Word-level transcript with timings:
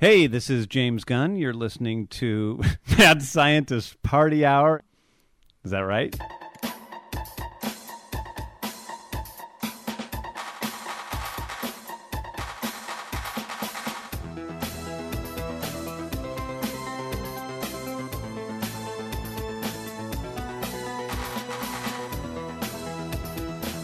Hey, 0.00 0.26
this 0.26 0.48
is 0.48 0.66
James 0.66 1.04
Gunn. 1.04 1.36
You're 1.36 1.52
listening 1.52 2.06
to 2.06 2.58
Mad 2.98 3.22
Scientist 3.22 4.02
Party 4.02 4.46
Hour. 4.46 4.82
Is 5.62 5.72
that 5.72 5.80
right? 5.80 6.18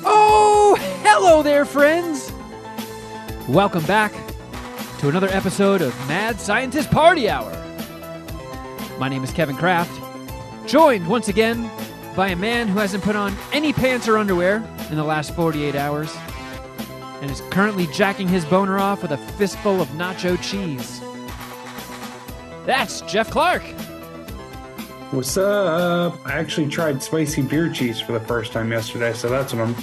Oh, 0.03 0.79
hello 1.03 1.43
there, 1.43 1.67
friends! 1.67 2.33
Welcome 3.47 3.85
back 3.85 4.26
to 5.07 5.11
another 5.11 5.29
episode 5.29 5.83
of 5.83 5.97
Mad 6.09 6.41
Scientist 6.41 6.91
Party 6.91 7.31
Hour. 7.31 7.53
My 8.99 9.09
name 9.09 9.23
is 9.23 9.31
Kevin 9.31 9.55
Kraft, 9.55 9.93
joined 10.67 11.07
once 11.07 11.29
again 11.29 11.71
by 12.17 12.31
a 12.31 12.35
man 12.35 12.67
who 12.67 12.81
hasn't 12.81 13.05
put 13.05 13.15
on 13.15 13.33
any 13.53 13.73
pants 13.73 14.09
or 14.09 14.19
underwear 14.19 14.57
in 14.91 14.97
the 14.97 15.05
last 15.05 15.33
48 15.37 15.77
hours 15.77 16.13
and 17.21 17.31
is 17.31 17.41
currently 17.51 17.87
jacking 17.93 18.27
his 18.27 18.45
boner 18.47 18.79
off 18.79 19.03
with 19.03 19.13
a 19.13 19.17
fistful 19.17 19.81
of 19.81 19.87
nacho 19.91 20.43
cheese. 20.43 21.01
That's 22.67 23.01
Geoff 23.03 23.31
Clark. 23.31 23.63
What's 25.13 25.37
up? 25.37 26.19
I 26.27 26.33
actually 26.33 26.69
tried 26.69 27.01
spicy 27.01 27.43
beer 27.43 27.71
cheese 27.71 28.01
for 28.01 28.11
the 28.11 28.21
first 28.27 28.51
time 28.53 28.73
yesterday, 28.73 29.13
so 29.13 29.29
that's 29.29 29.55
what 29.55 29.69
I'm 29.69 29.77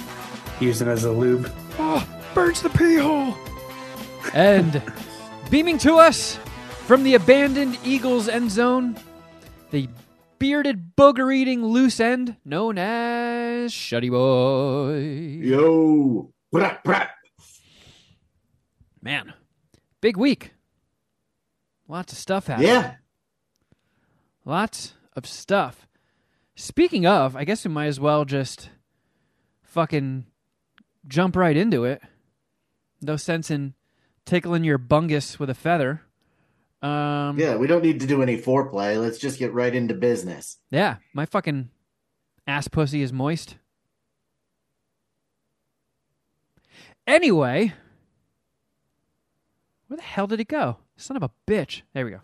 using 0.60 0.86
as 0.86 1.04
a 1.04 1.10
lube. 1.10 1.50
Oh, 1.78 2.06
burns 2.34 2.60
the 2.60 2.68
pee 2.68 2.96
hole. 2.96 3.34
And 4.34 4.82
beaming 5.50 5.78
to 5.78 5.96
us 5.96 6.36
from 6.86 7.02
the 7.04 7.14
abandoned 7.14 7.78
Eagles 7.84 8.28
end 8.28 8.50
zone, 8.50 8.96
the 9.70 9.88
bearded 10.38 10.96
booger 10.96 11.34
eating 11.34 11.64
loose 11.64 12.00
end 12.00 12.36
known 12.44 12.78
as 12.78 13.72
Shuddy 13.72 14.10
Boy. 14.10 15.44
Yo, 15.46 16.32
brat, 16.50 16.82
brat. 16.84 17.10
Man, 19.02 19.32
big 20.00 20.16
week. 20.16 20.52
Lots 21.88 22.12
of 22.12 22.18
stuff 22.18 22.46
happening. 22.46 22.68
Yeah, 22.70 22.94
Lots 24.46 24.94
of 25.14 25.26
stuff. 25.26 25.86
Speaking 26.56 27.06
of, 27.06 27.36
I 27.36 27.44
guess 27.44 27.64
we 27.64 27.70
might 27.70 27.86
as 27.86 28.00
well 28.00 28.24
just 28.24 28.70
fucking 29.62 30.26
jump 31.06 31.36
right 31.36 31.56
into 31.56 31.84
it. 31.84 32.00
No 33.02 33.16
sense 33.16 33.50
in 33.50 33.74
tickling 34.26 34.64
your 34.64 34.78
bungus 34.78 35.38
with 35.38 35.50
a 35.50 35.54
feather. 35.54 36.02
Um, 36.82 37.38
yeah. 37.38 37.56
We 37.56 37.66
don't 37.66 37.82
need 37.82 38.00
to 38.00 38.06
do 38.06 38.22
any 38.22 38.36
foreplay. 38.36 39.00
Let's 39.00 39.18
just 39.18 39.38
get 39.38 39.52
right 39.52 39.74
into 39.74 39.94
business. 39.94 40.58
yeah, 40.70 40.96
my 41.14 41.24
fucking 41.26 41.70
ass 42.46 42.68
pussy 42.68 43.00
is 43.02 43.12
moist. 43.12 43.56
Anyway, 47.06 47.72
where 49.88 49.96
the 49.96 50.02
hell 50.02 50.26
did 50.26 50.40
it 50.40 50.48
go? 50.48 50.78
Son 50.96 51.16
of 51.16 51.22
a 51.22 51.30
bitch. 51.46 51.82
There 51.92 52.04
we 52.04 52.12
go. 52.12 52.20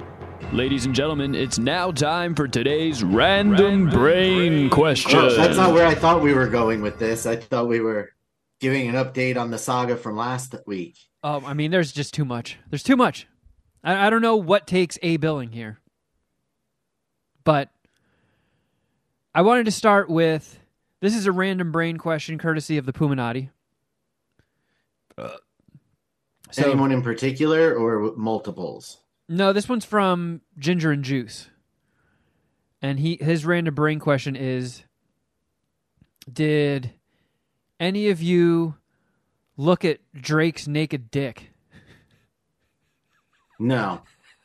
Ladies 0.53 0.87
and 0.87 0.95
gentlemen, 0.95 1.35
it's 1.35 1.59
now 1.59 1.91
time 1.91 2.35
for 2.35 2.49
today's 2.49 3.05
random, 3.05 3.91
brain, 3.91 4.71
question. 4.71 5.19
Oh, 5.19 5.35
that's 5.35 5.57
not 5.57 5.75
where 5.75 5.87
I 5.87 5.95
thought 5.95 6.23
we 6.23 6.33
were 6.33 6.49
going 6.49 6.81
with 6.83 6.99
this. 6.99 7.27
I 7.27 7.37
thought 7.37 7.69
we 7.69 7.81
were 7.81 8.11
giving 8.59 8.89
an 8.89 8.95
update 8.95 9.37
on 9.37 9.51
the 9.51 9.59
saga 9.59 9.97
from 9.97 10.17
last 10.17 10.55
week. 10.67 10.97
Um, 11.23 11.45
I 11.45 11.53
mean, 11.55 11.71
there's 11.71 11.93
just 11.93 12.15
too 12.15 12.25
much. 12.25 12.59
There's 12.71 12.83
too 12.83 12.97
much. 12.97 13.27
I, 13.85 14.07
I 14.07 14.11
don't 14.11 14.23
know 14.23 14.37
what 14.37 14.67
takes 14.67 14.99
a 15.03 15.17
billing 15.19 15.53
here, 15.53 15.81
but 17.45 17.69
I 19.35 19.43
wanted 19.43 19.65
to 19.67 19.71
start 19.71 20.09
with 20.09 20.59
this 21.01 21.15
is 21.15 21.27
a 21.27 21.33
random 21.33 21.73
brain 21.73 21.97
question, 21.99 22.39
courtesy 22.39 22.79
of 22.79 22.87
the 22.87 22.93
Puminati. 22.93 23.51
So 26.53 26.65
Anyone 26.65 26.91
in 26.93 27.03
particular 27.03 27.75
or 27.75 28.13
multiples? 28.17 28.99
no, 29.29 29.53
this 29.53 29.69
one's 29.69 29.85
from 29.85 30.41
Ginger 30.59 30.91
and 30.91 31.05
Juice, 31.05 31.49
and 32.83 32.99
he 32.99 33.19
his 33.21 33.45
random 33.45 33.75
brain 33.75 34.01
question 34.01 34.35
is: 34.35 34.83
Did 36.33 36.93
any 37.79 38.09
of 38.09 38.21
you 38.23 38.75
look 39.61 39.85
at 39.85 39.99
Drake's 40.15 40.67
naked 40.67 41.11
dick? 41.11 41.51
No, 43.59 44.01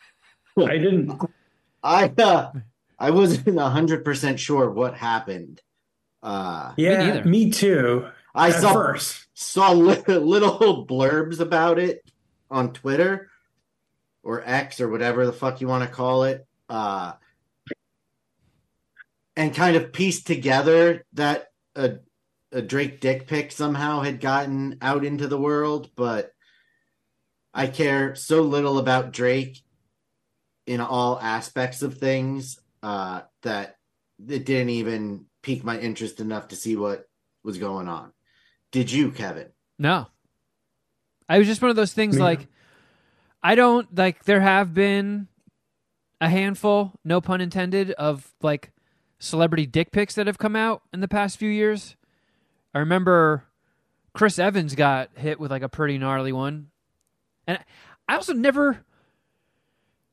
I 0.57 0.77
didn't. 0.77 1.19
I 1.81 2.11
uh, 2.17 2.51
I 2.99 3.11
wasn't 3.11 3.57
hundred 3.57 4.03
percent 4.03 4.39
sure 4.39 4.69
what 4.69 4.95
happened. 4.95 5.61
Uh, 6.21 6.73
Yeah, 6.77 6.97
neither. 6.97 7.23
me, 7.29 7.51
too. 7.51 8.07
I 8.33 8.49
at 8.49 8.55
saw 8.61 8.73
first. 8.73 9.27
saw 9.35 9.71
li- 9.71 10.01
little 10.07 10.85
blurbs 10.85 11.39
about 11.39 11.79
it 11.79 12.03
on 12.51 12.73
Twitter 12.73 13.29
or 14.23 14.43
X 14.45 14.81
or 14.81 14.89
whatever 14.89 15.25
the 15.25 15.31
fuck 15.33 15.61
you 15.61 15.67
want 15.67 15.83
to 15.83 15.89
call 15.95 16.23
it. 16.23 16.45
Uh, 16.67 17.13
and 19.37 19.53
kind 19.53 19.75
of 19.75 19.93
pieced 19.93 20.25
together 20.27 21.05
that 21.13 21.49
a, 21.75 21.97
a 22.55 22.61
Drake 22.61 23.01
dick 23.01 23.27
pic 23.27 23.51
somehow 23.51 23.99
had 23.99 24.21
gotten 24.21 24.77
out 24.81 25.03
into 25.03 25.27
the 25.27 25.37
world, 25.37 25.89
but 25.95 26.31
I 27.53 27.67
care 27.67 28.15
so 28.15 28.41
little 28.41 28.79
about 28.79 29.11
Drake 29.11 29.61
in 30.65 30.79
all 30.79 31.19
aspects 31.19 31.81
of 31.81 31.97
things 31.97 32.57
uh, 32.81 33.21
that 33.43 33.75
it 34.25 34.45
didn't 34.45 34.69
even 34.69 35.25
pique 35.43 35.65
my 35.65 35.77
interest 35.77 36.21
enough 36.21 36.47
to 36.47 36.55
see 36.55 36.77
what 36.77 37.07
was 37.43 37.57
going 37.57 37.89
on. 37.89 38.13
Did 38.71 38.89
you, 38.89 39.11
Kevin? 39.11 39.49
No. 39.77 40.07
I 41.27 41.37
was 41.37 41.47
just 41.47 41.61
one 41.61 41.69
of 41.69 41.75
those 41.75 41.93
things 41.93 42.15
Me 42.15 42.21
like 42.21 42.47
I 43.43 43.55
don't 43.55 43.93
like 43.95 44.23
there 44.23 44.41
have 44.41 44.73
been 44.73 45.27
a 46.21 46.29
handful, 46.29 46.93
no 47.03 47.19
pun 47.19 47.41
intended, 47.41 47.91
of 47.91 48.33
like 48.41 48.71
celebrity 49.19 49.65
dick 49.65 49.91
pics 49.91 50.15
that 50.15 50.27
have 50.27 50.37
come 50.37 50.55
out 50.55 50.83
in 50.93 51.01
the 51.01 51.07
past 51.09 51.37
few 51.37 51.49
years. 51.49 51.97
I 52.75 52.79
remember 52.79 53.45
Chris 54.13 54.37
Evans 54.37 54.75
got 54.75 55.09
hit 55.15 55.39
with 55.39 55.49
like 55.49 55.63
a 55.63 55.69
pretty 55.69 55.97
gnarly 55.97 56.33
one. 56.33 56.67
And 57.47 57.57
I 58.07 58.15
also 58.15 58.33
never 58.33 58.83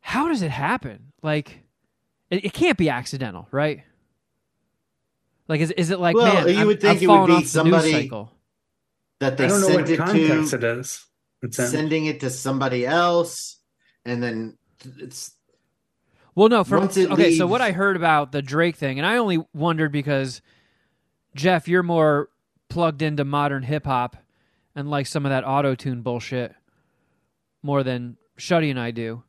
how 0.00 0.28
does 0.28 0.42
it 0.42 0.50
happen? 0.50 1.12
Like 1.22 1.60
it, 2.30 2.44
it 2.46 2.52
can't 2.52 2.78
be 2.78 2.88
accidental, 2.88 3.48
right? 3.50 3.82
Like 5.48 5.60
is 5.60 5.72
is 5.72 5.90
it 5.90 5.98
like 5.98 6.14
Well, 6.14 6.32
man, 6.32 6.48
you 6.48 6.58
I'm- 6.58 6.66
would 6.68 6.80
think 6.80 6.96
I've 6.96 7.02
it 7.02 7.06
would 7.08 7.26
be 7.26 7.32
off 7.32 7.36
the 7.36 7.40
news 7.40 7.50
somebody- 7.50 7.92
cycle. 7.92 8.32
That 9.18 9.36
they 9.36 9.44
I 9.44 9.48
don't 9.48 9.60
know 9.60 9.66
sent 9.68 9.80
what 9.82 9.90
it 9.90 9.96
context 9.98 10.50
to, 10.50 10.56
it 10.56 10.64
is. 10.64 11.04
It's 11.42 11.56
sending 11.56 12.06
it 12.06 12.20
to 12.20 12.30
somebody 12.30 12.84
else, 12.86 13.58
and 14.04 14.20
then 14.22 14.56
it's 14.98 15.32
Well, 16.34 16.48
no. 16.48 16.64
From 16.64 16.80
Once 16.80 16.96
it 16.96 17.08
okay, 17.10 17.36
so 17.36 17.46
what 17.46 17.60
I 17.60 17.70
heard 17.72 17.94
about 17.96 18.32
the 18.32 18.42
Drake 18.42 18.74
thing, 18.76 18.98
and 18.98 19.06
I 19.06 19.18
only 19.18 19.44
wondered 19.54 19.92
because 19.92 20.42
Jeff, 21.36 21.68
you're 21.68 21.84
more 21.84 22.30
plugged 22.72 23.02
into 23.02 23.22
modern 23.22 23.62
hip 23.64 23.84
hop 23.84 24.16
and 24.74 24.90
like 24.90 25.06
some 25.06 25.26
of 25.26 25.30
that 25.30 25.46
auto 25.46 25.74
tune 25.74 26.00
bullshit 26.00 26.54
more 27.62 27.82
than 27.82 28.16
Shuddy 28.38 28.70
and 28.70 28.80
I 28.80 28.90
do. 28.90 29.24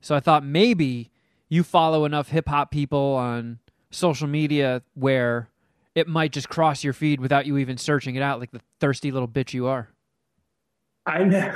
So 0.00 0.14
I 0.14 0.20
thought 0.20 0.42
maybe 0.42 1.10
you 1.50 1.62
follow 1.62 2.06
enough 2.06 2.30
hip 2.30 2.48
hop 2.48 2.70
people 2.70 3.14
on 3.14 3.58
social 3.90 4.26
media 4.26 4.80
where 4.94 5.50
it 5.94 6.08
might 6.08 6.32
just 6.32 6.48
cross 6.48 6.82
your 6.82 6.94
feed 6.94 7.20
without 7.20 7.44
you 7.44 7.58
even 7.58 7.76
searching 7.76 8.14
it 8.14 8.22
out, 8.22 8.40
like 8.40 8.52
the 8.52 8.62
thirsty 8.80 9.12
little 9.12 9.28
bitch 9.28 9.52
you 9.52 9.66
are. 9.66 9.90
I 11.04 11.24
know. 11.24 11.54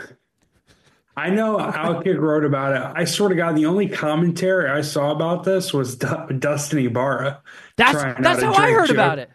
I 1.17 1.31
know 1.31 1.57
Outkick 1.57 2.19
wrote 2.19 2.45
about 2.45 2.75
it. 2.75 2.93
I 2.95 3.05
swear 3.05 3.31
to 3.31 3.35
God, 3.35 3.57
the 3.57 3.65
only 3.67 3.89
commentary 3.89 4.71
I 4.71 4.83
saw 4.83 5.13
about 5.13 5.45
this 5.45 5.73
was 5.73 5.97
Du- 5.97 6.27
Dustin 6.39 6.79
Ibarra. 6.87 7.41
That's 7.77 8.03
that's 8.21 8.43
how 8.43 8.53
I 8.55 8.73
heard 8.73 8.89
joke. 8.89 8.95
about 8.97 9.19
it. 9.19 9.31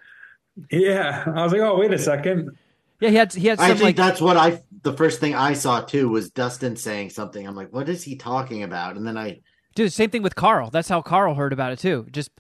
Yeah, 0.72 1.24
I 1.28 1.44
was 1.44 1.52
like, 1.52 1.62
oh, 1.62 1.78
wait 1.78 1.94
a 1.94 2.00
second. 2.00 2.58
Yeah, 3.00 3.10
he 3.10 3.16
had 3.16 3.34
he 3.34 3.48
had 3.48 3.60
I 3.60 3.68
think 3.70 3.82
like 3.82 3.96
that's 3.96 4.20
what 4.22 4.38
I 4.38 4.62
the 4.82 4.94
first 4.94 5.20
thing 5.20 5.36
I 5.36 5.54
saw 5.54 5.82
too 5.82 6.10
was 6.10 6.32
Dustin 6.32 6.76
saying 6.76 7.12
something. 7.12 7.46
I'm 7.48 7.56
like, 7.56 7.72
what 7.72 7.88
is 7.90 8.04
he 8.04 8.16
talking 8.16 8.64
about? 8.64 8.98
And 8.98 9.06
then 9.06 9.18
I 9.18 9.42
Dude, 9.76 9.94
same 9.94 10.10
thing 10.10 10.24
with 10.24 10.36
Carl. 10.36 10.72
That's 10.72 10.90
how 10.90 11.04
Carl 11.04 11.36
heard 11.36 11.54
about 11.54 11.72
it 11.74 11.80
too. 11.80 12.08
Just 12.12 12.32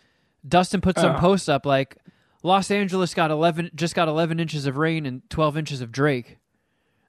Dustin 0.47 0.81
put 0.81 0.97
some 0.97 1.15
Oh. 1.15 1.19
posts 1.19 1.47
up 1.47 1.65
like 1.65 1.97
Los 2.41 2.71
Angeles 2.71 3.13
got 3.13 3.29
eleven 3.29 3.69
just 3.75 3.93
got 3.93 4.07
eleven 4.07 4.39
inches 4.39 4.65
of 4.65 4.77
rain 4.77 5.05
and 5.05 5.21
twelve 5.29 5.57
inches 5.57 5.81
of 5.81 5.91
Drake. 5.91 6.37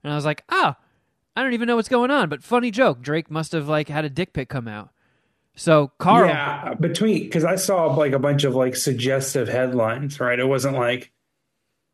And 0.05 0.13
I 0.13 0.17
was 0.17 0.27
like, 0.27 0.45
ah, 0.51 0.77
I 1.35 1.43
don't 1.43 1.55
even 1.55 1.67
know 1.69 1.77
what's 1.77 1.89
going 1.89 2.11
on, 2.11 2.29
but 2.29 2.43
funny 2.43 2.71
joke. 2.71 3.01
Drake 3.01 3.31
must 3.31 3.53
have 3.53 3.67
like 3.69 3.89
had 3.89 4.05
a 4.05 4.11
dick 4.11 4.35
pic 4.35 4.51
come 4.51 4.69
out. 4.69 4.91
So 5.59 5.91
Carl 5.99 6.29
Yeah, 6.29 6.75
between 6.75 7.25
because 7.25 7.45
I 7.45 7.57
saw 7.57 7.87
like 7.87 8.13
a 8.13 8.19
bunch 8.19 8.45
of 8.45 8.55
like 8.55 8.77
suggestive 8.77 9.49
headlines, 9.49 10.21
right? 10.21 10.39
It 10.39 10.47
wasn't 10.47 10.77
like 10.77 11.13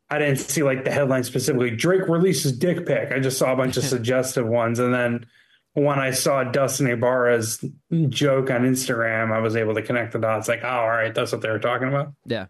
I 0.09 0.19
didn't 0.19 0.37
see 0.37 0.61
like 0.61 0.85
the 0.85 0.91
headline 0.91 1.23
specifically. 1.23 1.71
Drake 1.71 2.07
releases 2.07 2.51
dick 2.57 2.85
pic. 2.85 3.11
I 3.11 3.19
just 3.19 3.39
saw 3.39 3.51
a 3.51 3.55
bunch 3.55 3.75
of 3.75 3.83
suggestive 3.95 4.45
ones, 4.47 4.77
and 4.77 4.93
then 4.93 5.25
when 5.73 5.99
I 5.99 6.11
saw 6.11 6.43
Dustin 6.43 6.87
Ibarra's 6.87 7.57
joke 8.09 8.51
on 8.51 8.61
Instagram, 8.61 9.33
I 9.33 9.39
was 9.39 9.55
able 9.55 9.73
to 9.73 9.81
connect 9.81 10.13
the 10.13 10.19
dots. 10.19 10.47
Like, 10.47 10.61
oh, 10.63 10.67
all 10.67 10.87
right, 10.87 11.13
that's 11.13 11.31
what 11.31 11.41
they 11.41 11.49
were 11.49 11.59
talking 11.59 11.87
about. 11.87 12.13
Yeah. 12.25 12.45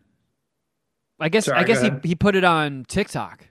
I 1.20 1.30
guess 1.30 1.46
Sorry, 1.46 1.58
I 1.58 1.64
guess 1.64 1.82
he, 1.82 1.92
he 2.04 2.16
put 2.16 2.36
it 2.36 2.44
on 2.44 2.86
TikTok. 2.88 3.48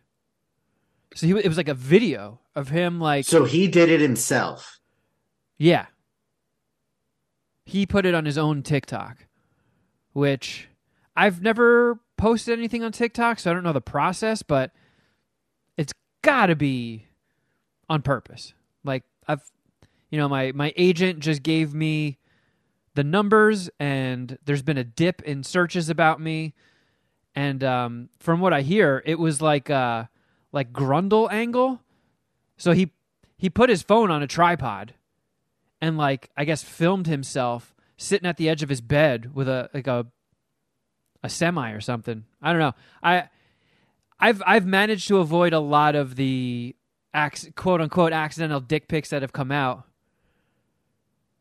So 1.14 1.26
he, 1.26 1.32
it 1.32 1.48
was 1.48 1.56
like 1.56 1.68
a 1.68 1.74
video 1.74 2.40
of 2.54 2.68
him 2.68 3.00
like 3.00 3.24
So 3.24 3.44
he 3.44 3.68
did 3.68 3.88
it 3.88 4.00
himself. 4.00 4.78
yeah. 5.58 5.86
He 7.64 7.86
put 7.86 8.06
it 8.06 8.14
on 8.14 8.24
his 8.24 8.38
own 8.38 8.62
TikTok, 8.62 9.26
which 10.12 10.68
I've 11.16 11.42
never 11.42 12.00
posted 12.16 12.58
anything 12.58 12.82
on 12.82 12.92
TikTok, 12.92 13.38
so 13.38 13.50
I 13.50 13.54
don't 13.54 13.64
know 13.64 13.72
the 13.72 13.80
process, 13.80 14.42
but 14.42 14.72
it's 15.76 15.92
got 16.22 16.46
to 16.46 16.56
be 16.56 17.06
on 17.88 18.02
purpose. 18.02 18.54
Like 18.84 19.04
I've 19.26 19.50
you 20.10 20.18
know, 20.18 20.28
my 20.28 20.52
my 20.52 20.72
agent 20.76 21.20
just 21.20 21.42
gave 21.42 21.74
me 21.74 22.18
the 22.94 23.04
numbers 23.04 23.68
and 23.80 24.38
there's 24.44 24.62
been 24.62 24.78
a 24.78 24.84
dip 24.84 25.22
in 25.22 25.42
searches 25.42 25.88
about 25.88 26.20
me 26.20 26.54
and 27.34 27.64
um, 27.64 28.08
from 28.20 28.40
what 28.40 28.52
I 28.52 28.62
hear, 28.62 29.02
it 29.04 29.18
was 29.18 29.42
like 29.42 29.68
uh, 29.68 30.04
like 30.52 30.72
Grundle 30.72 31.30
angle. 31.32 31.80
So 32.56 32.72
he 32.72 32.92
he 33.36 33.50
put 33.50 33.68
his 33.68 33.82
phone 33.82 34.10
on 34.10 34.22
a 34.22 34.26
tripod, 34.26 34.94
and 35.80 35.96
like 35.96 36.30
I 36.36 36.44
guess 36.44 36.62
filmed 36.62 37.06
himself 37.06 37.74
sitting 37.96 38.28
at 38.28 38.36
the 38.36 38.48
edge 38.48 38.62
of 38.62 38.68
his 38.68 38.80
bed 38.80 39.34
with 39.34 39.48
a 39.48 39.70
like 39.72 39.86
a 39.86 40.06
a 41.22 41.28
semi 41.28 41.72
or 41.72 41.80
something. 41.80 42.24
I 42.42 42.52
don't 42.52 42.60
know. 42.60 42.74
I 43.02 43.28
I've 44.18 44.42
I've 44.46 44.66
managed 44.66 45.08
to 45.08 45.18
avoid 45.18 45.52
a 45.52 45.60
lot 45.60 45.94
of 45.94 46.16
the 46.16 46.76
ac- 47.14 47.52
quote 47.52 47.80
unquote 47.80 48.12
accidental 48.12 48.60
dick 48.60 48.88
pics 48.88 49.10
that 49.10 49.22
have 49.22 49.32
come 49.32 49.52
out. 49.52 49.84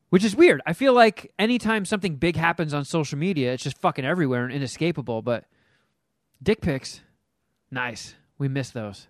Which 0.10 0.24
is 0.24 0.36
weird. 0.36 0.62
I 0.66 0.74
feel 0.74 0.94
like 0.94 1.34
anytime 1.40 1.86
something 1.86 2.18
big 2.18 2.36
happens 2.36 2.72
on 2.72 2.86
social 2.86 3.18
media, 3.18 3.52
it's 3.54 3.64
just 3.64 3.80
fucking 3.80 4.06
everywhere 4.06 4.44
and 4.44 4.54
inescapable. 4.54 5.24
But 5.24 5.46
dick 6.42 6.62
pics, 6.62 7.02
nice. 7.72 8.14
We 8.38 8.48
miss 8.48 8.70
those. 8.70 9.08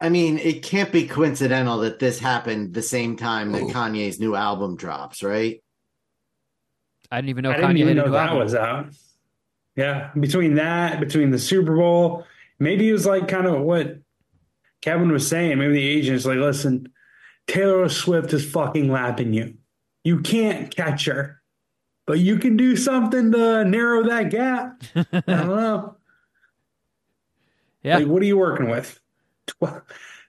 I 0.00 0.08
mean, 0.08 0.38
it 0.38 0.62
can't 0.62 0.92
be 0.92 1.06
coincidental 1.06 1.78
that 1.78 1.98
this 1.98 2.18
happened 2.18 2.74
the 2.74 2.82
same 2.82 3.16
time 3.16 3.52
that 3.52 3.62
Kanye's 3.62 4.20
new 4.20 4.34
album 4.34 4.76
drops, 4.76 5.22
right? 5.22 5.62
I 7.10 7.18
didn't 7.18 7.30
even 7.30 7.42
know 7.44 7.50
I 7.52 7.56
didn't 7.56 7.70
Kanye 7.70 7.78
even 7.78 7.88
had 7.88 7.96
a 7.96 8.00
know 8.00 8.06
new 8.06 8.12
that 8.12 8.28
album. 8.28 8.38
was 8.38 8.54
out. 8.54 8.86
Yeah, 9.76 10.10
between 10.18 10.54
that, 10.54 11.00
between 11.00 11.30
the 11.30 11.38
Super 11.38 11.76
Bowl, 11.76 12.24
maybe 12.58 12.88
it 12.88 12.92
was 12.92 13.06
like 13.06 13.28
kind 13.28 13.46
of 13.46 13.60
what 13.62 13.98
Kevin 14.82 15.10
was 15.10 15.26
saying. 15.26 15.58
Maybe 15.58 15.74
the 15.74 15.88
agent's 15.88 16.26
like, 16.26 16.38
listen, 16.38 16.92
Taylor 17.46 17.88
Swift 17.88 18.32
is 18.32 18.48
fucking 18.48 18.90
lapping 18.90 19.32
you. 19.32 19.54
You 20.02 20.20
can't 20.20 20.74
catch 20.74 21.06
her, 21.06 21.40
but 22.06 22.18
you 22.18 22.38
can 22.38 22.56
do 22.56 22.76
something 22.76 23.32
to 23.32 23.64
narrow 23.64 24.04
that 24.04 24.30
gap. 24.30 24.82
I 24.96 25.20
don't 25.26 25.48
know. 25.48 25.96
Yeah. 27.82 27.98
Like, 27.98 28.06
what 28.06 28.22
are 28.22 28.26
you 28.26 28.38
working 28.38 28.68
with? 28.68 29.00
Tw- 29.46 29.82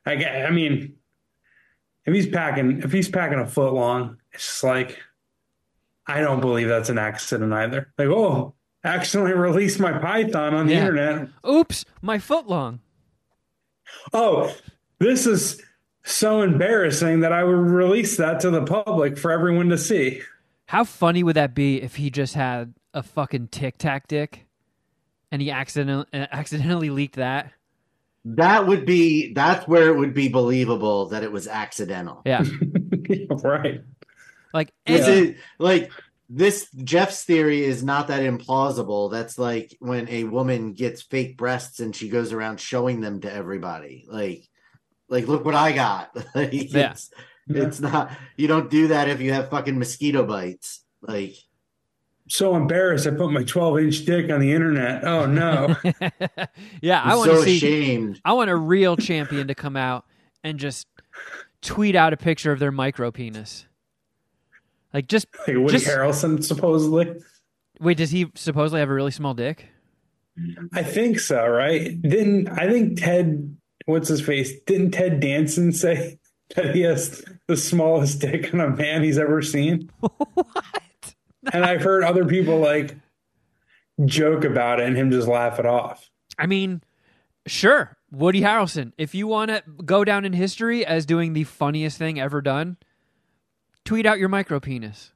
I, 0.06 0.16
gue- 0.16 0.26
I 0.28 0.50
mean, 0.52 0.96
if 2.06 2.14
he's 2.14 2.28
packing, 2.28 2.82
if 2.84 2.92
he's 2.92 3.10
packing 3.10 3.40
a 3.40 3.48
foot 3.48 3.74
long, 3.74 4.18
it's 4.34 4.44
just 4.46 4.64
like, 4.64 5.00
I 6.08 6.22
don't 6.22 6.40
believe 6.42 6.68
that's 6.68 6.90
an 6.90 6.98
accident 7.00 7.52
either. 7.54 7.92
Like, 7.98 8.10
oh, 8.10 8.54
accidentally 8.84 9.34
released 9.34 9.80
my 9.80 9.98
Python 9.98 10.54
on 10.54 10.68
the 10.68 10.74
Yeah. 10.74 10.80
internet. 10.82 11.30
Oops, 11.48 11.86
my 12.02 12.20
foot 12.20 12.48
long. 12.48 12.80
Oh, 14.14 14.54
this 15.00 15.26
is 15.26 15.62
so 16.04 16.42
embarrassing 16.44 17.22
that 17.22 17.34
I 17.34 17.44
would 17.44 17.54
release 17.54 18.18
that 18.18 18.40
to 18.42 18.52
the 18.52 18.64
public 18.64 19.18
for 19.18 19.32
everyone 19.32 19.70
to 19.70 19.78
see. 19.78 20.22
How 20.68 20.84
funny 20.84 21.24
would 21.24 21.36
that 21.36 21.56
be 21.56 21.82
if 21.82 21.96
he 21.96 22.10
just 22.10 22.36
had 22.36 22.74
a 22.94 23.02
fucking 23.04 23.48
tic 23.50 23.78
tac 23.78 24.08
dick 24.08 24.46
and 25.32 25.42
he 25.42 25.50
accidentally 25.52 26.06
accidentally 26.14 26.90
leaked 26.92 27.16
that? 27.16 27.52
That 28.26 28.66
would 28.66 28.86
be 28.88 29.34
that's 29.34 29.68
where 29.68 29.90
it 29.90 29.98
would 29.98 30.16
be 30.16 30.30
believable 30.30 31.10
that 31.10 31.24
it 31.24 31.32
was 31.32 31.48
accidental. 31.48 32.24
Yeah. 32.26 32.44
right. 33.44 33.82
Like 34.52 34.74
is 34.86 35.08
any, 35.08 35.20
is 35.28 35.36
like 35.60 35.92
this 36.28 36.68
Geoff's 36.72 37.24
theory 37.24 37.64
is 37.64 37.84
not 37.84 38.08
that 38.08 38.22
implausible. 38.22 39.12
That's 39.12 39.38
like 39.38 39.78
when 39.80 40.10
a 40.10 40.24
woman 40.24 40.74
gets 40.74 41.04
fake 41.04 41.38
breasts 41.38 41.80
and 41.80 41.96
she 41.96 42.10
goes 42.10 42.34
around 42.34 42.60
showing 42.60 43.00
them 43.00 43.22
to 43.22 43.32
everybody. 43.32 44.08
Like 44.10 44.50
like 45.08 45.28
look 45.28 45.46
what 45.46 45.56
I 45.56 45.72
got. 45.74 46.16
like, 46.36 46.52
Yeah. 46.74 46.92
it's, 46.92 47.12
it's 47.48 47.80
not 47.80 48.12
you 48.38 48.48
don't 48.48 48.72
do 48.72 48.88
that 48.88 49.08
if 49.08 49.22
you 49.22 49.34
have 49.34 49.52
fucking 49.52 49.78
mosquito 49.78 50.26
bites. 50.26 50.84
Like 51.00 51.36
So 52.28 52.56
embarrassed. 52.56 53.06
I 53.08 53.12
put 53.12 53.32
my 53.32 53.44
12 53.44 53.80
inch 53.80 54.06
dick 54.06 54.32
on 54.32 54.40
the 54.40 54.52
internet. 54.52 55.04
Oh, 55.06 55.26
no. 55.28 55.76
yeah, 56.82 57.02
I 57.02 57.12
I'm 57.12 57.18
want 57.18 57.32
so 57.32 57.36
to 57.38 57.44
see. 57.44 57.58
ashamed. 57.58 58.20
I 58.26 58.34
want 58.34 58.50
a 58.50 58.56
real 58.56 58.98
champion 58.98 59.48
to 59.48 59.56
come 59.56 59.76
out 59.78 60.06
and 60.44 60.58
just 60.60 60.88
tweet 61.62 61.96
out 61.96 62.14
a 62.14 62.18
picture 62.18 62.52
of 62.52 62.60
their 62.60 62.72
micro 62.72 63.12
penis. 63.12 63.68
Like, 64.94 65.08
just 65.08 65.28
like 65.48 65.58
Woody 65.58 65.74
Just- 65.78 65.86
Harrelson, 65.88 66.44
supposedly. 66.44 67.14
wait. 67.80 67.98
Does 67.98 68.10
he 68.12 68.32
supposedly 68.36 68.80
have 68.80 68.90
a 68.90 68.94
really 68.94 69.12
small 69.12 69.34
dick? 69.34 69.68
I 70.74 70.84
think 70.84 71.20
so, 71.20 71.46
right? 71.48 72.02
Didn't 72.02 72.50
I 72.50 72.70
think 72.70 73.00
Ted 73.00 73.56
what's 73.86 74.10
his 74.10 74.20
face? 74.22 74.52
Didn't 74.66 74.92
Ted 74.92 75.20
Danson 75.22 75.72
say 75.72 76.18
that 76.56 76.76
he 76.76 76.82
has 76.82 77.24
the 77.48 77.56
smallest 77.56 78.20
dick 78.20 78.54
on 78.54 78.60
a 78.60 78.70
man 78.70 79.02
he's 79.04 79.18
ever 79.18 79.42
seen? 79.42 79.90
what? 80.00 80.48
And 81.54 81.66
I've 81.66 81.82
heard 81.82 82.04
other 82.04 82.26
people 82.26 82.60
like 82.60 82.96
joke 84.04 84.44
about 84.44 84.80
it 84.80 84.88
and 84.88 84.98
him 84.98 85.12
just 85.12 85.28
laugh 85.28 85.60
it 85.60 85.66
off. 85.66 86.10
I 86.38 86.48
mean, 86.48 86.82
sure, 87.48 87.98
Woody 88.12 88.42
Harrelson. 88.42 88.92
If 88.98 89.16
you 89.16 89.28
want 89.28 89.52
to 89.52 89.64
go 89.86 90.04
down 90.04 90.26
in 90.26 90.34
history 90.34 90.86
as 90.86 91.06
doing 91.06 91.34
the 91.34 91.44
funniest 91.44 91.98
thing 91.98 92.20
ever 92.20 92.42
done, 92.42 92.78
tweet 93.86 94.06
out 94.06 94.20
your 94.20 94.30
micro 94.30 94.60
penis. 94.60 95.12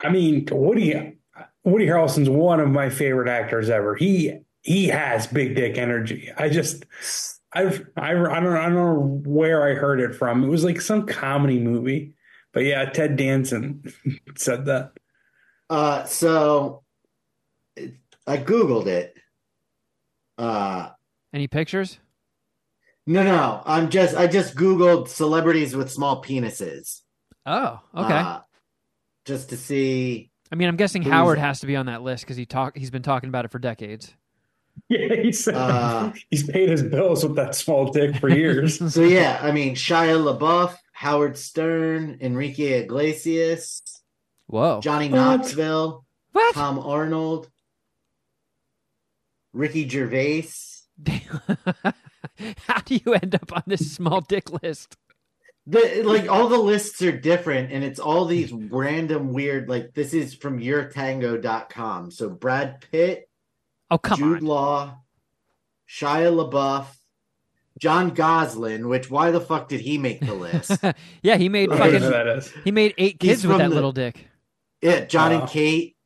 I 0.00 0.08
mean, 0.08 0.46
Woody 0.50 1.18
Woody 1.64 1.86
Harrelson's 1.86 2.28
one 2.28 2.60
of 2.60 2.68
my 2.68 2.90
favorite 2.90 3.28
actors 3.28 3.70
ever. 3.70 3.94
He 3.94 4.38
he 4.62 4.88
has 4.88 5.26
big 5.26 5.54
dick 5.54 5.78
energy. 5.78 6.30
I 6.36 6.48
just 6.48 6.84
I've 7.52 7.88
I, 7.96 8.10
I 8.10 8.14
don't 8.14 8.56
I 8.56 8.68
don't 8.68 8.74
know 8.74 9.20
where 9.24 9.68
I 9.68 9.74
heard 9.74 10.00
it 10.00 10.14
from. 10.14 10.42
It 10.42 10.48
was 10.48 10.64
like 10.64 10.80
some 10.80 11.06
comedy 11.06 11.60
movie. 11.60 12.14
But 12.52 12.64
yeah, 12.64 12.84
Ted 12.86 13.16
Danson 13.16 13.82
said 14.36 14.66
that. 14.66 14.92
Uh 15.72 16.04
so 16.04 16.82
I 18.26 18.36
googled 18.36 18.86
it. 18.88 19.16
Uh 20.36 20.90
Any 21.32 21.48
pictures? 21.48 21.98
no 23.06 23.24
no, 23.24 23.62
I'm 23.64 23.88
just 23.88 24.14
I 24.14 24.26
just 24.26 24.54
googled 24.54 25.08
celebrities 25.08 25.74
with 25.74 25.90
small 25.90 26.22
penises. 26.22 27.00
Oh, 27.46 27.80
okay. 27.96 28.18
Uh, 28.18 28.40
just 29.24 29.48
to 29.48 29.56
see 29.56 30.30
I 30.52 30.56
mean, 30.56 30.68
I'm 30.68 30.76
guessing 30.76 31.02
Howard 31.02 31.38
has 31.38 31.60
to 31.60 31.66
be 31.66 31.74
on 31.76 31.86
that 31.86 32.02
list 32.02 32.24
because 32.24 32.36
he 32.36 32.44
talk 32.44 32.76
he's 32.76 32.90
been 32.90 33.02
talking 33.02 33.30
about 33.30 33.46
it 33.46 33.50
for 33.50 33.58
decades. 33.58 34.12
Yeah, 34.88 35.14
he 35.22 35.32
said 35.32 35.54
Uh, 35.54 36.12
he's 36.30 36.46
paid 36.48 36.68
his 36.68 36.82
bills 36.82 37.22
with 37.24 37.36
that 37.36 37.54
small 37.54 37.90
dick 37.92 38.16
for 38.16 38.28
years. 38.28 38.78
So 38.92 39.02
yeah, 39.02 39.38
I 39.40 39.52
mean 39.52 39.74
Shia 39.74 40.16
LaBeouf, 40.38 40.76
Howard 40.92 41.38
Stern, 41.38 42.18
Enrique 42.20 42.82
Iglesias, 42.82 44.01
Whoa. 44.52 44.80
Johnny 44.82 45.08
Knoxville, 45.08 46.04
what? 46.32 46.54
Tom 46.54 46.78
Arnold, 46.78 47.48
Ricky 49.54 49.88
Gervais. 49.88 50.44
How 52.66 52.80
do 52.84 53.00
you 53.02 53.14
end 53.14 53.34
up 53.34 53.50
on 53.50 53.62
this 53.66 53.90
small 53.94 54.20
dick 54.20 54.50
list? 54.62 54.96
The 55.66 56.02
like 56.04 56.28
all 56.28 56.48
the 56.48 56.58
lists 56.58 57.00
are 57.00 57.16
different 57.18 57.72
and 57.72 57.82
it's 57.82 57.98
all 57.98 58.26
these 58.26 58.52
random 58.52 59.32
weird 59.32 59.70
like 59.70 59.94
this 59.94 60.12
is 60.12 60.34
from 60.34 60.58
yourtango.com. 60.60 62.10
So 62.10 62.28
Brad 62.28 62.84
Pitt, 62.90 63.30
Oh, 63.90 63.96
come 63.96 64.18
Jude 64.18 64.38
on. 64.40 64.44
Law, 64.44 64.96
Shia 65.88 66.30
LaBeouf, 66.50 66.86
Jon 67.78 68.10
Gosselin, 68.10 68.88
which 68.88 69.10
why 69.10 69.30
the 69.30 69.40
fuck 69.40 69.68
did 69.68 69.80
he 69.80 69.96
make 69.96 70.20
the 70.20 70.34
list? 70.34 70.78
yeah, 71.22 71.36
he 71.36 71.48
made 71.48 71.70
I 71.72 71.76
don't 71.90 71.92
know 72.02 72.08
who 72.24 72.40
fucking 72.40 72.62
he 72.64 72.70
made 72.70 72.92
eight 72.98 73.16
He's 73.22 73.30
kids 73.30 73.46
with 73.46 73.56
that 73.56 73.68
the- 73.70 73.74
little 73.74 73.92
dick. 73.92 74.28
Yeah, 74.82 75.04
John 75.04 75.32
Wow. 75.32 75.40
and 75.42 75.48
Kate 75.48 75.96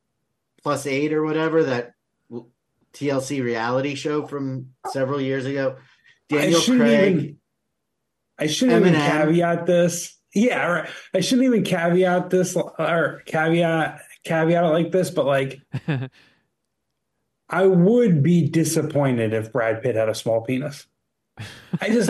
plus 0.63 0.85
eight 0.87 1.11
or 1.13 1.23
whatever 1.23 1.63
that 1.63 1.91
TLC 2.93 3.43
reality 3.43 3.95
show 3.95 4.25
from 4.25 4.69
several 4.91 5.19
years 5.21 5.45
ago. 5.45 5.77
Daniel 6.29 6.59
I 6.59 6.61
shouldn't 6.63 6.81
Craig. 6.81 7.15
even 7.15 7.37
I 8.39 8.47
shouldn't 8.47 8.85
even 8.85 8.93
caveat 8.99 9.65
this. 9.65 10.15
Yeah, 10.33 10.65
right. 10.67 10.89
I 11.13 11.21
shouldn't 11.21 11.47
even 11.47 11.63
caveat 11.63 12.29
this 12.29 12.55
or 12.55 13.23
caveat 13.25 14.01
caveat 14.23 14.63
it 14.63 14.67
like 14.67 14.91
this, 14.91 15.09
but 15.09 15.25
like 15.25 15.59
I 17.49 17.65
would 17.65 18.21
be 18.23 18.47
disappointed 18.49 19.33
if 19.33 19.51
Brad 19.53 19.81
Pitt 19.81 19.95
had 19.95 20.09
a 20.09 20.15
small 20.15 20.41
penis. 20.41 20.85
I 21.79 21.89
just 21.89 22.09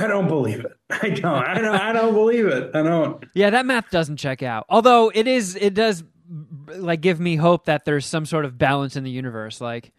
I 0.00 0.06
don't 0.06 0.28
believe 0.28 0.60
it. 0.60 0.72
I 0.90 1.10
don't. 1.10 1.24
I 1.46 1.60
don't. 1.60 1.74
I 1.74 1.92
don't 1.92 2.14
believe 2.14 2.46
it. 2.46 2.70
I 2.74 2.82
don't. 2.82 3.24
Yeah, 3.34 3.50
that 3.50 3.66
math 3.66 3.90
doesn't 3.90 4.16
check 4.16 4.42
out. 4.42 4.66
Although 4.68 5.10
it 5.14 5.26
is, 5.26 5.56
it 5.56 5.74
does 5.74 6.02
like 6.68 7.00
give 7.00 7.20
me 7.20 7.36
hope 7.36 7.66
that 7.66 7.84
there's 7.84 8.06
some 8.06 8.24
sort 8.26 8.44
of 8.44 8.56
balance 8.56 8.96
in 8.96 9.04
the 9.04 9.10
universe. 9.10 9.60
Like 9.60 9.92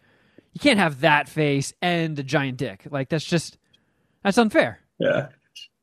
you 0.52 0.60
can't 0.60 0.78
have 0.78 1.00
that 1.00 1.28
face 1.28 1.72
and 1.80 2.18
a 2.18 2.22
giant 2.22 2.58
dick. 2.58 2.86
Like 2.90 3.08
that's 3.08 3.24
just 3.24 3.58
that's 4.22 4.38
unfair. 4.38 4.80
Yeah. 4.98 5.28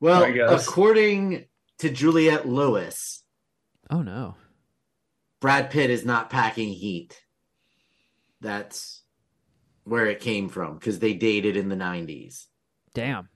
Well, 0.00 0.24
according 0.48 1.46
to 1.78 1.90
Juliette 1.90 2.48
Lewis, 2.48 3.22
Oh 3.90 4.02
no. 4.02 4.36
Brad 5.40 5.70
Pitt 5.70 5.90
is 5.90 6.04
not 6.04 6.30
packing 6.30 6.72
heat. 6.72 7.20
That's 8.40 9.02
where 9.84 10.06
it 10.06 10.20
came 10.20 10.48
from 10.48 10.74
because 10.74 10.98
they 10.98 11.14
dated 11.14 11.56
in 11.56 11.68
the 11.68 11.76
90s. 11.76 12.46
Damn. 12.94 13.28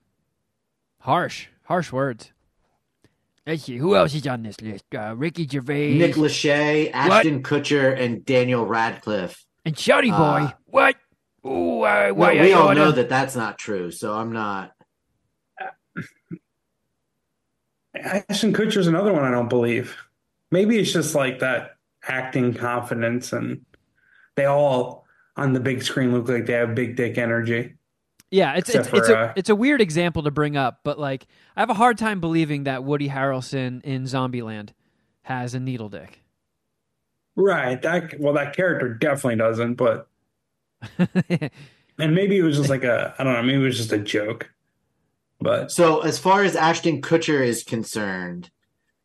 Harsh. 1.05 1.49
Harsh 1.65 1.93
words. 1.93 2.33
Let's 3.47 3.65
see. 3.65 3.77
Who 3.77 3.95
else 3.95 4.15
is 4.15 4.27
on 4.27 4.43
this 4.43 4.59
list? 4.63 4.85
Uh, 4.95 5.15
Ricky 5.15 5.47
Gervais 5.47 5.95
Nick 5.99 6.15
Lachey, 6.15 6.91
Ashton 6.93 7.43
Kutcher, 7.43 7.99
and 7.99 8.25
Daniel 8.25 8.65
Radcliffe. 8.65 9.45
and 9.67 9.75
Shuddy 9.75 10.11
Boy. 10.11 10.47
Uh, 10.47 10.51
what? 10.65 10.97
Ooh, 11.47 11.83
uh, 11.83 12.11
Well, 12.11 12.15
why 12.15 12.33
we 12.41 12.53
I 12.55 12.57
all 12.57 12.69
oughta- 12.69 12.75
know 12.81 12.93
that 12.93 13.11
that's 13.11 13.37
not 13.37 13.59
true, 13.59 13.91
so 13.91 14.15
I'm 14.15 14.33
not. 14.33 14.73
Ashton 17.95 18.53
Kutcher's 18.53 18.87
another 18.87 19.13
one 19.13 19.25
I 19.25 19.31
don't 19.31 19.49
believe. 19.49 19.97
Maybe 20.51 20.79
it's 20.79 20.93
just 20.93 21.15
like 21.15 21.41
that 21.41 21.73
acting 22.09 22.55
confidence, 22.55 23.33
and 23.33 23.65
they 24.37 24.47
all 24.47 25.07
on 25.37 25.53
the 25.53 25.61
big 25.61 25.83
screen 25.83 26.13
look 26.13 26.29
like 26.29 26.47
they 26.47 26.55
have 26.55 26.75
big 26.75 26.97
dick 26.97 27.19
energy. 27.19 27.75
Yeah, 28.35 28.55
it's 28.55 28.69
it's 28.69 28.89
Except 28.89 28.97
it's 28.97 29.07
for, 29.07 29.15
a 29.15 29.27
uh, 29.27 29.33
it's 29.37 29.49
a 29.49 29.55
weird 29.55 29.81
example 29.81 30.25
to 30.25 30.31
bring 30.33 30.57
up, 30.57 30.81
but 30.83 30.99
like 30.99 31.29
I 31.57 31.61
have 31.61 31.71
a 31.71 31.75
hard 31.75 31.99
time 31.99 32.21
believing 32.21 32.65
that 32.65 32.83
Woody 32.83 33.09
Harrelson 33.09 33.81
in 33.85 34.05
Zombieland 34.05 34.71
has 35.23 35.55
a 35.55 35.61
needle 35.61 35.89
dick. 35.89 36.21
Right. 37.37 37.81
That 37.81 38.19
well, 38.19 38.33
that 38.35 38.57
character 38.57 38.93
definitely 38.93 39.37
doesn't. 39.37 39.75
But 39.75 40.09
and 40.99 42.15
maybe 42.15 42.37
it 42.37 42.43
was 42.43 42.57
just 42.57 42.71
like 42.71 42.83
a 42.83 43.15
I 43.17 43.23
don't 43.23 43.35
know. 43.35 43.43
Maybe 43.43 43.61
it 43.61 43.67
was 43.67 43.77
just 43.77 43.93
a 43.93 43.99
joke. 43.99 44.51
But 45.41 45.71
So, 45.71 46.01
as 46.01 46.19
far 46.19 46.43
as 46.43 46.57
Ashton 46.57 47.03
Kutcher 47.03 47.41
is 47.41 47.63
concerned, 47.63 48.51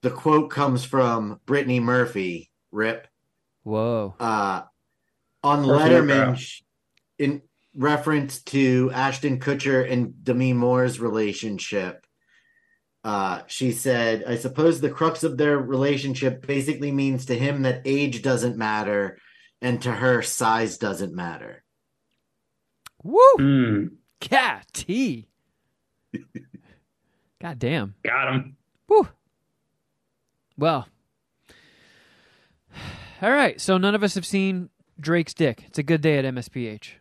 the 0.01 0.09
quote 0.09 0.49
comes 0.49 0.85
from 0.85 1.39
Brittany 1.45 1.79
Murphy, 1.79 2.49
Rip, 2.71 3.07
Whoa. 3.61 4.15
uh, 4.19 4.63
on 5.43 5.67
Murphy 5.67 5.89
Letterman 5.89 6.61
in 7.19 7.41
reference 7.75 8.41
to 8.43 8.91
Ashton 8.93 9.39
Kutcher 9.39 9.89
and 9.89 10.23
Demi 10.23 10.53
Moore's 10.53 10.99
relationship. 10.99 12.05
Uh, 13.03 13.41
she 13.47 13.71
said, 13.71 14.23
I 14.27 14.35
suppose 14.35 14.81
the 14.81 14.89
crux 14.89 15.23
of 15.23 15.37
their 15.37 15.57
relationship 15.57 16.45
basically 16.45 16.91
means 16.91 17.25
to 17.27 17.35
him 17.35 17.61
that 17.61 17.83
age 17.85 18.21
doesn't 18.21 18.57
matter 18.57 19.17
and 19.61 19.81
to 19.83 19.91
her 19.91 20.21
size 20.21 20.77
doesn't 20.77 21.13
matter. 21.15 21.63
Woo! 23.03 23.19
mm, 23.39 23.89
Cat 24.19 24.67
T. 24.73 25.27
God 27.41 27.59
damn. 27.59 27.95
got 28.03 28.33
him. 28.33 28.57
Woo. 28.89 29.07
Well. 30.57 30.87
All 33.21 33.31
right. 33.31 33.59
So 33.61 33.77
none 33.77 33.95
of 33.95 34.03
us 34.03 34.15
have 34.15 34.25
seen 34.25 34.69
Drake's 34.99 35.33
dick. 35.33 35.63
It's 35.67 35.79
a 35.79 35.83
good 35.83 36.01
day 36.01 36.17
at 36.17 36.25
MSPH. 36.25 36.98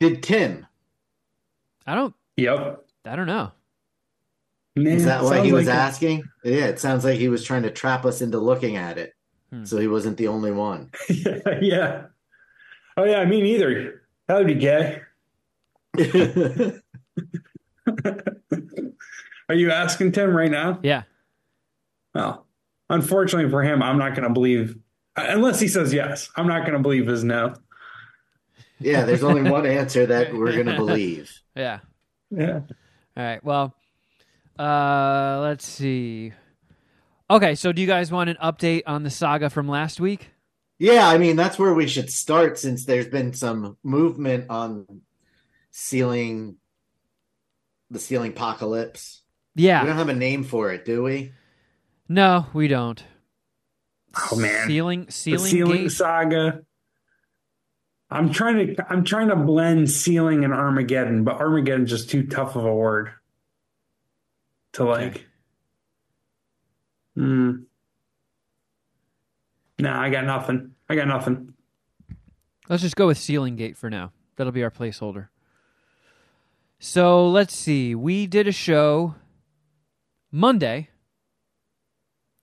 Did 0.00 0.22
Tim? 0.22 0.66
I 1.86 1.94
don't. 1.94 2.14
Yep. 2.36 2.84
I 3.04 3.16
don't 3.16 3.26
know. 3.26 3.52
Is 4.76 5.04
that 5.06 5.24
what 5.24 5.44
he 5.44 5.52
was 5.52 5.66
like 5.66 5.74
it. 5.74 5.78
asking? 5.78 6.24
Yeah, 6.44 6.66
it 6.66 6.78
sounds 6.78 7.04
like 7.04 7.18
he 7.18 7.28
was 7.28 7.42
trying 7.42 7.64
to 7.64 7.70
trap 7.70 8.04
us 8.04 8.20
into 8.20 8.38
looking 8.38 8.76
at 8.76 8.98
it. 8.98 9.14
Hmm. 9.50 9.64
So 9.64 9.78
he 9.78 9.88
wasn't 9.88 10.18
the 10.18 10.28
only 10.28 10.52
one. 10.52 10.90
yeah, 11.08 11.58
yeah. 11.60 12.02
Oh 12.96 13.04
yeah, 13.04 13.24
me 13.24 13.42
neither. 13.42 14.02
That 14.26 14.36
would 14.38 14.46
be 14.46 14.54
gay. 14.54 15.00
Are 19.48 19.54
you 19.54 19.70
asking 19.70 20.12
Tim 20.12 20.36
right 20.36 20.50
now? 20.50 20.78
Yeah. 20.82 21.04
Well, 22.14 22.46
unfortunately 22.90 23.50
for 23.50 23.62
him, 23.62 23.82
I'm 23.82 23.98
not 23.98 24.14
going 24.14 24.28
to 24.28 24.34
believe 24.34 24.76
unless 25.16 25.58
he 25.60 25.68
says 25.68 25.92
yes. 25.92 26.30
I'm 26.36 26.46
not 26.46 26.60
going 26.60 26.74
to 26.74 26.78
believe 26.82 27.06
his 27.06 27.24
no. 27.24 27.54
Yeah, 28.80 29.04
there's 29.04 29.24
only 29.24 29.50
one 29.50 29.66
answer 29.66 30.06
that 30.06 30.32
we're 30.34 30.52
going 30.52 30.66
to 30.66 30.76
believe. 30.76 31.32
Yeah. 31.54 31.80
Yeah. 32.30 32.60
All 33.16 33.24
right. 33.24 33.42
Well, 33.42 33.74
uh, 34.58 35.40
let's 35.42 35.66
see. 35.66 36.32
Okay. 37.30 37.54
So 37.54 37.72
do 37.72 37.80
you 37.80 37.86
guys 37.86 38.10
want 38.12 38.30
an 38.30 38.36
update 38.42 38.82
on 38.86 39.02
the 39.02 39.10
saga 39.10 39.50
from 39.50 39.68
last 39.68 40.00
week? 40.00 40.30
Yeah, 40.78 41.08
I 41.08 41.18
mean, 41.18 41.34
that's 41.34 41.58
where 41.58 41.74
we 41.74 41.88
should 41.88 42.08
start 42.08 42.56
since 42.56 42.84
there's 42.84 43.08
been 43.08 43.32
some 43.32 43.76
movement 43.82 44.46
on 44.48 45.02
sealing 45.72 46.56
the 47.90 47.98
sealing 47.98 48.32
apocalypse. 48.32 49.22
Yeah. 49.54 49.82
We 49.82 49.88
don't 49.88 49.96
have 49.96 50.08
a 50.08 50.14
name 50.14 50.44
for 50.44 50.70
it, 50.72 50.84
do 50.84 51.02
we? 51.02 51.32
No, 52.08 52.46
we 52.52 52.68
don't. 52.68 53.02
Oh 54.30 54.36
man. 54.36 54.66
Ceiling, 54.66 55.06
the 55.06 55.12
ceiling, 55.12 55.50
ceiling 55.50 55.82
gate. 55.82 55.92
saga. 55.92 56.62
I'm 58.10 58.30
trying 58.32 58.74
to 58.74 58.86
I'm 58.88 59.04
trying 59.04 59.28
to 59.28 59.36
blend 59.36 59.90
ceiling 59.90 60.44
and 60.44 60.52
Armageddon, 60.52 61.24
but 61.24 61.36
Armageddon's 61.36 61.90
just 61.90 62.08
too 62.08 62.26
tough 62.26 62.56
of 62.56 62.64
a 62.64 62.74
word 62.74 63.10
to 64.72 64.84
like. 64.84 65.26
Hmm. 67.14 67.62
No, 69.78 69.92
I 69.92 70.10
got 70.10 70.24
nothing. 70.24 70.74
I 70.88 70.96
got 70.96 71.06
nothing. 71.06 71.54
Let's 72.68 72.82
just 72.82 72.96
go 72.96 73.06
with 73.06 73.18
ceiling 73.18 73.56
gate 73.56 73.76
for 73.76 73.90
now. 73.90 74.12
That'll 74.36 74.52
be 74.52 74.62
our 74.62 74.70
placeholder. 74.70 75.28
So 76.78 77.28
let's 77.28 77.54
see. 77.54 77.94
We 77.94 78.26
did 78.26 78.46
a 78.46 78.52
show 78.52 79.14
Monday 80.30 80.88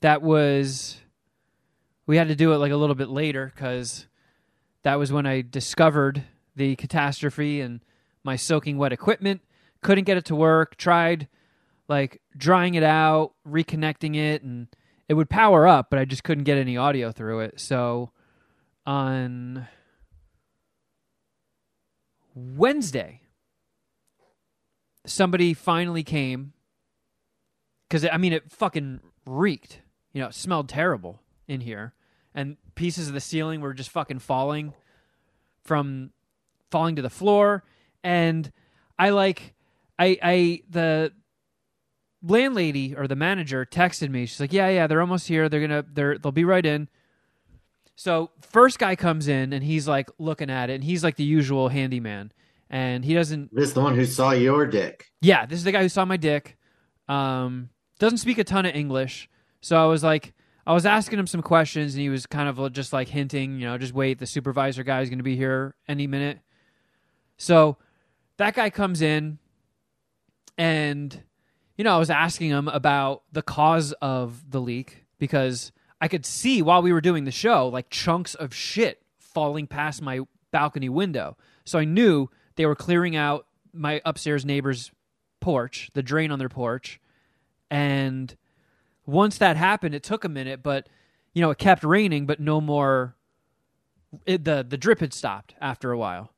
that 0.01 0.21
was 0.21 1.01
we 2.05 2.17
had 2.17 2.27
to 2.27 2.35
do 2.35 2.53
it 2.53 2.57
like 2.57 2.71
a 2.71 2.75
little 2.75 2.95
bit 2.95 3.09
later 3.09 3.51
because 3.53 4.07
that 4.85 4.99
was 4.99 5.11
when 5.11 5.25
I 5.25 5.41
discovered 5.41 6.23
the 6.55 6.75
catastrophe 6.75 7.59
and 7.59 7.81
my 8.23 8.35
soaking 8.35 8.77
wet 8.77 8.93
equipment. 8.93 9.41
Couldn't 9.81 10.03
get 10.03 10.15
it 10.15 10.25
to 10.25 10.35
work. 10.35 10.77
Tried 10.77 11.27
like 11.87 12.21
drying 12.37 12.75
it 12.75 12.83
out, 12.83 13.33
reconnecting 13.47 14.15
it, 14.15 14.43
and 14.43 14.67
it 15.09 15.15
would 15.15 15.27
power 15.27 15.67
up, 15.67 15.89
but 15.89 15.97
I 15.97 16.05
just 16.05 16.23
couldn't 16.23 16.43
get 16.43 16.59
any 16.59 16.77
audio 16.77 17.11
through 17.11 17.39
it. 17.39 17.59
So 17.59 18.11
on 18.85 19.67
Wednesday, 22.35 23.21
somebody 25.03 25.55
finally 25.55 26.03
came 26.03 26.53
because 27.89 28.05
I 28.05 28.17
mean 28.17 28.33
it 28.33 28.51
fucking 28.51 28.99
reeked. 29.25 29.81
You 30.13 30.21
know, 30.21 30.27
it 30.27 30.35
smelled 30.35 30.69
terrible 30.69 31.23
in 31.47 31.61
here, 31.61 31.95
and 32.35 32.57
pieces 32.75 33.07
of 33.07 33.13
the 33.13 33.21
ceiling 33.21 33.61
were 33.61 33.73
just 33.73 33.89
fucking 33.89 34.19
falling 34.19 34.73
from 35.63 36.11
falling 36.71 36.95
to 36.97 37.01
the 37.01 37.09
floor. 37.09 37.63
And 38.03 38.51
I 38.99 39.09
like, 39.09 39.53
I 39.97 40.17
I 40.21 40.61
the 40.69 41.11
landlady 42.21 42.95
or 42.95 43.07
the 43.07 43.15
manager 43.15 43.65
texted 43.65 44.09
me. 44.09 44.25
She's 44.25 44.39
like, 44.39 44.53
"Yeah, 44.53 44.69
yeah, 44.69 44.87
they're 44.87 45.01
almost 45.01 45.27
here. 45.27 45.49
They're 45.49 45.61
gonna 45.61 45.85
they're 45.91 46.17
they'll 46.17 46.31
be 46.31 46.45
right 46.45 46.65
in." 46.65 46.87
So 47.95 48.31
first 48.41 48.77
guy 48.77 48.95
comes 48.95 49.27
in 49.27 49.53
and 49.53 49.63
he's 49.63 49.87
like 49.87 50.09
looking 50.19 50.49
at 50.49 50.69
it, 50.69 50.75
and 50.75 50.83
he's 50.83 51.03
like 51.03 51.15
the 51.15 51.23
usual 51.23 51.69
handyman, 51.69 52.31
and 52.69 53.05
he 53.05 53.13
doesn't 53.13 53.53
This 53.55 53.69
is 53.69 53.73
the 53.73 53.81
one 53.81 53.95
who 53.95 54.05
saw 54.05 54.31
your 54.31 54.65
dick. 54.65 55.05
yeah, 55.21 55.45
this 55.45 55.57
is 55.59 55.63
the 55.63 55.71
guy 55.71 55.81
who 55.81 55.89
saw 55.89 56.03
my 56.05 56.17
dick. 56.17 56.57
Um, 57.07 57.69
doesn't 57.99 58.17
speak 58.17 58.37
a 58.37 58.43
ton 58.43 58.65
of 58.65 58.75
English, 58.75 59.29
so 59.61 59.77
I 59.81 59.85
was 59.85 60.03
like, 60.03 60.33
I 60.67 60.73
was 60.73 60.85
asking 60.85 61.19
him 61.19 61.27
some 61.27 61.41
questions, 61.41 61.93
and 61.93 62.01
he 62.01 62.09
was 62.09 62.25
kind 62.25 62.49
of 62.49 62.73
just 62.73 62.91
like 62.91 63.07
hinting, 63.07 63.59
you 63.59 63.67
know, 63.67 63.77
just 63.77 63.93
wait, 63.93 64.19
the 64.19 64.25
supervisor 64.25 64.83
guy 64.83 65.01
is 65.01 65.09
going 65.09 65.19
to 65.19 65.23
be 65.23 65.35
here 65.35 65.75
any 65.87 66.07
minute. 66.07 66.39
So 67.37 67.77
that 68.37 68.55
guy 68.55 68.69
comes 68.69 69.01
in, 69.01 69.37
and 70.57 71.23
you 71.77 71.83
know, 71.83 71.95
I 71.95 71.99
was 71.99 72.09
asking 72.09 72.49
him 72.49 72.67
about 72.67 73.23
the 73.31 73.41
cause 73.41 73.91
of 74.01 74.49
the 74.49 74.61
leak 74.61 75.05
because 75.19 75.71
I 75.99 76.07
could 76.07 76.25
see 76.25 76.61
while 76.61 76.81
we 76.81 76.93
were 76.93 77.01
doing 77.01 77.25
the 77.25 77.31
show, 77.31 77.67
like 77.67 77.89
chunks 77.89 78.33
of 78.35 78.53
shit 78.53 79.01
falling 79.19 79.67
past 79.67 80.01
my 80.01 80.21
balcony 80.51 80.89
window. 80.89 81.37
So 81.65 81.77
I 81.77 81.83
knew 81.83 82.29
they 82.55 82.65
were 82.65 82.75
clearing 82.75 83.15
out 83.15 83.47
my 83.73 84.01
upstairs 84.05 84.45
neighbor's 84.45 84.91
porch, 85.41 85.89
the 85.93 86.03
drain 86.03 86.31
on 86.31 86.39
their 86.39 86.49
porch. 86.49 87.01
And 87.69 88.33
once 89.05 89.37
that 89.37 89.57
happened, 89.57 89.95
it 89.95 90.03
took 90.03 90.23
a 90.23 90.29
minute, 90.29 90.63
but 90.63 90.87
you 91.33 91.41
know, 91.41 91.51
it 91.51 91.57
kept 91.57 91.83
raining, 91.83 92.25
but 92.25 92.39
no 92.39 92.61
more 92.61 93.15
it, 94.25 94.45
the 94.45 94.65
the 94.67 94.77
drip 94.77 94.99
had 94.99 95.13
stopped 95.13 95.55
after 95.59 95.91
a 95.91 95.97
while. 95.97 96.33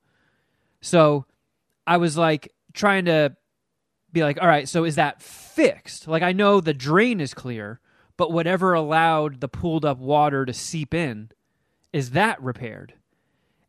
So 0.81 1.25
I 1.85 1.97
was 1.97 2.17
like 2.17 2.53
trying 2.73 3.05
to 3.05 3.35
be 4.11 4.23
like, 4.23 4.39
all 4.41 4.47
right, 4.47 4.67
so 4.67 4.83
is 4.83 4.95
that 4.95 5.21
fixed? 5.21 6.07
Like 6.07 6.23
I 6.23 6.31
know 6.31 6.61
the 6.61 6.73
drain 6.73 7.19
is 7.19 7.33
clear, 7.33 7.79
but 8.15 8.31
whatever 8.31 8.73
allowed 8.73 9.41
the 9.41 9.47
pooled 9.47 9.85
up 9.85 9.99
water 9.99 10.45
to 10.45 10.53
seep 10.53 10.93
in, 10.93 11.29
is 11.93 12.11
that 12.11 12.41
repaired? 12.41 12.93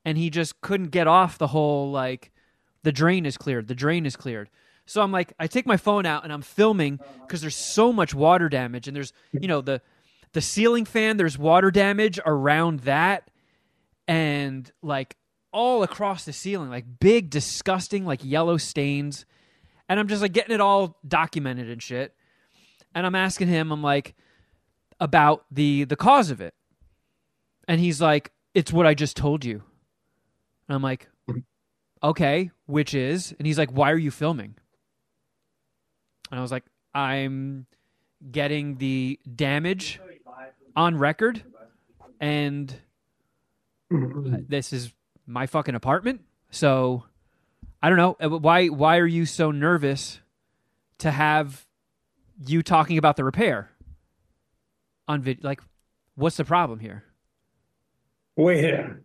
And 0.05 0.17
he 0.17 0.31
just 0.31 0.61
couldn't 0.61 0.89
get 0.89 1.07
off 1.07 1.39
the 1.39 1.49
whole 1.49 1.91
like 1.91 2.31
the 2.83 2.93
drain 2.93 3.27
is 3.27 3.37
cleared, 3.37 3.69
the 3.69 3.75
drain 3.75 4.07
is 4.07 4.17
cleared. 4.17 4.49
So 4.89 5.03
I'm 5.03 5.13
like, 5.13 5.35
I 5.39 5.47
take 5.47 5.67
my 5.67 5.77
phone 5.77 6.07
out 6.07 6.25
and 6.25 6.33
I'm 6.33 6.41
filming 6.41 6.99
because 7.21 7.43
there's 7.43 7.55
so 7.55 7.93
much 7.93 8.15
water 8.15 8.49
damage, 8.49 8.89
and 8.89 8.97
there's 8.97 9.13
you 9.33 9.47
know 9.47 9.61
the 9.61 9.83
the 10.33 10.41
ceiling 10.41 10.85
fan, 10.85 11.19
there's 11.19 11.39
water 11.39 11.71
damage 11.71 12.19
around 12.25 12.81
that, 12.81 13.31
and 14.07 14.71
like 14.83 15.17
all 15.53 15.83
across 15.83 16.25
the 16.25 16.33
ceiling, 16.33 16.71
like 16.71 16.87
big, 17.01 17.31
disgusting, 17.31 18.05
like 18.07 18.25
yellow 18.25 18.57
stains. 18.57 19.27
And 19.89 20.01
I'm 20.01 20.09
just 20.09 20.23
like 20.23 20.33
getting 20.33 20.55
it 20.55 20.61
all 20.61 20.99
documented 21.07 21.71
and 21.71 21.83
shit. 21.83 22.15
And 22.95 23.07
I'm 23.07 23.15
asking 23.15 23.49
him, 23.49 23.71
I'm 23.73 23.83
like, 23.83 24.15
about 25.01 25.45
the 25.51 25.85
the 25.85 25.97
cause 25.97 26.31
of 26.31 26.41
it. 26.41 26.55
And 27.67 27.79
he's 27.81 28.01
like, 28.01 28.33
It's 28.55 28.73
what 28.73 28.87
I 28.87 28.95
just 28.95 29.17
told 29.17 29.45
you. 29.45 29.63
And 30.69 30.75
I'm 30.75 30.83
like, 30.83 31.09
Okay, 32.03 32.51
which 32.67 32.95
is? 32.95 33.35
And 33.39 33.47
he's 33.47 33.59
like, 33.59 33.71
Why 33.71 33.91
are 33.93 33.99
you 33.99 34.11
filming? 34.11 34.55
And 36.31 36.39
I 36.39 36.43
was 36.43 36.51
like, 36.53 36.65
I'm 36.95 37.67
getting 38.31 38.77
the 38.77 39.19
damage 39.37 40.01
on 40.77 40.97
record 40.97 41.43
and 42.21 42.75
this 43.91 44.73
is 44.73 44.93
my 45.27 45.47
fucking 45.47 45.75
apartment. 45.75 46.23
So 46.51 47.05
I 47.83 47.89
don't 47.89 47.99
know 47.99 48.17
Uh, 48.21 48.39
why. 48.39 48.67
Why 48.69 48.99
are 48.99 49.07
you 49.07 49.25
so 49.25 49.51
nervous 49.51 50.21
to 50.99 51.11
have 51.11 51.67
you 52.47 52.63
talking 52.63 52.99
about 52.99 53.17
the 53.17 53.25
repair 53.25 53.71
on 55.07 55.23
video? 55.23 55.47
Like, 55.47 55.61
what's 56.17 56.37
the 56.37 56.45
problem 56.45 56.81
here? 56.81 57.05
Wait 58.37 58.65
a 58.65 58.97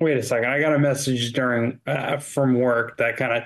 wait 0.00 0.16
a 0.16 0.22
second. 0.22 0.50
I 0.50 0.60
got 0.60 0.74
a 0.74 0.78
message 0.78 1.32
during 1.32 1.80
uh, 1.86 2.18
from 2.18 2.54
work 2.54 2.96
that 2.98 3.16
kind 3.16 3.32
of 3.32 3.42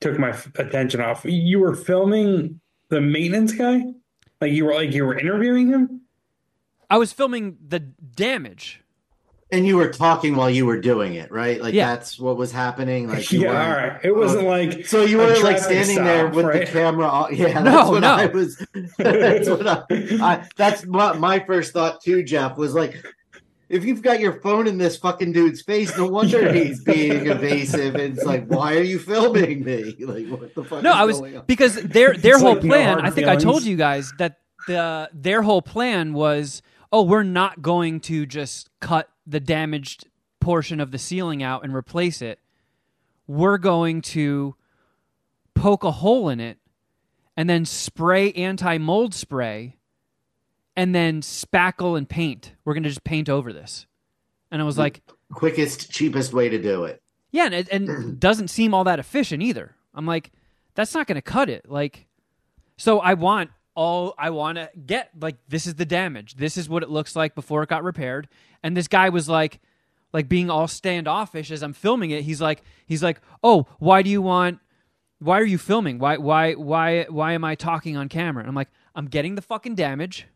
took 0.00 0.18
my 0.18 0.30
f- 0.30 0.50
attention 0.58 1.00
off. 1.00 1.24
You 1.24 1.58
were 1.60 1.74
filming 1.74 2.60
the 2.88 3.00
maintenance 3.00 3.52
guy, 3.52 3.82
like 4.40 4.52
you 4.52 4.64
were 4.64 4.74
like 4.74 4.92
you 4.92 5.04
were 5.04 5.18
interviewing 5.18 5.68
him. 5.68 6.00
I 6.88 6.98
was 6.98 7.12
filming 7.12 7.56
the 7.66 7.78
damage. 7.80 8.82
And 9.52 9.66
you 9.66 9.76
were 9.76 9.92
talking 9.92 10.36
while 10.36 10.48
you 10.48 10.64
were 10.64 10.80
doing 10.80 11.14
it, 11.14 11.32
right? 11.32 11.60
Like 11.60 11.74
Yeah. 11.74 11.94
that's 11.94 12.20
what 12.20 12.36
was 12.36 12.52
happening. 12.52 13.08
Like 13.08 13.32
you 13.32 13.40
yeah, 13.42 13.98
all. 14.02 14.10
It 14.10 14.14
wasn't 14.16 14.44
oh. 14.44 14.48
like 14.48 14.86
So 14.86 15.02
you 15.02 15.18
were 15.18 15.26
like 15.26 15.38
traffic 15.38 15.62
standing 15.64 16.04
there 16.04 16.28
with 16.28 16.46
right? 16.46 16.66
the 16.66 16.72
camera. 16.72 17.06
On. 17.08 17.34
Yeah, 17.34 17.60
that's 17.60 17.64
No, 17.64 17.90
what 17.90 18.00
no. 18.02 18.12
I 18.12 18.26
was. 18.26 18.64
That's 18.98 19.48
what 19.48 19.66
I, 19.66 19.82
I. 19.90 20.48
That's 20.56 20.86
what 20.86 21.18
my 21.18 21.40
first 21.40 21.72
thought 21.72 22.00
too, 22.00 22.22
Geoff. 22.22 22.56
Was 22.58 22.74
like, 22.74 22.94
if 23.70 23.84
you've 23.84 24.02
got 24.02 24.20
your 24.20 24.40
phone 24.40 24.66
in 24.66 24.76
this 24.76 24.96
fucking 24.98 25.32
dude's 25.32 25.62
face, 25.62 25.96
no 25.96 26.06
wonder 26.08 26.42
Yeah. 26.44 26.52
he's 26.52 26.82
being 26.84 27.28
evasive. 27.28 27.94
And 27.94 28.16
it's 28.18 28.26
like, 28.26 28.46
why 28.46 28.76
are 28.76 28.82
you 28.82 28.98
filming 28.98 29.64
me? 29.64 29.96
Like, 30.00 30.26
what 30.28 30.54
the 30.54 30.64
fuck? 30.64 30.82
No, 30.82 30.90
is 30.90 30.96
I 30.96 31.04
was 31.04 31.20
going 31.20 31.36
on? 31.38 31.44
because 31.46 31.76
their 31.76 32.12
their 32.14 32.34
It's 32.34 32.42
whole 32.42 32.54
like 32.54 32.62
plan. 32.62 33.00
I 33.00 33.10
think 33.10 33.28
I 33.28 33.36
told 33.36 33.62
you 33.62 33.76
guys 33.76 34.12
that 34.18 34.40
the 34.66 35.08
their 35.14 35.40
whole 35.42 35.62
plan 35.62 36.12
was, 36.12 36.60
oh, 36.92 37.02
we're 37.04 37.22
not 37.22 37.62
going 37.62 38.00
to 38.00 38.26
just 38.26 38.68
cut 38.80 39.08
the 39.26 39.40
damaged 39.40 40.06
portion 40.40 40.80
of 40.80 40.90
the 40.90 40.98
ceiling 40.98 41.42
out 41.42 41.62
and 41.64 41.72
replace 41.74 42.20
it. 42.20 42.40
We're 43.26 43.58
going 43.58 44.02
to 44.02 44.56
poke 45.54 45.84
a 45.84 45.90
hole 45.92 46.28
in 46.28 46.40
it 46.40 46.58
and 47.36 47.48
then 47.48 47.64
spray 47.64 48.32
anti 48.32 48.78
mold 48.78 49.14
spray 49.14 49.76
and 50.80 50.94
then 50.94 51.20
spackle 51.20 51.98
and 51.98 52.08
paint. 52.08 52.54
We're 52.64 52.72
going 52.72 52.84
to 52.84 52.88
just 52.88 53.04
paint 53.04 53.28
over 53.28 53.52
this. 53.52 53.86
And 54.50 54.62
I 54.62 54.64
was 54.64 54.78
like, 54.78 55.02
quickest, 55.30 55.92
cheapest 55.92 56.32
way 56.32 56.48
to 56.48 56.58
do 56.60 56.84
it. 56.84 57.02
yeah, 57.32 57.44
and 57.44 57.54
it 57.54 57.68
and 57.68 58.18
doesn't 58.26 58.48
seem 58.48 58.72
all 58.72 58.84
that 58.84 58.98
efficient 58.98 59.42
either. 59.42 59.76
I'm 59.94 60.06
like, 60.06 60.32
that's 60.74 60.94
not 60.94 61.06
going 61.06 61.16
to 61.16 61.22
cut 61.22 61.50
it. 61.50 61.68
Like, 61.68 62.06
so 62.78 62.98
I 62.98 63.12
want 63.12 63.50
all 63.74 64.14
I 64.16 64.30
want 64.30 64.56
to 64.56 64.70
get 64.86 65.10
like 65.20 65.36
this 65.48 65.66
is 65.66 65.74
the 65.74 65.84
damage. 65.84 66.36
This 66.36 66.56
is 66.56 66.66
what 66.66 66.82
it 66.82 66.88
looks 66.88 67.14
like 67.14 67.34
before 67.34 67.62
it 67.62 67.68
got 67.68 67.84
repaired. 67.84 68.26
And 68.62 68.74
this 68.74 68.88
guy 68.88 69.10
was 69.10 69.28
like, 69.28 69.60
like 70.14 70.30
being 70.30 70.48
all 70.48 70.66
standoffish 70.66 71.50
as 71.50 71.62
I'm 71.62 71.74
filming 71.74 72.10
it. 72.10 72.22
He's 72.22 72.40
like, 72.40 72.62
he's 72.86 73.02
like, 73.02 73.20
oh, 73.44 73.66
why 73.80 74.00
do 74.00 74.08
you 74.08 74.22
want? 74.22 74.60
Why 75.18 75.38
are 75.40 75.44
you 75.44 75.58
filming? 75.58 75.98
Why 75.98 76.16
why 76.16 76.54
why 76.54 77.04
why 77.10 77.34
am 77.34 77.44
I 77.44 77.54
talking 77.54 77.98
on 77.98 78.08
camera? 78.08 78.40
And 78.40 78.48
I'm 78.48 78.54
like, 78.54 78.70
I'm 78.94 79.08
getting 79.08 79.34
the 79.34 79.42
fucking 79.42 79.74
damage. 79.74 80.26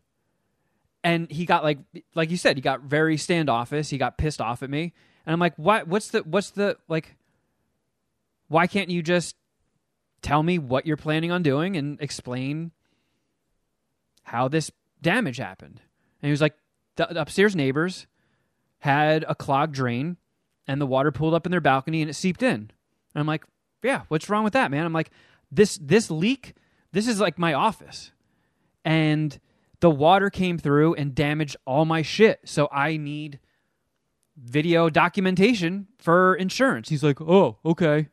And 1.05 1.31
he 1.31 1.45
got 1.45 1.63
like 1.63 1.79
like 2.15 2.31
you 2.31 2.39
said, 2.39 2.57
he 2.57 2.63
got 2.63 2.81
very 2.81 3.19
standoffish. 3.19 3.91
He 3.91 3.99
got 3.99 4.17
pissed 4.17 4.41
off 4.41 4.63
at 4.63 4.71
me. 4.71 4.95
And 5.27 5.33
I'm 5.35 5.39
like, 5.39 5.55
what 5.57 5.87
what's 5.87 6.09
the 6.09 6.21
what's 6.23 6.51
the 6.51 6.79
like 6.89 7.17
why 8.49 8.67
can't 8.67 8.91
you 8.91 9.03
just 9.03 9.37
tell 10.23 10.43
me 10.43 10.59
what 10.59 10.87
you're 10.87 10.97
planning 10.97 11.31
on 11.31 11.43
doing 11.43 11.77
and 11.77 12.01
explain 12.01 12.73
how 14.23 14.49
this 14.49 14.71
damage 15.03 15.37
happened? 15.37 15.81
And 16.23 16.29
he 16.29 16.31
was 16.31 16.41
like, 16.41 16.55
the 16.97 17.21
upstairs 17.21 17.55
neighbors 17.55 18.07
had 18.79 19.25
a 19.29 19.35
clogged 19.35 19.75
drain 19.75 20.17
and 20.67 20.81
the 20.81 20.87
water 20.87 21.13
pulled 21.13 21.35
up 21.35 21.47
in 21.47 21.51
their 21.51 21.61
balcony 21.61 22.01
and 22.01 22.11
it 22.11 22.15
seeped 22.15 22.43
in. 22.43 22.49
And 22.49 22.71
I'm 23.15 23.27
like, 23.27 23.45
yeah, 23.83 24.03
what's 24.09 24.31
wrong 24.31 24.45
with 24.45 24.55
that, 24.55 24.71
man? 24.71 24.87
I'm 24.87 24.93
like, 24.93 25.11
this 25.53 25.79
this 25.83 26.11
leak, 26.11 26.55
this 26.93 27.07
is 27.07 27.21
like 27.21 27.39
my 27.39 27.53
office. 27.53 28.11
And 28.85 29.39
the 29.85 29.91
water 29.91 30.31
came 30.31 30.57
through 30.57 30.95
and 30.95 31.15
damaged 31.15 31.59
all 31.67 31.85
my 31.85 32.01
shit. 32.01 32.41
So 32.47 32.71
I 32.73 32.97
need 32.97 33.39
video 34.35 34.89
documentation 34.89 35.89
for 35.99 36.35
insurance. 36.37 36.89
He's 36.89 37.05
like, 37.05 37.21
"Oh, 37.21 37.59
okay." 37.67 38.09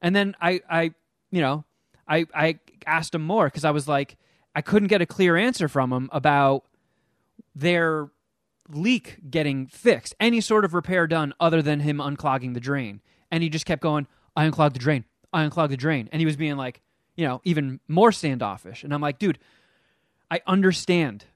And 0.00 0.16
then 0.16 0.34
I 0.40 0.60
I 0.68 0.92
you 1.30 1.40
know, 1.40 1.64
I 2.08 2.26
I 2.34 2.58
asked 2.84 3.14
him 3.14 3.22
more 3.22 3.48
cuz 3.48 3.64
I 3.64 3.70
was 3.70 3.86
like 3.86 4.16
I 4.56 4.60
couldn't 4.60 4.88
get 4.88 5.00
a 5.00 5.06
clear 5.06 5.36
answer 5.36 5.68
from 5.68 5.92
him 5.92 6.10
about 6.12 6.64
their 7.54 8.10
leak 8.68 9.30
getting 9.30 9.68
fixed, 9.68 10.16
any 10.18 10.40
sort 10.40 10.64
of 10.64 10.74
repair 10.74 11.06
done 11.06 11.32
other 11.38 11.62
than 11.62 11.78
him 11.78 11.98
unclogging 11.98 12.54
the 12.54 12.60
drain. 12.60 13.00
And 13.30 13.44
he 13.44 13.48
just 13.48 13.66
kept 13.66 13.82
going, 13.82 14.08
I 14.34 14.46
unclogged 14.46 14.74
the 14.74 14.80
drain. 14.80 15.04
I 15.32 15.44
unclogged 15.44 15.72
the 15.72 15.76
drain. 15.76 16.08
And 16.10 16.18
he 16.18 16.26
was 16.26 16.36
being 16.36 16.56
like, 16.56 16.80
you 17.14 17.24
know, 17.24 17.40
even 17.44 17.78
more 17.86 18.10
standoffish. 18.10 18.82
And 18.82 18.92
I'm 18.92 19.00
like, 19.00 19.20
dude, 19.20 19.38
I 20.32 20.40
understand 20.46 21.26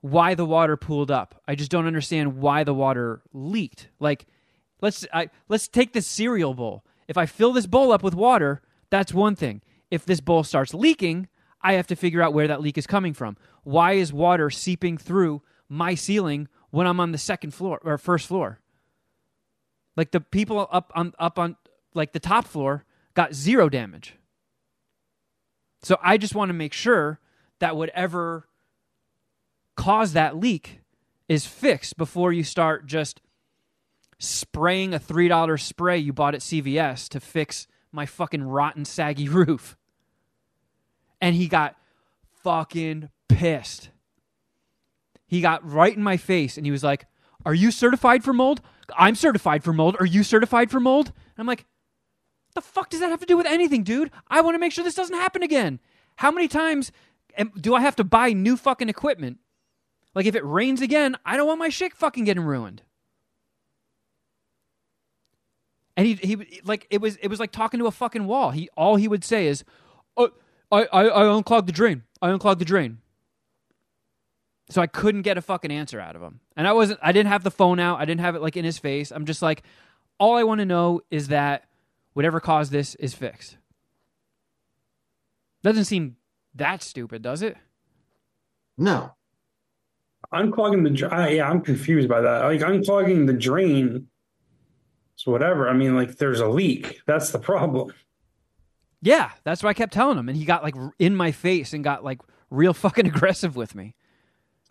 why 0.00 0.36
the 0.36 0.44
water 0.44 0.76
pooled 0.76 1.10
up. 1.10 1.42
I 1.48 1.56
just 1.56 1.72
don't 1.72 1.88
understand 1.88 2.36
why 2.36 2.62
the 2.62 2.72
water 2.72 3.20
leaked. 3.32 3.88
Like, 3.98 4.26
let's 4.80 5.04
I, 5.12 5.28
let's 5.48 5.66
take 5.66 5.92
this 5.92 6.06
cereal 6.06 6.54
bowl. 6.54 6.84
If 7.08 7.18
I 7.18 7.26
fill 7.26 7.52
this 7.52 7.66
bowl 7.66 7.90
up 7.90 8.04
with 8.04 8.14
water, 8.14 8.62
that's 8.90 9.12
one 9.12 9.34
thing. 9.34 9.60
If 9.90 10.04
this 10.06 10.20
bowl 10.20 10.44
starts 10.44 10.72
leaking, 10.72 11.26
I 11.62 11.72
have 11.72 11.88
to 11.88 11.96
figure 11.96 12.22
out 12.22 12.32
where 12.32 12.46
that 12.46 12.60
leak 12.60 12.78
is 12.78 12.86
coming 12.86 13.12
from. 13.12 13.36
Why 13.64 13.94
is 13.94 14.12
water 14.12 14.50
seeping 14.50 14.98
through 14.98 15.42
my 15.68 15.96
ceiling 15.96 16.46
when 16.70 16.86
I'm 16.86 17.00
on 17.00 17.10
the 17.10 17.18
second 17.18 17.54
floor 17.54 17.80
or 17.82 17.98
first 17.98 18.28
floor? 18.28 18.60
Like 19.96 20.12
the 20.12 20.20
people 20.20 20.68
up 20.70 20.92
on 20.94 21.12
up 21.18 21.40
on 21.40 21.56
like 21.92 22.12
the 22.12 22.20
top 22.20 22.46
floor 22.46 22.84
got 23.14 23.34
zero 23.34 23.68
damage. 23.68 24.14
So 25.82 25.98
I 26.00 26.18
just 26.18 26.36
want 26.36 26.50
to 26.50 26.54
make 26.54 26.72
sure 26.72 27.18
that 27.62 27.76
whatever 27.76 28.48
caused 29.76 30.14
that 30.14 30.36
leak 30.36 30.80
is 31.28 31.46
fixed 31.46 31.96
before 31.96 32.32
you 32.32 32.42
start 32.42 32.86
just 32.86 33.20
spraying 34.18 34.92
a 34.92 34.98
$3 34.98 35.60
spray 35.60 35.96
you 35.96 36.12
bought 36.12 36.34
at 36.34 36.40
CVS 36.40 37.08
to 37.08 37.20
fix 37.20 37.68
my 37.92 38.04
fucking 38.04 38.42
rotten 38.42 38.84
saggy 38.84 39.28
roof. 39.28 39.76
And 41.20 41.36
he 41.36 41.46
got 41.46 41.76
fucking 42.42 43.10
pissed. 43.28 43.90
He 45.28 45.40
got 45.40 45.64
right 45.64 45.96
in 45.96 46.02
my 46.02 46.16
face 46.16 46.56
and 46.56 46.66
he 46.66 46.72
was 46.72 46.82
like, 46.82 47.06
Are 47.46 47.54
you 47.54 47.70
certified 47.70 48.24
for 48.24 48.32
mold? 48.32 48.60
I'm 48.98 49.14
certified 49.14 49.62
for 49.62 49.72
mold. 49.72 49.96
Are 50.00 50.06
you 50.06 50.24
certified 50.24 50.68
for 50.68 50.80
mold? 50.80 51.06
And 51.06 51.38
I'm 51.38 51.46
like, 51.46 51.64
the 52.54 52.60
fuck 52.60 52.90
does 52.90 52.98
that 53.00 53.10
have 53.10 53.20
to 53.20 53.26
do 53.26 53.36
with 53.36 53.46
anything, 53.46 53.84
dude? 53.84 54.10
I 54.28 54.40
want 54.40 54.56
to 54.56 54.58
make 54.58 54.72
sure 54.72 54.82
this 54.82 54.96
doesn't 54.96 55.14
happen 55.14 55.44
again. 55.44 55.78
How 56.16 56.30
many 56.30 56.48
times 56.48 56.92
am, 57.36 57.52
do 57.58 57.74
I 57.74 57.80
have 57.80 57.96
to 57.96 58.04
buy 58.04 58.32
new 58.32 58.56
fucking 58.56 58.88
equipment? 58.88 59.38
Like 60.14 60.26
if 60.26 60.34
it 60.34 60.44
rains 60.44 60.80
again, 60.80 61.16
I 61.24 61.36
don't 61.36 61.46
want 61.46 61.58
my 61.58 61.68
shit 61.68 61.94
fucking 61.94 62.24
getting 62.24 62.42
ruined. 62.42 62.82
And 65.96 66.06
he 66.06 66.14
he 66.14 66.60
like 66.64 66.86
it 66.90 67.00
was 67.00 67.16
it 67.16 67.28
was 67.28 67.38
like 67.38 67.52
talking 67.52 67.78
to 67.80 67.86
a 67.86 67.90
fucking 67.90 68.26
wall. 68.26 68.50
He 68.50 68.68
all 68.76 68.96
he 68.96 69.08
would 69.08 69.24
say 69.24 69.46
is, 69.46 69.62
"Oh, 70.16 70.30
I 70.70 70.84
I, 70.84 71.08
I 71.08 71.36
unclogged 71.36 71.68
the 71.68 71.72
drain. 71.72 72.02
I 72.22 72.30
unclogged 72.30 72.60
the 72.60 72.64
drain." 72.64 72.98
So 74.70 74.80
I 74.80 74.86
couldn't 74.86 75.22
get 75.22 75.36
a 75.36 75.42
fucking 75.42 75.70
answer 75.70 76.00
out 76.00 76.16
of 76.16 76.22
him. 76.22 76.40
And 76.56 76.66
I 76.66 76.72
wasn't 76.72 76.98
I 77.02 77.12
didn't 77.12 77.28
have 77.28 77.44
the 77.44 77.50
phone 77.50 77.78
out. 77.78 78.00
I 78.00 78.06
didn't 78.06 78.22
have 78.22 78.34
it 78.34 78.40
like 78.42 78.56
in 78.56 78.64
his 78.64 78.78
face. 78.78 79.10
I'm 79.10 79.26
just 79.26 79.42
like 79.42 79.62
all 80.18 80.36
I 80.36 80.44
want 80.44 80.60
to 80.60 80.66
know 80.66 81.02
is 81.10 81.28
that 81.28 81.64
whatever 82.14 82.40
caused 82.40 82.72
this 82.72 82.94
is 82.94 83.14
fixed. 83.14 83.58
Doesn't 85.62 85.84
seem 85.84 86.16
that 86.54 86.82
stupid, 86.82 87.22
does 87.22 87.42
it? 87.42 87.56
No. 88.78 89.12
Unclogging 90.32 90.84
the 90.84 90.90
dr- 90.90 91.12
uh, 91.12 91.26
yeah, 91.28 91.48
I'm 91.48 91.60
confused 91.60 92.08
by 92.08 92.20
that. 92.20 92.44
Like 92.44 92.60
unclogging 92.60 93.26
the 93.26 93.32
drain, 93.34 94.08
so 95.16 95.30
whatever. 95.30 95.68
I 95.68 95.74
mean, 95.74 95.94
like 95.94 96.16
there's 96.16 96.40
a 96.40 96.48
leak. 96.48 97.00
That's 97.06 97.30
the 97.30 97.38
problem. 97.38 97.92
Yeah, 99.02 99.30
that's 99.44 99.62
what 99.62 99.70
I 99.70 99.74
kept 99.74 99.92
telling 99.92 100.16
him, 100.16 100.28
and 100.28 100.38
he 100.38 100.44
got 100.44 100.62
like 100.62 100.74
in 100.98 101.16
my 101.16 101.32
face 101.32 101.72
and 101.72 101.84
got 101.84 102.04
like 102.04 102.20
real 102.50 102.72
fucking 102.74 103.06
aggressive 103.06 103.56
with 103.56 103.74
me. 103.74 103.94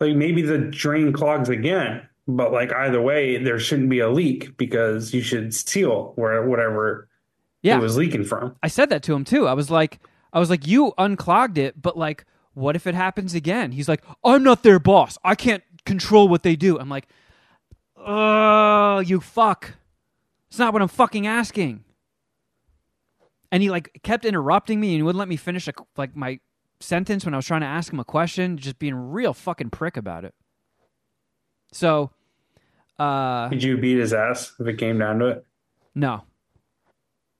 Like 0.00 0.16
maybe 0.16 0.42
the 0.42 0.58
drain 0.58 1.12
clogs 1.12 1.48
again, 1.48 2.08
but 2.26 2.50
like 2.50 2.72
either 2.72 3.00
way, 3.00 3.38
there 3.38 3.58
shouldn't 3.60 3.90
be 3.90 4.00
a 4.00 4.10
leak 4.10 4.56
because 4.56 5.14
you 5.14 5.22
should 5.22 5.54
seal 5.54 6.12
where 6.16 6.44
whatever 6.44 7.08
Yeah, 7.62 7.76
it 7.76 7.80
was 7.80 7.96
leaking 7.96 8.24
from. 8.24 8.56
I 8.64 8.68
said 8.68 8.88
that 8.90 9.04
to 9.04 9.14
him 9.14 9.24
too. 9.24 9.46
I 9.46 9.52
was 9.52 9.70
like, 9.70 10.00
I 10.32 10.40
was 10.40 10.50
like, 10.50 10.66
you 10.66 10.92
unclogged 10.98 11.58
it, 11.58 11.80
but 11.80 11.96
like, 11.96 12.24
what 12.54 12.76
if 12.76 12.86
it 12.86 12.94
happens 12.94 13.34
again? 13.34 13.72
He's 13.72 13.88
like, 13.88 14.02
I'm 14.24 14.42
not 14.42 14.62
their 14.62 14.78
boss. 14.78 15.18
I 15.24 15.34
can't 15.34 15.62
control 15.84 16.28
what 16.28 16.42
they 16.42 16.56
do. 16.56 16.78
I'm 16.78 16.88
like, 16.88 17.08
oh, 17.96 19.00
you 19.00 19.20
fuck. 19.20 19.74
It's 20.48 20.58
not 20.58 20.72
what 20.72 20.82
I'm 20.82 20.88
fucking 20.88 21.26
asking. 21.26 21.84
And 23.50 23.62
he 23.62 23.70
like 23.70 24.00
kept 24.02 24.24
interrupting 24.24 24.80
me 24.80 24.88
and 24.88 24.96
he 24.96 25.02
wouldn't 25.02 25.18
let 25.18 25.28
me 25.28 25.36
finish 25.36 25.68
a, 25.68 25.72
like 25.96 26.16
my 26.16 26.40
sentence 26.80 27.24
when 27.24 27.34
I 27.34 27.38
was 27.38 27.46
trying 27.46 27.60
to 27.60 27.66
ask 27.66 27.92
him 27.92 28.00
a 28.00 28.04
question, 28.04 28.56
just 28.56 28.78
being 28.78 28.94
real 28.94 29.34
fucking 29.34 29.70
prick 29.70 29.96
about 29.96 30.24
it. 30.24 30.34
So, 31.72 32.10
uh, 32.98 33.48
Did 33.48 33.62
you 33.62 33.76
beat 33.78 33.98
his 33.98 34.12
ass 34.12 34.54
if 34.58 34.66
it 34.66 34.78
came 34.78 34.98
down 34.98 35.18
to 35.20 35.26
it? 35.26 35.46
no. 35.94 36.24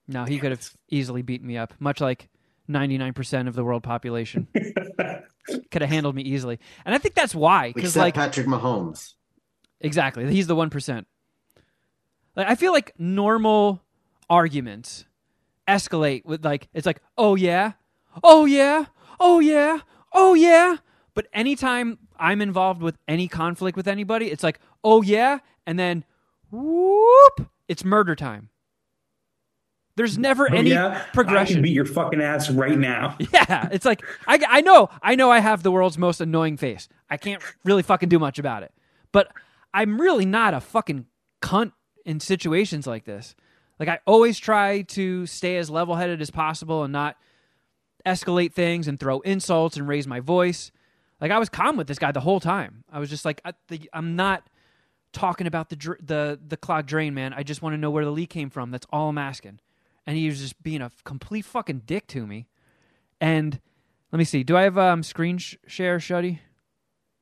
No, 0.05 0.25
he 0.25 0.37
could 0.37 0.51
have 0.51 0.69
easily 0.89 1.21
beaten 1.21 1.47
me 1.47 1.57
up, 1.57 1.73
much 1.79 2.01
like 2.01 2.27
99% 2.73 3.47
of 3.47 3.55
the 3.55 3.63
world 3.63 3.83
population. 3.83 4.47
could 5.71 5.81
have 5.81 5.89
handled 5.89 6.15
me 6.15 6.23
easily. 6.23 6.59
And 6.85 6.95
I 6.95 6.97
think 6.97 7.15
that's 7.15 7.35
why. 7.35 7.69
Because, 7.69 7.91
Except 7.91 8.01
like, 8.01 8.13
Patrick 8.15 8.47
Mahomes. 8.47 9.13
exactly, 9.79 10.29
he's 10.31 10.47
the 10.47 10.55
1%. 10.55 11.05
Like, 12.35 12.47
I 12.47 12.55
feel 12.55 12.71
like 12.71 12.93
normal 12.97 13.83
arguments 14.29 15.05
escalate 15.67 16.25
with, 16.25 16.43
like, 16.43 16.69
it's 16.73 16.85
like, 16.85 17.01
oh, 17.17 17.35
yeah, 17.35 17.73
oh, 18.23 18.45
yeah, 18.45 18.85
oh, 19.19 19.39
yeah, 19.39 19.79
oh, 20.11 20.33
yeah. 20.33 20.77
But 21.13 21.27
anytime 21.33 21.99
I'm 22.17 22.41
involved 22.41 22.81
with 22.81 22.97
any 23.07 23.27
conflict 23.27 23.77
with 23.77 23.87
anybody, 23.87 24.31
it's 24.31 24.43
like, 24.43 24.59
oh, 24.83 25.01
yeah, 25.01 25.39
and 25.67 25.77
then 25.77 26.05
whoop, 26.49 27.49
it's 27.67 27.83
murder 27.83 28.15
time. 28.15 28.49
There's 29.95 30.17
never 30.17 30.51
Oh, 30.51 30.55
any 30.55 30.71
yeah, 30.71 31.03
I 31.07 31.13
progression. 31.13 31.55
can 31.57 31.63
beat 31.63 31.73
your 31.73 31.85
fucking 31.85 32.21
ass 32.21 32.49
right 32.49 32.77
now. 32.77 33.15
Yeah, 33.33 33.69
it's 33.71 33.85
like 33.85 34.03
I, 34.27 34.39
I 34.47 34.61
know 34.61 34.89
I 35.01 35.15
know 35.15 35.29
I 35.31 35.39
have 35.39 35.61
the 35.63 35.71
world's 35.71 35.97
most 35.97 36.19
annoying 36.21 36.57
face. 36.57 36.87
I 37.09 37.17
can't 37.17 37.41
really 37.63 37.83
fucking 37.83 38.09
do 38.09 38.17
much 38.19 38.39
about 38.39 38.63
it. 38.63 38.71
But 39.11 39.31
I'm 39.73 39.99
really 40.01 40.25
not 40.25 40.53
a 40.53 40.59
fucking 40.61 41.05
cunt 41.41 41.73
in 42.05 42.19
situations 42.19 42.87
like 42.87 43.05
this. 43.05 43.35
Like 43.79 43.89
I 43.89 43.99
always 44.07 44.39
try 44.39 44.81
to 44.81 45.25
stay 45.25 45.57
as 45.57 45.69
level-headed 45.69 46.21
as 46.21 46.31
possible 46.31 46.83
and 46.83 46.91
not 46.93 47.15
escalate 48.05 48.53
things 48.53 48.87
and 48.87 48.99
throw 48.99 49.19
insults 49.21 49.77
and 49.77 49.87
raise 49.87 50.07
my 50.07 50.19
voice. 50.19 50.71
Like 51.21 51.31
I 51.31 51.39
was 51.39 51.49
calm 51.49 51.77
with 51.77 51.87
this 51.87 51.99
guy 51.99 52.11
the 52.11 52.19
whole 52.19 52.39
time. 52.39 52.83
I 52.91 52.99
was 52.99 53.09
just 53.09 53.25
like 53.25 53.41
I, 53.45 53.53
the, 53.67 53.89
I'm 53.93 54.15
not 54.15 54.43
talking 55.11 55.45
about 55.47 55.69
the 55.69 55.75
the 56.01 56.39
the 56.47 56.57
clogged 56.57 56.87
drain, 56.87 57.13
man. 57.13 57.33
I 57.33 57.43
just 57.43 57.61
want 57.61 57.73
to 57.73 57.77
know 57.77 57.91
where 57.91 58.03
the 58.05 58.11
leak 58.11 58.29
came 58.29 58.49
from. 58.49 58.71
That's 58.71 58.87
all 58.91 59.09
I'm 59.09 59.17
asking. 59.17 59.59
And 60.05 60.17
he 60.17 60.27
was 60.27 60.39
just 60.39 60.61
being 60.61 60.81
a 60.81 60.91
complete 61.03 61.45
fucking 61.45 61.83
dick 61.85 62.07
to 62.07 62.25
me. 62.27 62.47
And 63.21 63.59
let 64.11 64.17
me 64.19 64.25
see. 64.25 64.43
Do 64.43 64.57
I 64.57 64.63
have 64.63 64.77
um 64.77 65.03
screen 65.03 65.37
sh- 65.37 65.55
share, 65.67 65.97
Shuddy? 65.99 66.39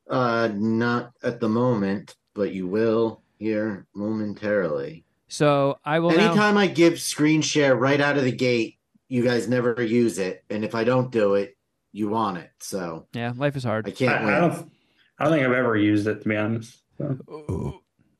Uh, 0.09 0.49
not 0.53 1.13
at 1.23 1.39
the 1.39 1.47
moment, 1.49 2.15
but 2.33 2.51
you 2.53 2.67
will 2.67 3.21
here 3.37 3.85
momentarily. 3.93 5.05
So 5.27 5.77
I 5.85 5.99
will 5.99 6.11
now. 6.11 6.31
Anytime 6.31 6.57
I 6.57 6.67
give 6.67 6.99
screen 6.99 7.41
share 7.41 7.75
right 7.75 8.01
out 8.01 8.17
of 8.17 8.23
the 8.23 8.31
gate, 8.31 8.77
you 9.07 9.23
guys 9.23 9.47
never 9.47 9.81
use 9.81 10.17
it, 10.19 10.43
and 10.49 10.65
if 10.65 10.75
I 10.75 10.83
don't 10.83 11.11
do 11.11 11.35
it, 11.35 11.55
you 11.93 12.09
want 12.09 12.37
it. 12.39 12.49
So 12.59 13.07
Yeah, 13.13 13.33
life 13.35 13.55
is 13.55 13.63
hard. 13.63 13.87
I, 13.87 13.91
can't 13.91 14.21
I 14.21 14.25
win. 14.25 14.41
don't. 14.49 14.71
I 15.19 15.23
don't 15.25 15.33
think 15.33 15.45
I've 15.45 15.53
ever 15.53 15.77
used 15.77 16.07
it 16.07 16.23
to 16.23 16.27
be 16.29 16.35
honest. 16.35 16.81
So. 16.97 17.17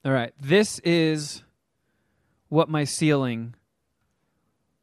All 0.06 0.12
right, 0.12 0.34
this 0.40 0.80
is 0.80 1.44
what 2.48 2.70
my 2.70 2.84
ceiling 2.84 3.56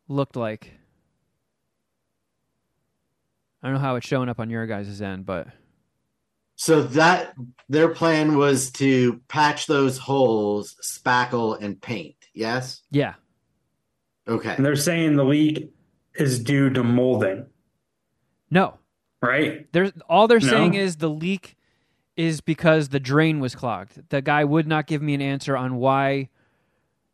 looked 0.08 0.36
like. 0.36 0.72
I 3.62 3.66
don't 3.66 3.74
know 3.74 3.80
how 3.80 3.96
it's 3.96 4.06
showing 4.06 4.28
up 4.28 4.38
on 4.40 4.50
your 4.50 4.66
guys' 4.66 5.00
end, 5.02 5.26
but 5.26 5.48
So 6.56 6.82
that 6.82 7.34
their 7.68 7.88
plan 7.88 8.36
was 8.36 8.70
to 8.72 9.20
patch 9.28 9.66
those 9.66 9.98
holes, 9.98 10.76
spackle, 10.82 11.60
and 11.60 11.80
paint. 11.80 12.14
Yes. 12.34 12.82
yeah, 12.90 13.14
Okay. 14.28 14.54
And 14.54 14.64
they're 14.64 14.76
saying 14.76 15.16
the 15.16 15.24
leak 15.24 15.72
is 16.14 16.38
due 16.38 16.70
to 16.70 16.84
molding, 16.84 17.46
no. 18.50 18.78
right? 19.22 19.66
There's 19.72 19.90
all 20.08 20.28
they're 20.28 20.38
No? 20.40 20.46
saying 20.48 20.74
is 20.74 20.96
the 20.96 21.08
leak 21.10 21.56
is 22.16 22.40
because 22.40 22.90
the 22.90 23.00
drain 23.00 23.40
was 23.40 23.54
clogged. 23.56 24.08
The 24.10 24.22
guy 24.22 24.44
would 24.44 24.66
not 24.68 24.86
give 24.86 25.02
me 25.02 25.14
an 25.14 25.22
answer 25.22 25.56
on 25.56 25.76
why 25.76 26.28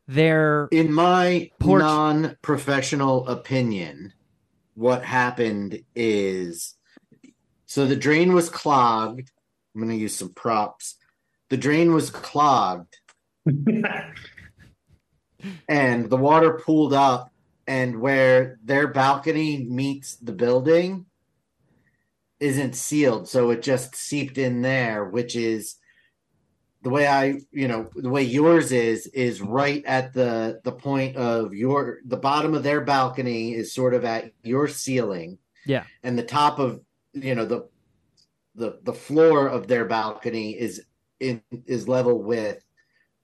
their 0.06 0.68
In 0.70 0.92
my 0.92 1.50
Porch- 1.58 1.80
non-professional 1.80 3.28
opinion, 3.28 4.12
what 4.74 5.04
happened 5.04 5.82
is 5.94 6.74
so 7.66 7.86
the 7.86 7.96
drain 7.96 8.32
was 8.32 8.48
clogged. 8.48 9.30
I'm 9.74 9.80
going 9.80 9.90
to 9.90 9.96
use 9.96 10.14
some 10.14 10.32
props. 10.32 10.96
The 11.50 11.56
drain 11.56 11.92
was 11.92 12.10
clogged 12.10 12.96
and 15.68 16.08
the 16.08 16.16
water 16.16 16.60
pooled 16.64 16.92
up 16.92 17.32
and 17.66 18.00
where 18.00 18.58
their 18.62 18.88
balcony 18.88 19.64
meets 19.64 20.16
the 20.16 20.32
building 20.32 21.06
isn't 22.40 22.74
sealed 22.74 23.28
so 23.28 23.50
it 23.50 23.62
just 23.62 23.94
seeped 23.96 24.38
in 24.38 24.62
there 24.62 25.04
which 25.04 25.36
is 25.36 25.76
the 26.84 26.90
way 26.90 27.06
i 27.08 27.40
you 27.50 27.66
know 27.66 27.88
the 27.96 28.08
way 28.10 28.22
yours 28.22 28.70
is 28.70 29.06
is 29.08 29.40
right 29.40 29.82
at 29.86 30.12
the 30.12 30.60
the 30.64 30.72
point 30.72 31.16
of 31.16 31.54
your 31.54 31.98
the 32.04 32.16
bottom 32.16 32.54
of 32.54 32.62
their 32.62 32.82
balcony 32.82 33.54
is 33.54 33.72
sort 33.72 33.94
of 33.94 34.04
at 34.04 34.30
your 34.42 34.68
ceiling 34.68 35.38
Yeah. 35.66 35.84
and 36.04 36.16
the 36.16 36.22
top 36.22 36.58
of 36.58 36.80
you 37.14 37.34
know 37.34 37.46
the 37.46 37.68
the 38.54 38.78
the 38.82 38.92
floor 38.92 39.48
of 39.48 39.66
their 39.66 39.86
balcony 39.86 40.50
is 40.52 40.84
in 41.20 41.42
is 41.66 41.88
level 41.88 42.22
with 42.22 42.62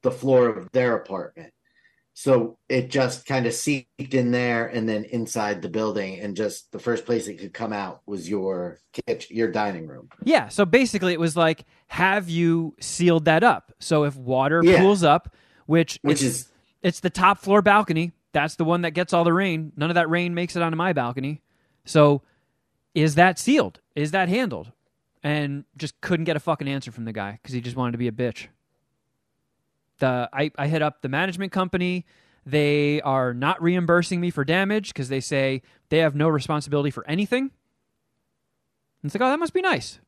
the 0.03 0.11
floor 0.11 0.49
of 0.49 0.70
their 0.73 0.96
apartment 0.96 1.53
so 2.12 2.59
it 2.68 2.90
just 2.90 3.25
kind 3.25 3.46
of 3.46 3.53
seeped 3.55 4.14
in 4.14 4.31
there 4.31 4.66
and 4.66 4.88
then 4.88 5.05
inside 5.05 5.62
the 5.62 5.68
building 5.68 6.18
and 6.20 6.37
just 6.37 6.70
the 6.73 6.79
first 6.79 7.07
place 7.07 7.29
it 7.29 7.38
could 7.38 7.55
come 7.55 7.73
out 7.73 8.03
was 8.07 8.29
your 8.29 8.79
kitchen 8.92 9.37
your 9.37 9.51
dining 9.51 9.87
room 9.87 10.09
Yeah, 10.25 10.49
so 10.49 10.64
basically 10.64 11.12
it 11.12 11.20
was 11.20 11.37
like, 11.37 11.64
have 11.87 12.29
you 12.29 12.75
sealed 12.81 13.25
that 13.27 13.42
up? 13.44 13.73
So 13.79 14.05
if 14.05 14.16
water 14.16 14.62
Yeah. 14.64 14.81
pools 14.81 15.03
up, 15.05 15.35
which 15.66 15.99
which 16.03 16.23
is 16.23 16.49
it's 16.83 17.01
the 17.01 17.11
top 17.11 17.38
floor 17.38 17.62
balcony, 17.62 18.12
that's 18.33 18.57
the 18.57 18.64
one 18.64 18.83
that 18.83 18.92
gets 18.92 19.12
all 19.12 19.25
the 19.25 19.33
rain. 19.33 19.73
None 19.77 19.90
of 19.90 19.94
that 19.94 20.09
rain 20.11 20.35
makes 20.35 20.57
it 20.57 20.62
onto 20.62 20.77
my 20.77 20.92
balcony. 20.92 21.42
So 21.85 22.23
is 22.94 23.14
that 23.14 23.38
sealed? 23.38 23.81
Is 23.94 24.11
that 24.11 24.29
handled? 24.29 24.73
And 25.23 25.64
just 25.77 26.01
couldn't 26.01 26.25
get 26.25 26.37
a 26.37 26.40
fucking 26.40 26.66
answer 26.68 26.90
from 26.90 27.05
the 27.05 27.12
guy 27.12 27.38
because 27.40 27.53
he 27.55 27.61
just 27.61 27.77
wanted 27.77 27.92
to 27.92 27.99
be 27.99 28.09
a 28.09 28.12
bitch. 28.12 28.46
The 30.01 30.29
I, 30.33 30.51
I 30.59 30.69
hit 30.69 30.83
up 30.83 31.03
the 31.03 31.09
management 31.09 31.53
company. 31.53 32.05
They 32.45 33.01
are 33.03 33.33
not 33.33 33.63
reimbursing 33.63 34.21
me 34.21 34.31
for 34.31 34.45
damage 34.45 34.89
because 34.89 35.09
they 35.09 35.21
say 35.21 35.63
they 35.89 35.99
have 35.99 36.15
no 36.15 36.29
responsibility 36.29 36.91
for 36.91 37.07
anything. 37.07 37.43
And 39.03 39.09
it's 39.09 39.15
like, 39.15 39.23
oh, 39.23 39.31
that 39.31 39.39
must 39.39 39.53
be 39.53 39.63
nice. 39.63 40.01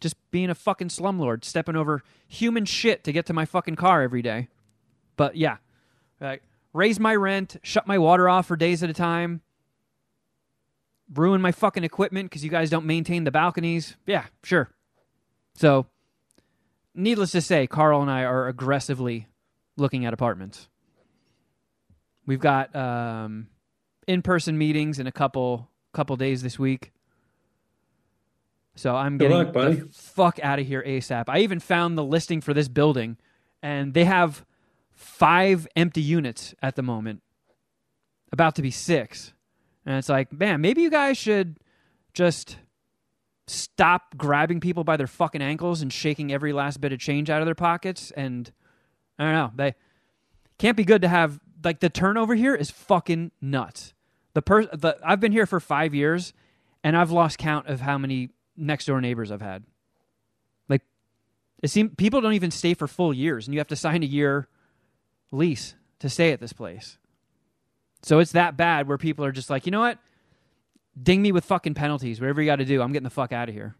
Just 0.00 0.16
being 0.30 0.50
a 0.50 0.54
fucking 0.54 0.88
slumlord, 0.88 1.44
stepping 1.44 1.76
over 1.76 2.02
human 2.26 2.64
shit 2.64 3.04
to 3.04 3.12
get 3.12 3.26
to 3.26 3.32
my 3.32 3.44
fucking 3.44 3.76
car 3.76 4.02
every 4.02 4.22
day. 4.22 4.48
But 5.16 5.36
yeah, 5.36 5.58
like 6.20 6.42
raise 6.72 6.98
my 6.98 7.14
rent, 7.14 7.56
shut 7.62 7.86
my 7.86 7.98
water 7.98 8.28
off 8.28 8.46
for 8.46 8.56
days 8.56 8.82
at 8.82 8.90
a 8.90 8.94
time, 8.94 9.40
ruin 11.12 11.40
my 11.40 11.52
fucking 11.52 11.84
equipment 11.84 12.30
because 12.30 12.44
you 12.44 12.50
guys 12.50 12.70
don't 12.70 12.86
maintain 12.86 13.24
the 13.24 13.30
balconies. 13.30 13.96
Yeah, 14.06 14.26
sure. 14.42 14.70
So, 15.54 15.86
needless 16.94 17.30
to 17.32 17.40
say, 17.40 17.66
Carl 17.66 18.02
and 18.02 18.10
I 18.10 18.24
are 18.24 18.48
aggressively 18.48 19.28
looking 19.76 20.04
at 20.04 20.12
apartments. 20.12 20.68
We've 22.26 22.40
got 22.40 22.74
um, 22.74 23.48
in-person 24.06 24.56
meetings 24.56 24.98
in 24.98 25.06
a 25.06 25.12
couple 25.12 25.70
couple 25.92 26.16
days 26.16 26.42
this 26.42 26.58
week. 26.58 26.92
So 28.74 28.96
I'm 28.96 29.16
Good 29.18 29.30
getting 29.30 29.52
luck, 29.52 29.52
the 29.52 29.88
fuck 29.92 30.40
out 30.42 30.58
of 30.58 30.66
here 30.66 30.82
ASAP. 30.84 31.24
I 31.28 31.40
even 31.40 31.60
found 31.60 31.96
the 31.96 32.02
listing 32.02 32.40
for 32.40 32.52
this 32.52 32.66
building, 32.66 33.16
and 33.62 33.94
they 33.94 34.04
have 34.04 34.44
five 34.90 35.68
empty 35.76 36.00
units 36.00 36.54
at 36.60 36.74
the 36.74 36.82
moment, 36.82 37.22
about 38.32 38.56
to 38.56 38.62
be 38.62 38.72
six. 38.72 39.32
And 39.86 39.96
it's 39.96 40.08
like, 40.08 40.32
man, 40.32 40.60
maybe 40.60 40.82
you 40.82 40.90
guys 40.90 41.16
should 41.16 41.58
just 42.12 42.56
stop 43.46 44.16
grabbing 44.16 44.58
people 44.58 44.82
by 44.82 44.96
their 44.96 45.06
fucking 45.06 45.42
ankles 45.42 45.82
and 45.82 45.92
shaking 45.92 46.32
every 46.32 46.52
last 46.52 46.80
bit 46.80 46.92
of 46.92 46.98
change 46.98 47.30
out 47.30 47.42
of 47.42 47.46
their 47.46 47.54
pockets 47.54 48.10
and 48.16 48.50
I 49.18 49.24
don't 49.24 49.32
know. 49.32 49.52
They 49.54 49.74
can't 50.58 50.76
be 50.76 50.84
good 50.84 51.02
to 51.02 51.08
have 51.08 51.40
like 51.62 51.80
the 51.80 51.88
turnover 51.88 52.34
here 52.34 52.54
is 52.54 52.70
fucking 52.70 53.30
nuts. 53.40 53.94
The 54.34 54.42
per 54.42 54.66
the 54.66 54.98
I've 55.04 55.20
been 55.20 55.32
here 55.32 55.46
for 55.46 55.60
5 55.60 55.94
years 55.94 56.32
and 56.82 56.96
I've 56.96 57.10
lost 57.10 57.38
count 57.38 57.68
of 57.68 57.80
how 57.80 57.98
many 57.98 58.30
next 58.56 58.86
door 58.86 59.00
neighbors 59.00 59.30
I've 59.30 59.40
had. 59.40 59.64
Like 60.68 60.82
it 61.62 61.68
seems 61.68 61.92
people 61.96 62.20
don't 62.20 62.34
even 62.34 62.50
stay 62.50 62.74
for 62.74 62.86
full 62.86 63.14
years 63.14 63.46
and 63.46 63.54
you 63.54 63.60
have 63.60 63.68
to 63.68 63.76
sign 63.76 64.02
a 64.02 64.06
year 64.06 64.48
lease 65.30 65.74
to 66.00 66.08
stay 66.08 66.32
at 66.32 66.40
this 66.40 66.52
place. 66.52 66.98
So 68.02 68.18
it's 68.18 68.32
that 68.32 68.56
bad 68.56 68.86
where 68.86 68.98
people 68.98 69.24
are 69.24 69.32
just 69.32 69.48
like, 69.48 69.64
"You 69.64 69.72
know 69.72 69.80
what? 69.80 69.98
Ding 71.00 71.22
me 71.22 71.32
with 71.32 71.44
fucking 71.44 71.74
penalties. 71.74 72.20
Whatever 72.20 72.42
you 72.42 72.46
got 72.46 72.56
to 72.56 72.64
do. 72.64 72.82
I'm 72.82 72.92
getting 72.92 73.04
the 73.04 73.10
fuck 73.10 73.32
out 73.32 73.48
of 73.48 73.54
here." 73.54 73.76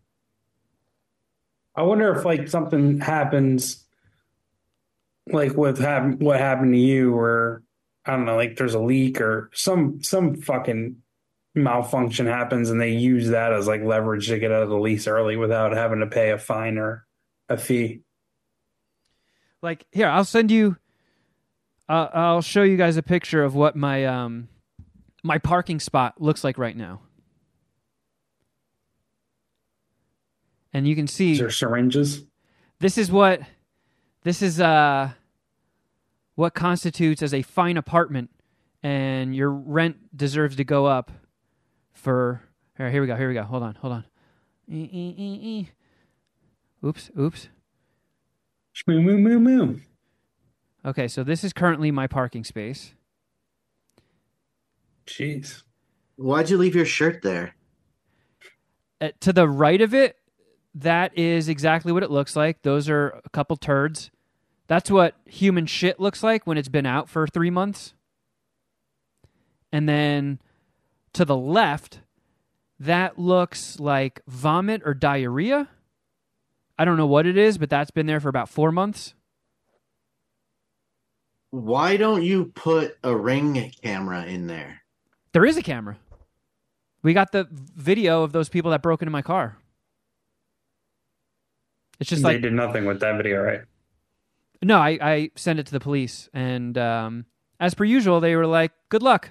I 1.76 1.82
wonder 1.82 2.12
if 2.14 2.24
like 2.24 2.48
something 2.48 3.00
happens, 3.00 3.83
like 5.26 5.56
with 5.56 5.78
hap- 5.78 6.18
what 6.20 6.38
happened 6.38 6.74
to 6.74 6.78
you, 6.80 7.14
or 7.14 7.62
I 8.04 8.12
don't 8.12 8.24
know, 8.26 8.36
like 8.36 8.56
there's 8.56 8.74
a 8.74 8.80
leak 8.80 9.20
or 9.20 9.50
some 9.54 10.02
some 10.02 10.36
fucking 10.36 10.96
malfunction 11.54 12.26
happens, 12.26 12.70
and 12.70 12.80
they 12.80 12.90
use 12.90 13.28
that 13.28 13.52
as 13.52 13.66
like 13.66 13.82
leverage 13.82 14.28
to 14.28 14.38
get 14.38 14.52
out 14.52 14.62
of 14.62 14.68
the 14.68 14.78
lease 14.78 15.06
early 15.06 15.36
without 15.36 15.72
having 15.72 16.00
to 16.00 16.06
pay 16.06 16.30
a 16.30 16.38
fine 16.38 16.78
or 16.78 17.06
a 17.48 17.56
fee. 17.56 18.00
Like 19.62 19.86
here, 19.92 20.08
I'll 20.08 20.24
send 20.24 20.50
you. 20.50 20.76
Uh, 21.88 22.08
I'll 22.12 22.42
show 22.42 22.62
you 22.62 22.76
guys 22.76 22.96
a 22.96 23.02
picture 23.02 23.42
of 23.44 23.54
what 23.54 23.76
my 23.76 24.04
um 24.04 24.48
my 25.22 25.38
parking 25.38 25.80
spot 25.80 26.20
looks 26.20 26.44
like 26.44 26.58
right 26.58 26.76
now, 26.76 27.00
and 30.72 30.86
you 30.86 30.94
can 30.94 31.06
see 31.06 31.32
Is 31.32 31.38
there 31.38 31.50
syringes? 31.50 32.24
this 32.80 32.98
is 32.98 33.10
what 33.10 33.40
this 34.24 34.42
is 34.42 34.60
uh 34.60 35.10
what 36.34 36.54
constitutes 36.54 37.22
as 37.22 37.32
a 37.32 37.42
fine 37.42 37.76
apartment 37.76 38.30
and 38.82 39.34
your 39.36 39.50
rent 39.50 40.16
deserves 40.16 40.56
to 40.56 40.64
go 40.64 40.86
up 40.86 41.12
for 41.92 42.42
here, 42.76 42.90
here 42.90 43.00
we 43.00 43.06
go 43.06 43.16
here 43.16 43.28
we 43.28 43.34
go 43.34 43.42
hold 43.44 43.62
on 43.62 43.74
hold 43.76 43.92
on 43.92 44.04
eh. 44.70 45.64
oops 46.84 47.10
oops 47.18 47.48
okay 50.84 51.06
so 51.06 51.22
this 51.22 51.44
is 51.44 51.52
currently 51.52 51.90
my 51.92 52.06
parking 52.06 52.42
space 52.42 52.94
Jeez. 55.06 55.62
Why'd 56.16 56.48
you 56.48 56.56
leave 56.56 56.74
your 56.74 56.86
shirt 56.86 57.20
there? 57.22 57.54
uh, 59.02 59.10
to 59.20 59.32
the 59.32 59.46
right 59.48 59.82
of 59.82 59.92
it 59.92 60.16
that 60.74 61.16
is 61.16 61.48
exactly 61.48 61.92
what 61.92 62.02
it 62.02 62.10
looks 62.10 62.34
like 62.34 62.62
those 62.62 62.88
are 62.88 63.20
a 63.24 63.28
couple 63.30 63.56
turds 63.56 64.10
that's 64.66 64.90
what 64.90 65.14
human 65.26 65.66
shit 65.66 66.00
looks 66.00 66.22
like 66.22 66.46
when 66.46 66.58
it's 66.58 66.68
been 66.68 66.86
out 66.86 67.08
for 67.08 67.26
three 67.26 67.50
months. 67.50 67.94
And 69.72 69.88
then 69.88 70.40
to 71.12 71.24
the 71.24 71.36
left 71.36 72.00
that 72.80 73.18
looks 73.18 73.78
like 73.78 74.20
vomit 74.26 74.82
or 74.84 74.94
diarrhea. 74.94 75.68
I 76.78 76.84
don't 76.84 76.96
know 76.96 77.06
what 77.06 77.26
it 77.26 77.36
is 77.36 77.58
but 77.58 77.70
that's 77.70 77.90
been 77.90 78.06
there 78.06 78.20
for 78.20 78.28
about 78.28 78.48
four 78.48 78.72
months. 78.72 79.14
Why 81.50 81.96
don't 81.96 82.22
you 82.22 82.46
put 82.46 82.98
a 83.04 83.14
ring 83.14 83.72
camera 83.82 84.24
in 84.24 84.48
there? 84.48 84.84
there 85.34 85.44
is 85.44 85.56
a 85.58 85.62
camera. 85.62 85.98
We 87.02 87.12
got 87.12 87.32
the 87.32 87.46
video 87.50 88.22
of 88.22 88.32
those 88.32 88.48
people 88.48 88.70
that 88.70 88.80
broke 88.80 89.02
into 89.02 89.10
my 89.10 89.20
car. 89.20 89.58
It's 92.00 92.08
just 92.08 92.22
they 92.22 92.34
like 92.34 92.42
did 92.42 92.54
nothing 92.54 92.86
with 92.86 93.00
that 93.00 93.16
video, 93.16 93.42
right? 93.42 93.60
No, 94.64 94.78
I, 94.78 94.98
I 95.00 95.30
sent 95.36 95.58
it 95.58 95.66
to 95.66 95.72
the 95.72 95.80
police, 95.80 96.28
and 96.32 96.76
um, 96.78 97.26
as 97.60 97.74
per 97.74 97.84
usual, 97.84 98.20
they 98.20 98.34
were 98.34 98.46
like, 98.46 98.72
"Good 98.88 99.02
luck." 99.02 99.30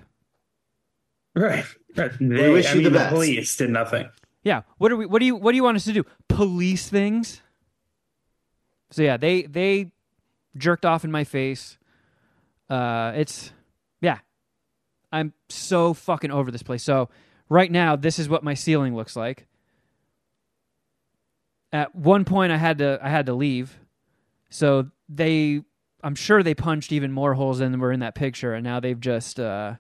Right. 1.36 1.66
right. 1.98 2.12
They, 2.20 2.50
wish 2.52 2.68
I 2.68 2.74
you 2.74 2.84
mean, 2.84 2.94
the 2.94 3.00
the, 3.00 3.08
police 3.08 3.58
did 3.58 3.72
nothing. 3.72 4.08
Yeah. 4.44 4.62
What 4.78 4.92
are 4.92 4.96
we? 4.96 5.06
What 5.06 5.20
do 5.20 5.26
you? 5.26 5.36
What 5.36 5.52
do 5.52 5.56
you 5.56 5.64
want 5.64 5.78
us 5.78 5.86
to 5.86 5.94
do? 5.94 6.06
Police 6.28 6.90
things? 6.90 7.42
So 8.92 9.02
yeah, 9.02 9.18
they 9.18 9.44
they 9.44 9.92
jerked 10.56 10.86
off 10.86 11.04
in 11.04 11.12
my 11.12 11.24
face. 11.24 11.78
Uh, 12.70 13.14
it's 13.16 13.52
yeah. 14.02 14.20
I'm 15.12 15.34
so 15.50 15.94
fucking 15.94 16.32
over 16.32 16.52
this 16.52 16.64
place. 16.64 16.84
So 16.84 17.10
right 17.50 17.72
now, 17.72 17.96
this 17.96 18.20
is 18.20 18.30
what 18.30 18.44
my 18.44 18.54
ceiling 18.54 18.96
looks 18.96 19.16
like. 19.16 19.48
At 21.72 21.96
one 21.96 22.24
point, 22.24 22.52
I 22.52 22.58
had 22.58 22.78
to 22.80 23.00
I 23.02 23.10
had 23.10 23.26
to 23.26 23.34
leave, 23.34 23.80
so 24.50 24.92
they 25.14 25.64
I'm 26.04 26.16
sure 26.16 26.44
they 26.44 26.54
punched 26.54 26.92
even 26.92 27.12
more 27.12 27.34
holes 27.34 27.60
than 27.60 27.80
were 27.80 27.92
in 27.92 28.02
that 28.02 28.14
picture, 28.16 28.54
and 28.54 28.64
now 28.64 28.80
they've 28.80 29.00
just 29.00 29.40
uh, 29.40 29.76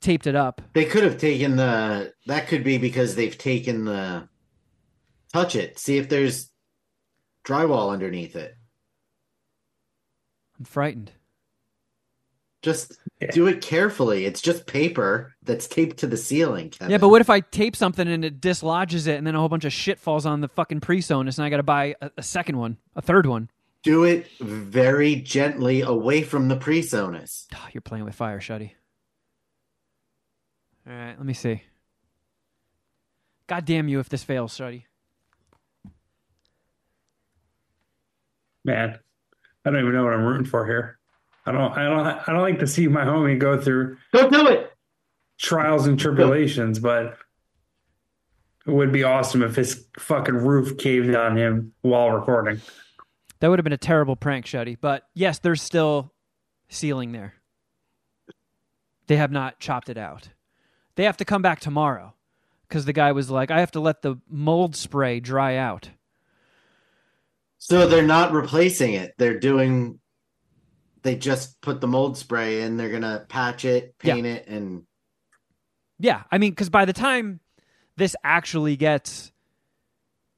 taped 0.00 0.26
it 0.26 0.34
up. 0.34 0.60
They 0.72 0.84
could 0.84 1.04
have 1.04 1.16
taken 1.16 1.56
the. 1.56 2.12
That 2.26 2.48
could 2.48 2.64
be 2.64 2.76
because 2.76 3.14
they've 3.14 3.36
taken 3.38 3.84
the. 3.84 4.28
Touch 5.32 5.54
it. 5.54 5.78
See 5.78 5.96
if 5.96 6.08
there's 6.08 6.50
drywall 7.44 7.92
underneath 7.92 8.34
it. 8.34 8.56
I'm 10.58 10.64
frightened. 10.64 11.12
Just 12.62 12.98
Yeah. 13.20 13.30
do 13.30 13.46
it 13.46 13.62
carefully. 13.62 14.26
It's 14.26 14.42
just 14.42 14.66
paper 14.66 15.34
that's 15.42 15.66
taped 15.66 15.98
to 15.98 16.06
the 16.06 16.16
ceiling. 16.16 16.70
Kevin. 16.70 16.90
Yeah, 16.90 16.98
but 16.98 17.08
what 17.08 17.22
if 17.22 17.30
I 17.30 17.40
tape 17.40 17.76
something 17.76 18.06
and 18.06 18.24
it 18.24 18.40
dislodges 18.40 19.06
it, 19.06 19.16
and 19.16 19.26
then 19.26 19.34
a 19.36 19.38
whole 19.38 19.48
bunch 19.48 19.64
of 19.64 19.72
shit 19.72 19.98
falls 19.98 20.26
on 20.26 20.40
the 20.40 20.48
fucking 20.48 20.80
PreSonus, 20.80 21.38
and 21.38 21.44
I 21.44 21.48
got 21.48 21.58
to 21.58 21.62
buy 21.62 21.94
a, 22.02 22.10
a 22.18 22.22
second 22.22 22.58
one, 22.58 22.76
a 22.96 23.00
third 23.00 23.24
one? 23.24 23.48
Do 23.82 24.04
it 24.04 24.26
very 24.40 25.16
gently 25.16 25.80
away 25.80 26.22
from 26.22 26.48
the 26.48 26.56
PreSonus. 26.56 27.46
Oh, 27.54 27.58
ah, 27.60 27.68
you're 27.72 27.80
playing 27.80 28.04
with 28.04 28.14
fire, 28.14 28.38
Shuddy. 28.38 28.72
All 30.86 30.92
right, 30.94 31.16
let 31.16 31.24
me 31.24 31.32
see. 31.32 31.62
God 33.46 33.64
damn 33.64 33.88
you 33.88 33.98
if 34.00 34.08
this 34.08 34.22
fails, 34.22 34.56
Shuddy. 34.56 34.84
Man, 38.64 38.98
I 39.64 39.70
don't 39.70 39.80
even 39.80 39.92
know 39.92 40.04
what 40.04 40.12
I'm 40.12 40.24
rooting 40.24 40.46
for 40.46 40.66
here. 40.66 40.98
I 41.46 41.52
don't. 41.52 41.72
I 41.76 41.84
don't. 41.84 42.06
I 42.06 42.32
don't 42.32 42.42
like 42.42 42.58
to 42.58 42.66
see 42.66 42.86
my 42.86 43.04
homie 43.04 43.38
go 43.38 43.58
through 43.60 43.96
Don't 44.12 44.30
do 44.32 44.46
it. 44.48 44.70
trials 45.38 45.86
and 45.86 45.98
tribulations, 45.98 46.78
but 46.78 47.16
it 48.66 48.70
would 48.70 48.92
be 48.92 49.04
awesome 49.04 49.42
if 49.42 49.56
his 49.56 49.86
fucking 49.98 50.34
roof 50.34 50.76
caved 50.76 51.14
on 51.14 51.36
him 51.36 51.72
while 51.80 52.10
recording. 52.10 52.60
That 53.40 53.48
would 53.48 53.58
have 53.58 53.64
been 53.64 53.72
a 53.72 53.78
terrible 53.78 54.16
prank, 54.16 54.46
Shuddy. 54.46 54.76
But 54.80 55.04
yes, 55.14 55.38
there's 55.38 55.62
still 55.62 56.12
ceiling 56.68 57.12
there. 57.12 57.34
They 59.06 59.16
have 59.16 59.32
not 59.32 59.58
chopped 59.58 59.88
it 59.88 59.98
out. 59.98 60.28
They 60.94 61.04
have 61.04 61.16
to 61.18 61.24
come 61.24 61.42
back 61.42 61.60
tomorrow 61.60 62.14
because 62.68 62.84
the 62.84 62.92
guy 62.92 63.12
was 63.12 63.30
like, 63.30 63.50
I 63.50 63.60
have 63.60 63.72
to 63.72 63.80
let 63.80 64.02
the 64.02 64.16
mold 64.28 64.76
spray 64.76 65.20
dry 65.20 65.56
out. 65.56 65.90
So 67.58 67.86
they're 67.86 68.02
not 68.06 68.32
replacing 68.32 68.94
it. 68.94 69.14
They're 69.18 69.38
doing. 69.38 69.98
They 71.02 71.16
just 71.16 71.60
put 71.62 71.80
the 71.80 71.86
mold 71.86 72.18
spray 72.18 72.62
in. 72.62 72.76
They're 72.76 72.90
gonna 72.90 73.24
patch 73.28 73.64
it, 73.64 73.94
Yeah. 74.02 74.14
paint 74.14 74.26
it, 74.26 74.46
and 74.48 74.84
Yeah, 75.98 76.22
I 76.30 76.38
mean, 76.38 76.52
because 76.52 76.70
by 76.70 76.84
the 76.84 76.92
time 76.94 77.40
this 77.96 78.16
actually 78.24 78.76
gets, 78.76 79.32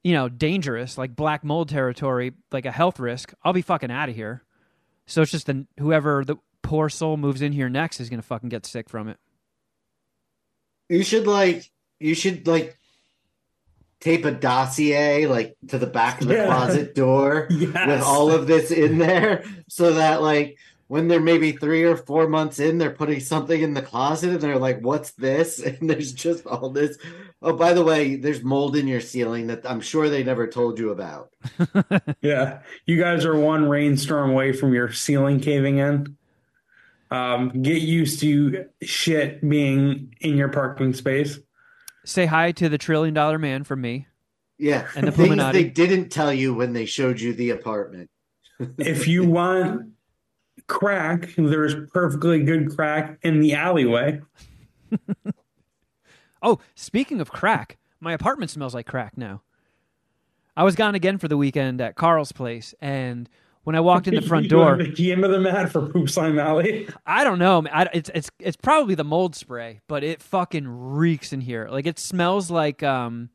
you 0.05 0.13
know, 0.13 0.29
dangerous, 0.29 0.99
like 0.99 1.15
black 1.15 1.45
mold 1.45 1.69
territory, 1.69 2.33
like 2.51 2.67
a 2.67 2.73
health 2.73 2.99
risk, 2.99 3.33
I'll 3.45 3.53
be 3.53 3.63
fucking 3.63 3.91
out 3.91 4.09
of 4.09 4.15
here. 4.17 4.43
So 5.07 5.23
it's 5.23 5.31
just 5.31 5.47
the 5.47 5.67
whoever 5.79 6.25
the 6.25 6.37
poor 6.63 6.89
soul 6.89 7.17
moves 7.17 7.43
in 7.43 7.53
here 7.53 7.69
next 7.69 8.01
is 8.01 8.09
gonna 8.11 8.23
fucking 8.23 8.49
get 8.49 8.65
sick 8.67 8.89
from 8.89 9.09
it. 9.09 9.19
you 10.89 11.03
should 11.03 11.27
like 11.27 11.71
you 12.01 12.15
should 12.15 12.47
like 12.47 12.77
tape 14.01 14.25
a 14.25 14.31
dossier 14.33 15.27
like 15.27 15.57
to 15.69 15.79
the 15.79 15.87
back 15.87 16.21
of 16.21 16.29
the 16.29 16.35
Yeah. 16.35 16.47
closet 16.47 16.95
door 16.95 17.47
Yes. 17.51 17.87
with 17.87 18.03
all 18.03 18.31
of 18.33 18.47
this 18.47 18.71
in 18.71 18.99
there 18.99 19.45
so 19.69 19.95
that 19.95 20.23
like 20.23 20.59
when 20.93 21.09
they're 21.09 21.21
maybe 21.21 21.53
three 21.53 21.85
or 21.85 21.97
four 21.97 22.29
months 22.29 22.59
in 22.59 22.77
they're 22.77 22.91
putting 22.91 23.19
something 23.19 23.63
in 23.63 23.73
the 23.73 23.81
closet 23.81 24.29
and 24.31 24.41
they're 24.43 24.59
like 24.59 24.79
what's 24.81 25.13
this 25.13 25.59
and 25.67 25.89
there's 25.89 26.13
just 26.13 26.47
all 26.47 26.69
this 26.69 26.99
oh 27.41 27.55
by 27.57 27.73
the 27.73 27.83
way 27.83 28.17
there's 28.17 28.43
mold 28.45 28.77
in 28.77 28.87
your 28.87 29.01
ceiling 29.01 29.47
that 29.47 29.65
i'm 29.65 29.81
sure 29.81 30.11
they 30.11 30.23
never 30.23 30.47
told 30.47 30.79
you 30.79 30.91
about 30.91 31.33
Yeah, 32.21 32.61
you 32.85 32.99
guys 33.01 33.25
are 33.25 33.35
one 33.35 33.69
rainstorm 33.69 34.31
away 34.31 34.53
from 34.53 34.75
your 34.75 34.93
ceiling 34.93 35.41
caving 35.41 35.79
in. 35.79 36.17
Um, 37.11 37.63
get 37.63 37.81
used 37.83 38.21
to 38.21 38.67
shit 38.83 39.47
being 39.47 40.15
in 40.21 40.37
your 40.37 40.49
parking 40.51 40.95
space. 40.95 41.39
Say 42.05 42.27
hi 42.27 42.53
to 42.53 42.69
the 42.69 42.79
trillion 42.79 43.15
dollar 43.15 43.39
man 43.39 43.65
from 43.65 43.81
me. 43.81 44.07
yeah 44.59 44.89
And 44.95 45.07
the 45.07 45.11
things 45.13 45.29
Illuminati. 45.29 45.63
they 45.65 45.69
didn't 45.71 46.11
tell 46.11 46.33
you 46.33 46.55
when 46.55 46.75
they 46.75 46.87
showed 46.87 47.19
you 47.21 47.33
the 47.35 47.51
apartment 47.51 48.11
If 48.79 49.09
you 49.09 49.25
want 49.25 49.93
crack, 50.67 51.31
there's 51.37 51.75
perfectly 51.93 52.43
good 52.43 52.75
crack 52.75 53.19
in 53.23 53.41
the 53.41 53.55
alleyway. 53.55 54.21
Oh, 56.43 56.59
speaking 56.75 57.21
of 57.21 57.31
crack, 57.31 57.79
my 58.01 58.13
apartment 58.13 58.51
smells 58.51 58.75
like 58.75 58.87
crack 58.87 59.17
now. 59.17 59.43
I 60.57 60.65
was 60.65 60.75
gone 60.75 60.95
again 60.95 61.19
for 61.19 61.29
the 61.29 61.37
weekend 61.37 61.81
at 61.81 61.95
Carl's 61.95 62.33
place, 62.33 62.75
and 62.81 63.29
when 63.63 63.77
I 63.77 63.81
walked 63.81 64.09
in 64.09 64.15
the 64.17 64.23
front 64.29 64.49
door, 64.49 64.77
The 64.77 65.13
end 65.13 65.25
of 65.25 65.31
the 65.31 65.39
mat 65.39 65.71
for 65.71 65.87
Poop 65.89 66.11
Slime 66.11 66.39
Alley. 66.39 66.89
I 67.07 67.23
don't 67.23 67.39
know. 67.39 67.65
I, 67.73 67.89
it's 67.95 68.11
it's 68.13 68.31
it's 68.41 68.57
probably 68.57 68.97
the 68.97 69.05
mold 69.05 69.37
spray, 69.37 69.81
but 69.87 70.03
it 70.03 70.21
fucking 70.21 70.67
reeks 70.67 71.33
in 71.33 71.41
here. 71.41 71.69
Like 71.71 71.87
it 71.87 72.01
smells 72.01 72.51
like 72.51 72.83
um, 72.83 73.31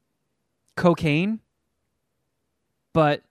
cocaine. 0.75 1.39
But 2.93 3.23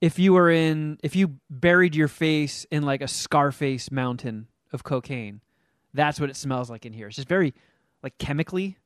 if 0.00 0.18
you 0.18 0.32
were 0.32 0.50
in, 0.50 0.98
if 1.02 1.16
you 1.16 1.38
buried 1.50 1.94
your 1.94 2.08
face 2.08 2.66
in 2.70 2.82
like 2.82 3.02
a 3.02 3.08
Scarface 3.08 3.90
mountain 3.90 4.48
of 4.72 4.84
cocaine, 4.84 5.40
that's 5.94 6.20
what 6.20 6.30
it 6.30 6.36
smells 6.36 6.70
like 6.70 6.86
in 6.86 6.92
here. 6.92 7.08
It's 7.08 7.16
just 7.16 7.28
very 7.28 7.54
like 8.02 8.16
chemically 8.18 8.76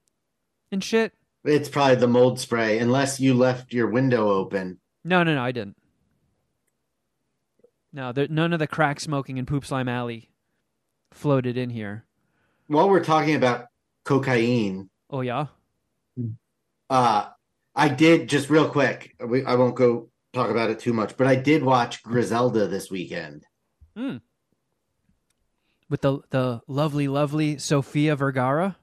and 0.71 0.83
shit. 0.83 1.13
It's 1.45 1.69
probably 1.69 1.97
the 1.97 2.07
mold 2.07 2.39
spray, 2.39 2.79
unless 2.79 3.19
you 3.19 3.35
left 3.35 3.73
your 3.73 3.89
window 3.89 4.29
open. 4.31 4.79
No, 5.05 5.23
no, 5.25 5.35
no, 5.35 5.43
I 5.43 5.51
didn't. 5.53 5.77
No, 7.93 8.13
there, 8.13 8.29
none 8.29 8.53
of 8.53 8.59
the 8.59 8.67
crack 8.69 9.01
smoking 9.01 9.37
in 9.39 9.45
Poop 9.45 9.67
Slime 9.67 9.89
Alley 9.89 10.31
floated 11.13 11.57
in 11.57 11.69
here. 11.71 12.05
While 12.69 12.89
we're 12.89 13.05
talking 13.05 13.35
about 13.35 13.67
cocaine, 14.05 14.89
Oh 15.11 15.21
yeah. 15.21 15.47
uh, 16.89 17.27
I 17.75 17.89
did 17.89 18.29
just 18.29 18.49
real 18.49 18.69
quick. 18.69 19.15
We, 19.23 19.45
I 19.45 19.57
won't 19.57 19.75
go 19.75 20.09
talk 20.33 20.51
about 20.51 20.71
it 20.71 20.79
too 20.79 20.93
much, 20.93 21.17
but 21.17 21.27
I 21.27 21.37
did 21.37 21.63
watch 21.63 22.03
Griselda 22.03 22.67
this 22.69 22.91
weekend. 22.91 23.45
with 23.95 24.21
the 26.01 26.21
the 26.31 26.61
lovely, 26.67 27.09
lovely 27.09 27.59
Sofia 27.59 28.17
Vergara. 28.17 28.77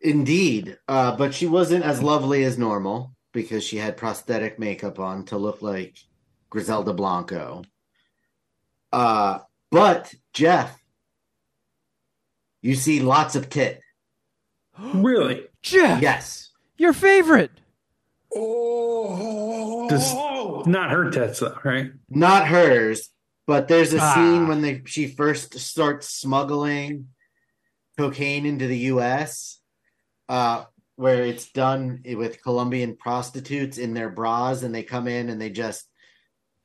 Indeed, 0.00 0.78
uh, 0.88 1.14
but 1.16 1.32
she 1.32 1.46
wasn't 1.46 1.84
as 1.84 2.02
lovely 2.02 2.42
as 2.42 2.58
normal 2.58 3.14
because 3.32 3.62
she 3.62 3.76
had 3.76 3.96
prosthetic 3.96 4.58
makeup 4.58 4.98
on 4.98 5.24
to 5.26 5.38
look 5.38 5.62
like 5.62 5.96
Griselda 6.50 6.92
Blanco. 6.92 7.62
Uh, 8.92 9.38
but 9.70 10.12
Geoff, 10.32 10.76
you 12.62 12.74
see 12.74 13.00
lots 13.00 13.36
of 13.36 13.48
tit. 13.48 13.80
Really? 14.94 15.44
Geoff, 15.62 16.02
Yes. 16.02 16.50
your 16.76 16.92
favorite. 16.92 17.52
Oh, 18.34 19.88
Just 19.88 20.16
not 20.66 20.90
her 20.90 21.10
tits 21.10 21.40
though, 21.40 21.58
right? 21.64 21.92
not 22.08 22.46
hers, 22.48 23.08
but 23.46 23.68
there's 23.68 23.92
a 23.94 23.98
Ah. 24.00 24.14
scene 24.14 24.48
when 24.48 24.62
they 24.62 24.82
she 24.86 25.06
first 25.08 25.58
starts 25.58 26.08
smuggling 26.08 27.08
cocaine 27.98 28.46
into 28.46 28.66
the 28.66 28.78
U.S. 28.94 29.60
Uh, 30.28 30.64
where 30.96 31.24
it's 31.24 31.50
done 31.52 32.02
with 32.16 32.42
Colombian 32.42 32.96
prostitutes 32.96 33.78
in 33.78 33.94
their 33.94 34.08
bras, 34.10 34.62
and 34.62 34.74
they 34.74 34.82
come 34.82 35.08
in 35.08 35.28
and 35.30 35.40
they 35.40 35.50
just 35.50 35.88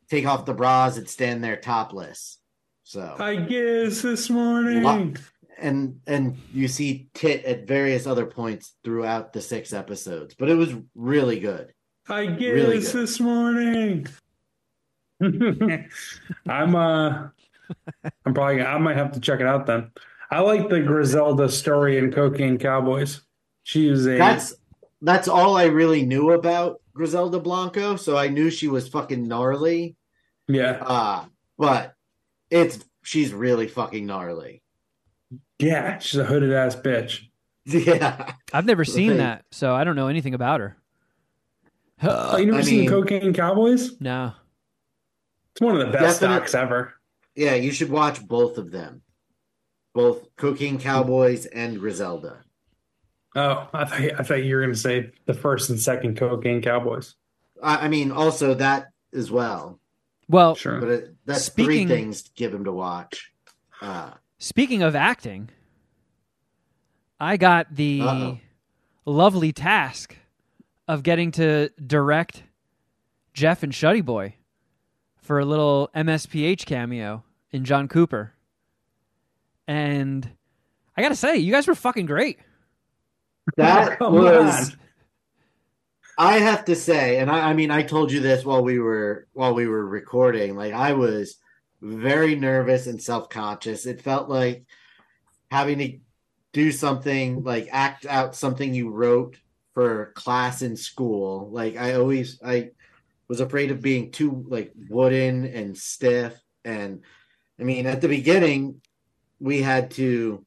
take 0.10 0.26
off 0.26 0.46
the 0.46 0.54
bras 0.54 0.98
and 0.98 1.08
stand 1.10 1.44
there 1.44 1.58
topless. 1.58 2.38
So 2.84 3.16
I 3.20 3.36
guess 3.36 4.02
this 4.02 4.30
morning. 4.30 4.84
Lo- 4.84 5.14
and 5.60 6.00
and 6.06 6.38
you 6.54 6.68
see 6.68 7.10
tit 7.16 7.44
at 7.46 7.68
various 7.68 8.06
other 8.06 8.28
points 8.28 8.76
throughout 8.84 9.34
the 9.34 9.42
six 9.42 9.74
episodes, 9.74 10.36
but 10.38 10.50
it 10.50 10.56
was 10.56 10.74
really 10.94 11.40
good. 11.40 11.74
I 12.10 12.26
get 12.28 12.52
Really 12.52 12.80
good. 12.80 12.88
this 12.93 13.20
morning. 13.20 14.08
I'm 15.22 16.76
uh 16.76 17.28
I'm 18.26 18.34
probably 18.34 18.62
I 18.62 18.78
might 18.78 18.98
have 18.98 19.12
to 19.13 19.20
check 19.20 19.39
it 19.39 19.48
out 19.48 19.65
then. 19.65 19.91
I 20.30 20.39
like 20.41 20.70
the 20.70 20.82
Griselda 20.82 21.50
story 21.50 21.98
in 21.98 22.12
Cocaine 22.12 22.58
Cowboys. 22.58 23.22
She 23.63 23.89
was 23.89 24.06
a 24.08 24.17
That's 24.17 24.54
that's 25.02 25.28
all 25.28 25.58
I 25.58 25.65
really 25.65 26.06
knew 26.06 26.32
about 26.32 26.82
Griselda 26.93 27.39
Blanco. 27.39 27.96
So 27.96 28.17
I 28.17 28.28
knew 28.28 28.50
she 28.50 28.67
was 28.67 28.88
fucking 28.88 29.28
gnarly. 29.28 29.96
yeah 30.48 30.78
Uh 30.82 31.26
but 31.58 31.93
it's 32.50 32.80
she's 33.04 33.34
really 33.34 33.67
fucking 33.67 34.06
gnarly. 34.06 34.62
yeah 35.60 35.98
she's 36.00 36.20
a 36.20 36.24
hooded 36.26 36.54
ass 36.54 36.76
bitch. 36.76 37.24
Yeah. 37.70 38.32
I've 38.54 38.65
never 38.65 38.86
seen 38.86 39.10
Right. 39.10 39.17
that, 39.17 39.46
so 39.52 39.76
I 39.76 39.84
don't 39.84 39.98
know 39.98 40.08
anything 40.08 40.34
about 40.34 40.62
her. 40.62 40.78
Oh, 42.04 42.38
you 42.38 42.46
never 42.48 42.60
I 42.60 42.62
seen 42.62 42.82
mean- 42.82 42.90
Cocaine 42.90 43.34
Cowboys? 43.34 44.00
No. 44.00 44.34
It's 45.52 45.62
one 45.62 45.80
of 45.80 45.86
the 45.88 45.92
best 45.92 46.20
Definite- 46.22 46.40
docs 46.42 46.56
ever. 46.56 46.94
Yeah, 47.36 47.56
you 47.56 47.72
should 47.72 47.90
watch 47.90 48.26
both 48.26 48.58
of 48.58 48.72
them. 48.72 49.02
Both 49.94 50.36
Cocaine 50.36 50.80
Cowboys 50.80 51.46
and 51.48 51.80
Griselda. 51.80 52.44
Oh, 53.36 53.68
I 53.74 53.86
thought 53.86 54.02
I 54.20 54.24
thought 54.24 54.44
you 54.44 54.56
were 54.56 54.62
going 54.62 54.74
to 54.74 54.80
say 54.80 55.12
the 55.26 55.34
first 55.34 55.70
and 55.70 55.80
second 55.80 56.18
Cocaine 56.18 56.62
Cowboys. 56.62 57.16
I, 57.62 57.86
I 57.86 57.88
mean, 57.88 58.12
also 58.12 58.54
that 58.56 58.88
as 59.14 59.32
well. 59.32 59.80
Well, 60.30 60.56
Sure. 60.56 60.80
But 60.80 60.90
it, 60.90 61.16
that's 61.26 61.46
Speaking- 61.46 61.66
three 61.66 61.96
things 61.96 62.24
to 62.24 62.32
give 62.36 62.54
him 62.54 62.66
to 62.66 62.72
watch. 62.72 63.32
Uh, 63.82 64.12
speaking 64.40 64.82
of 64.84 64.96
acting, 64.96 65.50
I 67.20 67.38
got 67.38 67.76
the 67.76 68.02
Uh-oh. 68.02 68.40
lovely 69.06 69.52
task 69.52 70.16
of 70.88 71.04
getting 71.04 71.32
to 71.32 71.69
direct 71.86 72.43
Geoff 73.34 73.63
and 73.63 73.73
Shuddy 73.73 74.04
Boy 74.04 74.36
for 75.17 75.39
a 75.39 75.45
little 75.45 75.89
MSPH 75.95 76.65
cameo 76.65 77.23
in 77.52 77.65
John 77.65 77.88
Cooper. 77.88 78.34
And 79.67 80.30
I 80.95 81.02
got 81.02 81.10
to 81.10 81.15
say, 81.15 81.38
you 81.38 81.52
guys 81.52 81.67
were 81.67 81.76
fucking 81.76 82.06
great. 82.06 82.39
that 83.58 83.97
Come 84.00 84.13
was 84.13 84.71
on. 84.71 84.78
I 86.17 86.39
have 86.39 86.65
to 86.65 86.76
say, 86.76 87.19
and 87.19 87.30
I, 87.30 87.50
I 87.50 87.54
mean, 87.54 87.69
I 87.69 87.84
told 87.84 88.12
you 88.12 88.21
this 88.21 88.43
while 88.43 88.63
we 88.63 88.80
were 88.80 89.28
while 89.34 89.54
we 89.54 89.67
were 89.67 89.86
recording. 89.86 90.56
Like, 90.56 90.73
I 90.73 90.93
was 90.93 91.38
very 91.82 92.36
nervous 92.36 92.88
and 92.88 93.02
self 93.02 93.30
conscious. 93.30 93.86
It 93.86 94.02
felt 94.02 94.28
like 94.28 94.65
having 95.52 95.78
to 95.78 96.00
do 96.54 96.71
something 96.71 97.43
like 97.43 97.67
act 97.71 98.06
out 98.08 98.36
something 98.36 98.73
you 98.73 98.89
wrote 98.89 99.38
for 99.78 100.12
class 100.16 100.63
in 100.63 100.76
school. 100.76 101.52
Like, 101.52 101.78
I 101.78 101.94
always 101.94 102.40
I 102.44 102.72
was 103.28 103.42
afraid 103.42 103.70
of 103.70 103.80
being 103.80 104.10
too 104.10 104.44
like 104.48 104.72
wooden 104.90 105.46
and 105.46 105.78
stiff. 105.78 106.34
And 106.66 107.04
I 107.60 107.63
mean, 107.63 107.86
at 107.86 108.02
the 108.02 108.08
beginning, 108.08 108.82
we 109.40 109.62
had 109.62 109.92
to 109.92 110.44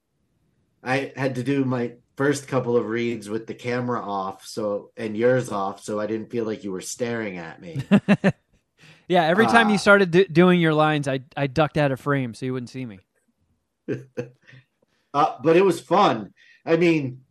I 0.83 1.13
had 1.15 1.37
to 1.37 1.45
do 1.45 1.65
my 1.65 1.93
first 2.17 2.49
couple 2.49 2.77
of 2.77 2.87
reads 2.87 3.29
with 3.29 3.47
the 3.47 3.55
camera 3.55 4.03
off 4.03 4.45
so 4.45 4.91
and 4.97 5.17
yours 5.17 5.53
off 5.53 5.81
so 5.81 6.01
I 6.01 6.09
didn't 6.09 6.33
feel 6.33 6.45
like 6.45 6.65
you 6.65 6.73
were 6.73 6.81
staring 6.81 7.39
at 7.39 7.63
me. 7.63 7.81
Yeah, 9.07 9.25
every 9.25 9.47
time 9.47 9.67
Ah. 9.67 9.73
you 9.73 9.79
started 9.79 10.13
do- 10.13 10.27
doing 10.27 10.61
your 10.61 10.73
lines, 10.73 11.09
I 11.09 11.21
I 11.37 11.49
ducked 11.49 11.77
out 11.77 11.91
of 11.91 11.99
frame 11.99 12.33
so 12.33 12.47
you 12.47 12.53
wouldn't 12.53 12.71
see 12.71 12.87
me. 12.87 13.01
uh, 15.15 15.37
but 15.43 15.57
it 15.57 15.65
was 15.65 15.81
fun. 15.81 16.33
I 16.65 16.77
mean, 16.77 17.23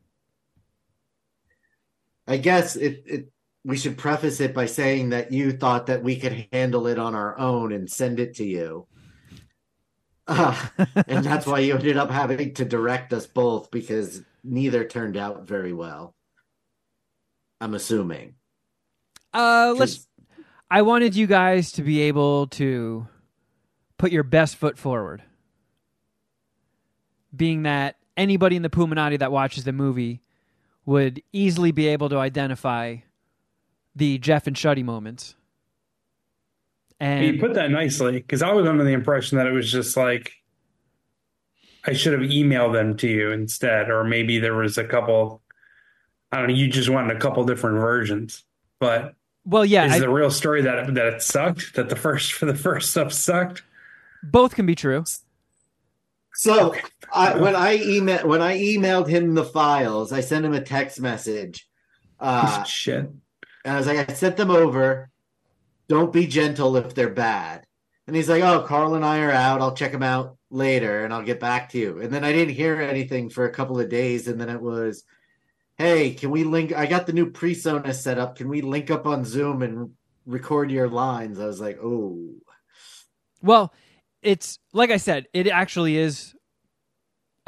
I 2.29 2.37
guess 2.37 2.75
it, 2.75 3.03
it 3.07 3.31
we 3.65 3.75
should 3.75 3.97
preface 3.97 4.39
it 4.39 4.53
by 4.53 4.67
saying 4.67 5.09
that 5.09 5.31
you 5.31 5.51
thought 5.51 5.87
that 5.87 6.03
we 6.03 6.15
could 6.15 6.47
handle 6.53 6.87
it 6.87 6.99
on 6.99 7.15
our 7.15 7.37
own 7.37 7.73
and 7.73 7.89
send 7.89 8.19
it 8.19 8.35
to 8.35 8.45
you. 8.45 8.87
Uh, 10.27 10.55
and 11.07 11.25
that's 11.25 11.47
why 11.47 11.59
you 11.59 11.73
ended 11.73 11.97
up 11.97 12.11
having 12.11 12.53
to 12.53 12.63
direct 12.63 13.11
us 13.13 13.25
both 13.25 13.71
because 13.71 14.21
neither 14.43 14.85
turned 14.85 15.17
out 15.17 15.47
very 15.47 15.73
well. 15.73 16.15
I'm 17.59 17.73
assuming. 17.73 18.35
Uh, 19.33 19.73
let's 19.75 20.07
I 20.71 20.83
wanted 20.83 21.15
you 21.15 21.25
guys 21.25 21.71
to 21.73 21.81
be 21.81 22.01
able 22.01 22.47
to 22.47 23.07
put 23.97 24.11
your 24.11 24.23
best 24.23 24.55
foot 24.55 24.77
forward. 24.77 25.23
Being 27.35 27.63
that 27.63 27.97
anybody 28.15 28.55
in 28.55 28.61
the 28.61 28.69
Puminati 28.69 29.17
that 29.17 29.31
watches 29.31 29.63
the 29.63 29.73
movie 29.73 30.21
would 30.85 31.21
easily 31.33 31.71
be 31.71 31.87
able 31.87 32.09
to 32.09 32.17
identify 32.17 32.97
the 33.95 34.17
Geoff 34.17 34.47
and 34.47 34.55
Shuddy 34.55 34.83
moments. 34.83 35.35
And 36.99 37.25
you 37.25 37.39
put 37.39 37.53
that 37.53 37.71
nicely 37.71 38.13
because 38.13 38.41
I 38.41 38.51
was 38.51 38.67
under 38.67 38.83
the 38.83 38.91
impression 38.91 39.37
that 39.37 39.47
it 39.47 39.51
was 39.51 39.71
just 39.71 39.95
like 39.95 40.33
I 41.85 41.93
should 41.93 42.13
have 42.13 42.29
emailed 42.29 42.73
them 42.73 42.97
to 42.97 43.07
you 43.07 43.31
instead, 43.31 43.89
or 43.89 44.03
maybe 44.03 44.37
there 44.39 44.55
was 44.55 44.77
a 44.77 44.83
couple. 44.83 45.41
I 46.31 46.37
don't 46.39 46.47
know. 46.49 46.53
You 46.53 46.67
just 46.67 46.89
wanted 46.89 47.15
a 47.15 47.19
couple 47.19 47.43
different 47.45 47.79
versions, 47.79 48.43
but 48.79 49.15
well, 49.45 49.63
yeah, 49.65 49.85
is 49.85 49.93
I- 49.93 49.99
the 49.99 50.09
real 50.09 50.29
story 50.29 50.61
that 50.63 50.93
that 50.93 51.05
it 51.07 51.21
sucked? 51.21 51.75
That 51.75 51.87
the 51.89 51.95
first 51.95 52.33
for 52.33 52.45
the 52.47 52.55
first 52.55 52.91
stuff 52.91 53.13
sucked? 53.13 53.63
both 54.21 54.53
can 54.55 54.65
be 54.65 54.75
true. 54.75 55.05
So 56.39 56.73
I, 57.13 57.37
when 57.37 57.53
I 57.53 57.75
email 57.75 58.25
when 58.25 58.41
I 58.41 58.57
emailed 58.57 59.09
him 59.09 59.35
the 59.35 59.43
files, 59.43 60.13
I 60.13 60.21
sent 60.21 60.45
him 60.45 60.53
a 60.53 60.61
text 60.61 61.01
message. 61.01 61.67
Uh, 62.17 62.63
Shit. 62.63 63.11
and 63.65 63.73
I 63.73 63.75
was 63.75 63.87
like, 63.87 64.09
I 64.09 64.13
sent 64.13 64.37
them 64.37 64.49
over. 64.49 65.09
Don't 65.89 66.13
be 66.13 66.27
gentle 66.27 66.77
if 66.77 66.95
they're 66.95 67.09
bad. 67.09 67.65
And 68.07 68.15
he's 68.15 68.29
like, 68.29 68.41
Oh, 68.41 68.61
Carl 68.61 68.95
and 68.95 69.03
I 69.03 69.19
are 69.19 69.33
out. 69.33 69.59
I'll 69.59 69.75
check 69.75 69.91
them 69.91 70.01
out 70.01 70.37
later 70.49 71.03
and 71.03 71.13
I'll 71.13 71.23
get 71.23 71.41
back 71.41 71.71
to 71.71 71.77
you. 71.77 71.99
And 71.99 72.13
then 72.13 72.23
I 72.23 72.31
didn't 72.31 72.55
hear 72.55 72.79
anything 72.79 73.29
for 73.29 73.43
a 73.43 73.51
couple 73.51 73.77
of 73.77 73.89
days. 73.89 74.29
And 74.29 74.39
then 74.39 74.47
it 74.47 74.61
was, 74.61 75.03
"Hey, 75.77 76.13
can 76.13 76.31
we 76.31 76.45
link? 76.45 76.71
I 76.71 76.85
got 76.85 77.05
the 77.05 77.11
new 77.11 77.29
PreSonus 77.31 77.95
set 77.95 78.17
up. 78.17 78.37
Can 78.37 78.47
we 78.47 78.61
link 78.61 78.89
up 78.89 79.05
on 79.05 79.25
Zoom 79.25 79.61
and 79.61 79.91
record 80.25 80.71
your 80.71 80.87
lines?" 80.87 81.37
I 81.37 81.47
was 81.47 81.59
like, 81.59 81.79
"Oh, 81.83 82.29
Well, 83.41 83.73
it's 84.21 84.59
like 84.73 84.91
I 84.91 84.97
said, 84.97 85.27
it 85.33 85.47
actually 85.47 85.97
is 85.97 86.35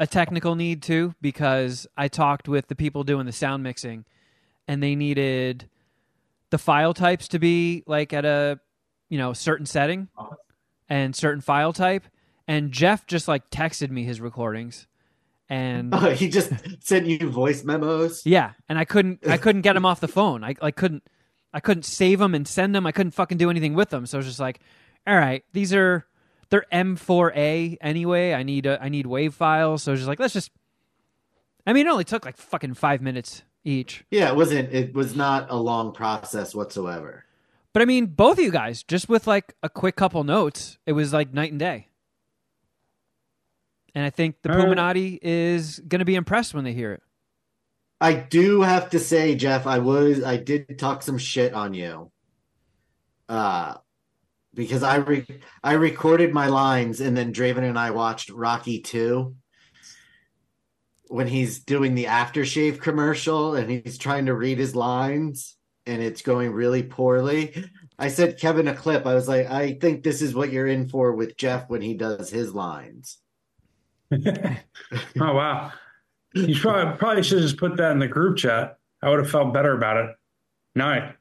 a 0.00 0.06
technical 0.06 0.54
need 0.54 0.82
too 0.82 1.14
because 1.20 1.86
I 1.96 2.08
talked 2.08 2.48
with 2.48 2.68
the 2.68 2.74
people 2.74 3.04
doing 3.04 3.26
the 3.26 3.32
sound 3.32 3.62
mixing 3.62 4.04
and 4.66 4.82
they 4.82 4.94
needed 4.94 5.68
the 6.50 6.58
file 6.58 6.94
types 6.94 7.28
to 7.28 7.38
be 7.38 7.82
like 7.86 8.12
at 8.12 8.24
a 8.24 8.58
you 9.08 9.18
know 9.18 9.32
certain 9.32 9.66
setting 9.66 10.08
and 10.88 11.14
certain 11.14 11.40
file 11.40 11.72
type. 11.72 12.04
And 12.48 12.72
Geoff 12.72 13.06
just 13.06 13.28
like 13.28 13.48
texted 13.50 13.90
me 13.90 14.04
his 14.04 14.20
recordings 14.20 14.86
and 15.48 15.94
oh 15.94 16.10
he 16.14 16.28
just 16.28 16.52
sent 16.80 17.06
you 17.06 17.30
voice 17.30 17.62
memos." 17.62 18.22
yeah 18.24 18.52
and 18.68 18.78
I 18.78 18.84
couldn't 18.84 19.26
I 19.28 19.36
couldn't 19.38 19.62
get 19.62 19.74
them 19.74 19.86
off 19.86 20.00
the 20.00 20.08
phone. 20.08 20.42
I 20.42 20.54
like 20.60 20.76
couldn't 20.76 21.04
I 21.52 21.60
couldn't 21.60 21.84
save 21.84 22.18
them 22.18 22.34
and 22.34 22.48
send 22.48 22.74
them 22.74 22.86
I 22.86 22.92
couldn't 22.92 23.12
fucking 23.12 23.38
do 23.38 23.50
anything 23.50 23.74
with 23.74 23.90
them 23.90 24.06
so 24.06 24.16
I 24.16 24.20
was 24.20 24.26
just 24.26 24.40
like 24.40 24.60
all 25.06 25.16
right 25.16 25.44
these 25.52 25.72
are 25.72 26.06
they're 26.52 26.66
M4A 26.72 27.78
anyway 27.80 28.32
I 28.34 28.44
need 28.44 28.66
a, 28.66 28.80
I 28.80 28.88
need 28.88 29.06
wave 29.06 29.34
files 29.34 29.82
so 29.82 29.90
I 29.90 29.92
was 29.92 30.00
just 30.00 30.08
like 30.08 30.20
let's 30.20 30.34
just 30.34 30.52
I 31.66 31.72
mean 31.72 31.86
it 31.86 31.90
only 31.90 32.04
took 32.04 32.24
like 32.24 32.36
fucking 32.36 32.74
5 32.74 33.02
minutes 33.02 33.42
each 33.64 34.04
Yeah, 34.10 34.28
it 34.28 34.36
wasn't. 34.36 34.72
It 34.72 34.94
was 34.94 35.14
not 35.14 35.50
a 35.50 35.56
long 35.56 35.92
process 35.92 36.54
whatsoever. 36.54 37.24
But 37.72 37.82
I 37.82 37.84
mean, 37.86 38.06
both 38.06 38.38
of 38.38 38.44
you 38.44 38.50
guys, 38.50 38.82
just 38.82 39.08
with 39.08 39.26
like 39.26 39.54
a 39.62 39.68
quick 39.68 39.96
couple 39.96 40.24
notes, 40.24 40.78
it 40.84 40.92
was 40.92 41.12
like 41.12 41.32
night 41.32 41.52
and 41.52 41.60
day. 41.60 41.88
And 43.94 44.04
I 44.04 44.10
think 44.10 44.42
the 44.42 44.50
All 44.50 44.58
right. 44.58 44.68
Puminati 44.68 45.18
is 45.22 45.78
going 45.80 46.00
to 46.00 46.04
be 46.04 46.14
impressed 46.14 46.54
when 46.54 46.64
they 46.64 46.72
hear 46.72 46.92
it. 46.92 47.02
I 48.00 48.14
do 48.14 48.62
have 48.62 48.90
to 48.90 48.98
say, 48.98 49.34
Geoff, 49.36 49.66
I 49.66 49.78
was 49.78 50.22
I 50.24 50.36
did 50.36 50.78
talk 50.78 51.02
some 51.02 51.18
shit 51.18 51.54
on 51.54 51.72
you. 51.72 52.10
Uh 53.28 53.74
because 54.54 54.82
I 54.82 54.96
re- 54.96 55.26
I 55.62 55.72
recorded 55.74 56.32
my 56.32 56.46
lines 56.46 57.00
and 57.00 57.16
then 57.16 57.32
Draven 57.32 57.68
and 57.68 57.78
I 57.78 57.90
watched 57.90 58.30
Rocky 58.30 58.80
2 58.80 59.34
when 61.08 61.26
he's 61.26 61.60
doing 61.60 61.94
the 61.94 62.04
aftershave 62.04 62.80
commercial 62.80 63.54
and 63.54 63.70
he's 63.70 63.98
trying 63.98 64.26
to 64.26 64.34
read 64.34 64.58
his 64.58 64.74
lines 64.74 65.56
and 65.86 66.02
it's 66.02 66.22
going 66.22 66.52
really 66.52 66.82
poorly. 66.82 67.64
I 67.98 68.08
said 68.08 68.38
Kevin 68.38 68.68
a 68.68 68.74
clip. 68.74 69.06
I 69.06 69.14
was 69.14 69.28
like, 69.28 69.50
I 69.50 69.74
think 69.74 70.02
this 70.02 70.22
is 70.22 70.34
what 70.34 70.52
you're 70.52 70.66
in 70.66 70.88
for 70.88 71.12
with 71.12 71.36
Geoff 71.36 71.68
when 71.68 71.82
he 71.82 71.94
does 71.94 72.30
his 72.30 72.54
lines. 72.54 73.18
oh 74.12 74.48
wow. 75.16 75.72
You 76.34 76.58
probably 76.58 76.96
probably 76.98 77.22
should 77.22 77.42
just 77.42 77.58
put 77.58 77.76
that 77.76 77.92
in 77.92 77.98
the 77.98 78.08
group 78.08 78.38
chat. 78.38 78.76
I 79.02 79.10
would 79.10 79.18
have 79.18 79.30
felt 79.30 79.52
better 79.52 79.76
about 79.76 79.96
it. 79.98 80.10
No, 80.74 80.86
I, 80.86 81.14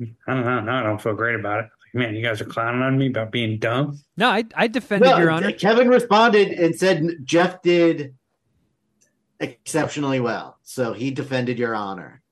I 0.00 0.34
don't 0.34 0.44
know. 0.44 0.60
Now 0.60 0.80
I 0.80 0.82
don't 0.82 1.00
feel 1.00 1.14
great 1.14 1.38
about 1.38 1.64
it. 1.64 1.70
Like, 1.94 2.02
man, 2.06 2.14
you 2.14 2.22
guys 2.22 2.40
are 2.40 2.44
clowning 2.46 2.82
on 2.82 2.98
me 2.98 3.06
about 3.08 3.30
being 3.32 3.58
dumb. 3.58 3.98
No, 4.16 4.28
I, 4.28 4.44
I 4.54 4.66
defended 4.68 5.08
No, 5.08 5.18
Your 5.18 5.30
Honor. 5.30 5.52
Kevin 5.52 5.88
responded 5.88 6.48
and 6.48 6.74
said 6.74 7.04
Geoff 7.24 7.62
did 7.62 8.14
exceptionally 9.40 10.20
well. 10.20 10.58
So 10.62 10.92
he 10.92 11.10
defended 11.10 11.58
your 11.58 11.74
honor. 11.74 12.22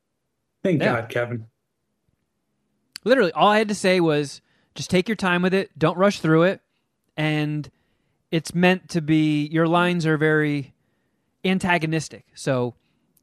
Thank 0.63 0.83
Yeah. 0.83 1.01
God, 1.01 1.09
Kevin. 1.09 1.47
Literally, 3.05 3.33
all 3.33 3.49
I 3.49 3.59
had 3.59 3.69
to 3.69 3.75
say 3.75 4.01
was 4.01 4.41
just 4.75 4.91
take 4.91 5.09
your 5.09 5.17
time 5.17 5.43
with 5.43 5.55
it. 5.55 5.71
Don't 5.79 5.97
rush 5.97 6.21
through 6.21 6.43
it. 6.45 6.61
And 7.17 7.71
it's 8.31 8.55
meant 8.55 8.89
to 8.91 9.01
be, 9.01 9.47
your 9.47 9.69
lines 9.69 10.05
are 10.07 10.17
very 10.19 10.75
antagonistic. 11.45 12.27
So 12.35 12.75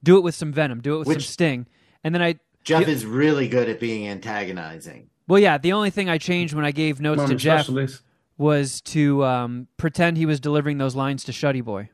do 0.02 0.18
it 0.18 0.22
with 0.22 0.36
some 0.36 0.54
venom, 0.54 0.82
do 0.82 0.96
it 0.96 1.00
with 1.00 1.08
some 1.08 1.16
Which- 1.16 1.30
sting. 1.30 1.68
And 2.04 2.16
then 2.16 2.22
I, 2.22 2.40
Geoff 2.64 2.84
Yeah. 2.84 2.88
is 2.94 3.06
really 3.06 3.50
good 3.50 3.68
at 3.70 3.80
being 3.82 4.08
antagonizing. 4.08 5.10
Well, 5.28 5.40
yeah, 5.40 5.58
the 5.58 5.74
only 5.74 5.90
thing 5.90 6.10
I 6.10 6.18
changed 6.18 6.54
when 6.54 6.66
I 6.66 6.72
gave 6.72 7.00
notes 7.00 7.20
One 7.20 7.30
to 7.30 7.36
Geoff 7.36 7.62
specialties. 7.62 8.02
was 8.38 8.82
to 8.82 9.24
um, 9.24 9.68
pretend 9.78 10.18
he 10.18 10.26
was 10.26 10.40
delivering 10.40 10.78
those 10.78 10.96
lines 10.96 11.24
to 11.26 11.32
Shuddy 11.32 11.64
Boy. 11.64 11.90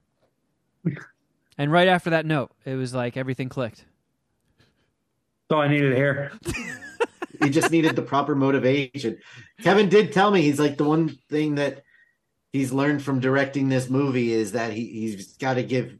and 1.57 1.71
right 1.71 1.87
after 1.87 2.09
that 2.09 2.25
note, 2.25 2.51
it 2.65 2.75
was 2.75 2.93
like 2.93 3.17
everything 3.17 3.49
clicked. 3.49 3.85
So 5.51 5.59
I 5.59 5.67
needed 5.67 5.89
to 5.89 5.95
hear. 5.95 6.31
He 7.41 7.49
just 7.49 7.71
needed 7.71 7.95
the 7.95 8.01
proper 8.01 8.35
motivation. 8.35 9.17
Kevin 9.61 9.89
did 9.89 10.11
tell 10.11 10.31
me 10.31 10.41
he's 10.41 10.59
like 10.59 10.77
the 10.77 10.83
one 10.83 11.17
thing 11.29 11.55
that 11.55 11.83
he's 12.51 12.71
learned 12.71 13.01
from 13.01 13.19
directing 13.19 13.69
this 13.69 13.89
movie 13.89 14.33
is 14.33 14.53
that 14.53 14.73
he, 14.73 14.85
he's 14.85 15.37
got 15.37 15.53
to 15.53 15.63
give 15.63 15.97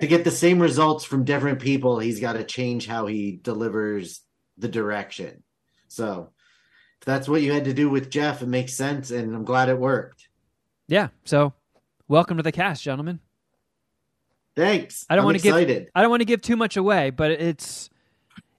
to 0.00 0.06
get 0.06 0.24
the 0.24 0.30
same 0.30 0.58
results 0.58 1.04
from 1.04 1.24
different 1.24 1.60
people, 1.60 1.98
he's 1.98 2.20
got 2.20 2.32
to 2.32 2.44
change 2.44 2.86
how 2.86 3.06
he 3.06 3.38
delivers 3.42 4.22
the 4.58 4.68
direction. 4.68 5.42
So 5.92 6.30
if 7.00 7.06
that's 7.06 7.28
what 7.28 7.42
you 7.42 7.52
had 7.52 7.64
to 7.66 7.74
do 7.74 7.90
with 7.90 8.10
Geoff, 8.10 8.42
it 8.42 8.48
makes 8.48 8.74
sense, 8.74 9.10
and 9.10 9.34
I'm 9.34 9.44
glad 9.44 9.68
it 9.68 9.78
worked. 9.78 10.28
Yeah. 10.88 11.08
So, 11.24 11.52
welcome 12.08 12.36
to 12.36 12.42
the 12.42 12.52
cast, 12.52 12.82
gentlemen. 12.82 13.20
Thanks. 14.54 15.06
I 15.08 15.16
don't 15.16 15.24
want 15.24 15.38
to 15.38 15.42
give. 15.42 15.88
I 15.94 16.00
don't 16.02 16.10
want 16.10 16.20
to 16.20 16.26
give 16.26 16.42
too 16.42 16.56
much 16.56 16.76
away, 16.76 17.10
but 17.10 17.30
it's 17.30 17.90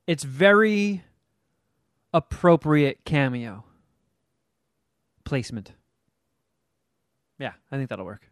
it's 0.08 0.24
very 0.24 1.04
appropriate 2.14 3.00
cameo 3.06 3.64
placement. 5.24 5.72
Yeah, 7.40 7.54
I 7.72 7.78
think 7.78 7.90
that'll 7.90 8.06
work. 8.06 8.30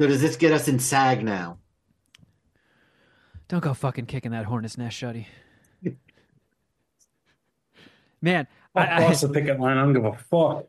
So 0.00 0.06
does 0.06 0.20
this 0.20 0.36
get 0.36 0.52
us 0.52 0.68
in 0.68 0.78
SAG 0.78 1.24
now? 1.24 1.58
Don't 3.48 3.60
go 3.60 3.72
fucking 3.74 4.06
kicking 4.06 4.32
that 4.32 4.44
hornet's 4.44 4.76
nest, 4.78 4.96
Shuddy. 5.00 5.26
Man, 8.20 8.46
I, 8.74 8.80
Fuck 8.84 8.90
I, 8.90 9.04
lost 9.04 9.20
the 9.22 9.28
picket 9.28 9.60
line. 9.60 9.78
I 9.78 9.82
don't 9.82 9.92
give 9.92 10.04
a 10.04 10.12
fuck. 10.12 10.66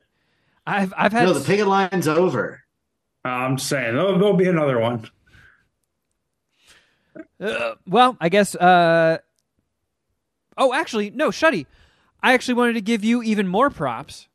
I've 0.68 0.94
I've 0.96 1.12
had 1.12 1.26
No, 1.26 1.34
the 1.34 1.44
picket 1.46 1.68
line's 1.68 2.08
over. 2.08 2.62
Uh, 3.26 3.30
I'm 3.30 3.58
saying 3.58 3.96
there'll, 3.96 4.20
there'll 4.20 4.36
be 4.36 4.48
another 4.48 4.80
one. 4.80 5.10
Uh, 7.42 7.74
well, 7.88 8.16
I 8.22 8.30
guess. 8.30 8.56
Uh, 8.56 9.18
oh, 10.58 10.74
actually, 10.74 11.10
no, 11.10 11.30
Shuddy. 11.30 11.66
I 12.22 12.34
actually 12.34 12.54
wanted 12.54 12.74
to 12.74 12.82
give 12.82 13.04
you 13.04 13.24
even 13.24 13.48
more 13.48 13.70
props. 13.70 14.28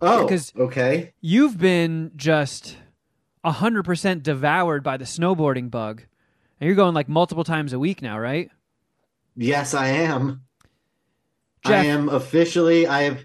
Oh, 0.00 0.24
Because- 0.24 0.52
okay. 0.58 1.12
You've 1.20 1.56
been 1.58 2.10
just 2.16 2.78
hundred 3.44 3.84
percent 3.84 4.22
devoured 4.24 4.82
by 4.82 4.96
the 4.96 5.04
snowboarding 5.04 5.70
bug, 5.70 6.02
and 6.64 6.68
you're 6.70 6.76
going 6.76 6.94
like 6.94 7.10
multiple 7.10 7.44
times 7.44 7.74
a 7.74 7.78
week 7.78 8.00
now, 8.00 8.18
right? 8.18 8.50
Yes, 9.36 9.74
I 9.74 9.88
am. 9.88 10.44
I 11.62 11.84
am 11.84 12.08
officially. 12.08 12.86
I 12.86 13.02
have. 13.02 13.22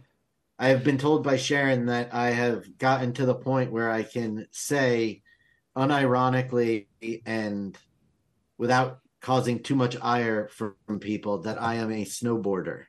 I 0.59 0.67
have 0.67 0.83
been 0.83 0.97
told 0.97 1.23
by 1.23 1.37
Sharon 1.37 1.85
that 1.85 2.13
I 2.13 2.31
have 2.31 2.77
gotten 2.77 3.13
to 3.13 3.25
the 3.25 3.33
point 3.33 3.71
where 3.71 3.89
I 3.89 4.03
can 4.03 4.45
say, 4.51 5.21
unironically 5.73 6.87
and 7.25 7.77
without 8.57 8.99
causing 9.21 9.63
too 9.63 9.75
much 9.75 9.95
ire 10.01 10.49
from 10.49 10.99
people, 10.99 11.43
that 11.43 11.61
I 11.61 11.75
am 11.75 11.93
a 11.93 12.03
snowboarder. 12.03 12.87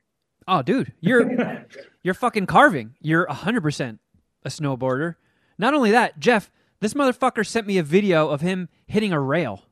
Oh, 0.49 0.63
dude, 0.63 0.93
you're 0.99 1.65
you're 2.03 2.15
fucking 2.15 2.47
carving. 2.47 2.97
You're 3.01 3.29
hundred 3.29 3.61
percent 3.61 4.01
a 4.45 4.49
snowboarder. 4.49 5.15
Not 5.59 5.75
only 5.75 5.93
that, 5.93 6.19
Geoff, 6.19 6.51
this 6.81 6.95
motherfucker 6.95 7.47
sent 7.47 7.69
me 7.69 7.79
a 7.79 7.85
video 7.85 8.31
of 8.31 8.41
him 8.41 8.69
hitting 8.89 9.13
a 9.13 9.21
rail. 9.21 9.63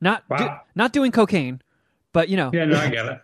Not 0.00 0.24
do- 0.36 0.48
not 0.74 0.92
doing 0.92 1.12
cocaine, 1.12 1.60
but 2.12 2.28
you 2.28 2.36
know 2.36 2.50
yeah, 2.52 2.64
no, 2.64 2.78
I 2.78 2.88
get 2.88 3.06
it. 3.06 3.20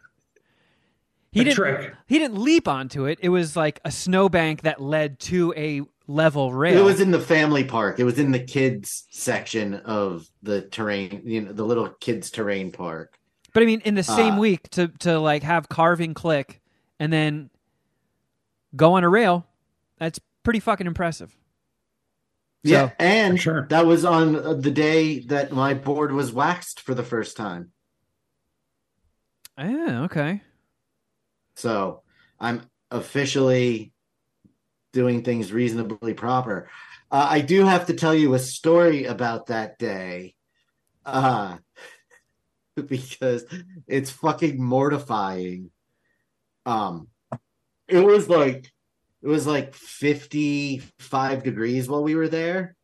he 1.33 1.41
a 1.41 1.45
didn't 1.45 1.57
trick. 1.57 1.95
he 2.07 2.18
didn't 2.18 2.39
leap 2.39 2.66
onto 2.68 3.05
it. 3.07 3.18
It 3.22 3.29
was 3.29 3.57
like 3.57 3.81
a 3.85 3.91
snowbank 3.91 4.62
that 4.62 4.81
led 4.81 5.18
to 5.20 5.53
a 5.57 5.83
level 6.07 6.53
rail. 6.53 6.77
It 6.79 6.85
was 6.85 7.01
in 7.01 7.11
the 7.12 7.20
family 7.20 7.64
park. 7.64 7.99
It 7.99 8.05
was 8.05 8.18
in 8.18 8.31
the 8.33 8.39
kids 8.41 9.07
section 9.11 9.75
of 9.75 10.29
the 10.43 10.62
terrain, 10.62 11.22
you 11.25 11.41
know, 11.43 11.53
the 11.53 11.64
little 11.64 11.89
kids 12.01 12.31
terrain 12.31 12.72
park. 12.72 13.18
But 13.53 13.62
I 13.62 13.66
mean, 13.66 13.81
in 13.85 13.95
the 13.95 14.03
same 14.03 14.35
Uh, 14.35 14.39
week 14.41 14.68
to 14.70 14.89
to 15.01 15.18
like 15.20 15.43
have 15.45 15.68
carving 15.68 16.12
click 16.12 16.61
and 16.99 17.12
then 17.12 17.51
go 18.77 18.95
on 18.95 19.05
a 19.05 19.09
rail, 19.09 19.47
that's 19.99 20.18
pretty 20.43 20.61
fucking 20.61 20.87
impressive. 20.87 21.35
Yeah, 22.65 22.89
So- 22.89 22.95
and 22.99 23.41
Sure. 23.41 23.67
that 23.69 23.87
was 23.87 24.05
on 24.05 24.37
uh, 24.37 24.55
the 24.55 24.71
day 24.71 25.21
that 25.27 25.53
my 25.53 25.75
board 25.75 26.12
was 26.12 26.33
waxed 26.33 26.81
for 26.81 26.95
the 26.95 27.05
first 27.05 27.37
time. 27.37 27.73
Yeah, 29.59 30.03
okay. 30.05 30.41
So 31.57 32.03
I'm 32.41 32.62
officially 32.91 33.93
doing 34.93 35.23
things 35.23 35.53
reasonably 35.53 36.15
proper. 36.15 36.69
Uh, 37.11 37.27
I 37.31 37.41
do 37.43 37.65
have 37.65 37.87
to 37.87 37.95
tell 37.95 38.15
you 38.15 38.35
a 38.35 38.39
story 38.39 39.05
about 39.05 39.47
that 39.47 39.79
day, 39.79 40.35
uh, 41.05 41.59
because 42.89 43.45
it's 43.87 44.11
fucking 44.11 44.61
mortifying. 44.62 45.71
Um, 46.67 47.09
it 47.87 48.05
was 48.05 48.29
like 48.29 48.73
it 49.25 49.29
was 49.29 49.47
like 49.47 49.75
55 49.75 51.43
degrees 51.43 51.89
while 51.89 52.03
we 52.03 52.14
were 52.14 52.29
there. 52.29 52.77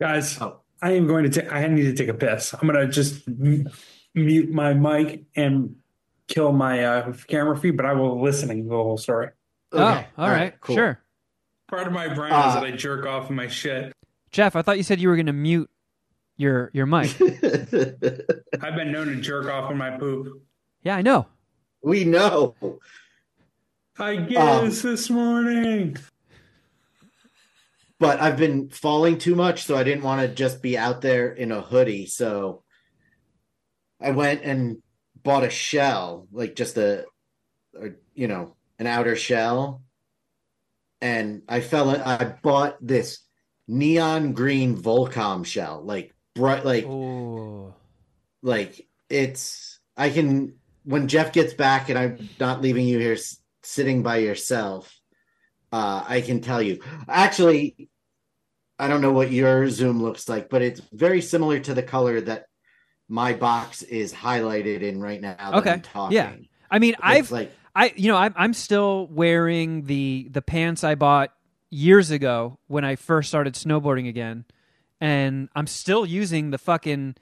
Guys, 0.00 0.40
Oh. 0.40 0.60
I 0.82 0.92
am 0.92 1.06
going 1.06 1.24
to 1.24 1.30
take. 1.42 1.52
I 1.52 1.66
need 1.66 1.82
to 1.84 1.92
take 1.94 2.08
a 2.08 2.14
piss. 2.14 2.54
I'm 2.54 2.66
gonna 2.66 2.86
just 2.88 3.28
m- 3.28 3.68
mute 4.14 4.50
my 4.50 4.72
mic 4.72 5.24
and 5.36 5.76
kill 6.26 6.52
my 6.52 6.84
uh, 6.84 7.12
camera 7.28 7.54
feed, 7.58 7.76
but 7.76 7.84
I 7.84 7.92
will 7.92 8.22
listening 8.22 8.62
to 8.62 8.68
the 8.70 8.76
whole 8.76 8.96
story. 8.96 9.28
Okay. 9.74 10.06
Oh, 10.16 10.22
all 10.22 10.30
right, 10.30 10.58
cool. 10.62 10.76
sure. 10.76 11.00
Part 11.68 11.86
of 11.86 11.92
my 11.92 12.08
brain 12.14 12.32
Uh, 12.32 12.48
is 12.48 12.54
that 12.54 12.64
I 12.64 12.70
jerk 12.70 13.04
off 13.04 13.28
in 13.28 13.36
my 13.36 13.46
shit. 13.48 13.92
Geoff, 14.30 14.56
I 14.56 14.62
thought 14.62 14.78
you 14.78 14.82
said 14.82 15.00
you 15.00 15.08
were 15.10 15.16
going 15.16 15.26
to 15.26 15.32
mute 15.34 15.68
your 16.38 16.70
your 16.72 16.86
mic. 16.86 17.10
I've 17.20 18.74
been 18.74 18.90
known 18.92 19.08
to 19.08 19.16
jerk 19.16 19.48
off 19.48 19.70
in 19.70 19.76
my 19.76 19.90
poop. 19.98 20.28
yeah, 20.82 20.96
I 20.96 21.02
know. 21.02 21.26
we 21.82 22.04
know. 22.04 22.54
I 23.98 24.16
um, 24.16 24.26
guess 24.28 24.82
this 24.82 25.10
morning. 25.10 25.96
but 27.98 28.20
I've 28.20 28.36
been 28.38 28.70
falling 28.70 29.18
too 29.18 29.34
much, 29.34 29.64
so 29.64 29.76
I 29.76 29.84
didn't 29.84 30.04
want 30.04 30.22
to 30.22 30.28
just 30.34 30.62
be 30.62 30.78
out 30.78 31.00
there 31.02 31.32
in 31.32 31.52
a 31.52 31.60
hoodie. 31.60 32.06
So 32.06 32.62
I 34.00 34.10
went 34.12 34.42
and 34.42 34.78
bought 35.22 35.44
a 35.44 35.50
shell, 35.50 36.26
like 36.32 36.56
just 36.56 36.78
a, 36.78 37.04
a 37.80 37.90
you 38.14 38.26
know, 38.28 38.56
an 38.78 38.86
outer 38.86 39.16
shell. 39.16 39.82
And 41.02 41.42
I 41.48 41.60
fell. 41.60 41.90
I 41.90 42.36
bought 42.42 42.76
this 42.80 43.20
neon 43.68 44.32
green 44.32 44.76
Volcom 44.76 45.44
shell, 45.44 45.82
like 45.84 46.14
bright, 46.34 46.64
like 46.64 46.86
Oh, 46.86 47.74
like 48.42 48.86
it's. 49.08 49.78
I 49.96 50.08
can 50.08 50.54
when 50.84 51.08
Geoff 51.08 51.32
gets 51.32 51.52
back 51.52 51.90
and 51.90 51.98
I'm 51.98 52.28
not 52.38 52.62
leaving 52.62 52.86
you 52.86 52.98
here 52.98 53.12
s- 53.12 53.39
sitting 53.62 54.02
by 54.02 54.18
yourself. 54.18 54.94
Uh, 55.72 56.04
I 56.06 56.20
can 56.20 56.40
tell 56.40 56.60
you. 56.60 56.80
Actually, 57.08 57.88
I 58.78 58.88
don't 58.88 59.00
know 59.02 59.12
what 59.12 59.30
your 59.30 59.68
Zoom 59.68 60.02
looks 60.02 60.28
like, 60.28 60.48
but 60.48 60.62
it's 60.62 60.80
very 60.92 61.20
similar 61.20 61.60
to 61.60 61.74
the 61.74 61.82
color 61.82 62.20
that 62.22 62.46
my 63.08 63.34
box 63.34 63.82
is 63.82 64.12
highlighted 64.12 64.82
in 64.82 65.00
right 65.00 65.20
now. 65.20 65.36
Okay. 65.54 65.82
Yeah. 66.12 66.34
I 66.70 66.78
mean, 66.78 66.94
It's 66.94 67.02
I've 67.02 67.30
like 67.30 67.52
I 67.74 67.92
you 67.96 68.08
know 68.10 68.16
I'm 68.16 68.34
I'm 68.36 68.54
still 68.54 69.06
wearing 69.08 69.84
the 69.84 70.28
the 70.30 70.42
pants 70.42 70.84
I 70.84 70.94
bought 70.94 71.32
years 71.70 72.10
ago 72.10 72.58
when 72.68 72.84
I 72.84 72.96
first 72.96 73.28
started 73.28 73.54
snowboarding 73.54 74.08
again, 74.08 74.44
and 75.00 75.48
I'm 75.54 75.66
still 75.66 76.06
using 76.06 76.50
the 76.50 76.58
fucking 76.58 77.16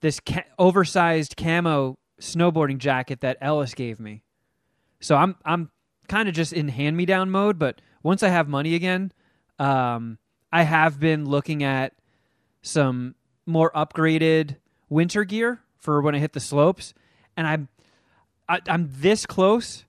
this 0.00 0.20
ca- 0.20 0.44
oversized 0.58 1.36
camo 1.36 1.98
snowboarding 2.20 2.78
jacket 2.78 3.20
that 3.20 3.38
Ellis 3.40 3.74
gave 3.74 3.98
me. 3.98 4.22
So 5.02 5.16
I'm 5.16 5.36
I'm 5.44 5.70
kind 6.08 6.28
of 6.28 6.34
just 6.34 6.52
in 6.52 6.68
hand 6.68 6.96
me 6.96 7.04
down 7.04 7.30
mode, 7.30 7.58
but 7.58 7.80
once 8.02 8.22
I 8.22 8.28
have 8.28 8.48
money 8.48 8.74
again, 8.74 9.12
um, 9.58 10.18
I 10.52 10.62
have 10.62 10.98
been 10.98 11.26
looking 11.26 11.62
at 11.62 11.94
some 12.62 13.14
more 13.44 13.70
upgraded 13.72 14.56
winter 14.88 15.24
gear 15.24 15.60
for 15.78 16.00
when 16.00 16.14
I 16.14 16.18
hit 16.18 16.32
the 16.32 16.40
slopes, 16.40 16.94
and 17.36 17.46
I'm 17.46 17.68
I, 18.48 18.60
I'm 18.68 18.88
this 18.92 19.26
close. 19.26 19.84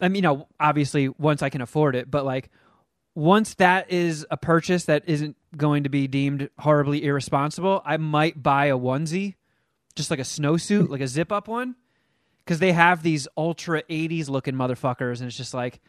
I 0.00 0.08
mean, 0.08 0.16
you 0.16 0.22
know, 0.22 0.48
obviously 0.60 1.08
once 1.08 1.42
I 1.42 1.48
can 1.48 1.60
afford 1.60 1.96
it, 1.96 2.10
but 2.10 2.24
like 2.24 2.50
once 3.14 3.54
that 3.54 3.90
is 3.90 4.24
a 4.30 4.36
purchase 4.36 4.84
that 4.84 5.02
isn't 5.08 5.36
going 5.56 5.82
to 5.82 5.88
be 5.88 6.06
deemed 6.06 6.50
horribly 6.58 7.04
irresponsible, 7.04 7.82
I 7.84 7.96
might 7.96 8.42
buy 8.42 8.66
a 8.66 8.78
onesie, 8.78 9.34
just 9.96 10.10
like 10.10 10.20
a 10.20 10.22
snowsuit, 10.22 10.88
like 10.90 11.00
a 11.00 11.08
zip 11.08 11.32
up 11.32 11.48
one, 11.48 11.74
because 12.48 12.60
they 12.60 12.72
have 12.72 13.02
these 13.02 13.28
ultra 13.36 13.82
'80s 13.90 14.30
looking 14.30 14.54
motherfuckers, 14.54 15.18
and 15.18 15.28
it's 15.28 15.36
just 15.36 15.52
like, 15.52 15.82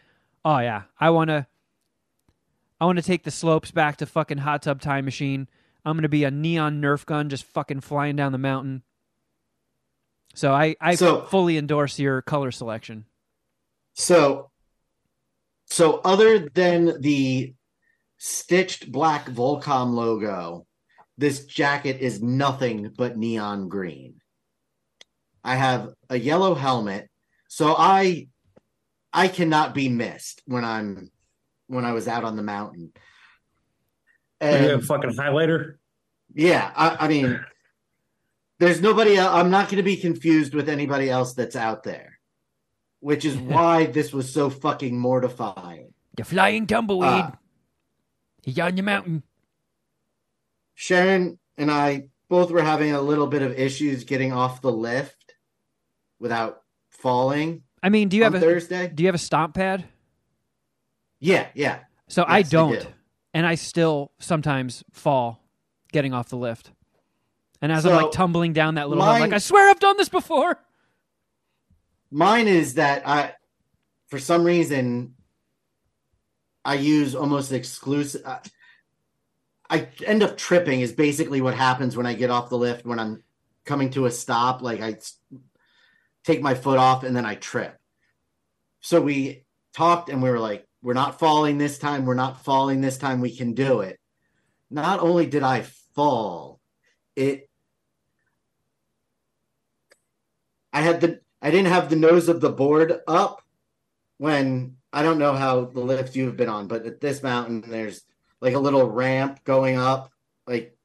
oh 0.44 0.60
yeah, 0.60 0.84
I 1.00 1.10
want 1.12 1.30
to, 1.30 1.48
I 2.82 2.86
want 2.86 2.98
to 2.98 3.02
take 3.02 3.24
the 3.24 3.32
slopes 3.32 3.72
back 3.72 3.96
to 3.98 4.06
fucking 4.06 4.40
hot 4.40 4.62
tub 4.64 4.82
time 4.82 5.06
machine. 5.06 5.48
I'm 5.86 5.96
gonna 5.96 6.10
be 6.10 6.26
a 6.26 6.32
neon 6.32 6.82
Nerf 6.82 7.06
gun, 7.06 7.30
just 7.30 7.46
fucking 7.46 7.80
flying 7.80 8.18
down 8.18 8.34
the 8.34 8.38
mountain. 8.38 8.84
So 10.36 10.52
I, 10.52 10.76
I 10.82 10.96
So- 10.96 11.22
fully 11.22 11.58
endorse 11.58 11.98
your 11.98 12.22
color 12.22 12.52
selection. 12.52 13.06
So, 13.94 14.52
so 15.66 16.02
other 16.04 16.40
than 16.50 17.02
the 17.02 17.54
stitched 18.18 18.92
black 18.92 19.28
Volcom 19.28 19.94
logo, 19.94 20.68
this 21.18 21.46
jacket 21.46 22.02
is 22.02 22.22
nothing 22.22 22.94
but 22.98 23.18
neon 23.18 23.70
green. 23.70 24.19
I 25.44 25.56
have 25.56 25.90
a 26.10 26.18
yellow 26.18 26.56
helmet, 26.56 27.10
so 27.48 27.76
I 27.78 28.28
I 29.14 29.28
cannot 29.28 29.74
be 29.74 29.90
missed 29.90 30.42
when 30.46 30.64
I'm 30.66 31.12
when 31.68 31.86
I 31.86 31.94
was 31.94 32.08
out 32.08 32.24
on 32.24 32.36
the 32.36 32.44
mountain. 32.44 32.92
Are 34.42 34.48
you 34.50 34.70
a 34.70 34.74
And 34.76 34.86
fucking 34.86 35.12
highlighter? 35.12 35.76
yeah, 36.34 36.72
I, 36.76 37.06
I 37.06 37.08
mean, 37.08 37.40
there's 38.60 38.82
nobody. 38.82 39.18
el- 39.18 39.34
I'm 39.36 39.50
not 39.50 39.68
going 39.68 39.78
to 39.78 39.84
be 39.84 39.98
confused 39.98 40.54
with 40.54 40.70
anybody 40.70 41.10
else 41.10 41.34
that's 41.34 41.56
out 41.56 41.84
there, 41.84 42.20
which 43.00 43.26
is 43.26 43.38
why 43.54 43.86
this 43.88 44.14
was 44.14 44.32
so 44.32 44.50
fucking 44.50 44.98
mortifying. 44.98 45.94
The 46.16 46.24
flying 46.26 46.68
tumbleweed. 46.68 47.08
Uh, 47.26 47.32
He's 48.44 48.58
on 48.60 48.76
the 48.76 48.82
mountain. 48.82 49.24
Sharon 50.76 51.38
and 51.58 51.70
I 51.70 52.08
both 52.30 52.52
were 52.52 52.62
having 52.64 52.94
a 52.94 53.02
little 53.02 53.28
bit 53.28 53.42
of 53.42 53.52
issues 53.60 54.06
getting 54.06 54.32
off 54.32 54.62
the 54.62 54.72
lift 54.72 55.19
without 56.20 56.64
falling 56.90 57.64
I 57.82 57.90
mean, 57.90 58.10
do 58.10 58.18
you 58.18 58.24
have 58.24 58.36
a 58.36 58.40
Thursday. 58.40 58.92
do 58.94 59.04
you 59.04 59.08
have 59.08 59.16
a 59.16 59.20
stomp 59.20 59.56
pad? 59.56 59.86
Yeah, 61.20 61.48
yeah. 61.54 61.80
So 62.08 62.24
I 62.24 62.40
Yes, 62.40 62.48
I 62.48 62.50
don't, 62.52 62.80
do. 62.80 62.88
and 63.34 63.46
I 63.46 63.56
still 63.56 64.12
sometimes 64.20 64.84
fall 64.92 65.44
getting 65.92 66.14
off 66.14 66.30
the 66.30 66.38
lift. 66.38 66.72
And 67.62 67.72
as 67.72 67.86
I'm 67.86 67.96
like 67.96 68.12
tumbling 68.12 68.54
down 68.54 68.76
that 68.76 68.90
little, 68.90 69.04
hill, 69.04 69.14
I'm 69.14 69.22
like, 69.22 69.34
I 69.34 69.38
swear 69.38 69.70
I've 69.70 69.80
done 69.80 69.98
this 69.98 70.10
before. 70.10 70.58
Mine 72.10 72.48
is 72.48 72.76
that 72.76 73.08
I, 73.08 73.34
for 74.08 74.18
some 74.18 74.44
reason, 74.44 75.16
I 76.64 76.76
use 76.76 77.16
almost 77.16 77.52
exclusive. 77.52 78.22
I, 78.26 78.32
uh, 78.32 78.40
I 79.72 79.88
end 80.06 80.24
up 80.24 80.36
tripping. 80.36 80.82
Is 80.82 80.92
basically 80.92 81.42
what 81.42 81.54
happens 81.54 81.96
when 81.96 82.08
I 82.08 82.14
get 82.16 82.32
off 82.32 82.50
the 82.50 82.58
lift 82.58 82.86
when 82.86 82.98
I'm 82.98 83.24
coming 83.66 83.92
to 83.92 84.08
a 84.08 84.12
stop. 84.12 84.62
Like 84.64 84.82
I 84.82 84.98
take 86.30 86.42
my 86.42 86.54
foot 86.54 86.78
off 86.78 87.04
and 87.04 87.16
then 87.16 87.26
I 87.26 87.36
trip. 87.36 87.76
So 88.82 89.02
we 89.02 89.46
talked 89.74 90.10
and 90.10 90.22
we 90.22 90.30
were 90.30 90.40
like, 90.40 90.68
"We're 90.82 90.94
not 90.94 91.20
falling 91.20 91.58
this 91.58 91.80
time. 91.80 92.06
We're 92.06 92.14
not 92.14 92.44
falling 92.44 92.82
this 92.82 92.98
time. 92.98 93.20
We 93.20 93.36
can 93.36 93.54
do 93.54 93.82
it." 93.82 94.00
Not 94.70 95.00
only 95.00 95.26
did 95.26 95.42
I 95.42 95.62
fall, 95.96 96.60
it 97.16 97.50
I 100.72 100.82
had 100.82 101.02
the 101.02 101.20
I 101.42 101.50
didn't 101.52 101.74
have 101.74 101.90
the 101.90 101.96
nose 101.96 102.30
of 102.30 102.42
the 102.42 102.52
board 102.52 103.00
up 103.08 103.42
when 104.18 104.78
I 104.94 105.02
don't 105.02 105.20
know 105.20 105.34
how 105.34 105.66
the 105.66 105.80
lift 105.80 106.16
you've 106.16 106.38
been 106.38 106.50
on, 106.50 106.68
but 106.68 106.86
at 106.86 107.02
this 107.02 107.24
mountain 107.24 107.62
there's 107.62 108.04
like 108.42 108.54
a 108.54 108.60
little 108.60 108.90
ramp 108.90 109.44
going 109.44 109.78
up, 109.78 110.12
like 110.46 110.78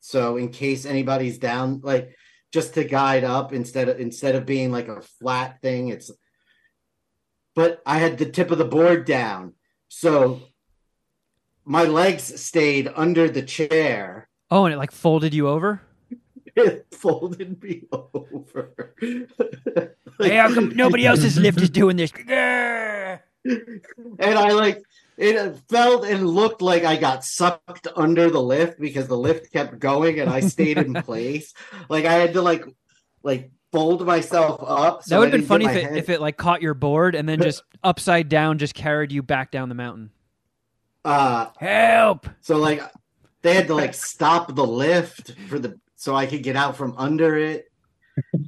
so 0.00 0.36
in 0.38 0.48
case 0.48 0.86
anybody's 0.86 1.38
down, 1.38 1.80
like 1.82 2.16
just 2.52 2.74
to 2.74 2.84
guide 2.84 3.24
up 3.24 3.52
instead 3.52 3.88
of 3.88 4.00
instead 4.00 4.34
of 4.34 4.46
being 4.46 4.70
like 4.70 4.88
a 4.88 5.00
flat 5.00 5.60
thing, 5.60 5.88
it's 5.88 6.10
but 7.54 7.82
I 7.86 7.98
had 7.98 8.18
the 8.18 8.26
tip 8.26 8.50
of 8.50 8.58
the 8.58 8.64
board 8.64 9.06
down. 9.06 9.54
So 9.88 10.42
my 11.64 11.84
legs 11.84 12.40
stayed 12.40 12.90
under 12.94 13.28
the 13.28 13.42
chair. 13.42 14.28
Oh, 14.50 14.64
and 14.64 14.74
it 14.74 14.78
like 14.78 14.92
folded 14.92 15.34
you 15.34 15.48
over. 15.48 15.82
It 16.58 16.86
folded 16.90 17.62
me 17.62 17.82
over. 17.92 18.94
hey, 20.18 20.36
how 20.36 20.54
come 20.54 20.70
nobody 20.70 21.04
else's 21.04 21.38
lift 21.38 21.60
is 21.60 21.68
doing 21.68 21.98
this? 21.98 22.10
And 24.18 24.38
I 24.38 24.52
like 24.52 24.82
it 25.16 25.58
felt 25.68 26.04
and 26.04 26.28
looked 26.28 26.60
like 26.60 26.84
I 26.84 26.96
got 26.96 27.24
sucked 27.24 27.88
under 27.96 28.30
the 28.30 28.42
lift 28.42 28.78
because 28.78 29.08
the 29.08 29.16
lift 29.16 29.52
kept 29.52 29.78
going 29.78 30.20
and 30.20 30.28
I 30.28 30.40
stayed 30.40 30.78
in 30.78 30.94
place. 31.02 31.54
Like 31.88 32.04
I 32.04 32.14
had 32.14 32.34
to 32.34 32.42
like 32.42 32.64
like 33.22 33.50
fold 33.72 34.06
myself 34.06 34.62
up. 34.66 35.02
so 35.02 35.14
that 35.14 35.18
would 35.18 35.32
have 35.32 35.40
been 35.40 35.48
funny 35.48 35.64
if 35.66 35.76
it, 35.76 35.96
if 35.96 36.08
it 36.08 36.20
like 36.20 36.36
caught 36.36 36.62
your 36.62 36.74
board 36.74 37.14
and 37.14 37.28
then 37.28 37.40
just 37.40 37.62
upside 37.82 38.28
down 38.28 38.58
just 38.58 38.74
carried 38.74 39.12
you 39.12 39.22
back 39.22 39.50
down 39.50 39.68
the 39.68 39.74
mountain. 39.74 40.10
uh 41.04 41.48
Help! 41.58 42.28
so 42.40 42.58
like 42.58 42.82
they 43.42 43.54
had 43.54 43.68
to 43.68 43.74
like 43.74 43.94
stop 43.94 44.54
the 44.54 44.66
lift 44.66 45.34
for 45.48 45.58
the 45.58 45.78
so 45.94 46.14
I 46.14 46.26
could 46.26 46.42
get 46.42 46.56
out 46.56 46.76
from 46.76 46.94
under 46.98 47.36
it. 47.36 47.70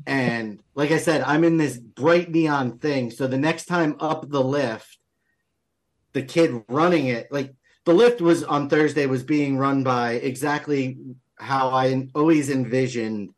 And 0.07 0.61
like 0.75 0.91
I 0.91 0.99
said, 0.99 1.23
I'm 1.23 1.45
in 1.45 1.57
this 1.57 1.77
bright 1.77 2.31
neon 2.31 2.79
thing. 2.79 3.11
So 3.11 3.27
the 3.27 3.39
next 3.39 3.67
time 3.67 3.97
up 4.01 4.29
the 4.29 4.43
lift, 4.43 4.98
the 6.13 6.23
kid 6.23 6.63
running 6.69 7.07
it, 7.09 7.31
like 7.31 7.55
the 7.85 7.95
lift 7.95 8.21
was 8.21 8.45
on 8.45 8.69
Thursday, 8.69 9.07
was 9.07 9.23
being 9.23 9.57
run 9.57 9.83
by 9.83 10.13
exactly 10.13 10.99
how 11.39 11.69
I 11.71 12.09
always 12.15 12.51
envisioned 12.51 13.31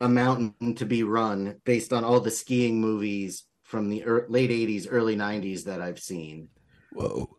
a 0.00 0.08
mountain 0.08 0.74
to 0.76 0.84
be 0.86 1.02
run 1.02 1.60
based 1.64 1.92
on 1.92 2.04
all 2.04 2.20
the 2.20 2.30
skiing 2.30 2.80
movies 2.80 3.44
from 3.62 3.88
the 3.88 4.00
ear 4.00 4.26
late 4.28 4.50
80s, 4.50 4.86
early 4.90 5.16
90s 5.16 5.64
that 5.64 5.80
I've 5.80 5.98
seen. 6.00 6.48
Whoa. 6.92 7.36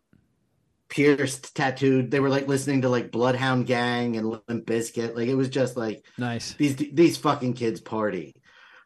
pierced, 0.89 1.55
tattooed. 1.55 2.11
They 2.11 2.19
were 2.19 2.29
like 2.29 2.47
listening 2.47 2.81
to 2.81 2.89
like 2.89 3.11
Bloodhound 3.11 3.67
Gang 3.67 4.17
and 4.17 4.29
Limp 4.29 4.65
Bizkit. 4.65 5.15
Like 5.15 5.27
it 5.27 5.35
was 5.35 5.49
just 5.49 5.75
like 5.77 6.05
Nice. 6.17 6.53
these 6.53 6.75
these 6.75 7.17
fucking 7.17 7.53
kids 7.53 7.81
party. 7.81 8.35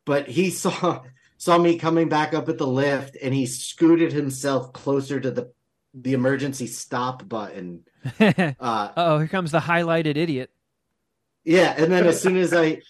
But 0.06 0.28
he 0.28 0.50
saw 0.50 1.04
saw 1.38 1.58
me 1.58 1.78
coming 1.78 2.10
back 2.10 2.34
up 2.34 2.50
at 2.50 2.58
the 2.58 2.68
lift 2.68 3.18
and 3.22 3.34
he 3.34 3.46
scooted 3.46 4.12
himself 4.12 4.74
closer 4.74 5.20
to 5.20 5.32
the 5.32 5.52
the 5.94 6.14
emergency 6.14 6.68
stop 6.68 7.28
button. 7.28 7.84
Uh 8.20 8.92
oh, 8.96 9.18
here 9.20 9.28
comes 9.28 9.52
the 9.52 9.60
highlighted 9.60 10.16
idiot. 10.18 10.50
yeah, 11.44 11.74
and 11.78 11.92
then 11.92 12.06
as 12.08 12.22
soon 12.22 12.38
as 12.38 12.54
I 12.54 12.82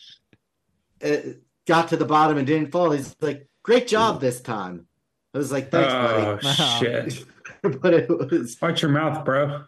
uh, 1.04 1.18
got 1.66 1.90
to 1.90 1.98
the 1.98 2.06
bottom 2.06 2.38
and 2.38 2.46
didn't 2.46 2.72
fall, 2.72 2.92
he's 2.92 3.16
like, 3.22 3.48
"Great 3.64 3.88
job 3.88 4.22
this 4.22 4.40
time." 4.42 4.86
I 5.34 5.38
was 5.40 5.52
like, 5.52 5.72
"Thanks, 5.72 5.92
buddy. 5.94 6.24
Oh 6.26 6.40
Wow. 6.44 6.80
shit! 6.80 7.26
buddy." 7.64 7.78
but 7.82 7.94
it 7.94 8.10
was 8.32 8.58
Watch 8.62 8.82
your 8.84 8.92
mouth, 8.92 9.26
bro. 9.26 9.64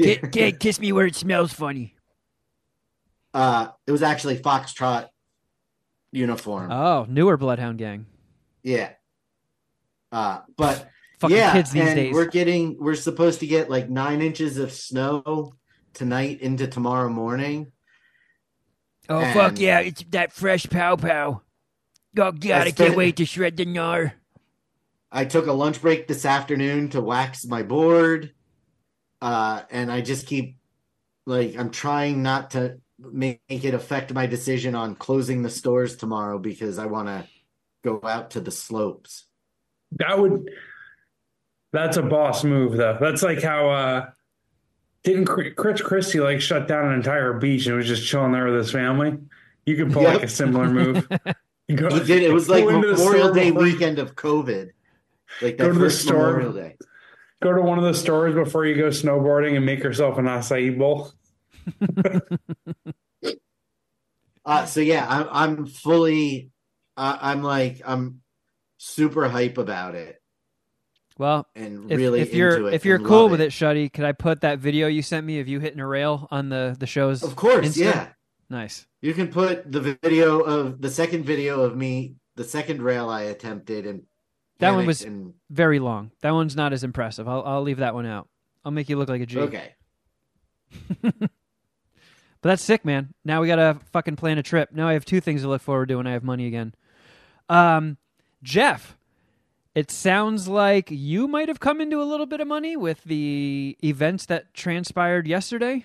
Kid, 0.00 0.58
kiss 0.60 0.78
me 0.80 0.92
where 0.92 1.06
it 1.06 1.14
smells 1.14 1.52
funny. 1.52 1.94
uh 3.34 3.68
it 3.86 3.92
was 3.92 4.02
actually 4.02 4.38
Foxtrot 4.38 5.08
uniform. 6.12 6.70
Oh, 6.72 7.06
newer 7.08 7.36
Bloodhound 7.36 7.78
Gang. 7.78 8.06
yeah. 8.62 8.90
Uh 10.12 10.40
but 10.56 10.88
Fucking 11.18 11.36
yeah, 11.36 11.52
kids 11.52 11.70
these 11.72 11.82
and 11.86 11.96
days. 11.96 12.14
we're 12.14 12.26
getting 12.26 12.76
we're 12.78 12.94
supposed 12.94 13.40
to 13.40 13.46
get 13.46 13.70
like 13.70 13.88
nine 13.88 14.20
inches 14.20 14.58
of 14.58 14.70
snow 14.70 15.54
tonight 15.94 16.40
into 16.42 16.66
tomorrow 16.66 17.08
morning. 17.08 17.72
Oh 19.08 19.20
and- 19.20 19.34
fuck 19.34 19.58
yeah! 19.58 19.80
It's 19.80 20.04
that 20.10 20.32
fresh 20.32 20.66
pow 20.68 20.96
pow. 20.96 21.40
Oh 22.18 22.32
god, 22.32 22.44
I 22.50 22.60
spent- 22.70 22.76
can't 22.76 22.96
wait 22.96 23.16
to 23.16 23.24
shred 23.24 23.56
the 23.56 23.64
gnar. 23.64 24.12
I 25.10 25.24
took 25.24 25.46
a 25.46 25.52
lunch 25.52 25.80
break 25.80 26.06
this 26.06 26.26
afternoon 26.26 26.90
to 26.90 27.00
wax 27.00 27.46
my 27.46 27.62
board. 27.62 28.32
Uh 29.22 29.62
and 29.70 29.90
I 29.90 30.02
just 30.02 30.26
keep 30.26 30.58
like 31.24 31.56
I'm 31.56 31.70
trying 31.70 32.22
not 32.22 32.50
to 32.50 32.78
make 32.98 33.40
it 33.48 33.72
affect 33.72 34.12
my 34.12 34.26
decision 34.26 34.74
on 34.74 34.94
closing 34.96 35.42
the 35.42 35.50
stores 35.50 35.96
tomorrow 35.96 36.38
because 36.38 36.78
I 36.78 36.86
want 36.86 37.08
to 37.08 37.24
go 37.82 38.00
out 38.02 38.32
to 38.32 38.40
the 38.40 38.50
slopes. 38.50 39.24
That 39.92 40.18
would. 40.18 40.50
That's 41.72 41.96
a 41.96 42.02
boss 42.02 42.44
move, 42.44 42.76
though. 42.76 42.96
That's 43.00 43.22
like 43.22 43.42
how 43.42 43.68
uh 43.70 44.10
didn't 45.04 45.26
Chris 45.26 45.80
Christie 45.82 46.20
like 46.20 46.40
shut 46.40 46.66
down 46.66 46.86
an 46.88 46.94
entire 46.94 47.32
beach 47.34 47.66
and 47.66 47.76
was 47.76 47.86
just 47.86 48.06
chilling 48.06 48.32
there 48.32 48.46
with 48.46 48.56
his 48.56 48.72
family. 48.72 49.18
You 49.64 49.76
could 49.76 49.92
pull 49.92 50.02
Yep. 50.02 50.14
like 50.14 50.22
a 50.24 50.28
similar 50.28 50.68
move. 50.68 51.08
Go- 51.74 51.90
He 51.90 52.04
did 52.04 52.22
it 52.22 52.32
was 52.32 52.48
like 52.48 52.64
Memorial 52.64 53.32
Day 53.32 53.50
before 53.50 53.62
weekend 53.64 53.98
of 53.98 54.14
COVID. 54.14 54.70
Like 55.42 55.58
Go 55.58 55.72
to 55.72 55.78
the 55.78 55.90
store. 55.90 56.28
Memorial 56.38 56.52
Day. 56.52 56.76
Go 57.42 57.52
to 57.52 57.60
one 57.60 57.78
of 57.78 57.84
the 57.84 57.94
stores 57.94 58.34
before 58.34 58.64
you 58.64 58.76
go 58.76 58.88
snowboarding 58.88 59.56
and 59.56 59.66
make 59.66 59.82
yourself 59.82 60.16
an 60.18 60.24
acai 60.26 60.76
bowl. 60.76 61.10
Uh, 64.44 64.64
so 64.64 64.78
yeah, 64.80 65.04
I'm 65.08 65.26
I'm 65.30 65.66
fully, 65.66 66.50
uh, 66.96 67.18
I'm 67.20 67.42
like 67.42 67.82
I'm 67.84 68.20
super 68.78 69.28
hype 69.28 69.58
about 69.58 69.96
it 69.96 70.22
Well, 71.18 71.46
and 71.56 71.90
if, 71.90 71.96
really 71.96 72.20
if 72.20 72.34
you're 72.34 72.68
it. 72.68 72.74
if 72.74 72.84
you're 72.84 72.98
cool 72.98 73.28
with 73.28 73.40
it, 73.40 73.50
Shuddy, 73.50 73.90
could 73.92 74.04
I 74.04 74.12
put 74.12 74.42
that 74.42 74.58
video 74.58 74.86
you 74.86 75.00
sent 75.02 75.26
me 75.26 75.40
of 75.40 75.48
you 75.48 75.60
hitting 75.60 75.80
a 75.80 75.86
rail 75.86 76.28
on 76.30 76.48
the 76.50 76.76
the 76.78 76.86
show's? 76.86 77.22
of 77.22 77.36
course, 77.36 77.66
Insta? 77.66 77.76
yeah. 77.84 78.08
Nice. 78.50 78.86
You 79.00 79.14
can 79.14 79.28
put 79.28 79.70
the 79.70 79.80
video 80.02 80.40
of 80.40 80.80
the 80.80 80.90
second 80.90 81.24
video 81.24 81.62
of 81.62 81.76
me, 81.76 82.16
the 82.36 82.44
second 82.44 82.82
rail 82.82 83.08
I 83.08 83.22
attempted, 83.22 83.86
and 83.86 84.02
That 84.58 84.72
one 84.72 84.86
was- 84.86 85.02
and, 85.02 85.34
Very 85.50 85.78
long. 85.78 86.10
That 86.20 86.32
one's 86.32 86.54
not 86.54 86.72
as 86.72 86.84
impressive. 86.84 87.26
I'll 87.28 87.42
I'll 87.44 87.62
leave 87.62 87.78
that 87.78 87.94
one 87.94 88.06
out. 88.06 88.28
I'll 88.64 88.72
make 88.72 88.88
you 88.88 88.96
look 88.98 89.08
like 89.08 89.22
a 89.22 89.26
G. 89.26 89.38
okay. 89.40 89.74
But 92.42 92.50
that's 92.50 92.62
sick, 92.62 92.84
man. 92.84 93.12
Now 93.24 93.40
we 93.40 93.48
gotta 93.48 93.78
fucking 93.92 94.16
plan 94.16 94.38
a 94.38 94.42
trip. 94.42 94.70
Now 94.72 94.86
I 94.88 94.92
have 94.92 95.04
two 95.04 95.20
things 95.20 95.42
to 95.42 95.48
look 95.48 95.62
forward 95.62 95.88
to 95.88 95.96
when 95.96 96.06
I 96.06 96.12
have 96.12 96.22
money 96.22 96.46
again. 96.46 96.74
Um, 97.48 97.96
Geoff, 98.42 98.96
it 99.76 99.90
sounds 99.90 100.48
like 100.48 100.90
you 100.90 101.28
might 101.28 101.48
have 101.48 101.60
come 101.60 101.82
into 101.82 102.00
a 102.00 102.04
little 102.04 102.24
bit 102.24 102.40
of 102.40 102.48
money 102.48 102.78
with 102.78 103.04
the 103.04 103.76
events 103.84 104.24
that 104.24 104.54
transpired 104.54 105.26
yesterday. 105.26 105.84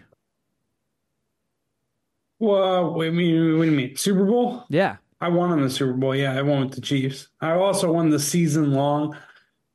Well, 2.39 2.93
wait, 2.93 3.13
me, 3.13 3.33
what 3.53 3.65
do 3.65 3.69
you 3.69 3.75
mean? 3.75 3.97
Super 3.97 4.23
Bowl? 4.23 4.63
Yeah. 4.69 4.95
I 5.19 5.27
won 5.27 5.51
on 5.51 5.61
the 5.61 5.69
Super 5.69 5.91
Bowl. 5.91 6.15
Yeah, 6.15 6.33
I 6.33 6.41
won 6.41 6.61
with 6.61 6.73
the 6.73 6.79
Chiefs. 6.79 7.27
I 7.41 7.51
also 7.51 7.91
won 7.91 8.09
the 8.09 8.17
season 8.17 8.71
long 8.71 9.17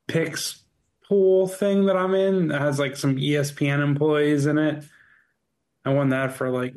picks 0.07 0.62
pool 1.07 1.47
thing 1.47 1.85
that 1.85 1.97
I'm 1.97 2.14
in 2.14 2.49
that 2.49 2.62
has 2.62 2.79
like 2.79 2.97
some 2.97 3.17
ESPN 3.17 3.85
employees 3.85 4.47
in 4.47 4.57
it. 4.57 4.83
I 5.85 5.93
won 5.93 6.09
that 6.09 6.33
for 6.33 6.49
like 6.49 6.75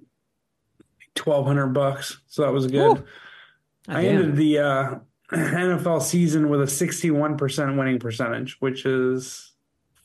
twelve 1.15 1.45
hundred 1.45 1.67
bucks, 1.67 2.19
so 2.27 2.41
that 2.41 2.51
was 2.51 2.67
good. 2.67 3.05
I 3.87 4.05
ended 4.05 4.35
the 4.35 4.59
uh, 4.59 4.95
NFL 5.31 6.01
season 6.01 6.49
with 6.49 6.61
a 6.61 6.67
sixty-one 6.67 7.37
percent 7.37 7.77
winning 7.77 7.99
percentage, 7.99 8.57
which 8.59 8.85
is 8.85 9.53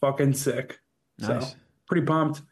fucking 0.00 0.34
sick. 0.34 0.78
Nice. 1.18 1.50
So 1.52 1.56
pretty 1.88 2.04
pumped. 2.06 2.42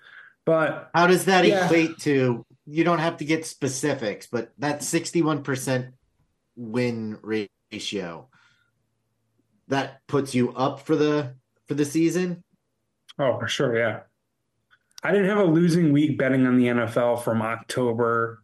But 0.44 0.90
How 0.94 1.06
does 1.06 1.26
that 1.26 1.44
Yeah. 1.46 1.64
equate 1.66 1.98
to? 2.00 2.44
You 2.66 2.84
don't 2.84 2.98
have 2.98 3.16
to 3.18 3.24
get 3.24 3.44
specifics, 3.44 4.26
but 4.26 4.52
that 4.58 4.82
sixty-one 4.82 5.42
percent 5.42 5.94
win 6.56 7.18
ratio 7.22 8.28
that 9.68 10.00
puts 10.06 10.34
you 10.34 10.52
up 10.52 10.80
for 10.80 10.96
the 10.96 11.34
for 11.66 11.74
the 11.74 11.84
season. 11.84 12.42
Oh, 13.18 13.38
for 13.38 13.48
sure, 13.48 13.76
yeah. 13.76 14.00
I 15.02 15.10
didn't 15.12 15.28
have 15.28 15.38
a 15.38 15.44
losing 15.44 15.92
week 15.92 16.16
betting 16.16 16.46
on 16.46 16.56
the 16.56 16.66
NFL 16.68 17.22
from 17.22 17.42
October, 17.42 18.42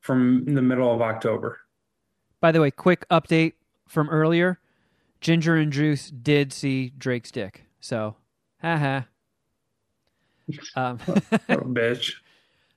from 0.00 0.44
the 0.44 0.62
middle 0.62 0.92
of 0.92 1.00
October. 1.00 1.60
By 2.40 2.52
the 2.52 2.60
way, 2.60 2.70
quick 2.70 3.08
update 3.08 3.54
from 3.86 4.08
earlier. 4.08 4.58
Ginger 5.20 5.56
and 5.56 5.72
Juice 5.72 6.10
did 6.10 6.52
see 6.52 6.92
Drake's 6.96 7.30
dick. 7.30 7.64
So, 7.80 8.16
haha. 8.60 9.02
Um, 10.74 10.98
bitch. 10.98 12.14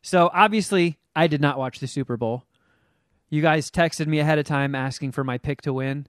So 0.03 0.29
obviously, 0.31 0.99
I 1.15 1.25
did 1.25 1.41
not 1.41 1.57
watch 1.57 1.79
the 1.79 1.87
Super 1.87 2.17
Bowl. 2.17 2.43
You 3.31 3.41
guys 3.41 3.71
texted 3.71 4.05
me 4.05 4.19
ahead 4.19 4.37
of 4.37 4.45
time 4.45 4.75
asking 4.75 5.13
for 5.13 5.23
my 5.23 5.39
pick 5.39 5.63
to 5.63 5.73
win, 5.73 6.05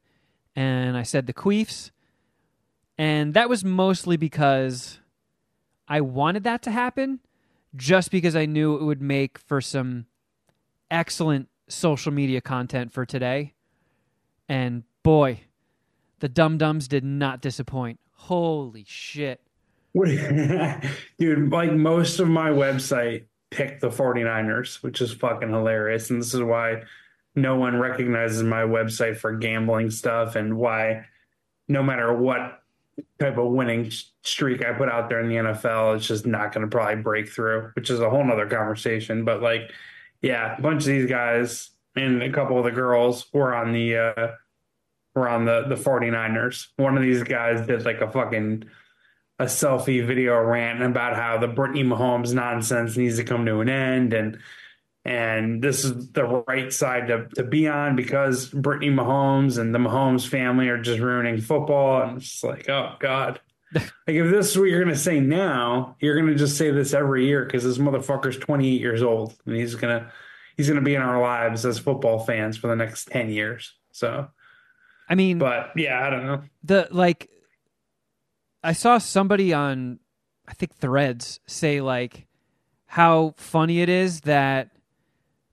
and 0.55 0.95
I 0.95 1.05
said 1.05 1.27
the 1.27 1.33
Queefs. 1.33 1.91
And 2.99 3.33
that 3.33 3.49
was 3.49 3.65
mostly 3.65 4.19
because 4.19 5.01
I 5.89 6.03
wanted 6.03 6.45
that 6.45 6.61
to 6.65 6.71
happen, 6.71 7.21
just 7.75 8.11
because 8.11 8.37
I 8.37 8.45
knew 8.45 8.77
it 8.77 8.83
would 8.83 9.01
make 9.01 9.39
for 9.39 9.63
some 9.63 10.05
excellent 10.91 11.49
social 11.69 12.13
media 12.13 12.41
content 12.41 12.93
for 12.93 13.05
today. 13.07 13.55
And 14.49 14.85
boy, 15.03 15.41
the 16.21 16.29
Dum 16.29 16.59
Dums 16.59 16.89
did 16.89 17.05
not 17.05 17.41
disappoint. 17.41 18.01
Holy 18.13 18.85
shit. 18.87 19.41
Dude, 19.95 21.51
like 21.51 21.73
most 21.73 22.19
of 22.19 22.29
my 22.29 22.51
website 22.51 23.27
picked 23.51 23.81
the 23.81 23.89
49ers, 23.89 24.83
which 24.83 25.01
is 25.01 25.13
fucking 25.13 25.51
hilarious. 25.51 26.11
And 26.11 26.21
this 26.21 26.35
is 26.35 26.43
why 26.43 26.83
no 27.37 27.57
one 27.57 27.79
recognizes 27.79 28.43
my 28.43 28.63
website 28.63 29.17
for 29.17 29.37
gambling 29.37 29.91
stuff 29.91 30.35
and 30.37 30.57
why 30.57 31.07
no 31.69 31.83
matter 31.83 32.13
what 32.13 32.63
type 33.19 33.39
of 33.39 33.53
winning 33.53 33.91
streak 34.23 34.65
I 34.65 34.73
put 34.73 34.89
out 34.89 35.09
there 35.09 35.21
in 35.21 35.29
the 35.29 35.37
NFL, 35.37 35.97
it's 35.97 36.07
just 36.07 36.27
not 36.27 36.53
going 36.53 36.69
to 36.69 36.71
probably 36.71 37.03
break 37.03 37.29
through, 37.29 37.71
which 37.75 37.91
is 37.91 38.01
a 38.01 38.11
whole 38.11 38.25
nother 38.25 38.49
conversation. 38.49 39.25
But 39.25 39.43
like, 39.43 39.71
yeah, 40.25 40.57
a 40.57 40.61
bunch 40.61 40.83
of 40.83 40.89
these 40.89 41.09
guys 41.09 41.71
and 41.97 42.23
a 42.23 42.33
couple 42.33 42.59
of 42.59 42.65
the 42.65 42.71
girls 42.71 43.27
were 43.33 43.55
on 43.55 43.73
the, 43.73 43.97
uh, 43.97 44.29
were 45.15 45.29
on 45.29 45.45
the, 45.45 45.65
the 45.69 45.77
49ers. 45.77 46.69
One 46.77 46.97
of 46.97 47.03
these 47.03 47.23
guys 47.23 47.67
did 47.67 47.85
like 47.85 48.01
a 48.01 48.11
fucking, 48.11 48.65
a 49.39 49.45
selfie 49.45 50.05
video 50.05 50.41
rant 50.41 50.83
about 50.83 51.17
how 51.17 51.39
the 51.39 51.49
Brittany 51.49 51.85
Mahomes 51.85 52.33
nonsense 52.33 52.97
needs 52.97 53.17
to 53.17 53.25
come 53.25 53.47
to 53.47 53.61
an 53.61 53.69
end 53.69 54.13
and 54.13 54.39
and 55.05 55.63
this 55.63 55.85
is 55.85 56.13
the 56.13 56.25
right 56.25 56.73
side 56.73 57.09
to, 57.09 57.29
to 57.35 57.43
be 57.43 57.69
on 57.69 57.95
because 57.95 58.49
Brittany 58.49 58.91
Mahomes 58.91 59.59
and 59.59 59.75
the 59.75 59.79
Mahomes 59.79 60.27
family 60.27 60.69
are 60.69 60.81
just 60.81 61.01
ruining 61.01 61.41
football. 61.43 62.03
And 62.03 62.19
it's 62.19 62.43
like, 62.43 62.69
oh 62.71 62.97
God. 62.99 63.39
like 64.07 64.17
if 64.17 64.31
this 64.31 64.51
is 64.51 64.59
what 64.59 64.69
you're 64.69 64.83
gonna 64.83 64.97
say 64.97 65.21
now, 65.21 65.97
you're 66.01 66.17
gonna 66.19 66.35
just 66.35 66.57
say 66.57 66.71
this 66.71 66.95
every 66.95 67.27
year 67.27 67.45
because 67.45 67.65
this 67.65 67.79
motherfucker's 67.79 68.39
28 68.39 68.81
years 68.81 69.03
old 69.03 69.35
and 69.47 69.57
he's 69.57 69.75
gonna 69.75 70.13
he's 70.57 70.69
gonna 70.69 70.81
be 70.81 70.95
in 70.95 71.03
our 71.03 71.21
lives 71.21 71.67
as 71.67 71.79
football 71.79 72.21
fans 72.21 72.57
for 72.57 72.69
the 72.69 72.77
next 72.77 73.09
10 73.09 73.31
years. 73.31 73.75
So 73.91 74.29
I 75.09 75.15
mean, 75.15 75.39
but 75.39 75.71
yeah, 75.77 76.07
I 76.07 76.11
don't 76.11 76.27
know. 76.27 76.43
the 76.63 76.89
like 76.91 77.31
I 78.63 78.73
saw 78.73 78.99
somebody 78.99 79.53
on 79.53 79.99
I 80.47 80.55
think 80.55 80.75
threads 80.77 81.41
say 81.47 81.81
like 81.81 82.27
how 82.87 83.35
funny 83.37 83.81
it 83.81 83.89
is 83.89 84.21
that 84.21 84.71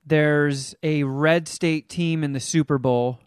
there's 0.06 0.74
a 0.82 1.02
red 1.04 1.48
state 1.48 1.88
team 1.88 2.22
in 2.22 2.32
the 2.32 2.40
Super 2.40 2.78
Bowl 2.78 3.18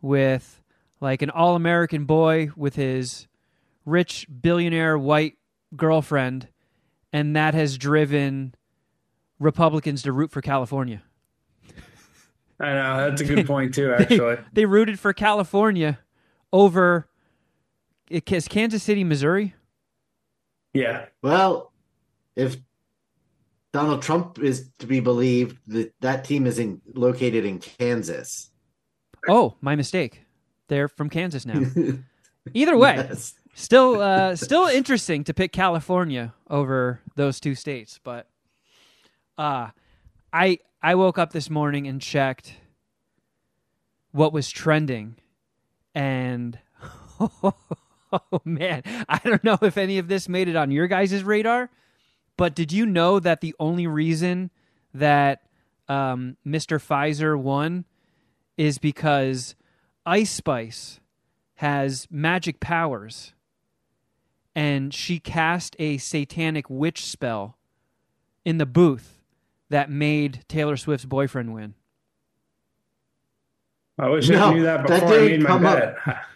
with 0.00 0.62
like 1.00 1.22
an 1.22 1.30
all-American 1.30 2.04
boy 2.04 2.50
with 2.56 2.76
his 2.76 3.26
rich 3.88 4.26
billionaire 4.42 4.98
white 4.98 5.34
girlfriend, 5.74 6.48
and 7.12 7.34
that 7.34 7.54
has 7.54 7.78
driven 7.78 8.54
Republicans 9.38 10.02
to 10.02 10.12
root 10.12 10.30
for 10.30 10.40
California. 10.42 11.02
I 12.60 12.74
know 12.74 13.08
that's 13.10 13.20
a 13.22 13.24
good 13.24 13.46
point 13.46 13.74
too. 13.74 13.92
Actually, 13.98 14.38
They 14.52 14.66
rooted 14.66 14.98
for 14.98 15.12
California 15.12 15.98
over 16.52 17.08
eh, 18.10 18.20
is 18.30 18.48
Kansas 18.48 18.82
City, 18.82 19.04
Missouri. 19.04 19.54
yeah, 20.74 21.06
Well, 21.22 21.72
if 22.36 22.56
Donald 23.72 24.02
Trump 24.02 24.38
is 24.38 24.70
to 24.78 24.86
be 24.86 25.00
believed, 25.00 25.58
that 25.68 25.92
that 26.00 26.24
team 26.24 26.46
is 26.46 26.58
in, 26.58 26.80
located 26.94 27.44
in 27.44 27.58
Kansas. 27.58 28.50
Oh, 29.28 29.56
my 29.60 29.76
mistake. 29.76 30.22
They're 30.68 30.88
from 30.88 31.10
Kansas 31.10 31.44
now. 31.46 31.60
Either 32.54 32.76
way, 32.78 32.94
Yes. 32.96 33.34
Still 33.58 34.00
uh, 34.00 34.36
still 34.36 34.66
interesting 34.66 35.24
to 35.24 35.34
pick 35.34 35.52
California 35.52 36.34
over 36.48 37.00
those 37.16 37.40
two 37.40 37.54
states, 37.54 38.00
but 38.02 38.28
uh 39.36 39.68
I 40.32 40.58
I 40.82 40.94
woke 40.94 41.18
up 41.18 41.32
this 41.32 41.50
morning 41.50 41.86
and 41.86 42.00
checked 42.00 42.54
what 44.12 44.32
was 44.32 44.50
trending 44.50 45.16
and 45.94 46.58
oh 47.20 47.52
man, 48.44 48.82
I 49.08 49.20
don't 49.24 49.44
know 49.44 49.58
if 49.62 49.76
any 49.76 49.98
of 49.98 50.08
this 50.08 50.28
made 50.28 50.48
it 50.48 50.56
on 50.56 50.70
your 50.70 50.86
guys' 50.86 51.24
radar, 51.24 51.70
but 52.36 52.54
did 52.54 52.72
you 52.72 52.86
know 52.86 53.18
that 53.20 53.40
the 53.40 53.54
only 53.58 53.86
reason 53.86 54.50
that 54.94 55.42
um, 55.88 56.36
Mr. 56.46 56.78
Pfizer 56.78 57.38
won 57.38 57.84
is 58.56 58.78
because 58.78 59.54
Ice 60.06 60.30
Spice 60.30 61.00
has 61.56 62.06
magic 62.10 62.60
powers 62.60 63.34
and 64.58 64.92
she 64.92 65.20
cast 65.20 65.76
a 65.78 65.98
satanic 65.98 66.68
witch 66.68 67.04
spell 67.06 67.56
in 68.44 68.58
the 68.58 68.66
booth 68.66 69.20
that 69.70 69.88
made 69.88 70.44
Taylor 70.48 70.76
Swift's 70.76 71.04
boyfriend 71.04 71.54
win. 71.54 71.74
I 74.00 74.08
wish 74.08 74.28
No, 74.28 74.46
I 74.48 74.54
knew 74.54 74.62
that 74.64 74.84
that 74.88 75.00
before 75.02 75.14
I 75.14 75.18
didn't 75.18 75.30
made 75.30 75.40
my 75.42 75.48
come 75.48 75.66
up. 75.66 75.78
bet. 76.04 76.16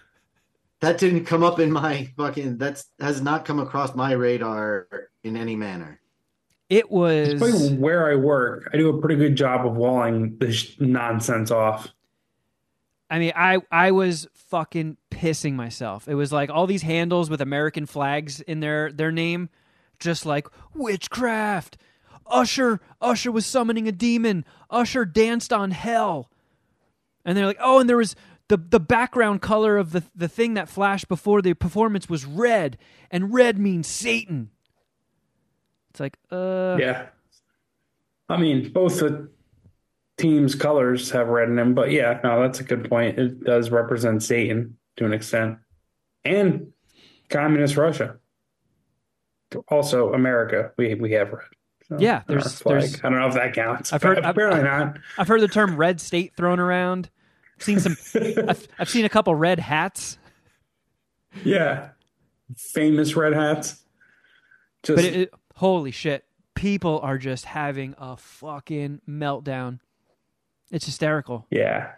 That 0.83 0.99
didn't 0.99 1.27
come 1.27 1.45
up 1.45 1.61
in 1.61 1.71
my 1.71 2.09
fucking. 2.17 2.59
That's 2.59 2.87
has 2.99 3.23
not 3.23 3.45
come 3.45 3.61
across 3.61 3.95
my 3.95 4.15
radar 4.15 4.89
in 5.23 5.37
any 5.37 5.55
manner. 5.55 6.01
It 6.69 6.91
was 6.91 7.41
Despite 7.41 7.79
where 7.79 8.11
I 8.11 8.17
work, 8.17 8.69
I 8.73 8.79
do 8.79 8.89
a 8.89 9.01
pretty 9.01 9.15
good 9.15 9.37
job 9.37 9.65
of 9.65 9.77
walling 9.77 10.39
this 10.39 10.75
nonsense 10.81 11.53
off. 11.53 11.89
I 13.13 13.19
mean, 13.19 13.33
I 13.37 13.59
I 13.71 13.91
was 13.91 14.27
fucking 14.33 14.97
pissing 15.11 15.53
myself. 15.53 16.09
It 16.09 16.15
was 16.15 16.33
like 16.33 16.49
all 16.49 16.67
these 16.67 16.81
handles 16.81 17.29
with 17.29 17.43
American 17.43 17.85
flags 17.85 18.41
in 18.41 18.61
their 18.61 18.91
their 18.91 19.13
name, 19.13 19.51
just 19.99 20.25
like 20.25 20.47
witchcraft. 20.75 21.77
Usher 22.27 22.81
Usher 23.03 23.31
was 23.31 23.45
summoning 23.45 23.87
a 23.87 23.93
demon. 23.93 24.47
Usher 24.71 25.05
danced 25.05 25.53
on 25.53 25.73
hell. 25.73 26.31
And 27.23 27.37
they're 27.37 27.45
like, 27.45 27.59
"Oh, 27.61 27.81
and 27.81 27.89
there 27.89 27.99
was 27.99 28.17
the 28.49 28.57
the 28.57 28.81
background 28.81 29.43
color 29.43 29.77
of 29.77 29.93
the 29.93 30.05
the 30.15 30.27
thing 30.27 30.55
that 30.55 30.71
flashed 30.71 31.07
before 31.07 31.43
the 31.43 31.53
performance 31.53 32.09
was 32.09 32.25
red, 32.25 32.79
and 33.11 33.35
red 33.35 33.59
means 33.59 33.89
Satan." 33.89 34.49
It's 35.91 36.01
like, 36.01 36.17
uh 36.31 36.79
Yeah. 36.81 37.09
I 38.31 38.39
mean, 38.39 38.73
both 38.73 39.01
the 39.01 39.29
teams' 40.19 40.55
colors 40.55 41.11
have 41.11 41.29
red 41.29 41.49
in 41.49 41.57
them, 41.57 41.75
but 41.75 41.91
yeah, 41.91 42.21
no, 42.23 42.41
that's 42.43 42.61
a 42.61 42.65
good 42.65 42.89
point. 42.89 43.19
It 43.19 43.45
does 43.45 43.71
represent 43.71 44.23
Satan 44.23 44.77
to 44.97 45.05
an 45.07 45.13
extent. 45.13 45.59
And 46.25 46.73
communist 47.29 47.77
Russia. 47.77 48.17
Also 49.69 50.13
America. 50.13 50.73
We 50.79 50.95
we 50.95 51.13
have 51.13 51.31
red. 51.33 51.43
So, 51.89 51.97
Yeah, 51.99 52.23
there's- 52.27 52.61
there's- 52.61 53.05
I 53.05 53.11
don't 53.11 53.19
know 53.19 53.27
if 53.27 53.35
that 53.35 53.55
counts. 53.55 53.93
I've 53.93 54.03
heard- 54.03 54.17
but 54.17 54.25
I've- 54.25 54.31
apparently 54.31 54.63
not. 54.63 54.99
I've 55.19 55.29
heard 55.29 55.41
the 55.43 55.49
term 55.49 55.77
red 55.77 56.01
state 56.01 56.35
thrown 56.37 56.59
around. 56.61 57.11
I've 57.59 57.63
seen 57.65 57.81
some 57.81 57.97
I've, 58.49 58.67
I've 58.79 58.89
seen 58.89 59.05
a 59.05 59.09
couple 59.11 59.35
red 59.35 59.59
hats. 59.59 60.19
Yeah. 61.45 61.91
Famous 62.57 63.15
red 63.17 63.33
hats. 63.35 63.83
Just 64.85 64.97
But 64.97 65.05
it, 65.05 65.15
it- 65.17 65.35
holy 65.57 65.91
shit, 65.91 66.25
people 66.55 67.01
are 67.01 67.19
just 67.19 67.45
having 67.47 67.95
a 67.99 68.17
fucking 68.17 69.01
meltdown. 69.09 69.81
It's 70.73 70.87
hysterical. 70.87 71.47
yeah. 71.51 71.93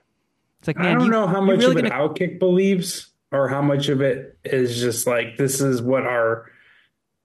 It's 0.58 0.66
like, 0.66 0.80
I 0.80 0.94
don't 0.94 1.04
you, 1.04 1.10
know 1.10 1.26
how 1.26 1.42
much 1.42 1.58
really 1.58 1.72
of 1.72 1.86
it 1.86 1.90
gonna, 1.90 2.08
Outkick 2.08 2.38
believes 2.38 3.10
or 3.30 3.48
how 3.48 3.60
much 3.60 3.88
of 3.88 4.00
it 4.00 4.38
is 4.44 4.80
just 4.80 5.06
like 5.06 5.36
this 5.36 5.60
is 5.60 5.82
what 5.82 6.04
our 6.04 6.50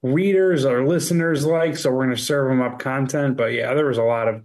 readers 0.01 0.65
or 0.65 0.85
listeners 0.85 1.45
like, 1.45 1.77
so 1.77 1.89
we're 1.89 2.05
going 2.05 2.15
to 2.15 2.21
serve 2.21 2.49
them 2.49 2.61
up 2.61 2.79
content. 2.79 3.37
But 3.37 3.53
yeah, 3.53 3.73
there 3.73 3.85
was 3.85 3.97
a 3.97 4.03
lot 4.03 4.27
of, 4.27 4.43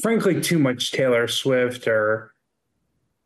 frankly, 0.00 0.40
too 0.40 0.58
much 0.58 0.92
Taylor 0.92 1.26
Swift 1.26 1.88
or 1.88 2.32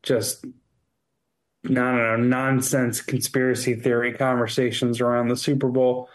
just 0.02 0.44
I 0.44 1.68
don't 1.68 1.74
know 1.74 2.16
nonsense 2.16 3.00
conspiracy 3.02 3.74
theory 3.74 4.14
conversations 4.14 5.00
around 5.00 5.28
the 5.28 5.36
Super 5.36 5.68
Bowl. 5.68 6.08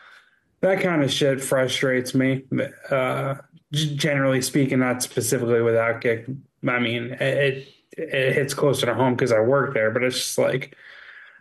That 0.62 0.82
kind 0.82 1.04
of 1.04 1.12
shit 1.12 1.44
frustrates 1.44 2.16
me. 2.16 2.46
Uh, 2.90 3.36
generally 3.72 4.42
speaking, 4.42 4.80
not 4.80 5.04
specifically 5.04 5.62
with 5.62 5.76
Outkick. 5.76 6.36
I 6.68 6.80
mean, 6.80 7.16
it 7.20 7.68
it 7.98 8.34
hits 8.34 8.54
closer 8.54 8.86
to 8.86 8.94
home 8.94 9.16
because 9.16 9.32
I 9.32 9.40
work 9.40 9.74
there, 9.74 9.92
but 9.92 10.04
it's 10.04 10.18
just 10.18 10.38
like 10.38 10.76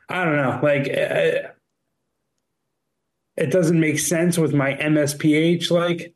I 0.09 0.25
don't 0.25 0.37
know, 0.37 0.61
like 0.63 0.87
it, 0.89 1.57
it 3.37 3.51
doesn't 3.51 3.79
make 3.79 3.99
sense 3.99 4.39
with 4.39 4.53
my 4.53 4.75
MSPH 4.75 5.71
like 5.71 6.15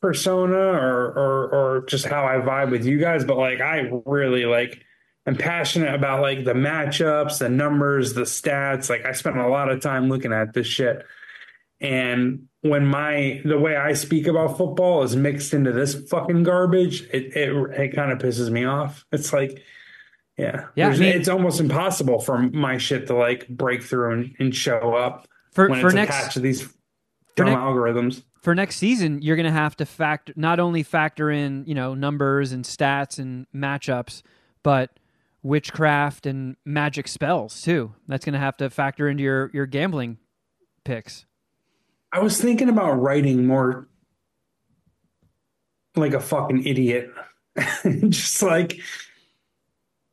persona 0.00 0.56
or 0.56 1.06
or 1.12 1.48
or 1.54 1.86
just 1.86 2.06
how 2.06 2.24
I 2.26 2.36
vibe 2.36 2.70
with 2.70 2.84
you 2.86 2.98
guys. 2.98 3.24
But 3.24 3.38
like, 3.38 3.60
I 3.60 3.90
really 4.06 4.44
like. 4.44 4.82
I'm 5.26 5.36
passionate 5.36 5.94
about 5.94 6.20
like 6.20 6.44
the 6.44 6.52
matchups, 6.52 7.38
the 7.38 7.48
numbers, 7.48 8.12
the 8.12 8.22
stats. 8.22 8.90
Like 8.90 9.06
I 9.06 9.12
spent 9.12 9.38
a 9.38 9.48
lot 9.48 9.70
of 9.70 9.80
time 9.80 10.10
looking 10.10 10.34
at 10.34 10.52
this 10.52 10.66
shit. 10.66 11.02
And 11.80 12.48
when 12.64 12.86
my 12.86 13.42
the 13.44 13.58
way 13.58 13.76
I 13.76 13.92
speak 13.92 14.26
about 14.26 14.56
football 14.56 15.02
is 15.02 15.14
mixed 15.14 15.52
into 15.52 15.70
this 15.70 15.94
fucking 16.08 16.42
garbage, 16.44 17.02
it 17.12 17.36
it, 17.36 17.52
it 17.78 17.94
kind 17.94 18.10
of 18.10 18.18
pisses 18.18 18.50
me 18.50 18.64
off. 18.64 19.04
It's 19.12 19.32
like, 19.32 19.62
yeah, 20.38 20.66
Yeah, 20.74 20.88
I 20.88 20.96
mean- 20.96 21.02
it's 21.14 21.28
almost 21.28 21.60
impossible 21.60 22.20
for 22.20 22.38
my 22.38 22.78
shit 22.78 23.06
to 23.08 23.14
like 23.14 23.46
break 23.48 23.82
through 23.82 24.12
and, 24.14 24.34
and 24.38 24.54
show 24.54 24.94
up 24.94 25.28
for 25.52 25.68
when 25.68 25.80
for 25.80 25.88
it's 25.88 25.94
next 25.94 26.16
attached 26.16 26.32
to 26.34 26.40
these 26.40 26.62
dumb 27.36 27.46
next- 27.48 27.58
algorithms. 27.60 28.22
for 28.42 28.54
next 28.54 28.76
season, 28.76 29.20
you're 29.20 29.36
going 29.36 29.44
to 29.46 29.52
have 29.52 29.76
to 29.76 29.84
factor 29.86 30.32
not 30.36 30.58
only 30.58 30.82
factor 30.82 31.30
in 31.30 31.64
you 31.66 31.74
know 31.74 31.94
numbers 31.94 32.52
and 32.52 32.64
stats 32.64 33.18
and 33.18 33.46
matchups, 33.54 34.22
but 34.62 34.98
witchcraft 35.42 36.24
and 36.24 36.56
magic 36.64 37.06
spells 37.08 37.60
too. 37.60 37.94
That's 38.08 38.24
going 38.24 38.32
to 38.32 38.38
have 38.38 38.56
to 38.56 38.70
factor 38.70 39.06
into 39.08 39.22
your 39.22 39.50
your 39.52 39.66
gambling 39.66 40.16
picks. 40.84 41.26
I 42.14 42.20
was 42.20 42.40
thinking 42.40 42.68
about 42.68 42.92
writing 42.92 43.44
more 43.44 43.88
like 45.96 46.14
a 46.14 46.20
fucking 46.20 46.64
idiot. 46.64 47.10
Just 48.08 48.40
like 48.40 48.78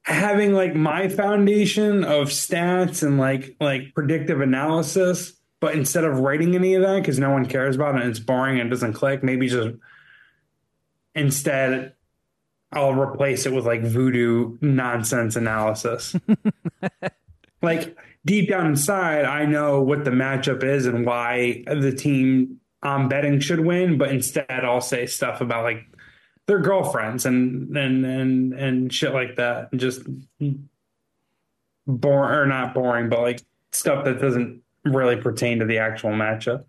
having 0.01 0.51
like 0.51 0.75
my 0.75 1.09
foundation 1.09 2.03
of 2.03 2.29
stats 2.29 3.03
and 3.03 3.19
like 3.19 3.55
like 3.59 3.93
predictive 3.93 4.41
analysis, 4.41 5.33
but 5.59 5.75
instead 5.75 6.03
of 6.03 6.17
writing 6.17 6.55
any 6.55 6.73
of 6.73 6.81
that 6.81 7.01
because 7.01 7.19
no 7.19 7.29
one 7.29 7.45
cares 7.45 7.75
about 7.75 7.93
it 7.93 8.01
and 8.01 8.09
it's 8.09 8.19
boring 8.19 8.59
and 8.59 8.65
it 8.65 8.71
doesn't 8.71 8.93
click, 8.93 9.21
maybe 9.21 9.47
just 9.47 9.75
instead 11.13 11.93
I'll 12.71 12.95
replace 12.95 13.45
it 13.45 13.53
with 13.53 13.67
like 13.67 13.83
voodoo 13.83 14.57
nonsense 14.59 15.35
analysis. 15.35 16.15
like 17.61 17.95
deep 18.25 18.49
down 18.49 18.67
inside, 18.67 19.25
I 19.25 19.45
know 19.45 19.81
what 19.81 20.05
the 20.05 20.11
matchup 20.11 20.63
is 20.63 20.85
and 20.85 21.05
why 21.05 21.63
the 21.67 21.91
team 21.91 22.59
I'm 22.83 23.07
betting 23.07 23.39
should 23.39 23.59
win, 23.59 23.97
but 23.97 24.09
instead 24.09 24.45
I'll 24.49 24.81
say 24.81 25.05
stuff 25.05 25.41
about 25.41 25.63
like 25.63 25.85
their 26.47 26.59
girlfriends 26.59 27.25
and 27.25 27.75
and 27.77 28.05
and 28.05 28.53
and 28.53 28.93
shit 28.93 29.13
like 29.13 29.35
that. 29.35 29.69
And 29.71 29.79
just 29.79 30.01
boring 31.87 32.33
or 32.33 32.45
not 32.45 32.73
boring, 32.73 33.09
but 33.09 33.21
like 33.21 33.41
stuff 33.71 34.05
that 34.05 34.19
doesn't 34.19 34.61
really 34.85 35.15
pertain 35.15 35.59
to 35.59 35.65
the 35.65 35.77
actual 35.77 36.11
matchup. 36.11 36.65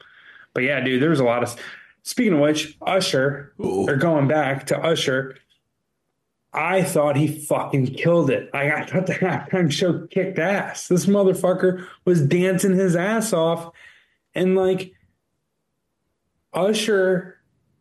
But 0.55 0.65
yeah, 0.65 0.81
dude, 0.81 1.03
there's 1.03 1.21
a 1.21 1.25
lot 1.25 1.43
of 1.43 1.57
speaking 2.03 2.35
of 2.35 2.41
which, 2.41 2.77
Usher, 2.83 3.55
or 3.59 3.97
going 3.97 4.29
back 4.29 4.67
to 4.67 4.79
Usher, 4.79 5.37
I 6.55 6.83
thought 6.83 7.17
he 7.17 7.29
fucking 7.29 7.95
killed 7.95 8.31
it. 8.31 8.51
I, 8.53 8.71
I 8.73 8.85
thought 8.85 9.07
the 9.07 9.15
halftime 9.15 9.73
show 9.73 10.07
kicked 10.09 10.39
ass. 10.39 10.89
This 10.89 11.07
motherfucker 11.07 11.87
was 12.05 12.21
dancing 12.21 12.75
his 12.75 12.95
ass 12.95 13.33
off. 13.33 13.73
And 14.35 14.55
like 14.55 14.93
Usher, 16.53 17.39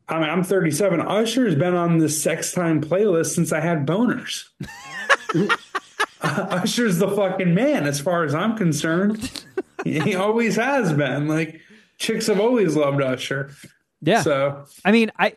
I 0.07 0.19
mean, 0.19 0.29
I'm 0.29 0.43
37. 0.43 1.01
Usher's 1.01 1.55
been 1.55 1.75
on 1.75 1.97
the 1.97 2.07
sex 2.07 2.53
time 2.53 2.81
playlist 2.81 3.35
since 3.35 3.51
I 3.51 3.59
had 3.59 3.85
boners. 3.85 4.45
Usher's 6.21 6.97
the 6.97 7.09
fucking 7.09 7.53
man 7.53 7.85
as 7.87 7.99
far 7.99 8.23
as 8.23 8.33
I'm 8.33 8.55
concerned. 8.55 9.43
he 9.83 10.15
always 10.15 10.55
has 10.55 10.93
been. 10.93 11.27
Like, 11.27 11.59
chicks 11.97 12.27
have 12.27 12.39
always 12.39 12.75
loved 12.75 13.01
Usher. 13.01 13.51
Yeah. 14.01 14.21
So 14.21 14.65
I 14.85 14.91
mean, 14.91 15.11
I 15.19 15.33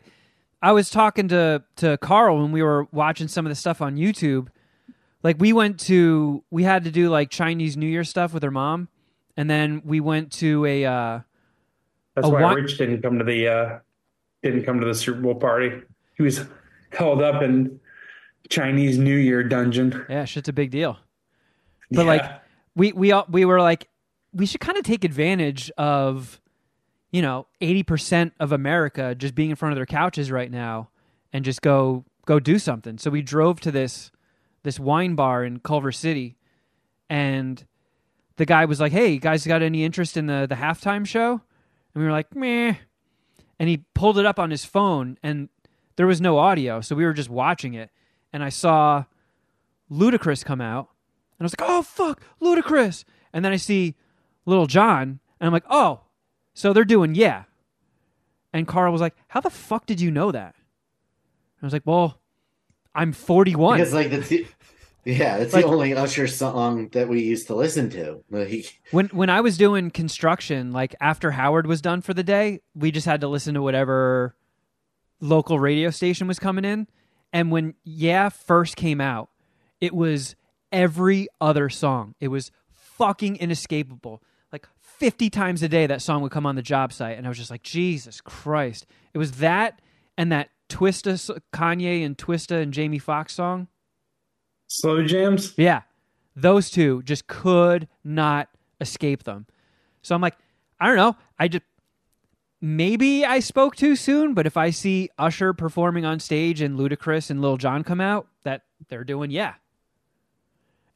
I 0.65 0.71
was 0.71 0.89
talking 0.89 1.27
to 1.27 1.63
to 1.77 1.97
Carl 1.99 2.41
when 2.41 2.51
we 2.51 2.63
were 2.63 2.87
watching 2.91 3.27
some 3.27 3.45
of 3.45 3.49
the 3.51 3.55
stuff 3.55 3.81
on 3.81 3.97
YouTube. 3.97 4.47
Like 5.21 5.37
we 5.39 5.53
went 5.53 5.79
to 5.81 6.43
we 6.49 6.63
had 6.63 6.83
to 6.85 6.91
do 6.91 7.09
like 7.09 7.29
Chinese 7.29 7.77
New 7.77 7.85
Year 7.87 8.03
stuff 8.03 8.33
with 8.33 8.41
her 8.41 8.49
mom, 8.51 8.87
and 9.37 9.47
then 9.49 9.83
we 9.85 9.99
went 9.99 10.31
to 10.33 10.65
a 10.65 10.85
uh 10.85 11.19
that's 12.15 12.27
A 12.27 12.29
why 12.31 12.41
wa- 12.41 12.51
Rich 12.53 12.77
didn't 12.79 13.01
come 13.03 13.19
to 13.19 13.25
the 13.25 13.47
uh 13.47 13.79
didn't 14.41 14.63
come 14.63 14.79
to 14.79 14.85
the 14.87 14.95
Super 14.95 15.19
Bowl 15.21 15.35
party. 15.35 15.83
He 16.15 16.23
was 16.23 16.45
held 16.91 17.21
up 17.21 17.41
in 17.43 17.79
Chinese 18.49 18.97
New 18.97 19.15
Year 19.17 19.43
dungeon. 19.43 20.05
yeah, 20.09 20.25
shit's 20.25 20.49
a 20.49 20.53
big 20.53 20.71
deal. 20.71 20.97
But 21.91 22.05
Yeah. 22.05 22.11
like 22.11 22.31
we 22.75 22.91
we 22.91 23.11
all 23.11 23.25
we 23.29 23.45
were 23.45 23.61
like 23.61 23.87
we 24.33 24.45
should 24.45 24.61
kind 24.61 24.77
of 24.77 24.83
take 24.83 25.03
advantage 25.03 25.69
of 25.77 26.41
you 27.15 27.21
know 27.21 27.47
80% 27.61 28.33
of 28.41 28.51
America 28.51 29.15
just 29.15 29.35
being 29.35 29.49
in 29.49 29.55
front 29.55 29.71
of 29.71 29.77
their 29.77 29.85
couches 29.85 30.29
right 30.29 30.51
now 30.51 30.89
and 31.31 31.45
just 31.45 31.61
go 31.61 32.03
go 32.25 32.41
do 32.41 32.59
something. 32.59 32.97
So 32.97 33.09
we 33.09 33.21
drove 33.21 33.61
to 33.61 33.71
this 33.71 34.11
this 34.63 34.81
wine 34.81 35.15
bar 35.15 35.45
in 35.45 35.59
Culver 35.59 35.93
City 35.93 36.35
and 37.09 37.65
the 38.35 38.45
guy 38.45 38.65
was 38.65 38.81
like, 38.81 38.91
"Hey, 38.91 39.13
you 39.13 39.21
guys 39.21 39.47
got 39.47 39.61
any 39.61 39.85
interest 39.85 40.17
in 40.17 40.25
the 40.25 40.45
the 40.45 40.55
halftime 40.55 41.07
show?" 41.07 41.31
And 41.93 42.01
we 42.01 42.03
were 42.03 42.11
like, 42.11 42.35
"Meh." 42.35 42.75
And 43.57 43.69
he 43.69 43.85
pulled 43.93 44.17
it 44.17 44.25
up 44.25 44.37
on 44.37 44.51
his 44.51 44.65
phone 44.65 45.17
and 45.23 45.47
there 45.95 46.07
was 46.07 46.19
no 46.19 46.37
audio, 46.37 46.81
so 46.81 46.97
we 46.97 47.05
were 47.05 47.13
just 47.13 47.29
watching 47.29 47.75
it 47.75 47.91
and 48.33 48.43
I 48.43 48.49
saw 48.49 49.05
Ludacris 49.89 50.43
come 50.43 50.59
out 50.59 50.89
and 51.39 51.45
I 51.45 51.47
was 51.47 51.55
like, 51.57 51.69
"Oh 51.69 51.81
fuck, 51.81 52.21
Ludacris!" 52.41 53.05
And 53.31 53.45
then 53.45 53.53
I 53.53 53.57
see 53.57 53.95
Lil 54.45 54.65
Jon, 54.65 55.21
and 55.39 55.47
I'm 55.47 55.53
like, 55.53 55.63
"Oh, 55.69 56.01
so 56.55 56.73
they're 56.73 56.83
doing 56.83 57.13
yeah." 57.13 57.43
And 58.51 58.67
Carl 58.67 58.91
was 58.91 59.01
like, 59.01 59.15
"How 59.27 59.39
the 59.41 59.51
fuck 59.51 59.85
did 59.85 60.01
you 60.01 60.09
know 60.09 60.31
that?" 60.31 60.55
I 61.61 61.65
was 61.65 61.73
like, 61.73 61.85
"Well, 61.85 62.19
I'm 62.95 63.11
41." 63.11 63.77
Because 63.77 63.93
like 63.93 64.09
that's 64.09 64.29
the, 64.29 64.47
yeah, 65.05 65.37
it's 65.37 65.53
Like- 65.53 65.65
the 65.65 65.71
only 65.71 65.93
Usher 65.93 66.27
song 66.27 66.87
that 66.93 67.07
we 67.09 67.21
used 67.21 67.47
to 67.47 67.55
listen 67.55 67.89
to. 67.91 68.23
Like 68.31 68.79
when 68.91 69.07
when 69.09 69.29
I 69.29 69.41
was 69.41 69.57
doing 69.57 69.91
construction, 69.91 70.71
like 70.71 70.95
after 71.01 71.31
Howard 71.31 71.67
was 71.67 71.81
done 71.81 72.01
for 72.01 72.13
the 72.13 72.23
day, 72.23 72.61
we 72.73 72.89
just 72.91 73.05
had 73.05 73.21
to 73.21 73.27
listen 73.27 73.53
to 73.55 73.61
whatever 73.61 74.35
local 75.21 75.59
radio 75.59 75.89
station 75.89 76.27
was 76.27 76.39
coming 76.39 76.65
in. 76.65 76.87
And 77.33 77.51
when 77.51 77.73
Yeah 77.83 78.29
first 78.29 78.75
came 78.77 79.01
out, 79.01 79.29
it 79.81 79.93
was 79.93 80.35
every 80.71 81.27
other 81.41 81.69
song. 81.69 82.15
It 82.21 82.29
was 82.29 82.51
fucking 82.71 83.35
inescapable. 83.37 84.21
Like 85.01 85.11
50 85.11 85.29
times 85.29 85.63
a 85.63 85.69
day 85.69 85.87
that 85.87 86.01
song 86.01 86.21
would 86.21 86.31
come 86.31 86.45
on 86.45 86.55
the 86.55 86.61
job 86.61 86.93
site 86.93 87.17
and 87.17 87.25
I 87.25 87.29
was 87.29 87.37
just 87.37 87.51
like, 87.51 87.63
"Jesus 87.63 88.21
Christ." 88.21 88.85
It 89.13 89.17
was 89.17 89.33
that 89.33 89.81
and 90.17 90.31
that 90.31 90.49
Twista 90.69 91.39
Kanye 91.53 92.05
and 92.05 92.17
Twista 92.17 92.61
and 92.61 92.73
Jamie 92.73 92.99
Foxx 92.99 93.33
song. 93.33 93.67
Slow 94.67 95.05
jams. 95.05 95.53
Yeah. 95.57 95.81
Those 96.35 96.69
two 96.69 97.01
just 97.03 97.27
could 97.27 97.87
not 98.03 98.49
escape 98.81 99.23
them. 99.23 99.45
So 100.01 100.15
I'm 100.15 100.21
like, 100.21 100.35
I 100.79 100.87
don't 100.87 100.97
know. 100.97 101.15
I 101.39 101.47
just 101.47 101.63
maybe 102.61 103.25
I 103.25 103.39
spoke 103.39 103.75
too 103.75 103.95
soon, 103.95 104.33
but 104.33 104.45
if 104.45 104.57
I 104.57 104.69
see 104.69 105.09
Usher 105.17 105.53
performing 105.53 106.05
on 106.05 106.19
stage 106.19 106.61
and 106.61 106.77
Ludacris 106.77 107.29
and 107.29 107.41
Lil 107.41 107.57
Jon 107.57 107.83
come 107.83 108.01
out, 108.01 108.27
that 108.43 108.63
they're 108.89 109.03
doing 109.03 109.31
yeah. 109.31 109.53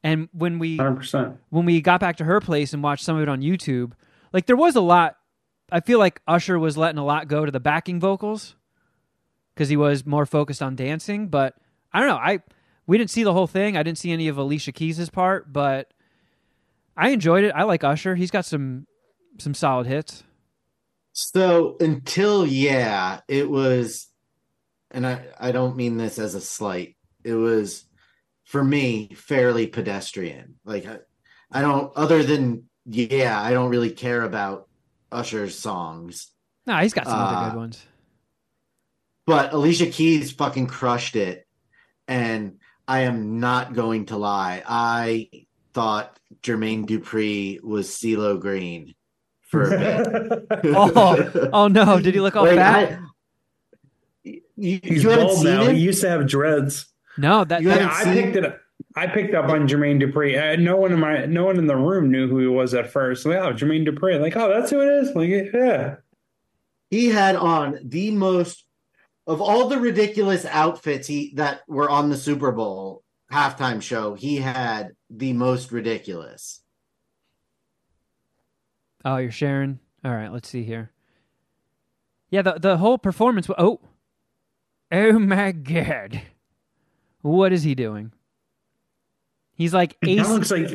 And 0.02 0.28
when 0.32 0.58
we 0.58 0.76
Hundred 0.76 0.96
percent. 0.96 1.36
when 1.50 1.66
we 1.66 1.80
got 1.80 2.00
back 2.00 2.16
to 2.16 2.24
her 2.24 2.40
place 2.40 2.72
and 2.72 2.82
watched 2.82 3.04
some 3.04 3.16
of 3.16 3.22
it 3.22 3.28
on 3.28 3.42
YouTube, 3.42 3.92
like 4.32 4.46
there 4.46 4.56
was 4.56 4.76
a 4.76 4.80
lot. 4.80 5.16
I 5.72 5.80
feel 5.80 5.98
like 5.98 6.20
Usher 6.26 6.58
was 6.58 6.76
letting 6.76 6.98
a 6.98 7.04
lot 7.04 7.28
go 7.28 7.44
to 7.44 7.52
the 7.52 7.60
backing 7.60 8.00
vocals 8.00 8.56
because 9.54 9.68
he 9.68 9.76
was 9.76 10.04
more 10.06 10.26
focused 10.26 10.62
on 10.62 10.74
dancing. 10.74 11.28
But 11.28 11.54
I 11.92 12.00
don't 12.00 12.08
know. 12.08 12.16
I 12.16 12.40
we 12.86 12.98
didn't 12.98 13.10
see 13.10 13.22
the 13.22 13.32
whole 13.32 13.46
thing. 13.46 13.76
I 13.76 13.82
didn't 13.82 13.98
see 13.98 14.10
any 14.10 14.28
of 14.28 14.36
Alicia 14.38 14.72
Keys' 14.72 15.10
part, 15.10 15.52
but 15.52 15.92
I 16.96 17.10
enjoyed 17.10 17.44
it. 17.44 17.52
I 17.54 17.64
like 17.64 17.84
Usher. 17.84 18.14
He's 18.16 18.30
got 18.30 18.44
some 18.44 18.86
some 19.38 19.54
solid 19.54 19.86
hits. 19.86 20.24
so 21.12 21.76
until 21.78 22.46
yeah, 22.46 23.20
it 23.28 23.50
was 23.50 24.08
and 24.90 25.06
I 25.06 25.26
I 25.38 25.52
don't 25.52 25.76
mean 25.76 25.98
this 25.98 26.18
as 26.18 26.34
a 26.34 26.40
slight. 26.40 26.96
It 27.22 27.34
was 27.34 27.84
for 28.50 28.64
me 28.64 29.08
fairly 29.14 29.68
pedestrian. 29.68 30.56
Like 30.64 30.84
I, 30.84 30.98
I 31.52 31.60
don't 31.62 31.92
other 31.96 32.22
than 32.24 32.64
yeah, 32.84 33.40
I 33.40 33.52
don't 33.52 33.70
really 33.70 33.90
care 33.90 34.22
about 34.22 34.68
Usher's 35.12 35.56
songs. 35.56 36.28
No, 36.66 36.76
he's 36.78 36.92
got 36.92 37.06
some 37.06 37.18
other 37.18 37.36
Uh, 37.36 37.50
good 37.50 37.56
ones. 37.58 37.86
But 39.24 39.52
Alicia 39.52 39.86
Keys 39.86 40.32
fucking 40.32 40.66
crushed 40.66 41.14
it. 41.14 41.46
And 42.08 42.58
I 42.88 43.00
am 43.02 43.38
not 43.38 43.72
going 43.72 44.06
to 44.06 44.16
lie. 44.16 44.64
I 44.66 45.30
thought 45.72 46.18
Jermaine 46.42 46.86
Dupri 46.86 47.62
was 47.62 47.88
CeeLo 47.88 48.40
Green 48.40 48.94
for 49.42 49.72
a 49.72 49.78
bit. 49.78 50.64
Oh, 50.74 51.48
oh 51.52 51.68
no! 51.68 52.00
Did 52.00 52.14
he 52.14 52.20
look 52.20 52.34
all 52.34 52.44
Like, 52.46 52.56
fat? 52.56 52.92
I- 52.92 52.98
you, 54.24 54.80
He's 54.82 55.04
you 55.04 55.08
haven't 55.10 55.26
bald 55.26 55.38
seen 55.38 55.46
now. 55.46 55.62
him? 55.64 55.76
He 55.76 55.82
used 55.82 56.00
to 56.02 56.08
have 56.10 56.26
dreads. 56.26 56.86
No, 57.16 57.44
that, 57.44 57.62
Yeah, 57.62 57.88
I 57.92 58.04
seen- 58.04 58.14
picked 58.14 58.36
it 58.36 58.44
up. 58.46 58.60
I 58.96 59.06
picked 59.06 59.34
up 59.34 59.48
on 59.48 59.68
Jermaine 59.68 60.02
Dupri. 60.02 60.36
Uh, 60.36 60.56
no 60.60 60.76
one 60.76 60.92
in 60.92 60.98
my, 60.98 61.24
no 61.26 61.44
one 61.44 61.58
in 61.58 61.66
the 61.66 61.76
room 61.76 62.10
knew 62.10 62.28
who 62.28 62.38
he 62.38 62.46
was 62.46 62.74
at 62.74 62.90
first. 62.90 63.24
Like, 63.24 63.36
oh, 63.36 63.52
Jermaine 63.52 63.86
Dupri. 63.86 64.20
Like, 64.20 64.36
oh, 64.36 64.48
that's 64.48 64.70
who 64.70 64.80
it 64.80 64.88
is. 64.88 65.14
Like, 65.14 65.28
yeah. 65.28 65.96
he 66.90 67.08
had 67.08 67.36
on 67.36 67.78
the 67.84 68.10
most 68.10 68.64
of 69.26 69.40
all 69.40 69.68
the 69.68 69.78
ridiculous 69.78 70.44
outfits 70.44 71.06
he 71.06 71.32
that 71.36 71.60
were 71.68 71.88
on 71.88 72.10
the 72.10 72.16
Super 72.16 72.50
Bowl 72.50 73.04
halftime 73.30 73.80
show. 73.80 74.14
He 74.14 74.36
had 74.36 74.92
the 75.08 75.34
most 75.34 75.70
ridiculous. 75.70 76.60
Oh, 79.04 79.18
you're 79.18 79.30
sharing. 79.30 79.78
All 80.04 80.12
right, 80.14 80.32
let's 80.32 80.48
see 80.48 80.64
here. 80.64 80.90
Yeah, 82.30 82.42
the 82.42 82.54
the 82.54 82.76
whole 82.78 82.98
performance. 82.98 83.48
Oh, 83.56 83.80
oh 84.90 85.18
my 85.18 85.52
god, 85.52 86.22
what 87.22 87.52
is 87.52 87.62
he 87.62 87.74
doing? 87.74 88.12
He's 89.54 89.74
like 89.74 89.98
That 90.00 90.08
AC- 90.08 90.28
looks 90.28 90.50
like 90.50 90.68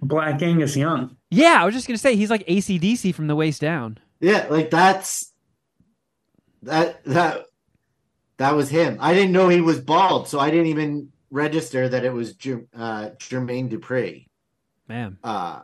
Black 0.00 0.40
Angus 0.42 0.76
Young. 0.76 1.16
Yeah, 1.30 1.60
I 1.60 1.64
was 1.66 1.74
just 1.74 1.86
gonna 1.86 1.98
say 1.98 2.16
he's 2.16 2.30
like 2.30 2.46
ACDC 2.46 3.14
from 3.14 3.26
the 3.26 3.36
waist 3.36 3.60
down. 3.60 3.98
Yeah, 4.20 4.46
like 4.48 4.70
that's 4.70 5.32
that 6.62 7.04
that 7.04 7.44
that 8.38 8.54
was 8.54 8.70
him. 8.70 8.96
I 9.00 9.12
didn't 9.14 9.32
know 9.32 9.48
he 9.48 9.60
was 9.60 9.80
bald, 9.80 10.28
so 10.28 10.40
I 10.40 10.50
didn't 10.50 10.66
even 10.66 11.10
register 11.30 11.88
that 11.88 12.04
it 12.04 12.12
was 12.12 12.34
Jer- 12.34 12.66
uh, 12.74 13.10
Jermaine 13.18 13.70
Dupri. 13.70 14.26
Man, 14.88 15.18
Uh, 15.22 15.60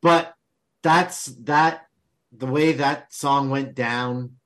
but 0.00 0.34
that's 0.82 1.26
that 1.44 1.86
the 2.32 2.46
way 2.46 2.72
that 2.72 3.12
song 3.12 3.50
went 3.50 3.74
down, 3.74 4.36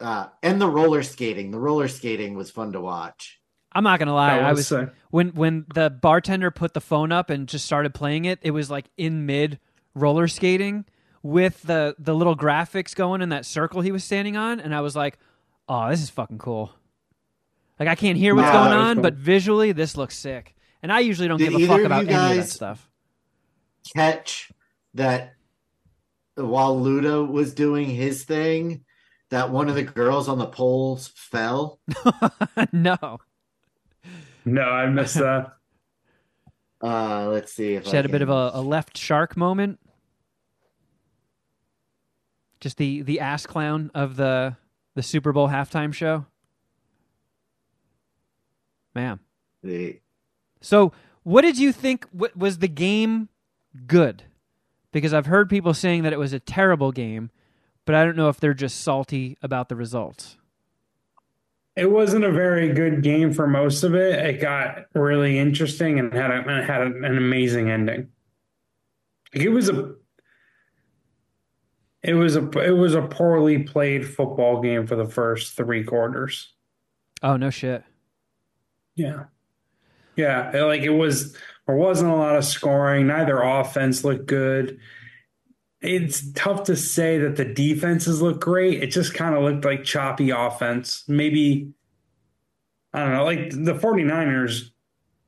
uh, 0.00 0.26
and 0.42 0.60
the 0.60 0.68
roller 0.68 1.02
skating. 1.02 1.50
The 1.52 1.60
roller 1.60 1.88
skating 1.88 2.34
was 2.34 2.50
fun 2.50 2.72
to 2.72 2.80
watch. 2.80 3.37
I'm 3.78 3.84
not 3.84 3.98
gonna 4.00 4.14
lie. 4.14 4.36
That 4.38 4.44
I 4.44 4.50
was 4.50 4.58
was 4.58 4.66
sick. 4.68 4.88
when 5.10 5.28
when 5.30 5.64
the 5.72 5.88
bartender 5.88 6.50
put 6.50 6.74
the 6.74 6.80
phone 6.80 7.12
up 7.12 7.30
and 7.30 7.46
just 7.48 7.64
started 7.64 7.94
playing 7.94 8.24
it. 8.24 8.38
It 8.42 8.50
was 8.50 8.70
like 8.70 8.86
in 8.96 9.24
mid 9.26 9.58
roller 9.94 10.26
skating 10.28 10.84
with 11.22 11.62
the 11.62 11.94
the 11.98 12.14
little 12.14 12.36
graphics 12.36 12.94
going 12.94 13.22
in 13.22 13.28
that 13.30 13.46
circle 13.46 13.80
he 13.80 13.92
was 13.92 14.04
standing 14.04 14.36
on, 14.36 14.60
and 14.60 14.74
I 14.74 14.80
was 14.80 14.96
like, 14.96 15.18
"Oh, 15.68 15.88
this 15.90 16.02
is 16.02 16.10
fucking 16.10 16.38
cool." 16.38 16.72
Like 17.78 17.88
I 17.88 17.94
can't 17.94 18.18
hear 18.18 18.34
what's 18.34 18.46
Yeah, 18.46 18.52
going 18.54 18.70
that 18.70 18.76
was 18.76 18.84
on, 18.86 18.96
cool. 18.96 19.02
but 19.02 19.14
visually 19.14 19.72
this 19.72 19.96
looks 19.96 20.16
sick. 20.18 20.54
And 20.82 20.92
I 20.92 21.00
usually 21.00 21.28
don't 21.28 21.38
Did 21.38 21.50
give 21.50 21.60
a 21.60 21.62
either 21.62 21.68
fuck 21.68 21.80
of 21.80 21.86
about 21.86 22.02
you 22.06 22.08
any 22.10 22.16
of 22.16 22.28
that 22.30 22.36
guys- 22.36 22.52
stuff. 22.52 22.90
Catch 23.94 24.50
that 24.94 25.34
while 26.34 26.76
Luda 26.78 27.26
was 27.30 27.54
doing 27.54 27.88
his 27.88 28.24
thing, 28.24 28.84
that 29.30 29.50
one 29.50 29.68
of 29.68 29.74
the 29.74 29.82
girls 29.82 30.28
on 30.28 30.38
the 30.38 30.46
poles 30.46 31.08
fell. 31.14 31.80
no, 32.72 33.18
No, 34.52 34.62
I 34.62 34.86
missed 34.88 35.14
that. 35.18 35.52
Uh, 36.82 37.28
let's 37.28 37.52
see 37.52 37.74
if 37.74 37.84
she 37.84 37.92
I 37.92 37.96
had 37.96 38.06
a 38.06 38.08
bit 38.08 38.22
of 38.22 38.28
a, 38.30 38.50
a 38.54 38.60
left 38.62 38.96
shark 38.96 39.36
moment. 39.36 39.80
Just 42.60 42.76
the 42.76 43.02
the 43.02 43.20
ass 43.20 43.46
clown 43.46 43.90
of 43.94 44.16
the 44.16 44.56
the 44.94 45.02
Super 45.02 45.32
Bowl 45.32 45.48
halftime 45.48 45.92
show. 45.92 46.26
Man. 48.94 49.20
the- 49.62 50.00
So, 50.60 50.92
what 51.22 51.42
did 51.42 51.58
you 51.58 51.72
think? 51.72 52.06
What, 52.10 52.36
was 52.36 52.58
the 52.58 52.68
game 52.68 53.28
good? 53.86 54.24
Because 54.90 55.12
I've 55.14 55.26
heard 55.26 55.48
people 55.50 55.74
saying 55.74 56.02
that 56.02 56.12
it 56.12 56.18
was 56.18 56.32
a 56.32 56.40
terrible 56.40 56.90
game, 56.90 57.30
but 57.84 57.94
I 57.94 58.04
don't 58.04 58.16
know 58.16 58.28
if 58.28 58.40
they're 58.40 58.54
just 58.54 58.80
salty 58.80 59.36
about 59.42 59.68
the 59.68 59.76
results. 59.76 60.37
It 61.78 61.90
wasn't 61.90 62.24
a 62.24 62.32
very 62.32 62.72
good 62.72 63.02
game 63.02 63.32
for 63.32 63.46
most 63.46 63.84
of 63.84 63.94
it. 63.94 64.18
It 64.26 64.40
got 64.40 64.86
really 64.94 65.38
interesting 65.38 65.98
and 65.98 66.12
had 66.12 66.30
a, 66.30 66.34
and 66.34 66.64
had 66.68 66.82
an 66.82 67.04
amazing 67.04 67.70
ending. 67.70 68.08
Like, 69.32 69.44
it 69.44 69.50
was 69.50 69.68
a 69.68 69.94
It 72.02 72.14
was 72.14 72.36
a 72.36 72.48
it 72.58 72.72
was 72.72 72.94
a 72.94 73.02
poorly 73.02 73.62
played 73.62 74.06
football 74.06 74.60
game 74.60 74.86
for 74.86 74.96
the 74.96 75.06
first 75.06 75.56
three 75.56 75.84
quarters. 75.84 76.52
Oh 77.22 77.36
no 77.36 77.50
shit. 77.50 77.84
Yeah. 78.94 79.24
Yeah, 80.16 80.50
like 80.64 80.82
it 80.82 80.90
was 80.90 81.36
there 81.66 81.76
wasn't 81.76 82.10
a 82.10 82.16
lot 82.16 82.36
of 82.36 82.44
scoring. 82.44 83.06
Neither 83.06 83.40
offense 83.40 84.02
looked 84.02 84.26
good. 84.26 84.80
It's 85.80 86.32
tough 86.32 86.64
to 86.64 86.76
say 86.76 87.18
that 87.18 87.36
the 87.36 87.44
defenses 87.44 88.20
look 88.20 88.40
great. 88.40 88.82
It 88.82 88.88
just 88.88 89.14
kind 89.14 89.34
of 89.34 89.42
looked 89.44 89.64
like 89.64 89.84
choppy 89.84 90.30
offense. 90.30 91.04
Maybe 91.06 91.72
I 92.92 93.04
don't 93.04 93.12
know, 93.12 93.24
like 93.24 93.50
the 93.50 93.74
49ers 93.74 94.70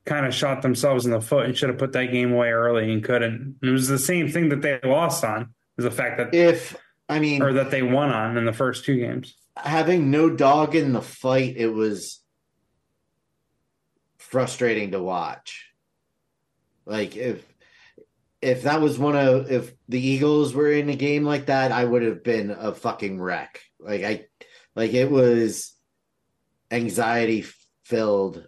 kind 0.06 0.26
of 0.26 0.34
shot 0.34 0.62
themselves 0.62 1.04
in 1.04 1.12
the 1.12 1.20
foot 1.20 1.44
and 1.44 1.56
should 1.56 1.68
have 1.68 1.78
put 1.78 1.92
that 1.92 2.06
game 2.06 2.32
away 2.32 2.48
early 2.50 2.90
and 2.90 3.04
couldn't. 3.04 3.56
It 3.62 3.68
was 3.68 3.86
the 3.86 3.98
same 3.98 4.28
thing 4.30 4.48
that 4.48 4.62
they 4.62 4.80
lost 4.82 5.24
on, 5.24 5.54
is 5.78 5.84
the 5.84 5.90
fact 5.90 6.18
that 6.18 6.34
If 6.34 6.76
I 7.08 7.18
mean, 7.20 7.42
or 7.42 7.52
that 7.52 7.70
they 7.70 7.82
won 7.82 8.10
on 8.10 8.36
in 8.36 8.44
the 8.44 8.52
first 8.52 8.84
two 8.84 8.96
games. 8.98 9.34
having 9.56 10.10
no 10.10 10.30
dog 10.30 10.74
in 10.74 10.92
the 10.92 11.02
fight, 11.02 11.56
it 11.56 11.68
was 11.68 12.20
frustrating 14.16 14.92
to 14.92 15.02
watch. 15.02 15.70
Like 16.86 17.16
if 17.16 17.44
if 18.42 18.62
that 18.62 18.80
was 18.80 18.98
one 18.98 19.16
of 19.16 19.50
if 19.50 19.72
the 19.88 20.00
Eagles 20.00 20.54
were 20.54 20.70
in 20.70 20.88
a 20.88 20.96
game 20.96 21.24
like 21.24 21.46
that, 21.46 21.72
I 21.72 21.84
would 21.84 22.02
have 22.02 22.22
been 22.24 22.50
a 22.50 22.74
fucking 22.74 23.20
wreck. 23.20 23.60
Like 23.78 24.02
I 24.02 24.26
like 24.74 24.92
it 24.94 25.10
was 25.10 25.74
anxiety 26.70 27.44
filled 27.84 28.46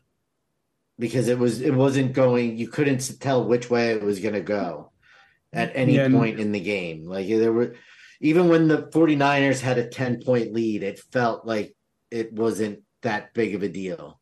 because 0.98 1.28
it 1.28 1.38
was 1.38 1.60
it 1.60 1.74
wasn't 1.74 2.12
going 2.12 2.56
you 2.56 2.68
couldn't 2.68 3.18
tell 3.20 3.44
which 3.44 3.68
way 3.68 3.90
it 3.90 4.02
was 4.02 4.20
going 4.20 4.34
to 4.34 4.40
go 4.40 4.92
at 5.52 5.72
any 5.74 5.96
Yeah. 5.96 6.08
point 6.08 6.38
in 6.40 6.52
the 6.52 6.60
game. 6.60 7.04
Like 7.04 7.28
there 7.28 7.52
were 7.52 7.74
even 8.20 8.48
when 8.48 8.68
the 8.68 8.84
49ers 8.84 9.60
had 9.60 9.78
a 9.78 9.88
10 9.88 10.22
point 10.22 10.52
lead, 10.52 10.82
it 10.82 11.00
felt 11.10 11.44
like 11.44 11.74
it 12.10 12.32
wasn't 12.32 12.80
that 13.02 13.34
big 13.34 13.54
of 13.54 13.62
a 13.62 13.68
deal. 13.68 14.20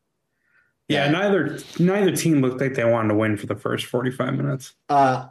Yeah, 0.88 1.08
neither 1.10 1.58
neither 1.78 2.16
team 2.16 2.40
looked 2.40 2.60
like 2.60 2.74
they 2.74 2.84
wanted 2.84 3.08
to 3.10 3.14
win 3.14 3.36
for 3.36 3.46
the 3.46 3.54
first 3.54 3.86
45 3.86 4.34
minutes. 4.34 4.74
Uh, 4.88 5.26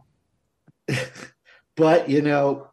but 1.76 2.10
you 2.10 2.22
know, 2.22 2.68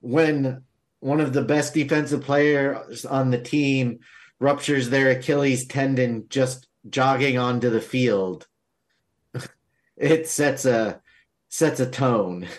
when 0.00 0.62
one 1.00 1.20
of 1.20 1.32
the 1.32 1.42
best 1.42 1.74
defensive 1.74 2.22
players 2.22 3.04
on 3.04 3.30
the 3.30 3.40
team 3.40 4.00
ruptures 4.38 4.90
their 4.90 5.10
Achilles 5.10 5.66
tendon 5.66 6.26
just 6.28 6.66
jogging 6.88 7.38
onto 7.38 7.70
the 7.70 7.80
field, 7.80 8.46
it 9.96 10.26
sets 10.28 10.64
a 10.64 11.00
sets 11.48 11.80
a 11.80 11.86
tone. 11.90 12.46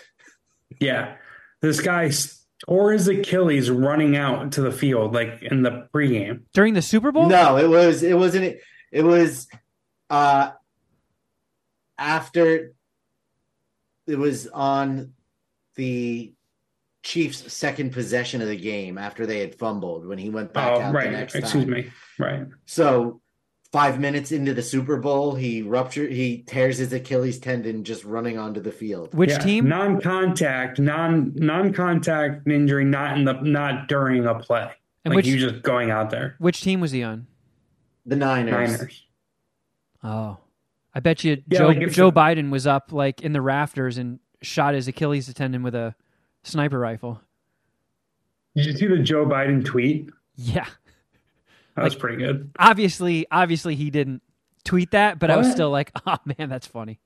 Yeah. 0.80 1.16
This 1.60 1.80
guy 1.80 2.06
s- 2.06 2.44
tore 2.66 2.90
his 2.92 3.06
Achilles 3.06 3.70
running 3.70 4.16
out 4.16 4.52
to 4.52 4.62
the 4.62 4.72
field, 4.72 5.14
like 5.14 5.40
in 5.42 5.62
the 5.62 5.86
pregame. 5.94 6.40
During 6.54 6.74
the 6.74 6.82
Super 6.82 7.12
Bowl? 7.12 7.28
No, 7.28 7.56
it 7.56 7.68
was 7.68 8.02
it 8.02 8.16
wasn't 8.18 8.56
it 8.90 9.02
was 9.02 9.46
uh 10.10 10.50
after 11.98 12.72
it 14.06 14.16
was 14.18 14.46
on 14.48 15.12
the 15.76 16.32
Chiefs' 17.02 17.52
second 17.52 17.92
possession 17.92 18.40
of 18.42 18.48
the 18.48 18.56
game 18.56 18.96
after 18.98 19.26
they 19.26 19.40
had 19.40 19.54
fumbled 19.56 20.06
when 20.06 20.18
he 20.18 20.30
went 20.30 20.52
back 20.52 20.72
Oh, 20.76 20.80
out 20.80 20.92
the 20.92 20.98
right. 20.98 21.10
next 21.12 21.34
Excuse 21.34 21.64
time. 21.64 21.72
me. 21.72 21.90
Right. 22.18 22.46
So 22.66 23.20
five 23.72 23.98
minutes 23.98 24.30
into 24.32 24.54
the 24.54 24.62
Super 24.62 24.98
Bowl, 24.98 25.34
he 25.34 25.62
ruptured 25.62 26.12
he 26.12 26.42
tears 26.46 26.78
his 26.78 26.92
Achilles 26.92 27.38
tendon 27.40 27.82
just 27.84 28.04
running 28.04 28.38
onto 28.38 28.60
the 28.60 28.70
field. 28.70 29.14
Which 29.14 29.30
Yeah, 29.30 29.38
team? 29.38 29.68
Non-contact, 29.68 30.78
non 30.78 31.32
non-contact 31.34 32.46
injury, 32.46 32.84
not 32.84 33.16
in 33.18 33.24
the 33.24 33.32
not 33.40 33.88
during 33.88 34.26
a 34.26 34.34
play. 34.38 34.70
and 35.04 35.10
like 35.12 35.16
which 35.16 35.26
you 35.26 35.38
just 35.38 35.62
going 35.62 35.90
out 35.90 36.10
there. 36.10 36.36
which 36.38 36.60
team 36.60 36.80
was 36.80 36.92
he 36.92 37.02
on? 37.02 37.26
The 38.06 38.14
Niners. 38.16 38.52
Niners. 38.70 39.02
Oh. 40.04 40.36
I 40.94 41.00
bet 41.00 41.24
you 41.24 41.42
Yeah, 41.48 41.58
Joe 41.58 41.66
like 41.68 41.90
Joe 41.90 42.12
Biden 42.12 42.50
was 42.50 42.66
up 42.66 42.92
like 42.92 43.22
in 43.22 43.32
the 43.32 43.40
rafters 43.40 43.98
and 43.98 44.20
shot 44.42 44.74
his 44.74 44.88
Achilles 44.88 45.32
tendon 45.32 45.62
with 45.62 45.74
a 45.74 45.94
sniper 46.42 46.78
rifle. 46.78 47.20
Did 48.54 48.66
you 48.66 48.72
see 48.72 48.86
the 48.86 48.98
Joe 48.98 49.24
Biden 49.24 49.64
tweet? 49.64 50.10
Yeah. 50.36 50.66
That 51.76 51.84
was 51.84 51.94
pretty 51.94 52.18
good. 52.18 52.50
Obviously, 52.58 53.26
obviously 53.30 53.74
he 53.74 53.90
didn't 53.90 54.22
tweet 54.64 54.90
that, 54.90 55.18
but 55.18 55.30
I 55.30 55.36
was 55.36 55.50
still 55.50 55.70
like, 55.70 55.90
"Oh 56.06 56.18
man, 56.38 56.50
that's 56.50 56.66
funny." 56.66 57.00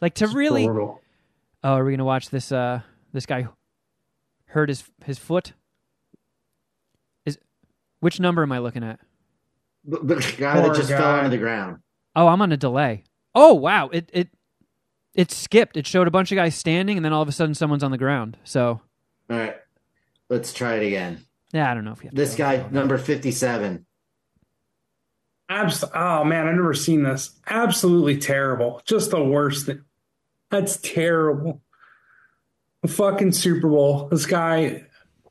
Like 0.00 0.14
to 0.14 0.28
really 0.28 0.66
Brutal. 0.66 1.00
Oh, 1.62 1.74
are 1.74 1.84
we 1.84 1.90
going 1.90 1.98
to 1.98 2.04
watch 2.04 2.30
this 2.30 2.52
uh 2.52 2.80
this 3.12 3.26
guy 3.26 3.48
hurt 4.46 4.68
his 4.68 4.84
his 5.04 5.18
foot? 5.18 5.52
Is 7.26 7.38
which 8.00 8.18
number 8.20 8.42
am 8.42 8.52
I 8.52 8.60
looking 8.60 8.84
at? 8.84 9.00
The, 9.84 9.98
the 9.98 10.14
guy 10.38 10.54
that 10.56 10.64
Poor 10.66 10.74
just 10.74 10.88
fell 10.90 11.00
guy. 11.00 11.18
onto 11.18 11.30
the 11.30 11.38
ground. 11.38 11.78
Oh, 12.16 12.26
I'm 12.28 12.42
on 12.42 12.52
a 12.52 12.56
delay. 12.56 13.04
Oh, 13.34 13.54
wow. 13.54 13.88
It 13.88 14.10
it 14.12 14.28
it 15.14 15.30
skipped. 15.30 15.76
It 15.76 15.86
showed 15.86 16.06
a 16.08 16.10
bunch 16.10 16.32
of 16.32 16.36
guys 16.36 16.54
standing 16.54 16.96
and 16.96 17.04
then 17.04 17.12
all 17.12 17.22
of 17.22 17.28
a 17.28 17.32
sudden 17.32 17.54
someone's 17.54 17.82
on 17.82 17.90
the 17.90 17.98
ground. 17.98 18.36
So, 18.44 18.80
All 19.30 19.36
right. 19.36 19.56
Let's 20.30 20.52
try 20.52 20.74
it 20.76 20.86
again. 20.86 21.24
yeah, 21.52 21.70
I 21.70 21.74
don't 21.74 21.84
know 21.84 21.92
if 21.92 22.02
you 22.02 22.08
have 22.10 22.14
This 22.14 22.34
go. 22.34 22.44
guy, 22.44 22.68
number 22.70 22.98
57. 22.98 23.86
Abs- 25.50 25.84
oh 25.94 26.24
man, 26.24 26.46
I've 26.46 26.54
never 26.54 26.74
seen 26.74 27.02
this. 27.02 27.38
Absolutely 27.48 28.18
terrible. 28.18 28.82
Just 28.84 29.10
the 29.10 29.22
worst 29.22 29.66
thing. 29.66 29.82
That's 30.50 30.76
terrible. 30.78 31.62
The 32.82 32.88
fucking 32.88 33.32
Super 33.32 33.68
Bowl. 33.68 34.08
This 34.08 34.26
guy, 34.26 34.84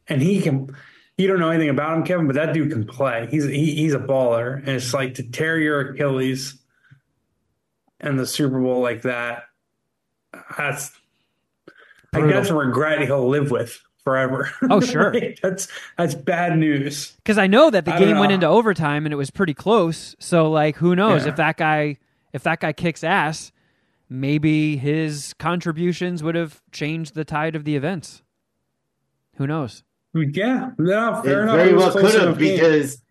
and 0.08 0.22
he 0.22 0.42
can. 0.42 0.76
You 1.18 1.28
don't 1.28 1.40
know 1.40 1.50
anything 1.50 1.70
about 1.70 1.98
him, 1.98 2.04
Kevin, 2.04 2.28
but 2.28 2.36
that 2.36 2.54
dude 2.54 2.72
can 2.72 2.86
play. 2.86 3.28
He's 3.32 3.46
he, 3.46 3.74
he's 3.76 3.94
a 3.94 4.00
baller, 4.00 4.58
and 4.58 4.70
it's 4.70 4.94
like 4.94 5.16
to 5.16 5.24
tear 5.24 5.58
your 5.60 5.80
Achilles 5.92 6.56
in 8.00 8.18
the 8.18 8.26
Super 8.28 8.60
Bowl 8.62 8.82
like 8.82 9.02
that. 9.02 9.44
That's 10.58 10.92
Brutal. 12.12 12.30
that's 12.32 12.50
a 12.50 12.56
regret 12.56 13.02
he'll 13.02 13.28
live 13.28 13.50
with 13.50 13.82
forever. 14.04 14.52
Oh, 14.70 14.80
sure. 14.82 15.12
Like, 15.14 15.40
that's 15.42 15.68
that's 15.98 16.14
bad 16.14 16.58
news. 16.58 17.14
Because 17.18 17.40
I 17.40 17.48
know 17.48 17.70
that 17.72 17.86
the 17.86 17.96
I 17.96 18.00
game 18.00 18.20
went 18.20 18.32
into 18.32 18.46
overtime 18.48 19.06
and 19.06 19.14
it 19.14 19.18
was 19.18 19.32
pretty 19.32 19.56
close. 19.56 20.16
So, 20.20 20.50
like, 20.52 20.76
who 20.78 20.96
knows 20.96 21.24
Yeah. 21.26 21.32
if 21.32 21.36
that 21.38 21.58
guy 21.58 21.98
if 22.34 22.44
that 22.44 22.60
guy 22.60 22.74
kicks 22.74 23.04
ass, 23.04 23.52
maybe 24.08 24.78
his 24.78 25.34
contributions 25.40 26.22
would 26.22 26.36
have 26.36 26.62
changed 26.72 27.16
the 27.16 27.26
tide 27.26 27.56
of 27.56 27.64
the 27.64 27.76
events. 27.76 28.22
Who 29.38 29.48
knows? 29.48 29.84
Yeah, 30.22 30.72
no, 30.78 31.20
It 31.20 31.24
fair 31.24 31.44
enough. 31.44 31.56
very 31.56 31.74
well 31.74 31.92
could 31.92 32.06
have 32.06 32.24
enough 32.24 32.38
game. 32.40 32.56
because 32.56 33.02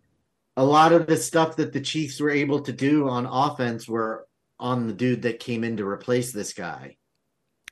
a 0.57 0.65
lot 0.65 0.93
of 0.93 1.07
the 1.07 1.17
stuff 1.17 1.57
that 1.57 1.73
the 1.73 1.81
Chiefs 1.81 2.21
were 2.21 2.31
able 2.31 2.61
to 2.61 2.73
do 2.73 3.09
on 3.09 3.27
offense 3.27 3.89
were 3.89 4.27
on 4.59 4.87
the 4.87 4.93
dude 4.93 5.23
that 5.23 5.39
came 5.41 5.65
in 5.65 5.77
to 5.77 5.87
replace 5.87 6.33
this 6.33 6.53
guy. 6.55 6.97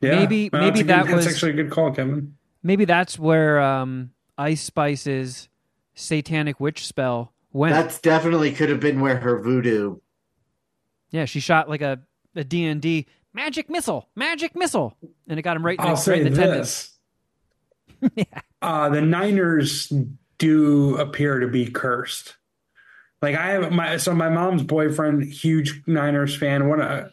Yeah. 0.00 0.16
Maybe- 0.20 0.50
No, 0.52 0.60
maybe 0.60 0.70
that's 0.70 0.80
a 0.80 0.82
good- 0.82 0.88
that 0.88 1.04
that's 1.06 1.26
was- 1.26 1.34
actually 1.34 1.50
a 1.52 1.54
good 1.54 1.70
call, 1.70 1.92
Kevin. 1.94 2.36
Maybe 2.62 2.84
that's 2.84 3.18
where 3.18 3.60
um, 3.60 4.10
Ice 4.38 4.62
Spice's 4.62 5.48
satanic 5.94 6.60
witch 6.60 6.86
spell 6.86 7.32
went. 7.52 7.74
That's 7.74 8.00
definitely 8.00 8.52
could 8.52 8.68
have 8.70 8.80
been 8.80 9.00
where 9.00 9.16
her 9.18 9.40
voodoo. 9.40 9.98
yeah, 11.10 11.24
she 11.26 11.40
shot 11.40 11.68
like 11.68 11.82
a 11.82 12.00
a 12.36 12.42
D 12.42 12.64
and 12.64 12.80
D 12.82 13.06
magic 13.32 13.70
missile, 13.70 14.08
magic 14.16 14.56
missile, 14.56 14.96
and 15.28 15.38
it 15.38 15.42
got 15.42 15.56
him 15.56 15.64
right 15.64 15.78
in 15.78 15.82
the, 15.84 15.88
I'll 15.88 15.94
right 15.94 16.02
say 16.02 16.20
in 16.20 16.32
the 16.32 16.38
tendon. 16.40 16.58
this: 16.58 16.98
uh, 18.64 18.88
the 18.88 19.02
Niners 19.02 19.92
do 20.38 20.96
appear 20.96 21.40
to 21.40 21.48
be 21.48 21.66
cursed. 21.70 22.36
Like 23.20 23.36
I 23.36 23.50
have 23.52 23.72
my 23.72 23.96
so 23.98 24.14
my 24.14 24.28
mom's 24.28 24.62
boyfriend, 24.62 25.24
huge 25.24 25.82
Niners 25.86 26.36
fan. 26.36 26.68
One 26.68 26.80
uh, 26.80 27.08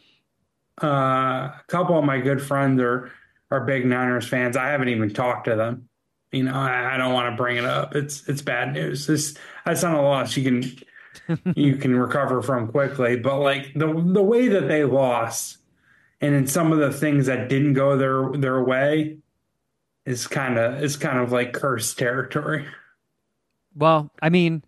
uh, 0.81 0.87
a 0.87 1.61
couple 1.67 1.97
of 1.97 2.05
my 2.05 2.19
good 2.19 2.41
friends 2.41 2.81
are 2.81 3.11
are 3.49 3.65
big 3.65 3.85
Niners 3.85 4.27
fans. 4.27 4.57
I 4.57 4.69
haven't 4.69 4.89
even 4.89 5.13
talked 5.13 5.45
to 5.45 5.55
them. 5.55 5.89
You 6.31 6.43
know, 6.43 6.53
I, 6.53 6.95
I 6.95 6.97
don't 6.97 7.13
want 7.13 7.31
to 7.31 7.37
bring 7.37 7.57
it 7.57 7.65
up. 7.65 7.95
It's 7.95 8.27
it's 8.27 8.41
bad 8.41 8.73
news. 8.73 9.07
This 9.07 9.35
that's 9.65 9.83
not 9.83 9.95
a 9.95 10.01
loss 10.01 10.35
you 10.35 10.43
can 10.43 11.53
you 11.55 11.75
can 11.75 11.95
recover 11.95 12.41
from 12.41 12.69
quickly. 12.69 13.17
But 13.17 13.39
like 13.39 13.73
the 13.73 13.87
the 13.87 14.23
way 14.23 14.47
that 14.49 14.67
they 14.67 14.83
lost, 14.83 15.57
and 16.19 16.33
in 16.33 16.47
some 16.47 16.71
of 16.71 16.79
the 16.79 16.91
things 16.91 17.27
that 17.27 17.49
didn't 17.49 17.73
go 17.73 17.97
their 17.97 18.31
their 18.33 18.63
way, 18.63 19.17
is 20.05 20.27
kind 20.27 20.57
of 20.57 20.83
is 20.83 20.97
kind 20.97 21.19
of 21.19 21.31
like 21.31 21.53
cursed 21.53 21.97
territory. 21.97 22.65
Well, 23.75 24.11
I 24.21 24.29
mean, 24.29 24.63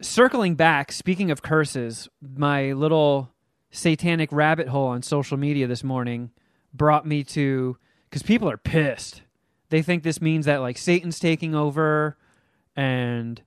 circling 0.00 0.54
back, 0.54 0.92
speaking 0.92 1.30
of 1.30 1.42
curses, 1.42 2.08
my 2.20 2.72
little 2.72 3.30
satanic 3.70 4.30
rabbit 4.32 4.68
hole 4.68 4.88
on 4.88 5.02
social 5.02 5.36
media 5.36 5.66
this 5.66 5.84
morning 5.84 6.30
brought 6.72 7.06
me 7.06 7.24
to 7.24 7.76
because 8.08 8.22
people 8.22 8.48
are 8.48 8.56
pissed. 8.56 9.22
They 9.68 9.82
think 9.82 10.02
this 10.02 10.20
means 10.20 10.46
that 10.46 10.58
like 10.58 10.78
Satan's 10.78 11.18
taking 11.18 11.54
over 11.54 12.16
and 12.74 13.42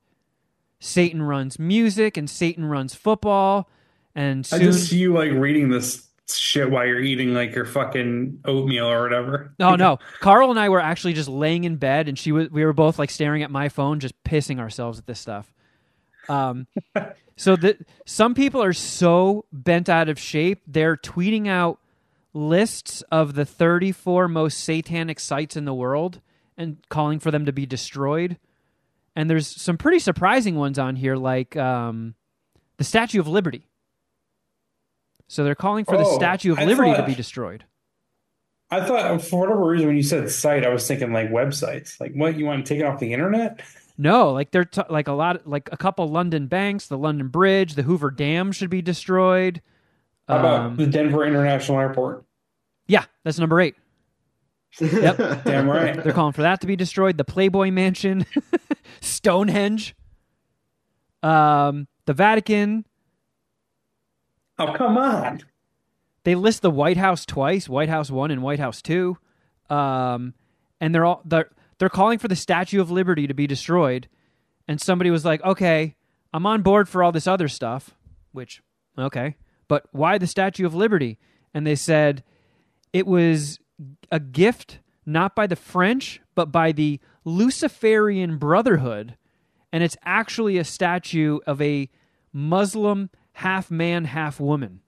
Satan 0.79 1.21
runs 1.21 1.57
music 1.57 2.17
and 2.17 2.29
Satan 2.29 2.65
runs 2.65 2.93
football. 2.93 3.69
And 4.15 4.47
I 4.51 4.59
just 4.59 4.89
see 4.89 4.97
you 4.97 5.13
like 5.13 5.31
reading 5.31 5.69
this 5.69 6.08
shit 6.37 6.69
while 6.69 6.85
you're 6.85 6.99
eating 6.99 7.33
like 7.33 7.55
your 7.55 7.65
fucking 7.65 8.41
oatmeal 8.45 8.87
or 8.87 9.01
whatever. 9.03 9.53
No, 9.59 9.75
no. 9.75 9.99
Carl 10.19 10.51
and 10.51 10.59
I 10.59 10.69
were 10.69 10.79
actually 10.79 11.13
just 11.13 11.29
laying 11.29 11.63
in 11.63 11.77
bed, 11.77 12.07
and 12.07 12.17
she 12.17 12.31
was. 12.31 12.49
We 12.49 12.65
were 12.65 12.73
both 12.73 12.99
like 12.99 13.09
staring 13.09 13.43
at 13.43 13.51
my 13.51 13.69
phone, 13.69 13.99
just 13.99 14.21
pissing 14.23 14.59
ourselves 14.59 14.99
at 14.99 15.07
this 15.07 15.19
stuff. 15.19 15.53
Um, 16.27 16.67
so 17.35 17.55
that 17.55 17.77
some 18.05 18.33
people 18.33 18.61
are 18.61 18.73
so 18.73 19.45
bent 19.51 19.89
out 19.89 20.09
of 20.09 20.19
shape, 20.19 20.61
they're 20.67 20.97
tweeting 20.97 21.47
out 21.47 21.79
lists 22.33 23.01
of 23.11 23.33
the 23.33 23.45
34 23.45 24.27
most 24.27 24.63
satanic 24.63 25.19
sites 25.19 25.55
in 25.55 25.65
the 25.65 25.73
world 25.73 26.21
and 26.57 26.77
calling 26.89 27.19
for 27.19 27.31
them 27.31 27.45
to 27.45 27.53
be 27.53 27.65
destroyed. 27.65 28.37
And 29.15 29.29
there's 29.29 29.47
some 29.47 29.77
pretty 29.77 29.99
surprising 29.99 30.55
ones 30.55 30.77
on 30.77 30.95
here, 30.95 31.15
like 31.15 31.55
um, 31.57 32.15
the 32.77 32.83
Statue 32.83 33.19
of 33.19 33.27
Liberty. 33.27 33.68
So 35.29 35.43
they're 35.43 35.55
calling 35.55 35.85
for 35.85 35.95
the 35.95 36.03
Oh, 36.05 36.15
Statue 36.17 36.51
of 36.51 36.59
I 36.59 36.65
Liberty 36.65 36.93
to 36.95 37.05
be 37.05 37.13
destroyed. 37.15 37.63
I 38.71 38.85
thought 38.85 39.21
for 39.21 39.39
whatever 39.41 39.65
reason 39.65 39.87
when 39.87 39.95
you 39.95 40.03
said 40.03 40.29
site, 40.29 40.65
I 40.65 40.69
was 40.69 40.87
thinking 40.87 41.13
like 41.13 41.29
websites. 41.29 41.99
Like 42.01 42.13
what 42.13 42.37
you 42.37 42.45
want 42.45 42.65
to 42.65 42.73
take 42.73 42.81
it 42.81 42.85
off 42.85 42.99
the 42.99 43.13
internet? 43.13 43.61
No, 43.97 44.31
like 44.33 44.51
they're 44.51 44.65
t- 44.65 44.81
like 44.89 45.07
a 45.07 45.11
lot, 45.13 45.47
like 45.47 45.69
a 45.71 45.77
couple 45.77 46.07
London 46.07 46.47
banks, 46.47 46.87
the 46.87 46.97
London 46.97 47.27
Bridge, 47.27 47.75
the 47.75 47.83
Hoover 47.83 48.09
Dam 48.11 48.51
should 48.51 48.69
be 48.71 48.81
destroyed. 48.81 49.61
How 50.27 50.39
about 50.39 50.59
Um, 50.61 50.75
the 50.77 50.87
Denver 50.87 51.25
International 51.25 51.79
Airport? 51.79 52.25
yeah, 52.87 53.05
that's 53.23 53.39
number 53.39 53.61
eight. 53.61 53.75
Yep. 54.79 55.17
Damn 55.45 55.67
right. 55.69 56.03
They're 56.03 56.13
calling 56.13 56.33
for 56.33 56.43
that 56.43 56.61
to 56.61 56.67
be 56.67 56.75
destroyed. 56.75 57.17
The 57.17 57.23
Playboy 57.23 57.71
Mansion, 57.71 58.25
Stonehenge, 59.01 59.95
um, 61.23 61.87
the 62.05 62.13
Vatican. 62.13 62.85
Oh 64.59 64.73
come 64.73 64.97
on. 64.97 65.41
They 66.23 66.35
list 66.35 66.61
the 66.61 66.69
White 66.69 66.97
House 66.97 67.25
twice, 67.25 67.69
White 67.69 67.89
House 67.89 68.11
one 68.11 68.29
and 68.29 68.43
White 68.43 68.59
House 68.59 68.81
two, 68.81 69.17
um, 69.69 70.33
and 70.81 70.93
they're 70.93 71.05
all 71.05 71.21
they're 71.25 71.49
they're 71.77 71.89
calling 71.89 72.19
for 72.19 72.27
the 72.27 72.35
Statue 72.35 72.81
of 72.81 72.91
Liberty 72.91 73.25
to 73.25 73.33
be 73.33 73.47
destroyed. 73.47 74.07
And 74.67 74.79
somebody 74.79 75.09
was 75.09 75.25
like, 75.25 75.43
"Okay, 75.43 75.95
I'm 76.33 76.45
on 76.45 76.61
board 76.61 76.89
for 76.89 77.03
all 77.03 77.11
this 77.11 77.25
other 77.25 77.47
stuff," 77.47 77.95
which 78.33 78.61
okay, 78.97 79.37
but 79.67 79.85
why 79.91 80.17
the 80.17 80.27
Statue 80.27 80.65
of 80.65 80.75
Liberty? 80.75 81.17
And 81.53 81.65
they 81.65 81.75
said 81.75 82.23
it 82.91 83.07
was 83.07 83.59
a 84.11 84.19
gift 84.19 84.79
not 85.05 85.35
by 85.35 85.47
the 85.47 85.55
French, 85.55 86.21
but 86.35 86.51
by 86.51 86.71
the 86.71 86.99
Luciferian 87.23 88.37
Brotherhood, 88.37 89.15
and 89.71 89.83
it's 89.83 89.97
actually 90.03 90.57
a 90.57 90.63
statue 90.63 91.39
of 91.47 91.61
a 91.61 91.89
Muslim 92.31 93.09
half 93.39 93.71
man, 93.71 94.05
half 94.05 94.39
woman 94.39 94.81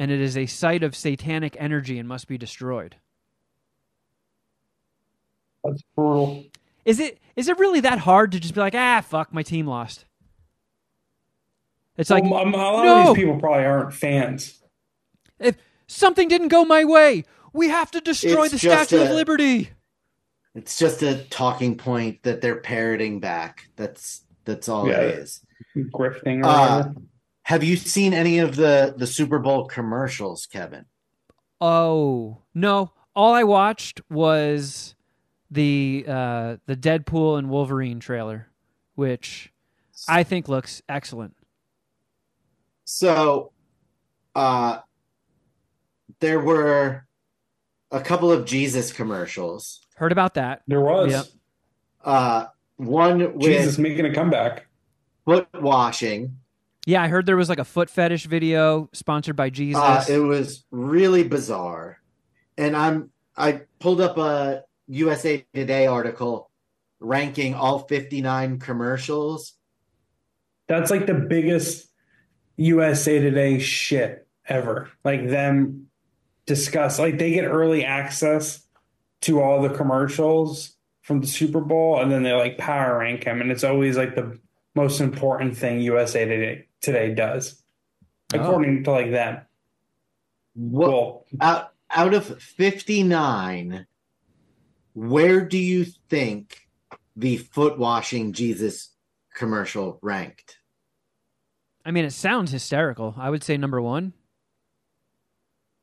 and 0.00 0.10
it 0.10 0.20
is 0.20 0.36
a 0.36 0.46
site 0.46 0.82
of 0.82 0.96
satanic 0.96 1.54
energy 1.60 1.98
and 1.98 2.08
must 2.08 2.26
be 2.26 2.38
destroyed. 2.38 2.96
That's 5.62 5.82
brutal. 5.94 6.44
Is 6.86 6.98
it 6.98 7.18
is 7.36 7.48
it 7.48 7.58
really 7.58 7.80
that 7.80 7.98
hard 7.98 8.32
to 8.32 8.40
just 8.40 8.54
be 8.54 8.60
like, 8.60 8.74
ah, 8.74 9.02
fuck, 9.06 9.32
my 9.32 9.42
team 9.42 9.66
lost? 9.66 10.06
It's 11.98 12.08
like 12.08 12.24
Well, 12.24 12.36
um, 12.36 12.54
a 12.54 12.56
lot 12.56 12.84
no! 12.84 13.00
of 13.00 13.06
these 13.16 13.22
people 13.24 13.38
probably 13.38 13.64
aren't 13.66 13.92
fans. 13.92 14.62
if 15.38 15.56
something 15.86 16.28
didn't 16.28 16.48
go 16.48 16.64
my 16.64 16.84
way, 16.84 17.24
we 17.52 17.68
have 17.68 17.90
to 17.90 18.00
destroy 18.00 18.44
It's 18.44 18.52
the 18.52 18.58
just 18.58 18.88
Statue 18.88 19.04
of 19.04 19.10
Liberty. 19.10 19.70
It's 20.54 20.78
just 20.78 21.02
a 21.02 21.24
talking 21.26 21.76
point 21.76 22.22
that 22.22 22.40
they're 22.40 22.56
parroting 22.60 23.20
back. 23.20 23.68
That's 23.76 24.22
that's 24.46 24.68
all 24.68 24.88
Yeah. 24.88 25.00
it 25.00 25.18
is. 25.18 25.44
Grifting 25.76 26.42
or 26.42 26.46
Uh, 26.46 26.76
whatever. 26.78 26.94
Have 27.50 27.64
you 27.64 27.74
seen 27.74 28.14
any 28.14 28.38
of 28.38 28.54
the 28.54 28.94
the 28.96 29.08
Super 29.08 29.40
Bowl 29.40 29.66
commercials, 29.66 30.46
Kevin? 30.46 30.84
Oh 31.60 32.38
no! 32.54 32.92
All 33.16 33.34
I 33.34 33.42
watched 33.42 34.00
was 34.08 34.94
the 35.50 36.04
uh, 36.06 36.56
the 36.66 36.76
Deadpool 36.76 37.40
and 37.40 37.50
Wolverine 37.50 37.98
trailer, 37.98 38.46
which 38.94 39.52
I 40.08 40.22
think 40.22 40.48
looks 40.48 40.80
excellent. 40.88 41.34
So, 42.84 43.50
uh, 44.36 44.78
there 46.20 46.38
were 46.38 47.04
a 47.90 48.00
couple 48.00 48.30
of 48.30 48.44
Jesus 48.46 48.92
commercials. 48.92 49.80
Heard 49.96 50.12
about 50.12 50.34
that? 50.34 50.62
There 50.68 50.80
was 50.80 51.10
Yep. 51.10 51.24
Uh, 52.04 52.46
one 52.76 53.34
with 53.34 53.42
Jesus 53.42 53.76
making 53.76 54.06
a 54.06 54.14
comeback. 54.14 54.66
foot 55.24 55.48
washing. 55.52 56.36
Yeah, 56.86 57.02
I 57.02 57.08
heard 57.08 57.26
there 57.26 57.36
was 57.36 57.48
like 57.48 57.58
a 57.58 57.64
foot 57.64 57.90
fetish 57.90 58.26
video 58.26 58.88
sponsored 58.92 59.36
by 59.36 59.50
Jesus. 59.50 59.80
Uh, 59.80 60.04
it 60.08 60.18
was 60.18 60.64
really 60.70 61.24
bizarre, 61.24 61.98
and 62.56 62.74
I'm 62.76 63.10
I 63.36 63.62
pulled 63.78 64.00
up 64.00 64.16
a 64.16 64.64
USA 64.88 65.44
Today 65.54 65.86
article 65.86 66.50
ranking 67.00 67.54
all 67.54 67.80
59 67.80 68.58
commercials. 68.58 69.54
That's 70.68 70.90
like 70.90 71.06
the 71.06 71.14
biggest 71.14 71.88
USA 72.56 73.20
Today 73.20 73.58
shit 73.58 74.26
ever. 74.46 74.90
Like 75.04 75.28
them 75.28 75.88
discuss, 76.46 76.98
like 76.98 77.18
they 77.18 77.32
get 77.32 77.44
early 77.44 77.84
access 77.84 78.62
to 79.22 79.42
all 79.42 79.60
the 79.60 79.74
commercials 79.74 80.76
from 81.02 81.20
the 81.20 81.26
Super 81.26 81.60
Bowl, 81.60 82.00
and 82.00 82.10
then 82.10 82.22
they 82.22 82.32
like 82.32 82.56
power 82.56 82.98
rank 82.98 83.24
them, 83.24 83.40
and 83.40 83.50
it's 83.50 83.64
always 83.64 83.96
like 83.96 84.14
the 84.14 84.38
most 84.74 85.00
important 85.00 85.56
thing 85.56 85.80
USA 85.80 86.24
Today 86.24 86.66
today 86.80 87.14
does, 87.14 87.62
Oh. 88.34 88.38
according 88.40 88.84
to 88.84 88.90
like 88.90 89.10
them. 89.10 89.40
What 90.54 90.90
Well, 90.90 91.26
out 91.40 91.72
out 91.90 92.14
of 92.14 92.40
59 92.42 93.86
where 94.94 95.40
do 95.44 95.58
you 95.58 95.84
think 96.08 96.68
the 97.16 97.36
foot 97.36 97.78
washing 97.78 98.32
jesus 98.32 98.90
commercial 99.34 99.98
ranked 100.02 100.58
I 101.84 101.92
mean, 101.92 102.04
it 102.04 102.12
sounds 102.12 102.50
hysterical. 102.52 103.14
I 103.16 103.30
would 103.30 103.42
say 103.42 103.56
number 103.56 103.80
one. 103.80 104.12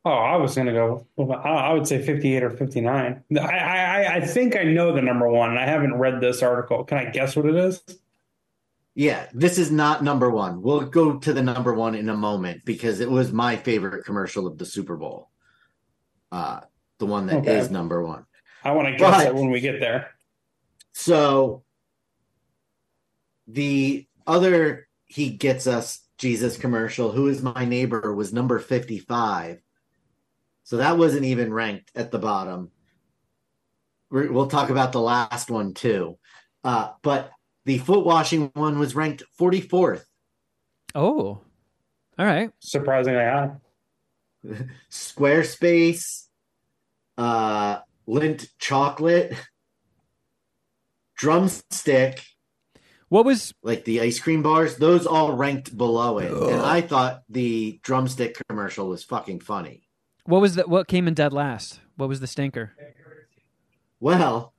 oh, 0.05 0.11
I 0.11 0.35
was 0.37 0.55
gonna 0.55 0.71
go. 0.71 1.07
I 1.19 1.23
I 1.23 1.73
would 1.73 1.87
say 1.87 2.01
fifty-eight 2.05 2.43
or 2.43 2.51
fifty-nine. 2.51 3.23
I, 3.35 3.41
I 3.41 4.15
I 4.17 4.21
think 4.21 4.55
I 4.55 4.63
know 4.63 4.93
the 4.93 5.01
number 5.01 5.27
one. 5.27 5.49
and 5.49 5.59
I 5.59 5.65
haven't 5.65 5.95
read 5.95 6.21
this 6.21 6.43
article. 6.43 6.83
Can 6.83 6.99
I 6.99 7.05
guess 7.05 7.35
what 7.35 7.47
it 7.47 7.55
is? 7.55 7.81
Yeah 8.97 9.27
this 9.33 9.57
is 9.59 9.69
not 9.69 10.03
number 10.03 10.29
one 10.29 10.61
we'll 10.61 10.81
go 10.81 11.17
to 11.19 11.31
the 11.31 11.41
number 11.41 11.73
one 11.73 11.93
in 11.93 12.09
a 12.09 12.17
moment 12.17 12.65
because 12.65 12.99
it 12.99 13.09
was 13.09 13.31
my 13.31 13.55
favorite 13.55 14.03
commercial 14.03 14.47
of 14.47 14.57
the 14.57 14.65
super 14.65 14.97
bowl 14.97 15.29
uh 16.31 16.59
the 16.97 17.05
one 17.05 17.27
that 17.27 17.45
is 17.45 17.65
Okay. 17.65 17.73
number 17.73 18.03
one 18.03 18.25
I 18.63 18.71
want 18.71 18.87
to 18.87 18.95
guess 18.97 19.17
But- 19.23 19.27
it 19.27 19.35
when 19.35 19.49
we 19.51 19.61
get 19.61 19.79
there. 19.79 20.09
So 20.91 21.63
the 23.47 24.07
other 24.25 24.87
he 25.05 25.29
gets 25.29 25.67
us 25.67 26.01
Jesus 26.17 26.57
commercial, 26.57 27.11
Who 27.11 27.27
is 27.27 27.41
My 27.43 27.63
Neighbor, 27.65 28.13
was 28.13 28.33
number 28.33 28.57
55. 28.59 29.61
So 30.63 30.77
that 30.77 30.97
wasn't 30.97 31.25
even 31.25 31.53
ranked 31.53 31.91
at 31.95 32.11
the 32.11 32.17
bottom. 32.19 32.71
We're, 34.09 34.31
we'll 34.31 34.47
talk 34.47 34.69
about 34.71 34.91
the 34.91 34.99
last 34.99 35.49
one 35.51 35.73
too. 35.75 36.17
Uh, 36.63 36.89
but 37.03 37.31
the 37.67 37.77
foot 37.79 38.05
washing 38.05 38.49
one 38.53 38.79
was 38.79 38.95
ranked 38.95 39.23
44th. 39.37 40.05
Oh, 40.95 41.41
all 42.17 42.25
right. 42.25 42.49
Surprisingly 42.59 43.19
high. 43.19 43.51
Squarespace, 44.89 46.27
uh, 47.17 47.79
Lindt 48.07 48.47
Chocolate, 48.57 49.33
Drumstick, 51.17 52.21
What 53.09 53.25
was 53.25 53.53
like 53.61 53.83
the 53.83 53.99
ice 53.99 54.19
cream 54.21 54.41
bars, 54.41 54.77
those 54.77 55.05
all 55.05 55.33
ranked 55.33 55.77
below 55.77 56.19
it. 56.19 56.31
And 56.31 56.61
I 56.61 56.79
thought 56.79 57.23
the 57.27 57.81
drumstick 57.83 58.41
commercial 58.47 58.87
was 58.87 59.03
fucking 59.03 59.41
funny. 59.41 59.89
what 60.23 60.39
was 60.39 60.55
that? 60.55 60.69
What 60.69 60.87
came 60.87 61.05
in 61.05 61.15
dead 61.15 61.33
last? 61.33 61.81
What 61.97 62.07
was 62.07 62.21
the 62.21 62.27
stinker? 62.27 62.71
Well, 63.99 64.53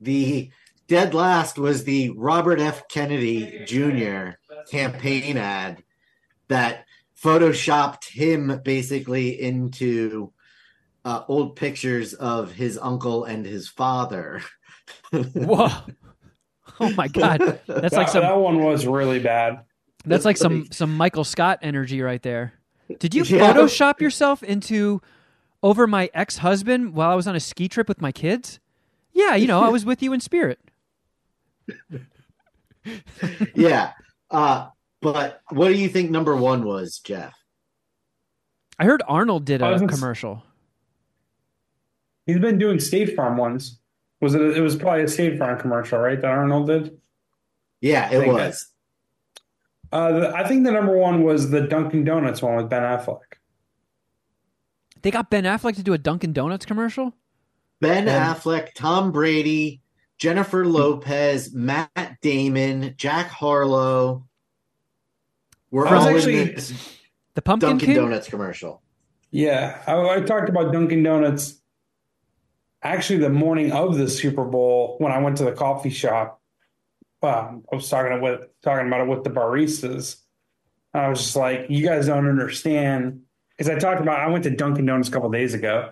the 0.00 0.50
dead 0.88 1.14
last 1.14 1.58
was 1.58 1.84
the 1.84 2.10
Robert 2.10 2.60
F. 2.60 2.88
Kennedy 2.88 3.64
Jr. 3.66 4.36
campaign 4.70 5.36
ad 5.36 5.82
that 6.48 6.84
photoshopped 7.20 8.04
him 8.04 8.60
basically 8.64 9.40
into 9.40 10.32
uh, 11.04 11.22
old 11.28 11.56
pictures 11.56 12.14
of 12.14 12.52
his 12.52 12.78
uncle 12.80 13.24
and 13.24 13.46
his 13.46 13.68
father. 13.68 14.42
Whoa! 15.12 15.68
Oh 16.78 16.90
my 16.90 17.08
god, 17.08 17.40
that's 17.66 17.66
that, 17.66 17.92
like 17.92 18.08
some 18.08 18.22
that 18.22 18.36
one 18.36 18.62
was 18.62 18.86
really 18.86 19.18
bad. 19.18 19.60
that's 20.04 20.24
like 20.24 20.36
some 20.36 20.66
some 20.70 20.96
Michael 20.96 21.24
Scott 21.24 21.60
energy 21.62 22.02
right 22.02 22.22
there. 22.22 22.54
Did 22.98 23.14
you 23.14 23.24
Yeah. 23.24 23.52
Photoshop 23.52 24.00
yourself 24.00 24.42
into 24.42 25.00
over 25.62 25.86
my 25.86 26.10
ex 26.12 26.38
husband 26.38 26.94
while 26.94 27.10
I 27.10 27.14
was 27.14 27.26
on 27.26 27.34
a 27.34 27.40
ski 27.40 27.68
trip 27.68 27.88
with 27.88 28.00
my 28.00 28.12
kids? 28.12 28.60
Yeah, 29.12 29.34
you 29.34 29.46
know, 29.46 29.62
I 29.62 29.70
was 29.70 29.84
with 29.84 30.02
you 30.02 30.12
in 30.12 30.20
spirit. 30.20 30.60
Yeah. 33.54 33.92
Uh, 34.30 34.68
but 35.00 35.40
what 35.50 35.68
do 35.68 35.74
you 35.74 35.88
think 35.88 36.10
number 36.10 36.36
one 36.36 36.64
was, 36.64 37.00
Geoff? 37.04 37.34
I 38.78 38.84
heard 38.84 39.02
Arnold 39.08 39.44
did 39.44 39.62
I 39.62 39.68
a 39.68 39.72
was 39.72 39.82
commercial. 39.82 40.42
He's 42.26 42.38
been 42.38 42.58
doing 42.58 42.80
State 42.80 43.14
Farm 43.16 43.36
ones. 43.36 43.78
Was 44.20 44.34
it? 44.34 44.42
It 44.42 44.60
was 44.60 44.76
probably 44.76 45.04
a 45.04 45.08
State 45.08 45.38
Farm 45.38 45.58
commercial, 45.58 45.98
right? 45.98 46.20
That 46.20 46.30
Arnold 46.30 46.66
did. 46.66 46.98
Yeah, 47.80 48.10
it 48.10 48.20
think 48.20 48.32
was. 48.32 48.66
Uh, 49.92 50.12
the, 50.12 50.34
I 50.34 50.46
think 50.48 50.64
the 50.64 50.72
number 50.72 50.96
one 50.96 51.22
was 51.22 51.50
the 51.50 51.60
Dunkin' 51.60 52.04
Donuts 52.04 52.42
one 52.42 52.56
with 52.56 52.68
Ben 52.68 52.82
Affleck. 52.82 53.20
They 55.02 55.10
got 55.10 55.30
Ben 55.30 55.44
Affleck 55.44 55.76
to 55.76 55.82
do 55.82 55.92
a 55.92 55.98
Dunkin' 55.98 56.32
Donuts 56.32 56.66
commercial. 56.66 57.14
Ben 57.80 58.06
Yeah. 58.06 58.34
Affleck, 58.34 58.74
Tom 58.74 59.12
Brady, 59.12 59.80
Jennifer 60.18 60.64
Lopez, 60.66 61.52
Matt 61.52 62.18
Damon, 62.22 62.94
Jack 62.96 63.26
Harlow. 63.28 64.26
We're 65.70 65.86
I 65.86 65.94
was 65.94 66.06
all 66.06 66.16
actually- 66.16 66.40
in 66.40 66.54
this 66.54 66.96
The 67.34 67.42
Pumpkin 67.42 67.70
Dunkin' 67.70 67.86
King. 67.86 67.96
Donuts 67.96 68.28
commercial. 68.28 68.82
Yeah, 69.30 69.82
I, 69.86 70.16
I 70.16 70.20
talked 70.20 70.48
about 70.48 70.72
Dunkin' 70.72 71.02
Donuts 71.02 71.60
actually 72.82 73.18
the 73.18 73.28
morning 73.30 73.72
of 73.72 73.98
the 73.98 74.08
Super 74.08 74.44
Bowl 74.44 74.96
when 74.98 75.12
I 75.12 75.18
went 75.18 75.36
to 75.38 75.44
the 75.44 75.52
coffee 75.52 75.90
shop. 75.90 76.40
Um, 77.22 77.64
I 77.72 77.74
was 77.74 77.88
talking 77.88 78.20
with 78.20 78.40
talking 78.62 78.86
about 78.86 79.00
it 79.00 79.08
with 79.08 79.24
the 79.24 79.30
baristas. 79.30 80.16
I 80.94 81.08
was 81.08 81.18
just 81.18 81.34
like, 81.36 81.66
"You 81.68 81.84
guys 81.84 82.06
don't 82.06 82.28
understand," 82.28 83.22
because 83.50 83.68
I 83.68 83.78
talked 83.78 84.00
about 84.00 84.20
I 84.20 84.28
went 84.28 84.44
to 84.44 84.50
Dunkin' 84.50 84.86
Donuts 84.86 85.08
a 85.08 85.12
couple 85.12 85.28
days 85.30 85.52
ago. 85.52 85.90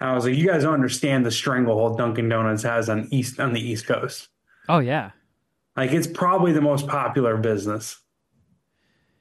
And 0.00 0.10
I 0.10 0.14
was 0.14 0.24
like, 0.24 0.34
"You 0.34 0.46
guys 0.46 0.62
don't 0.64 0.74
understand 0.74 1.24
the 1.24 1.30
stranglehold 1.30 1.98
Dunkin' 1.98 2.28
Donuts 2.28 2.62
has 2.64 2.88
on 2.88 3.08
east 3.10 3.38
on 3.40 3.52
the 3.52 3.60
East 3.60 3.86
Coast. 3.86 4.28
Oh 4.68 4.78
yeah. 4.80 5.10
Like, 5.76 5.92
it's 5.92 6.06
probably 6.06 6.52
the 6.52 6.60
most 6.60 6.86
popular 6.86 7.36
business 7.36 8.00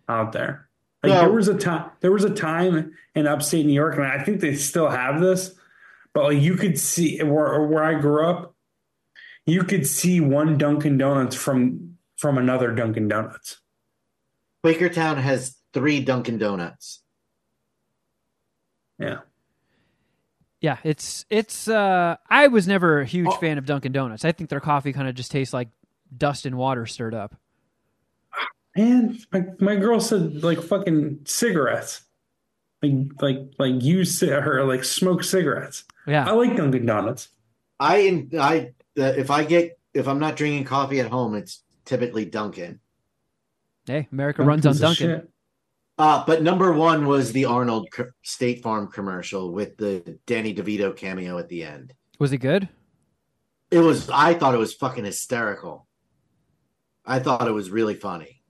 out 0.09 0.31
there." 0.31 0.69
Like 1.03 1.11
No. 1.11 1.19
there 1.21 1.31
was 1.31 1.47
a 1.49 1.57
time 1.57 1.91
there 1.99 2.11
was 2.11 2.23
a 2.23 2.33
time 2.33 2.93
in 3.15 3.27
upstate 3.27 3.65
New 3.65 3.73
York, 3.73 3.95
and 3.95 4.05
I 4.05 4.23
think 4.23 4.39
they 4.39 4.55
still 4.55 4.89
have 4.89 5.19
this, 5.21 5.53
but 6.13 6.23
like 6.23 6.41
you 6.41 6.55
could 6.55 6.79
see 6.79 7.21
where 7.21 7.61
where 7.67 7.83
I 7.83 7.99
grew 7.99 8.25
up, 8.25 8.55
you 9.45 9.63
could 9.63 9.85
see 9.85 10.19
one 10.21 10.57
Dunkin' 10.57 10.97
Donuts 10.97 11.35
from 11.35 11.97
from 12.17 12.37
another 12.37 12.73
Dunkin' 12.73 13.09
Donuts. 13.09 13.59
Quakertown 14.65 15.17
has 15.17 15.57
three 15.73 15.99
Dunkin' 16.01 16.37
Donuts. 16.37 17.01
Yeah. 18.97 19.19
Yeah, 20.63 20.77
it's 20.85 21.25
it's 21.29 21.67
uh 21.67 22.15
I 22.29 22.47
was 22.47 22.67
never 22.69 23.01
a 23.01 23.05
huge 23.05 23.27
Oh. 23.27 23.35
fan 23.37 23.57
of 23.57 23.65
Dunkin' 23.65 23.91
Donuts. 23.91 24.23
I 24.23 24.31
think 24.31 24.49
their 24.49 24.61
coffee 24.61 24.93
kind 24.93 25.07
of 25.09 25.13
just 25.13 25.29
tastes 25.29 25.53
like 25.53 25.67
dust 26.17 26.45
and 26.45 26.57
water 26.57 26.85
stirred 26.85 27.13
up. 27.13 27.35
And 28.75 29.19
my 29.31 29.43
my 29.59 29.75
girl 29.75 29.99
said 29.99 30.41
like 30.41 30.61
fucking 30.61 31.19
cigarettes. 31.25 32.01
Like 32.81 32.93
like 33.21 33.37
like 33.59 33.83
you 33.83 34.05
ci- 34.05 34.31
or 34.31 34.63
like 34.63 34.83
smoke 34.85 35.23
cigarettes. 35.23 35.83
Yeah, 36.07 36.27
I 36.27 36.31
like 36.31 36.55
Dunkin' 36.55 36.85
Donuts. 36.85 37.27
I 37.79 37.97
in 37.97 38.29
I 38.39 38.71
uh, 38.97 39.03
if 39.03 39.29
I 39.29 39.43
get 39.43 39.77
if 39.93 40.07
I'm 40.07 40.19
not 40.19 40.35
drinking 40.37 40.63
coffee 40.63 41.01
at 41.01 41.11
home, 41.11 41.35
it's 41.35 41.61
typically 41.85 42.23
Dunkin'. 42.25 42.79
Hey, 43.85 44.07
America 44.13 44.43
runs 44.43 44.65
on 44.65 44.77
Dunkin's 44.77 44.97
the 44.99 45.07
Dunkin'. 45.07 45.27
Shit. 45.99 46.05
Uh, 46.05 46.23
but 46.25 46.41
number 46.41 46.73
one 46.73 47.05
was 47.05 47.31
the 47.31 47.45
Arnold 47.45 47.87
State 48.23 48.61
Farm 48.63 48.87
commercial 48.87 49.51
with 49.51 49.77
the 49.77 50.17
Danny 50.25 50.53
DeVito 50.53 50.95
cameo 50.95 51.37
at 51.37 51.49
the 51.49 51.63
end. 51.63 51.93
Was 52.19 52.31
it 52.31 52.39
good? 52.39 52.67
It 53.69 53.79
was. 53.79 54.09
I 54.09 54.33
thought 54.33 54.55
it 54.55 54.59
was 54.59 54.73
fucking 54.73 55.05
hysterical. 55.05 55.87
I 57.05 57.19
thought 57.19 57.47
it 57.47 57.51
was 57.51 57.69
really 57.69 57.95
funny 57.95 58.41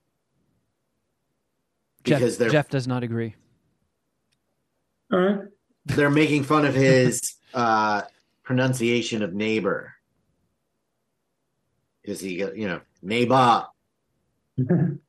Geoff, 2.04 2.20
because 2.20 2.38
they're 2.38 2.50
Geoff 2.50 2.68
does 2.68 2.86
not 2.86 3.02
agree. 3.02 3.34
All 5.12 5.18
right. 5.18 5.40
they're 5.86 6.10
making 6.10 6.44
fun 6.44 6.64
of 6.64 6.74
his 6.74 7.34
uh, 7.54 8.02
pronunciation 8.42 9.22
of 9.22 9.34
neighbor 9.34 9.94
because 12.02 12.20
he 12.20 12.36
got 12.36 12.56
you 12.56 12.68
know 12.68 12.80
neighbor. 13.02 13.66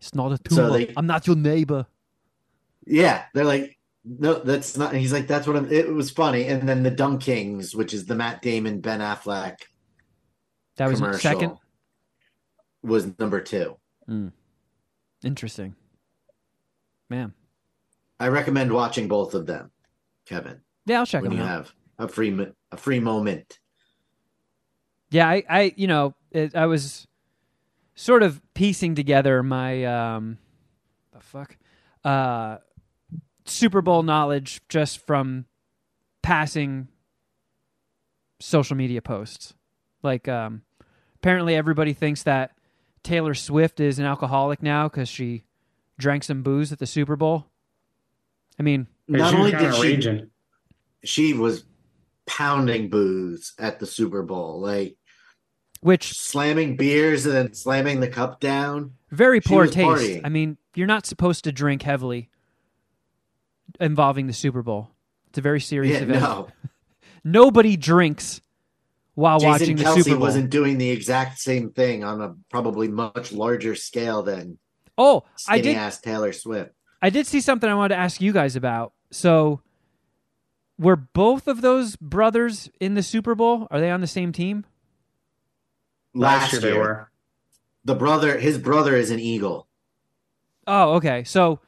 It's 0.00 0.14
not 0.14 0.32
a 0.32 0.38
So 0.54 0.72
they- 0.72 0.92
I'm 0.96 1.06
not 1.06 1.26
your 1.26 1.36
neighbor. 1.36 1.86
Yeah, 2.86 3.24
they're 3.34 3.44
like, 3.44 3.78
no, 4.04 4.34
that's 4.34 4.76
not. 4.76 4.94
He's 4.94 5.12
like, 5.12 5.26
that's 5.26 5.46
what 5.46 5.56
I'm. 5.56 5.70
It 5.70 5.92
was 5.92 6.10
funny, 6.10 6.46
and 6.46 6.66
then 6.68 6.82
the 6.82 6.90
Dunkings, 6.90 7.74
which 7.74 7.92
is 7.92 8.06
the 8.06 8.14
Matt 8.14 8.40
Damon 8.40 8.80
Ben 8.80 9.00
Affleck 9.00 9.56
That 10.76 10.88
was 10.88 11.20
second. 11.20 11.58
was 12.82 13.18
number 13.18 13.40
two. 13.42 13.76
Mm. 14.08 14.32
Interesting. 15.22 15.74
Man. 17.10 17.34
I 18.18 18.28
recommend 18.28 18.72
watching 18.72 19.06
both 19.08 19.34
of 19.34 19.46
them, 19.46 19.70
Kevin, 20.26 20.60
Yeah, 20.86 21.00
I'll 21.00 21.06
check 21.06 21.22
when 21.22 21.30
them 21.32 21.38
you 21.40 21.44
out. 21.44 21.50
have 21.50 21.74
a 21.98 22.08
free 22.08 22.46
a 22.72 22.76
free 22.76 23.00
moment. 23.00 23.58
Yeah, 25.10 25.28
I, 25.28 25.42
I 25.48 25.74
you 25.76 25.86
know, 25.86 26.14
it, 26.30 26.54
I 26.54 26.66
was 26.66 27.06
sort 28.00 28.22
of 28.22 28.40
piecing 28.54 28.94
together 28.94 29.42
my 29.42 29.84
um, 29.84 30.38
the 31.12 31.20
fuck, 31.20 31.58
uh, 32.02 32.56
Super 33.44 33.82
Bowl 33.82 34.02
knowledge 34.02 34.62
just 34.70 35.06
from 35.06 35.44
passing 36.22 36.88
social 38.38 38.74
media 38.74 39.02
posts. 39.02 39.52
Like, 40.02 40.28
um, 40.28 40.62
apparently 41.16 41.54
everybody 41.54 41.92
thinks 41.92 42.22
that 42.22 42.52
Taylor 43.02 43.34
Swift 43.34 43.80
is 43.80 43.98
an 43.98 44.06
alcoholic 44.06 44.62
now 44.62 44.88
because 44.88 45.08
she 45.10 45.44
drank 45.98 46.24
some 46.24 46.42
booze 46.42 46.72
at 46.72 46.78
the 46.78 46.86
Super 46.86 47.16
Bowl. 47.16 47.48
I 48.58 48.62
mean, 48.62 48.86
Not 49.08 49.30
she 49.30 49.36
only 49.36 49.50
did 49.50 49.74
she, 49.74 49.82
raging. 49.82 50.30
she 51.04 51.34
was 51.34 51.64
pounding 52.26 52.88
booze 52.88 53.52
at 53.58 53.78
the 53.78 53.86
Super 53.86 54.22
Bowl, 54.22 54.58
like 54.58 54.96
which 55.80 56.12
slamming 56.18 56.76
beers 56.76 57.26
and 57.26 57.34
then 57.34 57.54
slamming 57.54 58.00
the 58.00 58.08
cup 58.08 58.40
down. 58.40 58.92
Very 59.10 59.40
She 59.40 59.48
poor 59.48 59.66
taste. 59.66 59.76
partying. 59.78 60.20
I 60.24 60.28
mean, 60.28 60.56
you're 60.74 60.86
not 60.86 61.06
supposed 61.06 61.44
to 61.44 61.52
drink 61.52 61.82
heavily 61.82 62.28
involving 63.80 64.26
the 64.26 64.32
Super 64.32 64.62
Bowl. 64.62 64.90
It's 65.28 65.38
a 65.38 65.42
very 65.42 65.60
serious 65.60 65.96
Yeah, 65.98 66.02
event. 66.02 66.20
no, 66.22 66.48
Nobody 67.24 67.76
drinks 67.76 68.40
while 69.14 69.38
Jason 69.38 69.50
watching 69.50 69.76
the 69.76 69.84
Kelce 69.84 69.94
Super 70.04 70.10
Bowl. 70.16 70.20
wasn't 70.20 70.50
doing 70.50 70.78
the 70.78 70.88
exact 70.90 71.38
same 71.38 71.70
thing 71.70 72.02
on 72.04 72.20
a 72.20 72.34
probably 72.50 72.88
much 72.88 73.32
larger 73.32 73.74
scale 73.74 74.22
than 74.22 74.58
oh, 74.96 75.24
I 75.48 75.60
did. 75.60 75.76
ass 75.76 76.00
Taylor 76.00 76.32
Swift. 76.32 76.72
I 77.02 77.10
did 77.10 77.26
see 77.26 77.40
something 77.40 77.68
I 77.68 77.74
wanted 77.74 77.94
to 77.94 78.00
ask 78.00 78.20
you 78.20 78.32
guys 78.32 78.56
about. 78.56 78.92
So, 79.10 79.60
were 80.78 80.96
both 80.96 81.46
of 81.48 81.60
those 81.62 81.96
brothers 81.96 82.70
in 82.80 82.94
the 82.94 83.02
Super 83.02 83.34
Bowl? 83.34 83.66
Are 83.70 83.80
they 83.80 83.90
on 83.90 84.00
the 84.00 84.06
same 84.06 84.32
team? 84.32 84.64
Last 86.14 86.52
year 86.52 86.60
they 86.60 86.72
were. 86.76 87.10
the 87.84 87.94
brother, 87.94 88.38
his 88.38 88.58
brother 88.58 88.96
is 88.96 89.10
an 89.10 89.18
Eagle. 89.20 89.66
Oh, 90.66 90.94
okay. 90.94 91.24
So 91.24 91.60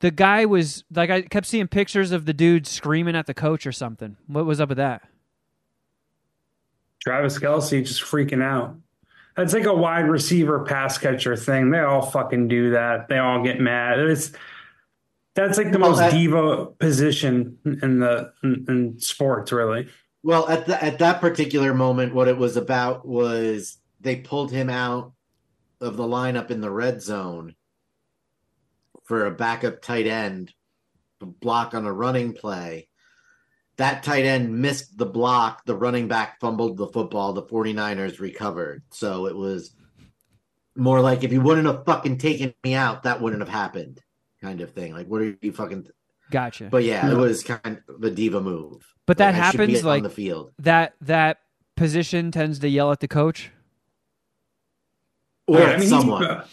the 0.00 0.10
guy 0.10 0.44
was 0.46 0.84
like, 0.94 1.10
I 1.10 1.22
kept 1.22 1.46
seeing 1.46 1.68
pictures 1.68 2.10
of 2.12 2.24
the 2.26 2.32
dude 2.32 2.66
screaming 2.66 3.14
at 3.16 3.26
the 3.26 3.34
coach 3.34 3.66
or 3.66 3.72
something. 3.72 4.16
What 4.26 4.46
was 4.46 4.60
up 4.60 4.68
with 4.70 4.78
that? 4.78 5.02
Travis 7.00 7.38
Kelce 7.38 7.84
just 7.86 8.02
freaking 8.02 8.42
out. 8.42 8.76
That's 9.36 9.54
like 9.54 9.64
a 9.64 9.74
wide 9.74 10.08
receiver 10.08 10.64
pass 10.64 10.98
catcher 10.98 11.36
thing. 11.36 11.70
They 11.70 11.78
all 11.78 12.02
fucking 12.02 12.48
do 12.48 12.70
that. 12.72 13.08
They 13.08 13.18
all 13.18 13.42
get 13.42 13.60
mad. 13.60 13.98
It's 13.98 14.32
that's 15.34 15.56
like 15.56 15.72
the 15.72 15.78
Well, 15.78 15.90
most 15.90 15.98
that- 15.98 16.12
diva 16.12 16.66
position 16.66 17.56
in 17.64 18.00
the 18.00 18.32
in, 18.42 18.66
in 18.68 18.98
sports, 19.00 19.52
really. 19.52 19.88
Well, 20.22 20.48
at 20.48 20.66
the, 20.66 20.82
at 20.82 20.98
that 20.98 21.20
particular 21.20 21.72
moment, 21.72 22.14
what 22.14 22.28
it 22.28 22.36
was 22.36 22.56
about 22.56 23.06
was 23.06 23.78
they 24.00 24.16
pulled 24.16 24.52
him 24.52 24.68
out 24.68 25.12
of 25.80 25.96
the 25.96 26.04
lineup 26.04 26.50
in 26.50 26.60
the 26.60 26.70
red 26.70 27.02
zone 27.02 27.54
for 29.04 29.26
a 29.26 29.30
backup 29.30 29.80
tight 29.82 30.06
end 30.06 30.52
block 31.20 31.74
on 31.74 31.86
a 31.86 31.92
running 31.92 32.32
play. 32.32 32.88
That 33.76 34.02
tight 34.02 34.24
end 34.24 34.60
missed 34.60 34.98
the 34.98 35.06
block. 35.06 35.64
The 35.64 35.74
running 35.74 36.06
back 36.06 36.38
fumbled 36.38 36.76
the 36.76 36.88
football. 36.88 37.32
The 37.32 37.42
49ers 37.42 38.20
recovered. 38.20 38.82
So 38.90 39.26
it 39.26 39.36
was 39.36 39.74
more 40.76 41.00
like 41.00 41.24
if 41.24 41.32
you 41.32 41.40
wouldn't 41.40 41.66
have 41.66 41.84
fucking 41.84 42.18
taken 42.18 42.54
me 42.62 42.74
out, 42.74 43.04
that 43.04 43.20
wouldn't 43.20 43.40
have 43.40 43.48
happened, 43.48 44.00
kind 44.42 44.60
of 44.60 44.72
thing. 44.72 44.92
Like, 44.92 45.06
what 45.06 45.22
are 45.22 45.36
you 45.40 45.52
fucking. 45.52 45.88
Gotcha. 46.30 46.68
But 46.70 46.84
yeah, 46.84 47.10
it 47.10 47.16
was 47.16 47.42
kind 47.42 47.82
of 47.88 48.00
the 48.00 48.10
diva 48.10 48.40
move. 48.40 48.86
But 49.10 49.18
that 49.18 49.34
Like, 49.34 49.42
I 49.42 49.50
should 49.50 49.60
happens 49.60 49.78
on 49.80 49.86
like 49.86 50.02
the 50.04 50.08
field. 50.08 50.52
that 50.60 50.94
that 51.00 51.40
position 51.74 52.30
tends 52.30 52.60
to 52.60 52.68
yell 52.68 52.92
at 52.92 53.00
the 53.00 53.08
coach. 53.08 53.50
Or 55.48 55.58
Yeah, 55.58 55.64
I 55.64 55.76
mean, 55.78 55.88
someone. 55.88 56.24
uh, 56.24 56.44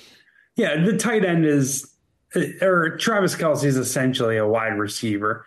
yeah, 0.55 0.83
the 0.83 0.97
tight 0.97 1.23
end 1.23 1.45
is, 1.45 1.93
or 2.63 2.97
Travis 2.97 3.35
Kelce 3.35 3.65
is 3.65 3.77
essentially 3.77 4.37
a 4.37 4.47
wide 4.47 4.79
receiver. 4.79 5.45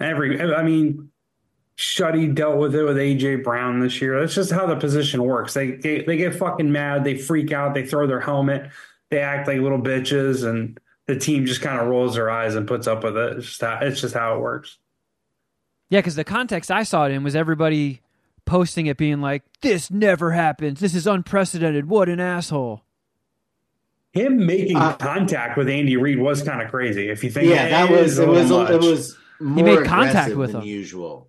Every, 0.00 0.40
I 0.40 0.62
mean, 0.62 1.10
Shuddy 1.76 2.34
dealt 2.34 2.56
with 2.56 2.74
it 2.74 2.82
with 2.82 2.96
AJ 2.96 3.44
Brown 3.44 3.80
this 3.80 4.00
year. 4.00 4.18
That's 4.18 4.34
just 4.34 4.50
how 4.50 4.64
the 4.64 4.76
position 4.76 5.22
works. 5.22 5.52
They, 5.52 5.72
they 5.72 6.00
they 6.04 6.16
get 6.16 6.34
fucking 6.34 6.72
mad. 6.72 7.04
They 7.04 7.18
freak 7.18 7.52
out. 7.52 7.74
They 7.74 7.84
throw 7.84 8.06
their 8.06 8.20
helmet. 8.20 8.70
They 9.10 9.18
act 9.18 9.48
like 9.48 9.58
little 9.58 9.82
bitches, 9.82 10.48
and 10.48 10.80
the 11.06 11.18
team 11.18 11.44
just 11.44 11.60
kind 11.60 11.78
of 11.78 11.88
rolls 11.88 12.14
their 12.14 12.30
eyes 12.30 12.54
and 12.54 12.66
puts 12.66 12.86
up 12.86 13.04
with 13.04 13.18
it. 13.18 13.36
It's 13.36 13.46
just 13.48 13.60
how, 13.60 13.78
it's 13.82 14.00
just 14.00 14.14
how 14.14 14.34
it 14.36 14.40
works. 14.40 14.78
Yeah, 15.90 16.00
because 16.00 16.16
the 16.16 16.24
context 16.24 16.70
I 16.70 16.82
saw 16.82 17.06
it 17.06 17.12
in 17.12 17.22
was 17.24 17.34
everybody 17.34 18.00
posting 18.44 18.86
it 18.86 18.96
being 18.96 19.20
like, 19.20 19.42
"This 19.62 19.90
never 19.90 20.32
happens. 20.32 20.80
This 20.80 20.94
is 20.94 21.06
unprecedented. 21.06 21.88
What 21.88 22.08
an 22.08 22.20
asshole." 22.20 22.82
Him 24.12 24.46
making 24.46 24.76
Uh, 24.76 24.96
contact 24.96 25.56
with 25.56 25.68
Andy 25.68 25.96
Reid 25.96 26.18
was 26.18 26.42
kind 26.42 26.62
of 26.62 26.70
crazy. 26.70 27.08
If 27.08 27.22
you 27.22 27.30
think 27.30 27.48
Yeah, 27.48 27.68
that 27.68 27.90
it 27.90 28.00
was 28.02 28.18
it 28.18 28.26
was 28.28 28.50
little 28.50 28.66
it 28.74 28.80
was 28.80 29.16
more 29.40 29.64
made 29.64 29.84
contact 29.84 30.12
aggressive 30.30 30.38
with 30.38 30.52
than 30.52 30.60
him. 30.62 30.66
usual. 30.68 31.28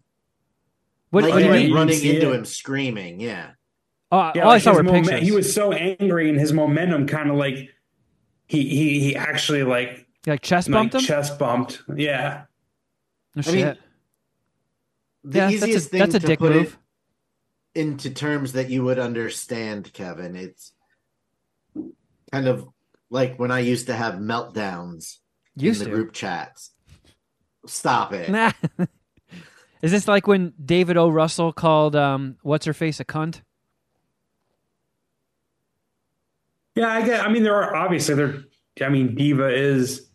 What, 1.11 1.23
like 1.23 1.34
what 1.34 1.40
do 1.40 1.44
he 1.44 1.49
you 1.49 1.53
yeah, 1.61 1.68
mean? 1.68 1.73
running 1.76 2.03
into 2.06 2.31
it? 2.31 2.36
him 2.36 2.45
screaming. 2.45 3.19
Yeah, 3.19 3.52
Oh, 4.11 4.31
Yeah, 4.34 4.44
all 4.44 4.52
I 4.52 4.57
saw 4.60 4.72
his 4.72 4.77
were 4.77 4.84
momen- 4.84 5.03
pictures. 5.07 5.22
He 5.22 5.31
was 5.31 5.53
so 5.53 5.72
angry, 5.72 6.30
and 6.30 6.40
his 6.40 6.53
momentum 6.53 7.06
kind 7.07 7.30
of 7.30 7.36
like 7.36 7.69
he 8.48 8.68
he 8.68 8.99
he 8.99 9.15
actually 9.15 9.64
like 9.64 10.06
like 10.26 10.41
chest 10.41 10.69
like 10.69 10.73
bumped 10.73 10.95
him. 10.95 11.02
chest 11.02 11.38
bumped. 11.38 11.81
Yeah, 11.95 12.44
oh, 13.36 13.40
I 13.40 13.41
shit. 13.41 13.53
mean, 13.53 13.77
the 15.23 15.39
yeah, 15.39 15.49
easiest 15.49 15.61
that's 15.73 15.85
a, 15.85 15.89
thing 15.89 15.99
that's 15.99 16.15
a 16.15 16.19
to 16.19 16.27
dick 16.27 16.39
put 16.39 16.53
move. 16.53 16.77
it 17.75 17.79
into 17.81 18.09
terms 18.09 18.53
that 18.53 18.69
you 18.69 18.83
would 18.83 18.99
understand, 18.99 19.91
Kevin. 19.93 20.35
It's 20.35 20.73
kind 22.31 22.47
of 22.47 22.67
like 23.09 23.37
when 23.37 23.51
I 23.51 23.59
used 23.59 23.87
to 23.87 23.93
have 23.95 24.15
meltdowns 24.15 25.17
Used 25.55 25.81
in 25.81 25.89
the 25.89 25.91
to. 25.91 25.95
group 25.95 26.13
chats. 26.13 26.71
Stop 27.65 28.13
it. 28.13 28.29
Nah. 28.29 28.51
Is 29.81 29.91
this 29.91 30.07
like 30.07 30.27
when 30.27 30.53
David 30.63 30.97
O. 30.97 31.09
Russell 31.09 31.53
called 31.53 31.95
um, 31.95 32.37
what's 32.41 32.65
her 32.65 32.73
face 32.73 32.99
a 32.99 33.05
cunt? 33.05 33.41
yeah. 36.75 36.87
I 36.89 37.01
get. 37.05 37.25
I 37.25 37.31
mean, 37.31 37.43
there 37.43 37.55
are 37.55 37.75
obviously 37.75 38.15
there. 38.15 38.43
I 38.81 38.89
mean, 38.89 39.15
diva 39.15 39.49
is 39.53 40.09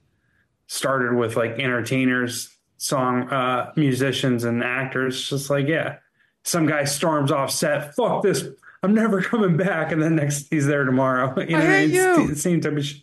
started 0.66 1.14
with 1.16 1.36
like 1.36 1.58
entertainers, 1.58 2.53
song 2.84 3.28
uh 3.30 3.72
musicians, 3.76 4.44
and 4.44 4.62
actors. 4.62 5.28
Just 5.28 5.50
like 5.50 5.66
yeah, 5.66 5.96
some 6.42 6.66
guy 6.66 6.84
storms 6.84 7.32
off 7.32 7.50
set. 7.50 7.94
Fuck 7.94 8.22
this. 8.22 8.44
I'm 8.82 8.94
never 8.94 9.22
coming 9.32 9.56
back. 9.56 9.92
And 9.92 10.02
then 10.02 10.16
next 10.16 10.48
he's 10.50 10.66
there 10.66 10.84
tomorrow. 10.84 11.34
You 11.48 11.56
I 11.56 11.60
hate 11.62 11.84
it's 11.84 11.94
you. 11.94 12.26
the 12.28 12.36
same 12.36 12.60
type 12.60 12.76
of. 12.76 12.84
Sh- 12.84 13.00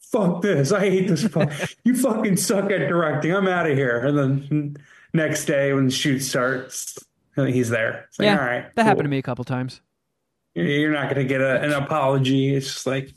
Fuck 0.00 0.40
this! 0.40 0.72
I 0.72 0.80
hate 0.80 1.08
this. 1.08 1.26
Fuck. 1.28 1.52
you 1.84 1.94
fucking 1.94 2.38
suck 2.38 2.70
at 2.70 2.88
directing. 2.88 3.30
I'm 3.34 3.46
out 3.46 3.68
of 3.70 3.76
here. 3.76 3.98
And 3.98 4.16
then 4.16 4.76
next 5.12 5.44
day 5.44 5.74
when 5.74 5.84
the 5.84 5.90
shoot 5.90 6.20
starts, 6.20 6.98
he's 7.36 7.68
there. 7.68 8.06
It's 8.08 8.18
like, 8.18 8.24
yeah, 8.24 8.38
all 8.38 8.46
right, 8.46 8.74
that 8.74 8.86
happened 8.86 9.04
to 9.04 9.10
me 9.10 9.18
a 9.18 9.22
couple 9.22 9.44
times. 9.44 9.82
You're 10.54 10.92
not 10.92 11.14
going 11.14 11.16
to 11.16 11.24
get 11.28 11.42
a, 11.42 11.60
an 11.60 11.72
apology. 11.72 12.54
It's 12.54 12.72
just 12.72 12.86
like, 12.86 13.12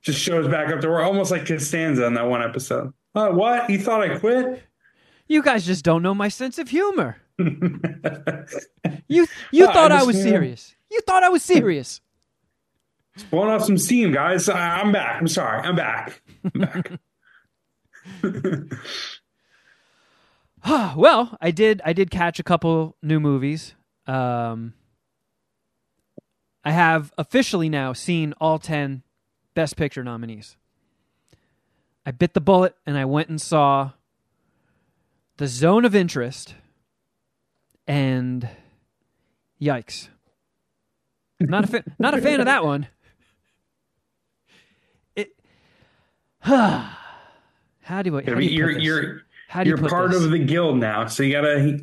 just 0.00 0.18
shows 0.18 0.48
back 0.48 0.72
up 0.72 0.80
to 0.80 0.88
work, 0.88 1.04
almost 1.04 1.30
like 1.30 1.46
Costanza 1.46 2.06
in 2.06 2.14
that 2.14 2.26
one 2.26 2.42
episode. 2.42 2.94
Uh, 3.14 3.28
what? 3.28 3.68
You 3.68 3.78
thought 3.78 4.00
I 4.00 4.18
quit? 4.18 4.62
You 5.30 5.44
guys 5.44 5.64
just 5.64 5.84
don't 5.84 6.02
know 6.02 6.12
my 6.12 6.26
sense 6.26 6.58
of 6.58 6.68
humor. 6.68 7.18
You 9.06 9.26
you 9.50 9.66
I 9.66 9.72
thought 9.72 9.92
I 9.92 10.04
was 10.04 10.20
serious. 10.20 10.76
You 10.90 11.00
thought 11.00 11.24
I 11.24 11.30
was 11.30 11.42
serious. 11.42 12.00
It's 13.14 13.24
blowing 13.24 13.50
off 13.50 13.64
some 13.64 13.76
steam, 13.76 14.12
guys. 14.12 14.48
I, 14.48 14.80
I'm 14.80 14.92
back. 14.92 15.20
I'm 15.20 15.26
sorry. 15.26 15.60
I'm 15.60 15.74
back. 15.74 16.22
I'm 16.44 16.60
back. 16.60 16.92
well, 20.96 21.36
I 21.40 21.50
did 21.50 21.82
I 21.84 21.92
did 21.92 22.10
catch 22.10 22.38
a 22.38 22.44
couple 22.44 22.96
new 23.02 23.18
movies. 23.18 23.74
Um, 24.06 24.74
I 26.64 26.70
have 26.70 27.12
officially 27.18 27.68
now 27.68 27.92
seen 27.92 28.32
all 28.40 28.60
10 28.60 29.02
best 29.54 29.76
picture 29.76 30.04
nominees. 30.04 30.56
I 32.06 32.12
bit 32.12 32.34
the 32.34 32.40
bullet 32.40 32.76
and 32.86 32.96
I 32.96 33.04
went 33.04 33.28
and 33.28 33.40
saw 33.40 33.90
The 35.40 35.48
Zone 35.48 35.86
of 35.86 35.94
Interest 35.94 36.54
and 37.86 38.46
yikes. 39.58 40.08
Not 41.40 41.64
a 41.64 41.66
fa- 41.66 41.84
not 41.98 42.12
a 42.12 42.20
fan 42.20 42.40
of 42.40 42.44
that 42.44 42.62
one. 42.62 42.88
It 45.16 45.30
How 46.40 46.92
do 48.02 48.18
I 48.18 48.22
how 48.22 48.34
do 48.34 48.44
you 48.44 48.50
you're 48.50 48.72
put 48.74 48.82
you're 48.82 49.22
How 49.48 49.64
do 49.64 49.70
you 49.70 49.76
put 49.78 49.88
part 49.90 50.10
this? 50.10 50.22
of 50.22 50.30
the 50.30 50.40
guild 50.40 50.76
now, 50.76 51.06
so 51.06 51.22
you 51.22 51.32
gotta, 51.32 51.80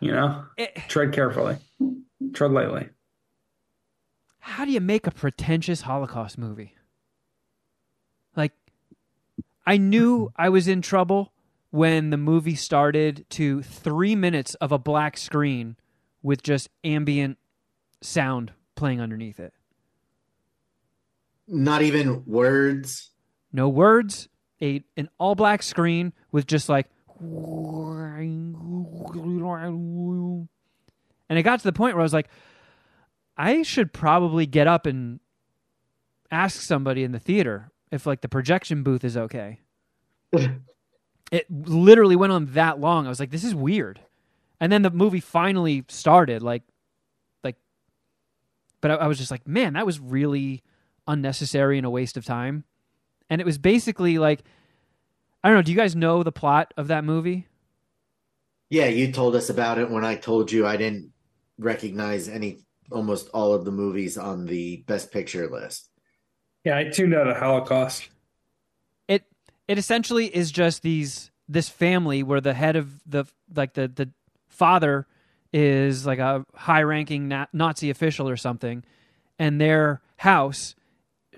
you 0.00 0.10
know, 0.10 0.46
It- 0.56 0.74
tread 0.88 1.12
carefully, 1.12 1.58
tread 2.34 2.50
lightly. 2.50 2.88
how 4.40 4.64
do 4.64 4.72
you 4.72 4.80
make 4.80 5.06
a 5.06 5.12
pretentious 5.12 5.82
Holocaust 5.82 6.38
movie? 6.38 6.74
Like, 8.34 8.50
I 9.64 9.76
knew 9.76 10.32
I 10.34 10.48
was 10.48 10.66
in 10.66 10.82
trouble 10.82 11.32
when 11.70 12.10
the 12.10 12.16
movie 12.16 12.54
started 12.54 13.24
to 13.30 13.62
three 13.62 14.14
minutes 14.16 14.54
of 14.56 14.72
a 14.72 14.78
black 14.78 15.16
screen 15.16 15.76
with 16.22 16.42
just 16.42 16.68
ambient 16.84 17.38
sound 18.02 18.52
playing 18.74 19.00
underneath 19.00 19.38
it. 19.40 19.52
Not 21.46 21.82
even 21.82 22.24
words. 22.26 23.10
No 23.52 23.68
words, 23.68 24.28
a 24.62 24.84
an 24.96 25.08
all 25.18 25.34
black 25.34 25.62
screen 25.62 26.12
with 26.30 26.46
just 26.46 26.68
like 26.68 26.86
and 31.28 31.38
it 31.38 31.42
got 31.42 31.58
to 31.60 31.64
the 31.64 31.72
point 31.72 31.94
where 31.94 32.00
I 32.00 32.04
was 32.04 32.12
like, 32.12 32.28
I 33.36 33.62
should 33.62 33.92
probably 33.92 34.46
get 34.46 34.66
up 34.66 34.86
and 34.86 35.20
ask 36.30 36.60
somebody 36.60 37.04
in 37.04 37.12
the 37.12 37.18
theater 37.18 37.70
if 37.90 38.06
like 38.06 38.20
the 38.20 38.28
projection 38.28 38.82
booth 38.82 39.04
is 39.04 39.16
okay. 39.16 39.60
it 41.30 41.46
literally 41.50 42.16
went 42.16 42.32
on 42.32 42.46
that 42.52 42.80
long. 42.80 43.06
I 43.06 43.08
was 43.08 43.20
like, 43.20 43.30
this 43.30 43.44
is 43.44 43.54
weird. 43.54 44.00
And 44.60 44.70
then 44.70 44.82
the 44.82 44.90
movie 44.90 45.20
finally 45.20 45.84
started, 45.88 46.42
like 46.42 46.62
like 47.42 47.56
but 48.80 48.90
I, 48.90 48.94
I 48.94 49.06
was 49.06 49.18
just 49.18 49.30
like, 49.30 49.46
man, 49.46 49.74
that 49.74 49.86
was 49.86 50.00
really 50.00 50.62
unnecessary 51.06 51.78
and 51.78 51.86
a 51.86 51.90
waste 51.90 52.16
of 52.16 52.24
time. 52.24 52.64
And 53.28 53.40
it 53.40 53.44
was 53.44 53.58
basically 53.58 54.18
like 54.18 54.42
I 55.42 55.48
don't 55.48 55.56
know, 55.56 55.62
do 55.62 55.72
you 55.72 55.78
guys 55.78 55.96
know 55.96 56.22
the 56.22 56.32
plot 56.32 56.74
of 56.76 56.88
that 56.88 57.04
movie? 57.04 57.46
Yeah, 58.68 58.86
you 58.86 59.10
told 59.10 59.34
us 59.34 59.50
about 59.50 59.78
it 59.78 59.90
when 59.90 60.04
I 60.04 60.16
told 60.16 60.52
you 60.52 60.66
I 60.66 60.76
didn't 60.76 61.12
recognize 61.58 62.28
any 62.28 62.60
almost 62.92 63.28
all 63.32 63.54
of 63.54 63.64
the 63.64 63.72
movies 63.72 64.18
on 64.18 64.46
the 64.46 64.84
best 64.86 65.10
picture 65.10 65.48
list. 65.48 65.88
Yeah, 66.64 66.76
I 66.76 66.84
tuned 66.84 67.14
out 67.14 67.28
of 67.28 67.36
Holocaust. 67.36 68.08
It 69.70 69.78
essentially 69.78 70.26
is 70.26 70.50
just 70.50 70.82
these 70.82 71.30
this 71.48 71.68
family 71.68 72.24
where 72.24 72.40
the 72.40 72.54
head 72.54 72.74
of 72.74 72.90
the 73.06 73.24
like 73.54 73.74
the 73.74 73.86
the 73.86 74.10
father 74.48 75.06
is 75.52 76.04
like 76.04 76.18
a 76.18 76.44
high 76.56 76.82
ranking 76.82 77.28
na- 77.28 77.46
Nazi 77.52 77.88
official 77.88 78.28
or 78.28 78.36
something 78.36 78.82
and 79.38 79.60
their 79.60 80.02
house 80.16 80.74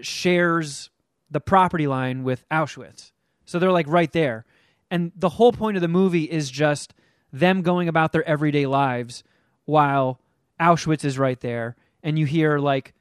shares 0.00 0.88
the 1.30 1.40
property 1.40 1.86
line 1.86 2.24
with 2.24 2.48
Auschwitz. 2.48 3.12
So 3.44 3.58
they're 3.58 3.70
like 3.70 3.86
right 3.86 4.10
there. 4.12 4.46
And 4.90 5.12
the 5.14 5.28
whole 5.28 5.52
point 5.52 5.76
of 5.76 5.82
the 5.82 5.88
movie 5.88 6.24
is 6.24 6.50
just 6.50 6.94
them 7.34 7.60
going 7.60 7.86
about 7.86 8.12
their 8.12 8.26
everyday 8.26 8.64
lives 8.64 9.24
while 9.66 10.20
Auschwitz 10.58 11.04
is 11.04 11.18
right 11.18 11.40
there 11.40 11.76
and 12.02 12.18
you 12.18 12.24
hear 12.24 12.58
like 12.58 12.94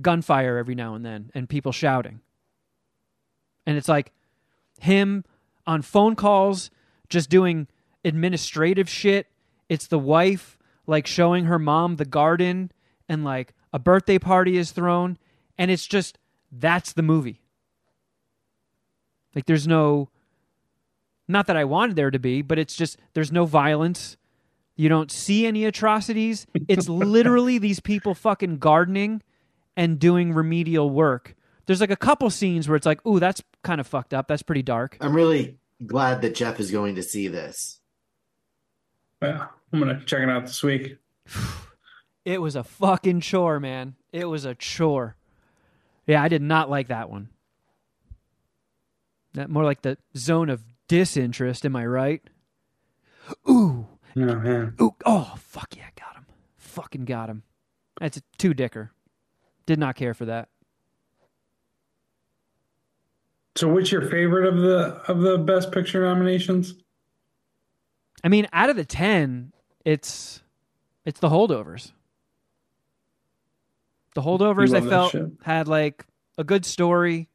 gunfire 0.00 0.56
every 0.56 0.74
now 0.74 0.94
and 0.94 1.04
then 1.04 1.30
and 1.34 1.46
people 1.46 1.72
shouting. 1.72 2.20
And 3.66 3.76
it's 3.76 3.88
like 3.88 4.12
him 4.78 5.24
on 5.66 5.82
phone 5.82 6.14
calls 6.14 6.70
just 7.08 7.30
doing 7.30 7.68
administrative 8.04 8.88
shit. 8.88 9.26
It's 9.68 9.86
the 9.86 9.98
wife 9.98 10.58
like 10.86 11.06
showing 11.06 11.44
her 11.44 11.58
mom 11.58 11.96
the 11.96 12.04
garden 12.04 12.72
and 13.08 13.24
like 13.24 13.54
a 13.72 13.78
birthday 13.78 14.18
party 14.18 14.56
is 14.56 14.72
thrown 14.72 15.18
and 15.58 15.70
it's 15.70 15.86
just 15.86 16.18
that's 16.50 16.92
the 16.92 17.02
movie. 17.02 17.42
Like 19.34 19.46
there's 19.46 19.66
no 19.66 20.08
not 21.28 21.46
that 21.46 21.56
I 21.56 21.64
wanted 21.64 21.96
there 21.96 22.10
to 22.10 22.18
be, 22.18 22.40
but 22.40 22.58
it's 22.58 22.74
just 22.74 22.98
there's 23.12 23.30
no 23.30 23.44
violence. 23.44 24.16
You 24.76 24.88
don't 24.88 25.10
see 25.10 25.46
any 25.46 25.64
atrocities. 25.64 26.46
It's 26.68 26.88
literally 26.88 27.58
these 27.58 27.80
people 27.80 28.14
fucking 28.14 28.58
gardening 28.58 29.22
and 29.76 29.98
doing 29.98 30.32
remedial 30.32 30.88
work. 30.88 31.34
There's 31.68 31.82
like 31.82 31.90
a 31.90 31.96
couple 31.96 32.30
scenes 32.30 32.66
where 32.66 32.76
it's 32.76 32.86
like, 32.86 33.04
ooh, 33.06 33.20
that's 33.20 33.42
kind 33.62 33.78
of 33.78 33.86
fucked 33.86 34.14
up. 34.14 34.26
That's 34.26 34.42
pretty 34.42 34.62
dark. 34.62 34.96
I'm 35.02 35.14
really 35.14 35.58
glad 35.84 36.22
that 36.22 36.34
Geoff 36.34 36.58
is 36.60 36.70
going 36.70 36.94
to 36.94 37.02
see 37.02 37.28
this. 37.28 37.80
Yeah, 39.20 39.48
I'm 39.70 39.78
gonna 39.78 40.02
check 40.06 40.20
it 40.22 40.30
out 40.30 40.46
this 40.46 40.62
week. 40.64 40.96
It 42.24 42.42
was 42.42 42.56
a 42.56 42.62
fucking 42.64 43.22
chore, 43.22 43.58
man. 43.58 43.94
It 44.12 44.26
was 44.26 44.44
a 44.44 44.54
chore. 44.54 45.16
Yeah, 46.06 46.22
I 46.22 46.28
did 46.28 46.42
not 46.42 46.68
like 46.68 46.88
that 46.88 47.08
one. 47.08 47.30
That 49.32 49.48
more 49.48 49.64
like 49.64 49.80
the 49.80 49.96
zone 50.14 50.50
of 50.50 50.62
disinterest, 50.88 51.64
am 51.64 51.74
I 51.74 51.86
right? 51.86 52.20
Ooh, 53.48 53.86
No 54.14 54.36
man, 54.36 54.74
ooh, 54.78 54.94
oh 55.06 55.36
fuck 55.38 55.74
yeah, 55.74 55.88
got 55.98 56.16
him. 56.16 56.26
Fucking 56.58 57.06
got 57.06 57.30
him. 57.30 57.44
That's 57.98 58.18
a 58.18 58.22
two 58.36 58.52
dicker. 58.52 58.90
Did 59.64 59.78
not 59.78 59.96
care 59.96 60.12
for 60.12 60.26
that. 60.26 60.50
So, 63.58 63.66
what's 63.66 63.90
your 63.90 64.02
favorite 64.02 64.46
of 64.46 64.58
the 64.58 65.02
of 65.08 65.18
the 65.18 65.36
Best 65.36 65.72
Picture 65.72 66.02
nominations? 66.02 66.74
I 68.22 68.28
mean, 68.28 68.46
out 68.52 68.70
of 68.70 68.76
the 68.76 68.84
ten, 68.84 69.52
it's 69.84 70.44
it's 71.04 71.18
the 71.18 71.28
holdovers. 71.28 71.90
The 74.14 74.22
holdovers 74.22 74.72
I 74.72 74.88
felt 74.88 75.10
shit. 75.10 75.32
had 75.42 75.66
like 75.66 76.06
a 76.36 76.44
good 76.44 76.64
story, 76.64 77.28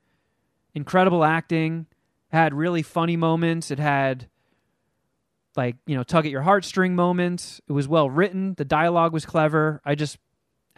incredible 0.73 1.25
acting, 1.25 1.87
had 2.29 2.53
really 2.53 2.83
funny 2.83 3.17
moments. 3.17 3.69
It 3.69 3.79
had 3.79 4.29
like, 5.57 5.75
you 5.85 5.97
know, 5.97 6.03
tug 6.03 6.25
at 6.25 6.31
your 6.31 6.43
heartstring 6.43 6.91
moments. 6.91 7.59
It 7.67 7.73
was 7.73 7.89
well 7.89 8.09
written. 8.09 8.53
The 8.53 8.63
dialogue 8.63 9.11
was 9.11 9.25
clever. 9.25 9.81
I 9.83 9.95
just 9.95 10.17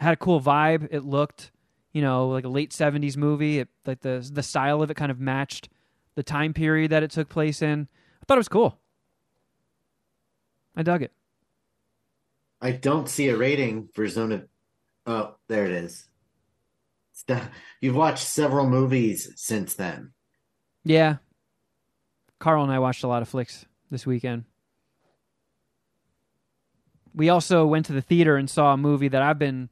had 0.00 0.12
a 0.12 0.16
cool 0.16 0.40
vibe. 0.40 0.88
It 0.90 1.04
looked, 1.04 1.52
you 1.96 2.02
know, 2.02 2.28
like 2.28 2.44
a 2.44 2.48
late 2.48 2.72
70s 2.72 3.16
movie. 3.16 3.60
It 3.60 3.68
like 3.86 4.00
the 4.00 4.28
the 4.30 4.42
style 4.42 4.82
of 4.82 4.90
it 4.90 4.98
kind 4.98 5.10
of 5.10 5.18
matched 5.18 5.70
the 6.14 6.22
time 6.22 6.52
period 6.52 6.90
that 6.90 7.02
it 7.02 7.10
took 7.10 7.30
place 7.30 7.62
in. 7.62 7.88
I 8.20 8.24
thought 8.26 8.36
it 8.36 8.40
was 8.40 8.50
cool. 8.50 8.78
I 10.76 10.82
dug 10.82 11.00
it. 11.00 11.12
I 12.60 12.72
don't 12.72 13.08
see 13.08 13.28
a 13.28 13.36
rating 13.38 13.88
for 13.94 14.06
Zone 14.08 14.32
of. 14.32 14.46
Oh, 15.06 15.36
there 15.48 15.64
it 15.64 15.70
is. 15.70 16.06
You've 17.80 17.96
watched 17.96 18.26
several 18.26 18.68
movies 18.68 19.32
since 19.36 19.72
then. 19.72 20.12
Yeah. 20.84 21.16
Carl 22.40 22.62
and 22.62 22.70
I 22.72 22.78
watched 22.78 23.04
a 23.04 23.08
lot 23.08 23.22
of 23.22 23.28
flicks 23.30 23.64
this 23.90 24.04
weekend. 24.04 24.44
We 27.14 27.30
also 27.30 27.64
went 27.64 27.86
to 27.86 27.94
the 27.94 28.02
theater 28.02 28.36
and 28.36 28.50
saw 28.50 28.74
a 28.74 28.76
movie 28.76 29.08
that 29.08 29.22
I've 29.22 29.38
been 29.38 29.70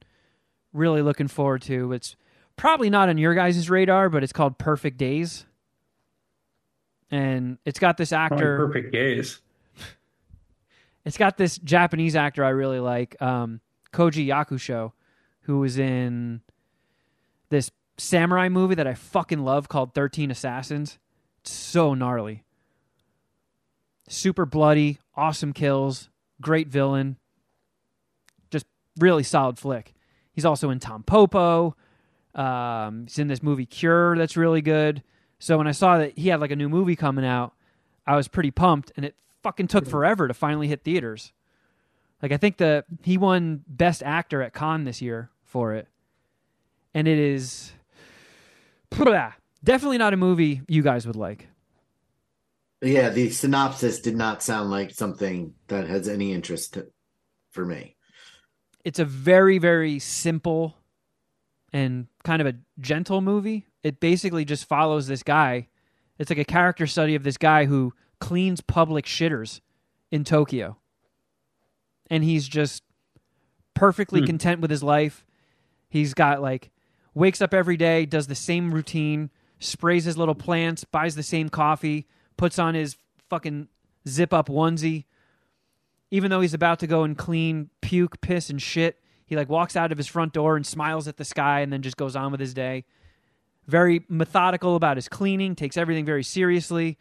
really 0.74 1.00
looking 1.00 1.28
forward 1.28 1.62
to. 1.62 1.92
It's 1.92 2.16
probably 2.56 2.90
not 2.90 3.08
on 3.08 3.16
your 3.16 3.34
guys' 3.34 3.70
radar, 3.70 4.10
but 4.10 4.22
it's 4.22 4.32
called 4.32 4.58
Perfect 4.58 4.98
Days. 4.98 5.46
And 7.10 7.58
it's 7.64 7.78
got 7.78 7.96
this 7.96 8.12
actor. 8.12 8.58
perfect 8.58 8.92
Days. 8.92 9.40
It's 11.06 11.18
got 11.18 11.36
this 11.36 11.58
Japanese 11.58 12.16
actor 12.16 12.42
I 12.42 12.48
really 12.48 12.80
like, 12.80 13.20
um, 13.20 13.60
Koji 13.92 14.26
Yakusho, 14.26 14.92
who 15.42 15.58
was 15.58 15.78
in 15.78 16.40
this 17.50 17.70
samurai 17.98 18.48
movie 18.48 18.74
that 18.74 18.86
I 18.86 18.94
fucking 18.94 19.44
love 19.44 19.68
called 19.68 19.92
13 19.92 20.30
Assassins. 20.30 20.98
It's 21.42 21.52
so 21.52 21.92
gnarly. 21.92 22.42
Super 24.08 24.46
bloody, 24.46 24.98
awesome 25.14 25.52
kills, 25.52 26.08
great 26.40 26.68
villain. 26.68 27.18
Just 28.50 28.64
really 28.98 29.22
solid 29.22 29.58
flick. 29.58 29.92
He's 30.34 30.44
also 30.44 30.70
in 30.70 30.80
Tampopo. 30.80 31.74
Um, 32.34 33.04
he's 33.06 33.18
in 33.18 33.28
this 33.28 33.42
movie 33.42 33.66
Cure 33.66 34.16
that's 34.18 34.36
really 34.36 34.60
good. 34.60 35.02
So 35.38 35.56
when 35.56 35.66
I 35.66 35.72
saw 35.72 35.98
that 35.98 36.18
he 36.18 36.28
had 36.28 36.40
like 36.40 36.50
a 36.50 36.56
new 36.56 36.68
movie 36.68 36.96
coming 36.96 37.24
out, 37.24 37.54
I 38.06 38.16
was 38.16 38.28
pretty 38.28 38.50
pumped, 38.50 38.92
and 38.96 39.04
it 39.04 39.14
fucking 39.42 39.68
took 39.68 39.86
forever 39.86 40.28
to 40.28 40.34
finally 40.34 40.68
hit 40.68 40.82
theaters. 40.82 41.32
Like 42.22 42.32
I 42.32 42.36
think 42.36 42.56
the 42.56 42.84
he 43.02 43.18
won 43.18 43.62
Best 43.68 44.02
Actor 44.02 44.42
at 44.42 44.54
Cannes 44.54 44.84
this 44.84 45.00
year 45.02 45.30
for 45.44 45.74
it, 45.74 45.86
and 46.92 47.06
it 47.06 47.18
is 47.18 47.72
definitely 49.62 49.98
not 49.98 50.14
a 50.14 50.16
movie 50.16 50.62
you 50.68 50.82
guys 50.82 51.06
would 51.06 51.16
like. 51.16 51.48
Yeah, 52.82 53.08
the 53.08 53.30
synopsis 53.30 54.00
did 54.00 54.16
not 54.16 54.42
sound 54.42 54.70
like 54.70 54.90
something 54.90 55.54
that 55.68 55.88
has 55.88 56.06
any 56.06 56.32
interest 56.32 56.74
to, 56.74 56.88
for 57.50 57.64
me. 57.64 57.96
It's 58.84 58.98
a 58.98 59.04
very 59.04 59.58
very 59.58 59.98
simple 59.98 60.76
and 61.72 62.06
kind 62.22 62.40
of 62.40 62.46
a 62.46 62.54
gentle 62.78 63.20
movie. 63.20 63.66
It 63.82 64.00
basically 64.00 64.44
just 64.44 64.66
follows 64.66 65.06
this 65.06 65.22
guy. 65.22 65.68
It's 66.18 66.30
like 66.30 66.38
a 66.38 66.44
character 66.44 66.86
study 66.86 67.14
of 67.14 67.24
this 67.24 67.36
guy 67.36 67.64
who 67.64 67.92
cleans 68.20 68.60
public 68.60 69.04
shitters 69.06 69.60
in 70.12 70.22
Tokyo. 70.24 70.76
And 72.08 72.22
he's 72.22 72.46
just 72.46 72.82
perfectly 73.74 74.20
Hmm. 74.20 74.26
content 74.26 74.60
with 74.60 74.70
his 74.70 74.82
life. 74.82 75.26
He's 75.88 76.14
got 76.14 76.40
like 76.40 76.70
wakes 77.14 77.40
up 77.42 77.52
every 77.54 77.76
day, 77.76 78.06
does 78.06 78.26
the 78.28 78.34
same 78.34 78.72
routine, 78.72 79.30
sprays 79.58 80.04
his 80.04 80.16
little 80.18 80.34
plants, 80.34 80.84
buys 80.84 81.14
the 81.16 81.22
same 81.22 81.48
coffee, 81.48 82.06
puts 82.36 82.58
on 82.58 82.74
his 82.74 82.96
fucking 83.28 83.68
zip 84.06 84.32
up 84.32 84.48
onesie. 84.48 85.04
Even 86.14 86.30
though 86.30 86.42
he's 86.42 86.54
about 86.54 86.78
to 86.78 86.86
go 86.86 87.02
and 87.02 87.18
clean 87.18 87.70
puke, 87.80 88.20
piss, 88.20 88.48
and 88.48 88.62
shit, 88.62 89.00
he 89.26 89.34
like 89.34 89.48
walks 89.48 89.74
out 89.74 89.90
of 89.90 89.98
his 89.98 90.06
front 90.06 90.32
door 90.32 90.54
and 90.54 90.64
smiles 90.64 91.08
at 91.08 91.16
the 91.16 91.24
sky 91.24 91.58
and 91.58 91.72
then 91.72 91.82
just 91.82 91.96
goes 91.96 92.14
on 92.14 92.30
with 92.30 92.38
his 92.38 92.54
day. 92.54 92.84
Very 93.66 94.04
methodical 94.08 94.76
about 94.76 94.96
his 94.96 95.08
cleaning, 95.08 95.56
takes 95.56 95.76
everything 95.76 96.04
very 96.04 96.22
seriously, 96.22 96.98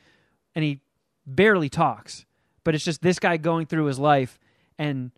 and 0.55 0.65
he 0.65 0.81
barely 1.27 1.69
talks. 1.69 2.25
But 2.63 2.73
it's 2.73 2.83
just 2.83 3.03
this 3.03 3.19
guy 3.19 3.37
going 3.37 3.67
through 3.67 3.85
his 3.85 3.99
life 3.99 4.39
and 4.79 5.11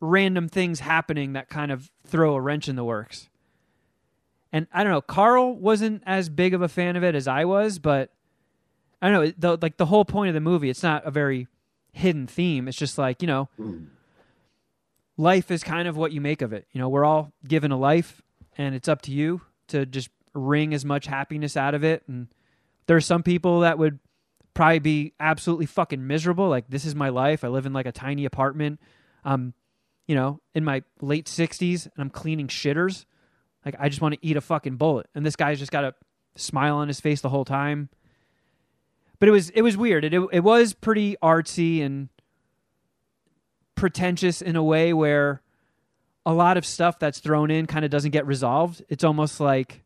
random 0.00 0.48
things 0.48 0.80
happening 0.80 1.34
that 1.34 1.48
kind 1.48 1.70
of 1.70 1.92
throw 2.04 2.34
a 2.34 2.40
wrench 2.40 2.68
in 2.68 2.74
the 2.74 2.82
works. 2.82 3.28
And 4.52 4.66
I 4.72 4.82
don't 4.82 4.92
know, 4.92 5.00
Carl 5.00 5.54
wasn't 5.54 6.02
as 6.06 6.28
big 6.28 6.54
of 6.54 6.60
a 6.60 6.68
fan 6.68 6.96
of 6.96 7.04
it 7.04 7.14
as 7.14 7.28
I 7.28 7.44
was, 7.44 7.78
but 7.78 8.10
I 9.00 9.10
don't 9.10 9.24
know, 9.24 9.32
the, 9.38 9.58
like 9.62 9.76
the 9.76 9.86
whole 9.86 10.04
point 10.04 10.26
of 10.26 10.34
the 10.34 10.40
movie, 10.40 10.70
it's 10.70 10.82
not 10.82 11.06
a 11.06 11.12
very 11.12 11.46
hidden 11.96 12.26
theme. 12.26 12.68
It's 12.68 12.76
just 12.76 12.98
like, 12.98 13.22
you 13.22 13.26
know, 13.26 13.48
life 15.16 15.50
is 15.50 15.64
kind 15.64 15.88
of 15.88 15.96
what 15.96 16.12
you 16.12 16.20
make 16.20 16.42
of 16.42 16.52
it. 16.52 16.66
You 16.72 16.80
know, 16.80 16.88
we're 16.88 17.04
all 17.04 17.32
given 17.46 17.72
a 17.72 17.78
life 17.78 18.22
and 18.58 18.74
it's 18.74 18.88
up 18.88 19.02
to 19.02 19.10
you 19.10 19.40
to 19.68 19.86
just 19.86 20.10
wring 20.34 20.74
as 20.74 20.84
much 20.84 21.06
happiness 21.06 21.56
out 21.56 21.74
of 21.74 21.84
it. 21.84 22.02
And 22.06 22.28
there 22.86 22.96
are 22.96 23.00
some 23.02 23.22
people 23.22 23.60
that 23.60 23.78
would 23.78 23.98
probably 24.52 24.78
be 24.78 25.12
absolutely 25.18 25.66
fucking 25.66 26.06
miserable. 26.06 26.48
Like, 26.48 26.68
this 26.68 26.84
is 26.84 26.94
my 26.94 27.08
life. 27.08 27.44
I 27.44 27.48
live 27.48 27.66
in 27.66 27.72
like 27.72 27.86
a 27.86 27.92
tiny 27.92 28.26
apartment. 28.26 28.78
Um, 29.24 29.54
you 30.06 30.14
know, 30.14 30.40
in 30.54 30.64
my 30.64 30.82
late 31.00 31.26
60s 31.26 31.84
and 31.84 31.94
I'm 31.96 32.10
cleaning 32.10 32.48
shitters. 32.48 33.06
Like, 33.64 33.74
I 33.78 33.88
just 33.88 34.00
want 34.00 34.14
to 34.14 34.26
eat 34.26 34.36
a 34.36 34.40
fucking 34.40 34.76
bullet. 34.76 35.08
And 35.14 35.24
this 35.24 35.34
guy's 35.34 35.58
just 35.58 35.72
got 35.72 35.84
a 35.84 35.94
smile 36.36 36.76
on 36.76 36.88
his 36.88 37.00
face 37.00 37.22
the 37.22 37.30
whole 37.30 37.44
time. 37.44 37.88
But 39.18 39.28
it 39.28 39.32
was 39.32 39.50
it 39.50 39.62
was 39.62 39.76
weird. 39.76 40.04
It 40.04 40.14
it, 40.14 40.28
it 40.32 40.40
was 40.40 40.74
pretty 40.74 41.16
artsy 41.22 41.82
and 41.82 42.08
pretentious 43.74 44.42
in 44.42 44.56
a 44.56 44.62
way 44.62 44.92
where 44.92 45.42
a 46.24 46.32
lot 46.32 46.56
of 46.56 46.66
stuff 46.66 46.98
that's 46.98 47.20
thrown 47.20 47.50
in 47.50 47.66
kind 47.66 47.84
of 47.84 47.90
doesn't 47.90 48.10
get 48.10 48.26
resolved. 48.26 48.82
It's 48.88 49.04
almost 49.04 49.38
like 49.38 49.84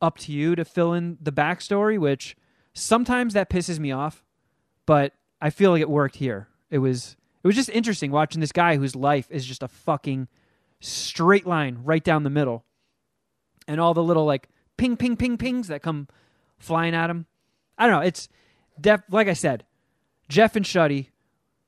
up 0.00 0.18
to 0.18 0.32
you 0.32 0.54
to 0.54 0.64
fill 0.64 0.94
in 0.94 1.18
the 1.20 1.32
backstory, 1.32 1.98
which 1.98 2.36
sometimes 2.72 3.34
that 3.34 3.50
pisses 3.50 3.78
me 3.78 3.92
off, 3.92 4.24
but 4.86 5.12
I 5.40 5.50
feel 5.50 5.70
like 5.70 5.82
it 5.82 5.90
worked 5.90 6.16
here. 6.16 6.48
It 6.70 6.78
was 6.78 7.16
it 7.42 7.46
was 7.46 7.56
just 7.56 7.68
interesting 7.70 8.10
watching 8.10 8.40
this 8.40 8.52
guy 8.52 8.76
whose 8.76 8.96
life 8.96 9.26
is 9.30 9.44
just 9.44 9.62
a 9.62 9.68
fucking 9.68 10.28
straight 10.80 11.46
line 11.46 11.78
right 11.84 12.02
down 12.02 12.22
the 12.22 12.30
middle. 12.30 12.64
And 13.68 13.80
all 13.80 13.94
the 13.94 14.02
little 14.02 14.24
like 14.24 14.48
ping 14.76 14.96
ping 14.96 15.16
ping 15.16 15.36
pings 15.36 15.68
that 15.68 15.82
come 15.82 16.08
flying 16.58 16.94
at 16.94 17.10
him. 17.10 17.26
I 17.78 17.86
don't 17.86 18.00
know, 18.00 18.06
it's 18.06 18.28
def 18.80 19.02
like 19.10 19.28
I 19.28 19.32
said, 19.32 19.64
Geoff 20.28 20.56
and 20.56 20.64
Shuddy 20.64 21.08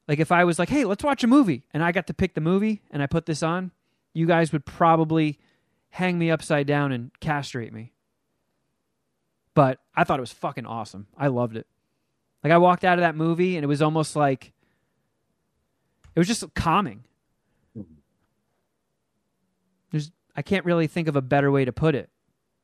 like 0.08 0.20
if 0.20 0.30
I 0.30 0.44
was 0.44 0.58
like, 0.58 0.68
"Hey, 0.68 0.84
let's 0.84 1.02
watch 1.02 1.24
a 1.24 1.26
movie," 1.26 1.64
and 1.72 1.82
I 1.82 1.92
got 1.92 2.06
to 2.06 2.14
pick 2.14 2.34
the 2.34 2.40
movie 2.40 2.82
and 2.90 3.02
I 3.02 3.06
put 3.06 3.26
this 3.26 3.42
on, 3.42 3.72
you 4.14 4.26
guys 4.26 4.52
would 4.52 4.64
probably 4.64 5.38
hang 5.90 6.18
me 6.18 6.30
upside 6.30 6.66
down 6.66 6.92
and 6.92 7.10
castrate 7.20 7.72
me. 7.72 7.92
But 9.54 9.78
I 9.94 10.04
thought 10.04 10.18
it 10.18 10.22
was 10.22 10.32
fucking 10.32 10.66
awesome. 10.66 11.06
I 11.16 11.28
loved 11.28 11.56
it. 11.56 11.66
Like 12.44 12.52
I 12.52 12.58
walked 12.58 12.84
out 12.84 12.98
of 12.98 13.02
that 13.02 13.16
movie 13.16 13.56
and 13.56 13.64
it 13.64 13.66
was 13.66 13.82
almost 13.82 14.14
like 14.14 14.52
it 16.14 16.18
was 16.18 16.28
just 16.28 16.44
calming. 16.54 17.04
There's 19.90 20.12
I 20.36 20.42
can't 20.42 20.64
really 20.64 20.86
think 20.86 21.08
of 21.08 21.16
a 21.16 21.22
better 21.22 21.50
way 21.50 21.64
to 21.64 21.72
put 21.72 21.94
it, 21.94 22.10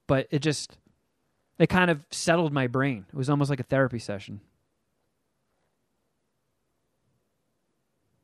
but 0.07 0.29
it 0.31 0.41
just 0.41 0.77
it 1.63 1.69
kind 1.69 1.93
of 1.93 2.05
settled 2.11 2.53
my 2.53 2.67
brain. 2.67 3.07
It 3.09 3.17
was 3.17 3.31
almost 3.31 3.49
like 3.49 3.61
a 3.61 3.63
therapy 3.63 4.01
session. 4.01 4.41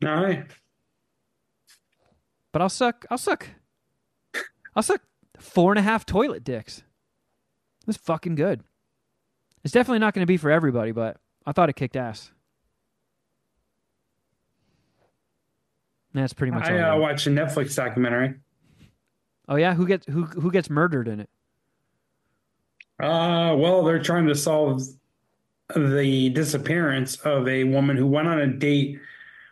All 0.05 0.24
right. 0.24 0.44
But 2.51 2.62
I'll 2.62 2.69
suck. 2.69 3.06
I'll 3.12 3.19
suck. 3.19 3.47
I'll 4.74 4.82
suck 4.82 5.02
four 5.39 5.70
and 5.70 5.78
a 5.78 5.82
half 5.82 6.05
toilet 6.05 6.43
dicks. 6.43 6.78
It 6.78 7.86
was 7.86 7.97
fucking 7.97 8.35
good. 8.35 8.65
It's 9.62 9.73
definitely 9.73 10.01
not 10.01 10.15
going 10.15 10.23
to 10.23 10.27
be 10.27 10.36
for 10.36 10.51
everybody, 10.51 10.90
but 10.90 11.19
I 11.47 11.52
thought 11.52 11.69
it 11.69 11.77
kicked 11.77 11.94
ass. 11.94 12.32
And 16.12 16.24
That's 16.24 16.32
pretty 16.32 16.51
much 16.51 16.65
I 16.65 16.81
uh, 16.81 16.97
watched 16.97 17.28
a 17.28 17.31
Netflix 17.31 17.77
documentary. 17.77 18.35
oh 19.48 19.55
yeah, 19.55 19.74
who 19.74 19.86
gets 19.86 20.06
who 20.06 20.24
who 20.24 20.51
gets 20.51 20.69
murdered 20.69 21.06
in 21.06 21.20
it? 21.20 21.31
Uh, 23.01 23.55
well, 23.57 23.85
they're 23.85 24.03
trying 24.03 24.27
to 24.27 24.35
solve 24.35 24.83
the 25.75 26.31
disappearance 26.31 27.16
of 27.16 27.47
a 27.47 27.65
woman 27.65 27.97
who 27.97 28.07
went 28.07 28.27
on 28.29 28.41
a 28.41 28.47
date 28.47 28.99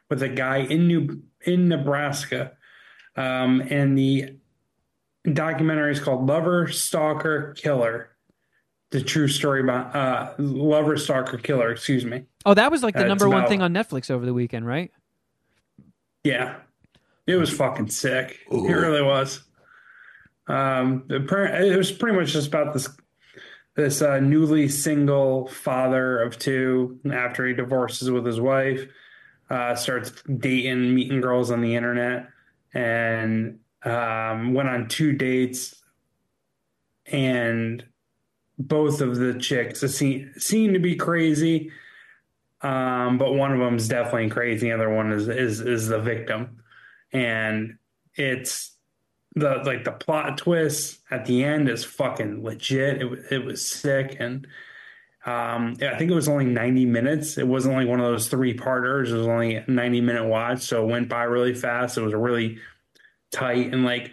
with 0.09 0.23
a 0.23 0.28
guy 0.28 0.59
in 0.59 0.86
New 0.89 1.23
in 1.43 1.68
Nebraska. 1.68 2.52
Um, 3.16 3.60
and 3.70 3.97
the 3.97 4.36
documentary 5.32 5.93
is 5.93 6.01
called 6.01 6.27
Lover, 6.27 6.68
Stalker, 6.68 7.55
Killer. 7.56 8.10
the 8.90 9.01
true 9.02 9.27
story 9.28 9.60
about 9.60 9.94
uh, 9.97 10.32
lover 10.39 10.97
stalker 10.97 11.36
killer. 11.39 11.73
Excuse 11.73 12.05
me. 12.05 12.23
Oh, 12.44 12.55
that 12.55 12.70
was 12.70 12.82
like 12.85 12.94
the 12.94 13.01
Uh, 13.01 13.02
it's 13.05 13.09
number 13.09 13.28
one 13.28 13.39
about- 13.39 13.48
thing 13.48 13.60
on 13.62 13.74
Netflix 13.74 14.10
over 14.10 14.24
the 14.24 14.32
weekend, 14.35 14.64
right? 14.66 14.93
Yeah, 16.24 16.56
it 17.27 17.35
was 17.36 17.51
fucking 17.51 17.89
sick. 17.90 18.39
It 18.51 18.73
really 18.73 19.02
was. 19.02 19.43
Um, 20.47 21.05
it 21.10 21.77
was 21.77 21.90
pretty 21.90 22.16
much 22.16 22.32
just 22.32 22.47
about 22.48 22.73
this 22.74 22.89
this 23.76 24.00
uh, 24.00 24.18
newly 24.20 24.68
single 24.68 25.48
father 25.48 26.20
of 26.20 26.38
two 26.38 26.98
after 27.12 27.46
he 27.46 27.54
divorces 27.54 28.10
with 28.10 28.24
his 28.24 28.40
wife, 28.40 28.88
uh, 29.50 29.74
starts 29.74 30.12
dating, 30.38 30.94
meeting 30.94 31.20
girls 31.20 31.50
on 31.50 31.60
the 31.60 31.76
internet, 31.76 32.28
and 32.72 33.60
um, 33.84 34.54
went 34.54 34.68
on 34.68 34.88
two 34.88 35.12
dates, 35.12 35.82
and 37.04 37.84
both 38.58 39.02
of 39.02 39.16
the 39.16 39.34
chicks 39.34 39.80
seem 39.80 40.32
seem 40.38 40.72
to 40.72 40.80
be 40.80 40.96
crazy. 40.96 41.70
Um, 42.62 43.18
but 43.18 43.34
one 43.34 43.52
of 43.52 43.60
them 43.60 43.76
is 43.76 43.86
definitely 43.86 44.30
crazy. 44.30 44.68
The 44.68 44.74
other 44.74 44.92
one 44.92 45.12
is 45.12 45.28
is 45.28 45.60
is 45.60 45.86
the 45.88 46.00
victim, 46.00 46.62
and 47.12 47.76
it's 48.14 48.75
the 49.36 49.62
like 49.64 49.84
the 49.84 49.92
plot 49.92 50.38
twist 50.38 51.00
at 51.10 51.26
the 51.26 51.44
end 51.44 51.68
is 51.68 51.84
fucking 51.84 52.42
legit. 52.42 53.02
It 53.02 53.24
it 53.30 53.44
was 53.44 53.66
sick, 53.66 54.16
and 54.18 54.46
um, 55.26 55.76
I 55.82 55.96
think 55.96 56.10
it 56.10 56.14
was 56.14 56.28
only 56.28 56.46
ninety 56.46 56.86
minutes. 56.86 57.36
It 57.36 57.46
wasn't 57.46 57.74
like 57.74 57.86
one 57.86 58.00
of 58.00 58.06
those 58.06 58.28
three 58.28 58.54
parters. 58.54 59.12
It 59.12 59.18
was 59.18 59.26
only 59.28 59.56
a 59.56 59.64
ninety 59.68 60.00
minute 60.00 60.26
watch, 60.26 60.62
so 60.62 60.82
it 60.82 60.90
went 60.90 61.10
by 61.10 61.24
really 61.24 61.54
fast. 61.54 61.98
It 61.98 62.00
was 62.00 62.14
really 62.14 62.58
tight, 63.30 63.72
and 63.74 63.84
like 63.84 64.10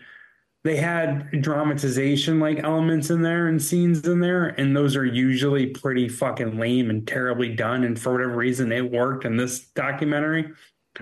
they 0.66 0.76
had 0.76 1.42
dramatization 1.42 2.42
like 2.42 2.60
elements 2.62 3.10
in 3.10 3.22
there 3.22 3.48
and 3.48 3.62
scenes 3.62 4.06
in 4.06 4.20
there, 4.20 4.48
and 4.50 4.76
those 4.76 4.98
are 4.98 5.06
usually 5.06 5.68
pretty 5.68 6.10
fucking 6.10 6.60
lame 6.60 6.90
and 6.90 7.08
terribly 7.08 7.56
done. 7.56 7.86
And 7.86 7.98
for 7.98 8.12
whatever 8.12 8.36
reason, 8.36 8.74
it 8.74 8.92
worked 8.92 9.24
in 9.24 9.38
this 9.38 9.68
documentary. 9.68 10.52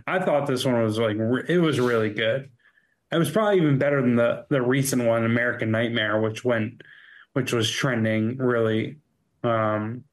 I 0.05 0.19
thought 0.19 0.45
this 0.45 0.63
one 0.63 0.81
was 0.83 0.99
like 0.99 1.17
it 1.49 1.59
was 1.59 1.79
really 1.79 2.11
good. 2.11 2.51
It 3.11 3.17
was 3.17 3.29
probably 3.29 3.57
even 3.57 3.77
better 3.77 4.01
than 4.01 4.15
the 4.15 4.45
the 4.49 4.61
recent 4.61 5.03
one, 5.03 5.25
American 5.25 5.71
Nightmare, 5.71 6.21
which 6.21 6.45
went, 6.45 6.81
which 7.33 7.51
was 7.51 7.69
trending 7.69 8.37
really, 8.37 8.97
um, 9.43 10.05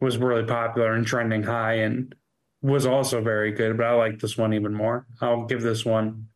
was 0.00 0.18
really 0.18 0.44
popular 0.44 0.92
and 0.92 1.06
trending 1.06 1.42
high, 1.42 1.74
and 1.74 2.14
was 2.60 2.86
also 2.86 3.20
very 3.22 3.52
good. 3.52 3.76
But 3.76 3.86
I 3.86 3.94
like 3.94 4.20
this 4.20 4.38
one 4.38 4.54
even 4.54 4.72
more. 4.72 5.06
I'll 5.20 5.46
give 5.46 5.62
this 5.62 5.84
one 5.84 6.28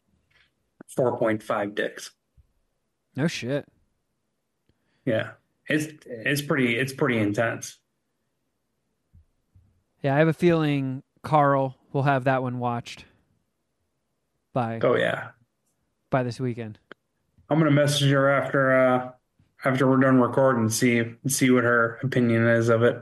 four 0.88 1.16
point 1.18 1.42
five 1.42 1.74
dicks. 1.74 2.10
No 3.14 3.28
shit. 3.28 3.66
Yeah, 5.04 5.32
it's 5.68 5.86
it's 6.04 6.42
pretty 6.42 6.76
it's 6.76 6.92
pretty 6.92 7.18
intense. 7.18 7.78
Yeah, 10.02 10.14
I 10.14 10.18
have 10.18 10.28
a 10.28 10.32
feeling 10.32 11.02
Carl 11.22 11.76
will 11.92 12.02
have 12.02 12.24
that 12.24 12.42
one 12.42 12.58
watched 12.58 13.04
by 14.52 14.80
Oh 14.82 14.96
yeah, 14.96 15.30
by 16.16 16.22
this 16.22 16.40
weekend. 16.40 16.78
I'm 17.50 17.58
gonna 17.58 17.70
message 17.70 18.10
her 18.10 18.30
after 18.30 18.74
uh 18.74 19.10
after 19.66 19.86
we're 19.86 19.98
done 19.98 20.18
recording 20.18 20.62
and 20.62 20.72
see 20.72 21.04
see 21.28 21.50
what 21.50 21.62
her 21.62 21.98
opinion 22.02 22.46
is 22.46 22.70
of 22.70 22.82
it. 22.82 22.98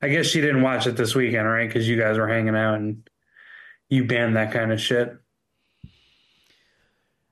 I 0.00 0.08
guess 0.08 0.26
she 0.26 0.40
didn't 0.40 0.62
watch 0.62 0.86
it 0.86 0.96
this 0.96 1.16
weekend, 1.16 1.48
right? 1.48 1.66
Because 1.66 1.88
you 1.88 1.98
guys 1.98 2.16
were 2.16 2.28
hanging 2.28 2.54
out 2.54 2.76
and 2.76 3.10
you 3.88 4.04
banned 4.04 4.36
that 4.36 4.52
kind 4.52 4.70
of 4.70 4.80
shit. 4.80 5.16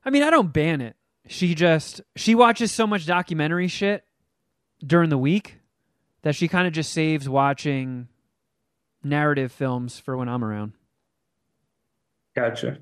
I 0.04 0.10
mean, 0.10 0.24
I 0.24 0.30
don't 0.30 0.52
ban 0.52 0.80
it. 0.80 0.96
She 1.28 1.54
just 1.54 2.00
she 2.16 2.34
watches 2.34 2.72
so 2.72 2.84
much 2.84 3.06
documentary 3.06 3.68
shit 3.68 4.04
during 4.84 5.08
the 5.08 5.18
week 5.18 5.60
that 6.22 6.34
she 6.34 6.48
kind 6.48 6.66
of 6.66 6.72
just 6.72 6.92
saves 6.92 7.28
watching 7.28 8.08
narrative 9.04 9.52
films 9.52 10.00
for 10.00 10.16
when 10.16 10.28
I'm 10.28 10.44
around. 10.44 10.72
Gotcha. 12.34 12.78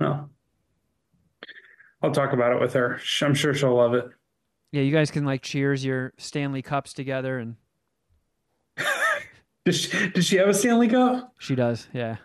Well, 0.00 0.30
I'll 2.02 2.10
talk 2.10 2.32
about 2.32 2.52
it 2.52 2.60
with 2.60 2.72
her. 2.74 3.00
I'm 3.22 3.34
sure 3.34 3.54
she'll 3.54 3.74
love 3.74 3.94
it. 3.94 4.06
Yeah, 4.72 4.82
you 4.82 4.92
guys 4.92 5.10
can 5.10 5.24
like 5.24 5.42
cheers 5.42 5.84
your 5.84 6.12
Stanley 6.18 6.62
Cups 6.62 6.92
together 6.92 7.38
and 7.38 7.56
Does 9.64 9.76
she, 9.80 10.08
does 10.10 10.26
she 10.26 10.36
have 10.36 10.48
a 10.48 10.54
Stanley 10.54 10.88
Cup? 10.88 11.32
she 11.38 11.54
does. 11.54 11.88
Yeah. 11.92 12.16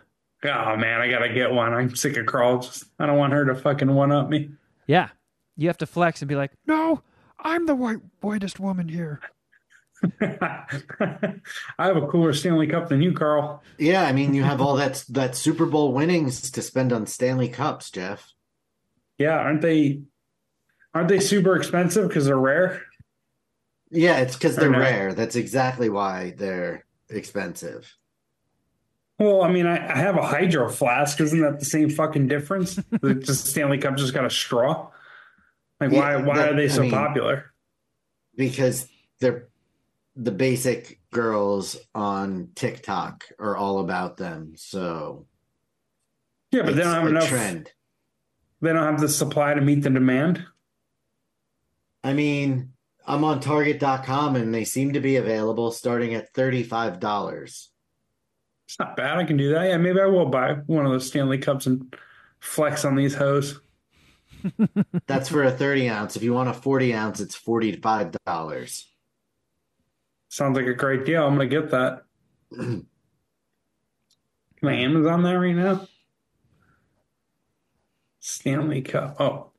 Oh 0.44 0.76
man, 0.76 1.00
I 1.00 1.08
gotta 1.08 1.32
get 1.32 1.50
one. 1.52 1.72
I'm 1.72 1.94
sick 1.94 2.16
of 2.16 2.26
Carl. 2.26 2.58
Just 2.60 2.84
I 2.98 3.06
don't 3.06 3.16
want 3.18 3.32
her 3.32 3.44
to 3.46 3.54
fucking 3.54 3.94
one 3.94 4.10
up 4.12 4.28
me. 4.28 4.50
Yeah. 4.86 5.08
You 5.56 5.68
have 5.68 5.78
to 5.78 5.86
flex 5.86 6.20
and 6.22 6.28
be 6.28 6.34
like, 6.34 6.52
No, 6.66 7.02
I'm 7.38 7.66
the 7.66 7.74
white 7.74 7.98
whitest 8.20 8.58
woman 8.60 8.88
here. 8.88 9.20
I 10.20 10.66
have 11.78 11.96
a 11.96 12.06
cooler 12.06 12.32
Stanley 12.32 12.66
Cup 12.66 12.88
than 12.88 13.02
you, 13.02 13.12
Carl. 13.12 13.62
Yeah, 13.78 14.02
I 14.04 14.12
mean, 14.12 14.34
you 14.34 14.42
have 14.42 14.60
all 14.60 14.76
that 14.76 15.04
that 15.10 15.36
Super 15.36 15.66
Bowl 15.66 15.92
winnings 15.92 16.50
to 16.52 16.62
spend 16.62 16.92
on 16.92 17.06
Stanley 17.06 17.48
Cups, 17.48 17.90
Geoff. 17.90 18.32
Yeah, 19.18 19.36
aren't 19.38 19.60
they? 19.62 20.02
Aren't 20.94 21.08
they 21.08 21.20
super 21.20 21.56
expensive 21.56 22.08
because 22.08 22.24
they're 22.26 22.36
rare? 22.36 22.82
Yeah, 23.90 24.18
it's 24.18 24.34
because 24.36 24.56
they're 24.56 24.70
rare. 24.70 25.14
That's 25.14 25.36
exactly 25.36 25.88
why 25.88 26.34
they're 26.36 26.84
expensive. 27.08 27.96
Well, 29.18 29.42
I 29.42 29.52
mean, 29.52 29.66
I, 29.66 29.76
I 29.92 29.98
have 29.98 30.16
a 30.16 30.22
hydro 30.26 30.70
flask. 30.70 31.20
Isn't 31.20 31.40
that 31.42 31.58
the 31.58 31.64
same 31.66 31.90
fucking 31.90 32.28
difference? 32.28 32.76
the 33.02 33.34
Stanley 33.34 33.78
Cup 33.78 33.96
just 33.96 34.14
got 34.14 34.24
a 34.24 34.30
straw. 34.30 34.88
Like, 35.80 35.92
why? 35.92 36.16
Yeah, 36.16 36.22
Why 36.24 36.36
that- 36.38 36.52
are 36.52 36.56
they 36.56 36.64
I 36.64 36.68
so 36.68 36.82
mean- 36.82 36.90
popular? 36.90 37.46
because 38.36 38.86
they're 39.18 39.48
the 40.16 40.32
basic 40.32 41.00
girls 41.10 41.76
on 41.94 42.50
TikTok 42.54 43.24
are 43.38 43.56
all 43.56 43.80
about 43.80 44.16
them. 44.16 44.54
So 44.56 45.26
Yeah, 46.50 46.62
but 46.62 46.74
they 46.74 46.82
don't 46.82 46.94
have 46.94 47.06
enough. 47.06 47.28
trend. 47.28 47.70
They 48.60 48.72
don't 48.72 48.84
have 48.84 49.00
the 49.00 49.08
supply 49.08 49.54
to 49.54 49.60
meet 49.60 49.82
the 49.82 49.90
demand. 49.90 50.44
I 52.04 52.12
mean, 52.12 52.72
I'm 53.06 53.24
on 53.24 53.40
Target.com 53.40 54.36
and 54.36 54.54
they 54.54 54.64
seem 54.64 54.92
to 54.92 55.00
be 55.00 55.16
available 55.16 55.70
starting 55.70 56.14
at 56.14 56.32
$35. 56.34 57.68
It's 58.66 58.78
not 58.78 58.96
bad. 58.96 59.18
I 59.18 59.24
can 59.24 59.36
do 59.36 59.52
that. 59.54 59.68
Yeah, 59.68 59.78
maybe 59.78 60.00
I 60.00 60.06
will 60.06 60.26
buy 60.26 60.52
one 60.66 60.86
of 60.86 60.92
those 60.92 61.06
Stanley 61.06 61.38
Cups 61.38 61.66
and 61.66 61.94
flex 62.40 62.84
on 62.84 62.94
these 62.96 63.14
hoes. 63.14 63.60
That's 65.06 65.28
for 65.28 65.42
a 65.44 65.50
30 65.50 65.88
ounce. 65.88 66.16
If 66.16 66.22
you 66.22 66.32
want 66.32 66.48
a 66.50 66.54
40 66.54 66.94
ounce, 66.94 67.20
it's 67.20 67.38
$45. 67.38 68.84
Sounds 70.30 70.56
like 70.56 70.66
a 70.66 70.74
great 70.74 71.04
deal. 71.04 71.26
I'm 71.26 71.34
gonna 71.34 71.46
get 71.48 71.70
that. 71.72 72.04
Can 72.56 72.86
I 74.62 74.74
Amazon 74.74 75.22
that 75.24 75.32
right 75.38 75.54
now? 75.56 75.86
Stanley 78.20 78.80
Cup. 78.82 79.16
Oh, 79.20 79.50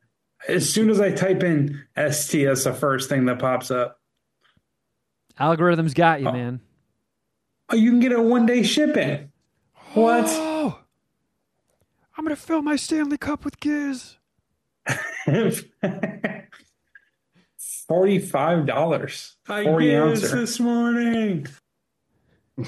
as 0.48 0.68
soon 0.72 0.88
as 0.90 0.98
I 1.00 1.12
type 1.12 1.42
in 1.42 1.82
ST, 2.10 2.46
that's 2.46 2.64
the 2.64 2.72
first 2.72 3.08
thing 3.08 3.26
that 3.26 3.38
pops 3.38 3.70
up. 3.70 4.00
algorithms 5.38 5.94
got 5.94 6.20
you, 6.22 6.28
Oh. 6.28 6.32
man. 6.32 6.60
Oh, 7.68 7.76
you 7.76 7.90
can 7.90 8.00
get 8.00 8.12
a 8.12 8.20
one 8.22 8.46
day 8.46 8.62
shipping. 8.62 9.30
What? 9.94 10.24
Oh, 10.26 10.78
I'm 12.16 12.24
gonna 12.24 12.34
fill 12.36 12.62
my 12.62 12.76
Stanley 12.76 13.18
Cup 13.18 13.44
with 13.44 13.60
giz. 13.60 14.16
Forty-five 17.96 18.64
dollars. 18.64 19.36
I 19.46 19.64
40 19.64 19.86
guess 19.86 20.30
this 20.30 20.58
morning. 20.58 21.46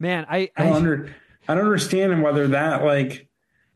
Man, 0.00 0.26
I, 0.28 0.50
I 0.56 0.64
don't 0.64 0.72
under, 0.74 1.14
I 1.46 1.54
don't 1.54 1.64
understand 1.66 2.20
whether 2.20 2.48
that 2.48 2.82
like 2.84 3.28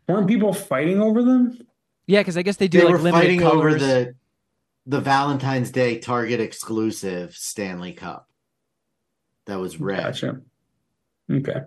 weren't 0.08 0.26
people 0.26 0.52
fighting 0.52 1.00
over 1.00 1.22
them? 1.22 1.56
yeah, 2.08 2.18
because 2.22 2.36
I 2.36 2.42
guess 2.42 2.56
they 2.56 2.66
do 2.66 2.78
They 2.80 2.84
like 2.86 3.00
were 3.00 3.10
fighting 3.12 3.38
colors. 3.38 3.74
over 3.74 3.78
the 3.78 4.14
the 4.86 5.00
Valentine's 5.00 5.70
Day 5.70 5.98
Target 6.00 6.40
exclusive 6.40 7.36
Stanley 7.36 7.92
Cup. 7.92 8.28
That 9.46 9.60
was 9.60 9.78
red. 9.78 10.02
Gotcha. 10.02 10.40
Okay. 11.30 11.60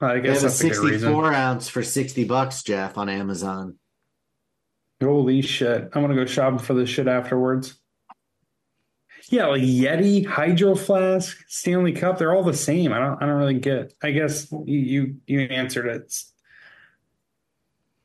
I 0.00 0.14
They 0.14 0.20
guess 0.22 0.42
have 0.42 0.50
a 0.50 0.52
that's 0.54 0.60
a 0.60 0.64
good 0.64 0.78
reason. 0.78 0.98
64 1.10 1.32
ounce 1.32 1.68
for 1.68 1.84
60 1.84 2.24
bucks, 2.24 2.64
Geoff, 2.64 2.98
on 2.98 3.08
Amazon. 3.08 3.76
Holy 5.02 5.40
shit. 5.42 5.90
I'm 5.94 6.02
gonna 6.02 6.14
go 6.14 6.26
shopping 6.26 6.58
for 6.58 6.74
this 6.74 6.88
shit 6.90 7.08
afterwards. 7.08 7.74
Yeah, 9.28 9.46
like 9.46 9.62
Yeti, 9.62 10.26
Hydro 10.26 10.74
Flask, 10.74 11.38
Stanley 11.48 11.92
Cup, 11.92 12.18
they're 12.18 12.34
all 12.34 12.42
the 12.42 12.52
same. 12.54 12.92
I 12.92 12.98
don't 12.98 13.22
I 13.22 13.26
don't 13.26 13.36
really 13.38 13.58
get. 13.58 13.94
I 14.02 14.10
guess 14.10 14.50
you 14.50 14.78
you, 14.78 15.16
you 15.26 15.40
answered 15.42 15.86
it. 15.86 15.96
It's- 15.96 16.26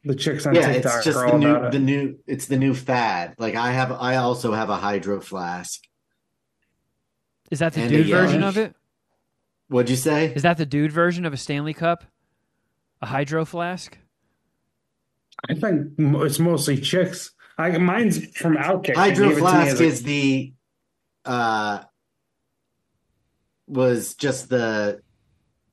the 0.07 0.13
chicks 0.13 0.45
on 0.45 0.53
yeah, 0.53 0.71
TikTok 0.71 0.97
it's 0.97 1.05
just 1.05 1.17
are 1.17 1.25
the 1.25 1.31
all 1.33 1.39
new 1.39 1.55
about 1.55 1.71
the 1.71 1.79
it. 1.79 1.81
new 1.81 2.19
it's 2.27 2.45
the 2.45 2.57
new 2.57 2.75
fad. 2.75 3.33
Like 3.39 3.55
I 3.55 3.71
have 3.71 3.91
I 3.91 4.17
also 4.17 4.53
have 4.53 4.69
a 4.69 4.75
hydro 4.75 5.19
flask. 5.19 5.81
Is 7.49 7.57
that 7.57 7.73
the 7.73 7.81
And 7.81 7.89
dude 7.89 8.05
version 8.09 8.43
of 8.43 8.55
it? 8.55 8.75
What'd 9.67 9.89
you 9.89 9.95
say? 9.95 10.31
Is 10.31 10.43
that 10.43 10.57
the 10.57 10.65
dude 10.67 10.91
version 10.91 11.25
of 11.25 11.33
a 11.33 11.37
Stanley 11.37 11.73
Cup? 11.73 12.03
A 13.01 13.07
hydro 13.07 13.45
flask? 13.45 13.97
I 15.49 15.53
think 15.53 15.93
it's 15.97 16.39
mostly 16.39 16.77
chicks. 16.77 17.31
I 17.57 17.77
mine's 17.77 18.25
from 18.37 18.55
Outkick. 18.57 18.87
They 18.87 18.93
Hydro 18.93 19.29
gave 19.29 19.37
it 19.37 19.39
to 19.39 19.45
me 19.45 19.49
Flask 19.51 19.71
as 19.73 19.81
a- 19.81 19.83
is 19.85 20.03
the 20.03 20.53
uh 21.25 21.83
was 23.67 24.13
just 24.15 24.49
the 24.49 25.01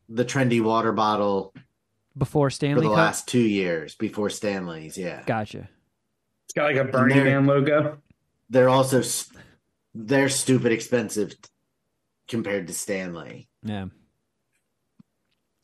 the 0.09 0.24
trendy 0.24 0.62
water 0.62 0.93
bottle 0.93 1.55
Before 2.16 2.51
Stanley 2.51 2.77
for 2.82 2.89
the 2.89 2.89
Cup. 2.89 2.97
last 2.97 3.28
two 3.28 3.40
years 3.40 3.94
before 3.94 4.31
Stanley's. 4.31 4.97
Yeah, 4.97 5.23
Gotcha. 5.27 5.69
It's 6.44 6.55
got 6.55 6.65
like 6.65 6.77
a 6.77 6.85
Burning 6.85 7.24
Man 7.24 7.47
logo. 7.47 7.99
they're 8.51 8.69
also 8.69 9.03
they're 9.94 10.28
stupid 10.28 10.73
expensive 10.73 11.35
compared 12.28 12.66
to 12.69 12.73
Stanley. 12.74 13.49
Yeah. 13.62 13.86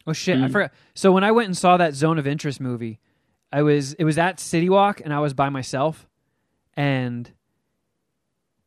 Oh 0.07 0.13
shit! 0.15 0.39
I 0.39 0.49
Mm. 0.49 0.53
forgot. 0.53 0.73
So 0.95 1.13
when 1.13 1.25
I 1.25 1.33
went 1.33 1.47
and 1.49 1.57
saw 1.57 1.77
that 1.77 1.95
Zone 1.95 2.19
of 2.19 2.27
Interest 2.27 2.61
movie, 2.61 2.99
I 3.53 3.63
was 3.63 3.95
it 3.95 4.05
was 4.05 4.19
at 4.19 4.41
City 4.41 4.69
Walk 4.69 5.01
and 5.01 5.13
I 5.13 5.21
was 5.21 5.35
by 5.35 5.49
myself, 5.49 6.07
and 6.77 7.31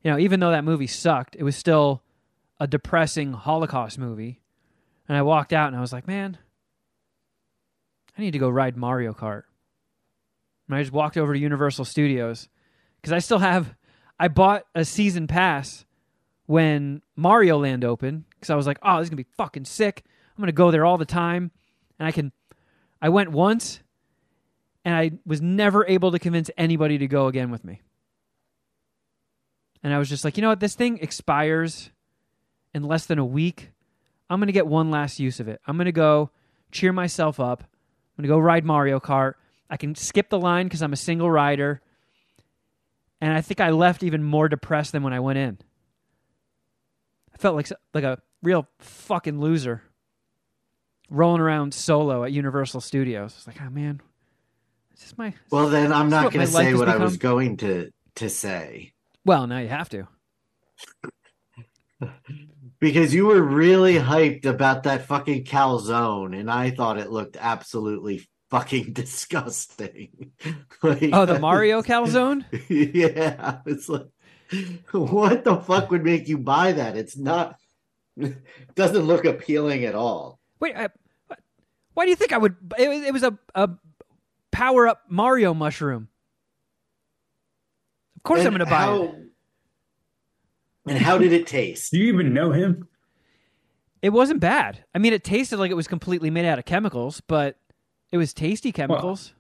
you 0.04 0.12
know 0.12 0.18
even 0.18 0.40
though 0.40 0.52
that 0.52 0.64
movie 0.64 0.88
sucked, 0.88 1.36
it 1.36 1.44
was 1.44 1.56
still 1.56 2.04
a 2.60 2.68
depressing 2.68 3.34
Holocaust 3.34 3.98
movie, 3.98 4.42
and 5.08 5.18
I 5.18 5.22
walked 5.22 5.54
out 5.54 5.68
and 5.68 5.78
I 5.78 5.82
was 5.82 5.94
like, 5.94 6.08
man, 6.08 6.38
I 8.18 8.22
need 8.22 8.32
to 8.32 8.40
go 8.40 8.50
ride 8.50 8.78
Mario 8.78 9.14
Kart. 9.14 9.44
And 10.68 10.76
I 10.76 10.82
just 10.82 10.94
walked 10.94 11.18
over 11.18 11.34
to 11.34 11.40
Universal 11.40 11.86
Studios 11.86 12.48
because 13.02 13.14
I 13.14 13.20
still 13.20 13.40
have. 13.40 13.76
I 14.20 14.28
bought 14.28 14.66
a 14.76 14.86
season 14.86 15.26
pass 15.26 15.84
when 16.46 17.02
Mario 17.16 17.58
Land 17.58 17.84
opened 17.84 18.26
because 18.30 18.50
I 18.52 18.56
was 18.56 18.68
like, 18.68 18.78
oh, 18.84 18.98
this 18.98 19.06
is 19.06 19.10
gonna 19.10 19.18
be 19.18 19.30
fucking 19.36 19.66
sick. 19.66 20.04
I'm 20.38 20.42
gonna 20.42 20.52
go 20.52 20.72
there 20.72 20.86
all 20.86 20.98
the 20.98 21.06
time, 21.06 21.52
and 22.00 22.08
I 22.08 22.12
can. 22.12 22.32
I 23.02 23.10
went 23.10 23.32
once, 23.32 23.82
and 24.84 24.96
I 24.96 25.12
was 25.26 25.42
never 25.42 25.86
able 25.88 26.12
to 26.12 26.20
convince 26.20 26.50
anybody 26.58 26.98
to 26.98 27.08
go 27.08 27.28
again 27.28 27.52
with 27.52 27.64
me. 27.64 27.82
And 29.84 29.94
I 29.94 30.00
was 30.00 30.10
just 30.10 30.24
like, 30.24 30.38
you 30.38 30.42
know 30.42 30.50
what, 30.50 30.60
this 30.60 30.76
thing 30.76 31.00
expires 31.00 31.92
in 32.74 32.84
less 32.84 33.06
than 33.06 33.20
a 33.20 33.26
week. 33.26 33.72
I'm 34.30 34.40
gonna 34.40 34.52
get 34.52 34.68
one 34.68 34.92
last 34.92 35.20
use 35.20 35.40
of 35.40 35.48
it. 35.48 35.60
I'm 35.66 35.78
gonna 35.78 35.92
go 35.92 36.30
cheer 36.72 36.94
myself 36.94 37.40
up. 37.40 37.62
I'm 37.64 38.24
gonna 38.24 38.28
go 38.28 38.40
ride 38.40 38.66
Mario 38.66 39.00
Kart. 39.00 39.34
I 39.70 39.78
can 39.78 39.96
skip 39.96 40.30
the 40.30 40.40
line 40.40 40.68
because 40.68 40.82
I'm 40.82 40.94
a 40.94 40.98
single 40.98 41.30
rider. 41.30 41.82
And 43.20 43.34
I 43.34 43.42
think 43.42 43.60
I 43.60 43.70
left 43.70 44.04
even 44.04 44.24
more 44.24 44.50
depressed 44.50 44.94
than 44.94 45.04
when 45.04 45.14
I 45.14 45.20
went 45.20 45.38
in. 45.38 45.58
I 47.34 47.38
felt 47.38 47.56
like 47.56 47.70
like 47.94 48.04
a 48.04 48.20
real 48.42 48.68
fucking 48.80 49.40
loser 49.40 49.84
rolling 51.10 51.42
around 51.42 51.74
solo 51.74 52.24
at 52.24 52.32
Universal 52.32 52.82
Studios. 52.82 53.36
It's 53.38 53.48
like, 53.48 53.62
oh 53.62 53.70
man, 53.70 54.02
this 55.02 55.18
my? 55.18 55.34
Well, 55.52 55.68
then 55.70 55.92
I'm 55.92 56.10
not 56.10 56.32
going 56.32 56.46
to 56.46 56.52
say 56.52 56.74
what 56.74 56.90
I 56.90 56.98
was 56.98 57.18
going 57.18 57.58
to 57.58 57.92
to 58.16 58.30
say 58.30 58.94
Well, 59.26 59.48
now 59.48 59.60
you 59.60 59.68
have 59.70 59.90
to. 59.90 60.08
because 62.80 63.14
you 63.14 63.26
were 63.28 63.42
really 63.42 63.96
hyped 63.96 64.46
about 64.46 64.84
that 64.84 65.06
fucking 65.06 65.44
calzone, 65.46 66.38
and 66.38 66.50
I 66.50 66.72
thought 66.72 66.98
it 66.98 67.12
looked 67.12 67.38
absolutely 67.40 68.28
fucking 68.50 68.94
disgusting. 68.94 70.32
Like, 70.84 71.10
Oh, 71.14 71.26
the 71.28 71.38
Mario 71.40 71.82
calzone. 71.84 72.44
yeah, 72.68 73.60
it's 73.68 73.88
like, 73.88 74.08
what 74.92 75.44
the 75.44 75.58
fuck 75.58 75.92
would 75.92 76.04
make 76.04 76.28
you 76.28 76.40
buy 76.40 76.72
that? 76.72 76.98
It's 76.98 77.16
not. 77.16 77.56
It 78.18 78.36
doesn't 78.76 79.04
look 79.06 79.26
appealing 79.26 79.86
at 79.86 79.94
all. 79.94 80.40
Wait, 80.60 80.76
I, 80.76 80.90
why 81.94 82.06
do 82.06 82.10
you 82.10 82.16
think 82.16 82.34
I 82.34 82.40
would? 82.40 82.56
It 82.80 82.90
was, 82.90 83.04
it 83.04 83.14
was 83.14 83.24
a 83.24 83.38
a 83.54 83.70
power 84.62 84.88
up 84.88 85.02
Mario 85.10 85.54
mushroom. 85.54 86.08
Of 88.18 88.24
course, 88.24 88.42
I'm 88.42 88.52
going 88.52 88.60
to 88.60 88.66
buy 88.66 88.72
how- 88.82 89.04
it. 89.04 89.16
And 90.88 90.98
how 90.98 91.18
did 91.18 91.32
it 91.32 91.46
taste? 91.46 91.92
Do 91.92 92.00
you 92.00 92.12
even 92.12 92.34
know 92.34 92.52
him? 92.52 92.88
It 94.02 94.10
wasn't 94.10 94.40
bad. 94.40 94.84
I 94.96 94.98
mean, 94.98 95.14
it 95.14 95.24
tasted 95.24 95.58
like 95.58 95.70
it 95.70 95.76
was 95.76 95.88
completely 95.88 96.32
made 96.32 96.46
out 96.46 96.58
of 96.58 96.66
chemicals, 96.66 97.22
but 97.22 97.58
it 98.12 98.18
was 98.18 98.34
tasty 98.34 98.72
chemicals. 98.72 99.34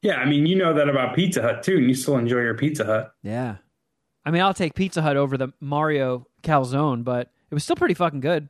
Yeah, 0.00 0.16
I 0.16 0.24
mean, 0.24 0.46
you 0.46 0.56
know 0.56 0.72
that 0.72 0.88
about 0.88 1.14
Pizza 1.14 1.42
Hut 1.42 1.62
too, 1.62 1.76
and 1.76 1.86
you 1.86 1.94
still 1.94 2.16
enjoy 2.16 2.40
your 2.40 2.54
Pizza 2.54 2.84
Hut. 2.86 3.14
Yeah. 3.22 3.56
I 4.24 4.30
mean, 4.30 4.40
I'll 4.40 4.54
take 4.54 4.74
Pizza 4.74 5.02
Hut 5.02 5.18
over 5.18 5.36
the 5.36 5.48
Mario 5.60 6.26
calzone, 6.42 7.04
but 7.04 7.30
it 7.50 7.54
was 7.54 7.62
still 7.62 7.76
pretty 7.76 7.94
fucking 7.94 8.20
good. 8.20 8.48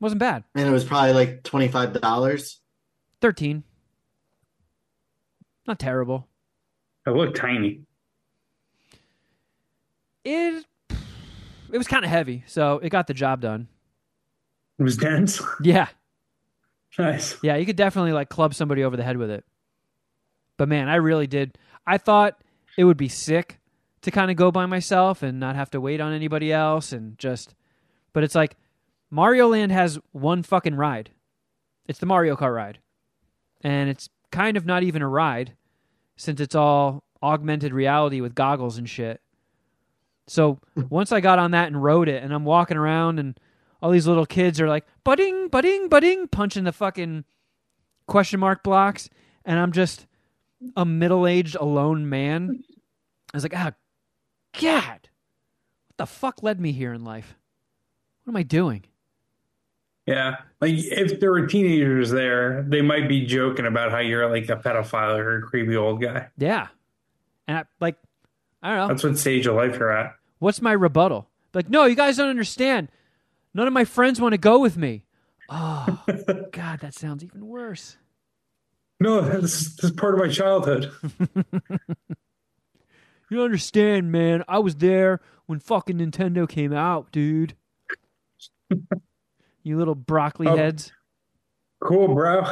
Wasn't 0.00 0.20
bad. 0.20 0.44
And 0.54 0.68
it 0.68 0.72
was 0.72 0.84
probably 0.84 1.14
like 1.14 1.42
twenty 1.42 1.66
five 1.68 2.00
dollars. 2.00 2.60
13. 3.24 3.62
Not 5.66 5.78
terrible. 5.78 6.28
It 7.06 7.12
looked 7.12 7.38
tiny. 7.38 7.80
It 10.26 10.66
it 11.72 11.78
was 11.78 11.88
kind 11.88 12.04
of 12.04 12.10
heavy, 12.10 12.44
so 12.46 12.80
it 12.80 12.90
got 12.90 13.06
the 13.06 13.14
job 13.14 13.40
done. 13.40 13.68
It 14.78 14.82
was 14.82 14.98
dense. 14.98 15.40
Yeah. 15.62 15.88
nice. 16.98 17.38
Yeah, 17.42 17.56
you 17.56 17.64
could 17.64 17.76
definitely 17.76 18.12
like 18.12 18.28
club 18.28 18.52
somebody 18.52 18.84
over 18.84 18.94
the 18.94 19.02
head 19.02 19.16
with 19.16 19.30
it. 19.30 19.46
But 20.58 20.68
man, 20.68 20.90
I 20.90 20.96
really 20.96 21.26
did. 21.26 21.56
I 21.86 21.96
thought 21.96 22.38
it 22.76 22.84
would 22.84 22.98
be 22.98 23.08
sick 23.08 23.58
to 24.02 24.10
kind 24.10 24.30
of 24.30 24.36
go 24.36 24.50
by 24.50 24.66
myself 24.66 25.22
and 25.22 25.40
not 25.40 25.56
have 25.56 25.70
to 25.70 25.80
wait 25.80 26.02
on 26.02 26.12
anybody 26.12 26.52
else 26.52 26.92
and 26.92 27.18
just 27.18 27.54
but 28.12 28.22
it's 28.22 28.34
like 28.34 28.56
Mario 29.10 29.48
Land 29.48 29.72
has 29.72 29.98
one 30.12 30.42
fucking 30.42 30.74
ride. 30.74 31.12
It's 31.88 32.00
the 32.00 32.04
Mario 32.06 32.36
Kart 32.36 32.54
ride. 32.54 32.80
And 33.64 33.90
it's 33.90 34.08
kind 34.30 34.56
of 34.56 34.66
not 34.66 34.84
even 34.84 35.02
a 35.02 35.08
ride 35.08 35.56
since 36.16 36.40
it's 36.40 36.54
all 36.54 37.02
augmented 37.22 37.72
reality 37.72 38.20
with 38.20 38.34
goggles 38.34 38.78
and 38.78 38.88
shit. 38.88 39.20
So 40.26 40.60
once 40.88 41.10
I 41.10 41.20
got 41.20 41.38
on 41.38 41.50
that 41.52 41.66
and 41.66 41.82
rode 41.82 42.08
it 42.08 42.22
and 42.22 42.32
I'm 42.32 42.44
walking 42.44 42.76
around 42.76 43.18
and 43.18 43.38
all 43.82 43.90
these 43.90 44.06
little 44.06 44.26
kids 44.26 44.60
are 44.60 44.68
like 44.68 44.86
budding, 45.02 45.48
budding, 45.48 45.88
budding, 45.88 46.28
punching 46.28 46.64
the 46.64 46.72
fucking 46.72 47.24
question 48.06 48.40
mark 48.40 48.62
blocks, 48.62 49.10
and 49.44 49.58
I'm 49.58 49.72
just 49.72 50.06
a 50.76 50.84
middle 50.84 51.26
aged 51.26 51.56
alone 51.56 52.08
man. 52.08 52.62
I 53.32 53.36
was 53.36 53.42
like, 53.42 53.56
ah, 53.56 53.72
God, 54.60 55.08
what 55.88 55.96
the 55.98 56.06
fuck 56.06 56.42
led 56.42 56.60
me 56.60 56.72
here 56.72 56.92
in 56.92 57.04
life? 57.04 57.36
What 58.22 58.32
am 58.32 58.36
I 58.36 58.42
doing? 58.42 58.84
Yeah, 60.06 60.36
like 60.60 60.74
if 60.76 61.18
there 61.18 61.30
were 61.30 61.46
teenagers 61.46 62.10
there, 62.10 62.62
they 62.68 62.82
might 62.82 63.08
be 63.08 63.24
joking 63.24 63.64
about 63.66 63.90
how 63.90 63.98
you're 63.98 64.28
like 64.30 64.48
a 64.50 64.56
pedophile 64.56 65.18
or 65.18 65.38
a 65.38 65.42
creepy 65.42 65.76
old 65.76 66.02
guy. 66.02 66.28
Yeah, 66.36 66.68
and 67.48 67.58
I, 67.58 67.64
like, 67.80 67.96
I 68.62 68.68
don't 68.70 68.78
know. 68.78 68.88
That's 68.88 69.04
what 69.04 69.18
stage 69.18 69.46
of 69.46 69.54
life 69.54 69.78
you're 69.78 69.90
at. 69.90 70.14
What's 70.40 70.60
my 70.60 70.72
rebuttal? 70.72 71.28
Like, 71.54 71.70
no, 71.70 71.86
you 71.86 71.94
guys 71.94 72.18
don't 72.18 72.28
understand. 72.28 72.88
None 73.54 73.66
of 73.66 73.72
my 73.72 73.84
friends 73.84 74.20
want 74.20 74.32
to 74.32 74.38
go 74.38 74.58
with 74.58 74.76
me. 74.76 75.04
Oh, 75.48 76.02
God, 76.52 76.80
that 76.80 76.92
sounds 76.94 77.24
even 77.24 77.46
worse. 77.46 77.96
No, 79.00 79.20
this 79.20 79.60
is, 79.60 79.76
this 79.76 79.90
is 79.90 79.96
part 79.96 80.14
of 80.14 80.20
my 80.20 80.28
childhood. 80.28 80.92
You 83.30 83.38
don't 83.38 83.46
understand, 83.46 84.12
man. 84.12 84.44
I 84.46 84.58
was 84.58 84.76
there 84.76 85.20
when 85.46 85.58
fucking 85.58 85.98
Nintendo 85.98 86.48
came 86.48 86.72
out, 86.72 87.10
dude. 87.10 87.54
you 89.64 89.76
little 89.76 89.94
broccoli 89.96 90.46
Oh. 90.46 90.56
heads. 90.56 90.92
Cool, 91.80 92.14
bro. 92.14 92.44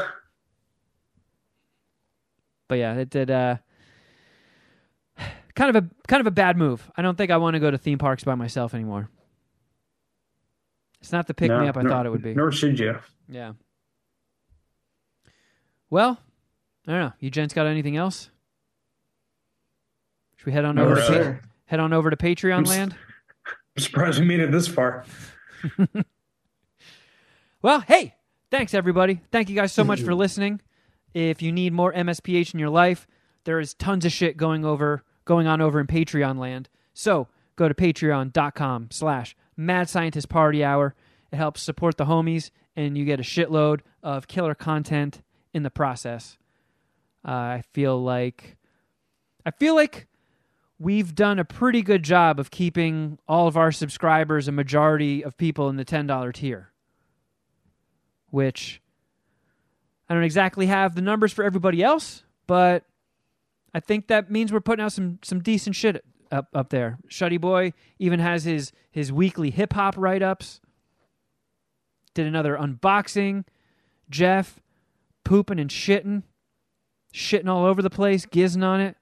But 2.69 2.79
yeah, 2.79 2.95
it 2.95 3.11
did 3.11 3.31
uh 3.31 3.57
kind 5.55 5.77
of 5.77 5.85
a 5.85 5.89
kind 6.09 6.21
of 6.21 6.27
a 6.27 6.31
bad 6.33 6.57
move. 6.57 6.91
I 6.97 7.03
don't 7.03 7.17
think 7.17 7.31
I 7.31 7.37
want 7.37 7.55
to 7.55 7.61
go 7.61 7.71
to 7.71 7.79
theme 7.79 7.99
parks 7.99 8.25
by 8.25 8.35
myself 8.35 8.75
anymore. 8.75 9.09
It's 11.01 11.13
not 11.13 11.27
the 11.27 11.35
pick 11.35 11.51
me 11.51 11.69
up 11.69 11.77
I 11.77 11.83
nor- 11.83 11.91
thought 11.91 12.07
it 12.07 12.11
would 12.11 12.23
be. 12.23 12.35
Nor 12.35 12.51
should 12.53 12.79
you. 12.79 12.99
Yeah. 13.29 13.53
Well, 15.91 16.19
I 16.87 16.91
don't 16.93 17.01
know. 17.01 17.13
You 17.19 17.31
gents 17.31 17.53
got 17.55 17.67
anything 17.67 17.97
else? 17.97 18.31
Should 20.37 20.47
we 20.47 20.53
head 20.53 20.65
on 20.65 20.77
No, 20.77 20.85
over 20.87 20.95
to. 20.97 21.01
Pa- 21.03 21.07
Sure. 21.13 21.41
head 21.67 21.81
on 21.81 21.93
over 21.93 22.09
to 22.11 22.17
Patreon 22.17 22.59
I'm 22.59 22.65
land? 22.65 22.97
I'm 23.77 23.83
surprised 23.83 24.19
we 24.21 24.25
made 24.27 24.41
it 24.41 24.51
this 24.53 24.69
far. 24.69 25.05
Well, 27.63 27.81
hey, 27.83 28.17
thanks 28.51 28.75
everybody. 28.75 29.21
Thank 29.31 29.49
you 29.49 29.55
guys 29.55 29.73
so 29.73 29.85
much 29.85 30.03
for 30.03 30.17
listening. 30.17 30.61
If 31.15 31.43
you 31.43 31.53
need 31.53 31.73
more 31.73 31.93
MSPH 31.93 32.55
in 32.55 32.59
your 32.59 32.71
life, 32.71 33.07
there 33.45 33.61
is 33.61 33.73
tons 33.73 34.05
of 34.05 34.11
shit 34.11 34.37
going 34.37 34.65
over 34.65 35.05
going 35.25 35.47
on 35.47 35.61
over 35.61 35.79
in 35.79 35.87
Patreon 35.87 36.39
land. 36.39 36.69
So 36.93 37.29
go 37.55 37.69
to 37.69 37.75
patreon.com 37.75 38.89
slash 38.91 39.37
mad 39.57 39.89
scientist 39.89 40.29
party 40.29 40.65
hour. 40.65 40.97
It 41.31 41.37
helps 41.37 41.63
support 41.63 41.97
the 41.99 42.07
homies 42.07 42.51
and 42.75 42.99
you 42.99 43.05
get 43.05 43.21
a 43.21 43.23
shitload 43.23 43.83
of 44.03 44.27
killer 44.27 44.57
content 44.57 45.23
in 45.55 45.63
the 45.63 45.71
process. 45.71 46.39
Uh, 47.25 47.31
I 47.31 47.63
feel 47.73 48.03
like 48.03 48.57
I 49.47 49.53
feel 49.53 49.77
like 49.77 50.09
we've 50.81 51.15
done 51.15 51.39
a 51.39 51.45
pretty 51.45 51.83
good 51.83 52.03
job 52.03 52.41
of 52.41 52.51
keeping 52.51 53.21
all 53.29 53.47
of 53.47 53.57
our 53.57 53.71
subscribers 53.71 54.49
a 54.49 54.53
majority 54.53 55.25
of 55.25 55.37
people 55.37 55.69
in 55.69 55.77
the 55.77 55.85
$10 55.85 56.33
tier 56.33 56.72
which 58.33 58.81
I 60.09 60.15
don't 60.15 60.25
exactly 60.25 60.67
have 60.67 60.95
the 60.97 61.03
numbers 61.03 61.33
for 61.33 61.45
everybody 61.45 61.83
else, 61.83 62.25
but 62.47 62.85
I 63.73 63.81
think 63.81 64.09
that 64.09 64.31
means 64.31 64.53
we're 64.53 64.61
putting 64.61 64.85
out 64.85 64.93
some 64.93 65.19
some 65.23 65.41
decent 65.41 65.77
shit 65.77 66.05
up 66.31 66.49
up 66.53 66.71
there. 66.71 66.99
Shuddy 67.09 67.41
Boy 67.41 67.73
even 67.99 68.19
has 68.21 68.45
his 68.45 68.73
his 68.91 69.13
weekly 69.13 69.51
hip 69.51 69.73
hop 69.75 69.95
write 69.97 70.23
ups. 70.23 70.61
Did 72.15 72.27
another 72.27 72.57
unboxing. 72.57 73.45
Geoff 74.11 74.61
pooping 75.25 75.59
and 75.59 75.71
shitting, 75.71 76.25
shitting 77.15 77.49
all 77.49 77.65
over 77.65 77.81
the 77.81 77.89
place, 77.89 78.27
gizzing 78.27 78.63
on 78.63 78.81
it. 78.81 78.97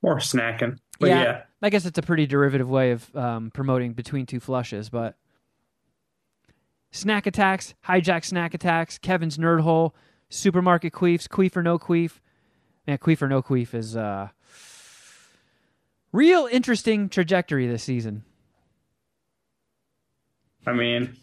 Or 0.00 0.16
snacking. 0.16 0.78
But 0.98 1.10
Yeah. 1.10 1.22
yeah. 1.22 1.42
I 1.60 1.68
guess 1.68 1.84
it's 1.84 1.98
a 1.98 2.02
pretty 2.02 2.26
derivative 2.26 2.68
way 2.70 2.92
of 2.92 3.14
um, 3.14 3.50
promoting 3.50 3.92
between 3.92 4.24
two 4.24 4.40
flushes, 4.40 4.88
but 4.88 5.16
snack 6.92 7.26
attacks, 7.26 7.74
hijack 7.86 8.24
snack 8.24 8.54
attacks, 8.54 8.98
Kevin's 8.98 9.38
nerd 9.38 9.62
hole, 9.62 9.96
supermarket 10.28 10.92
queefs, 10.92 11.26
queef 11.26 11.56
or 11.56 11.62
no 11.62 11.78
queef. 11.78 12.20
Man, 12.86 12.98
queef 12.98 13.20
or 13.22 13.28
no 13.28 13.42
queef 13.42 13.74
is 13.74 13.96
uh, 13.96 14.28
real 16.12 16.48
interesting 16.50 17.08
trajectory 17.08 17.66
this 17.66 17.82
season. 17.82 18.22
I 20.64 20.72
mean, 20.72 21.16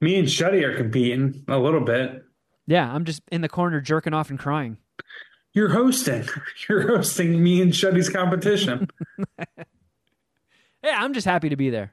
me 0.00 0.18
and 0.18 0.26
Shuddy 0.26 0.64
are 0.64 0.76
competing 0.76 1.44
a 1.46 1.58
little 1.58 1.80
bit. 1.80 2.24
Yeah, 2.66 2.92
I'm 2.92 3.04
just 3.04 3.22
in 3.30 3.42
the 3.42 3.48
corner 3.48 3.80
jerking 3.80 4.12
off 4.12 4.30
and 4.30 4.38
crying. 4.38 4.78
You're 5.52 5.70
hosting. 5.70 6.26
You're 6.68 6.96
hosting 6.96 7.42
me 7.42 7.62
and 7.62 7.72
Shuddy's 7.72 8.08
competition. 8.08 8.88
Yeah, 10.84 11.02
I'm 11.02 11.12
just 11.12 11.26
happy 11.26 11.48
to 11.48 11.56
be 11.56 11.70
there. 11.70 11.92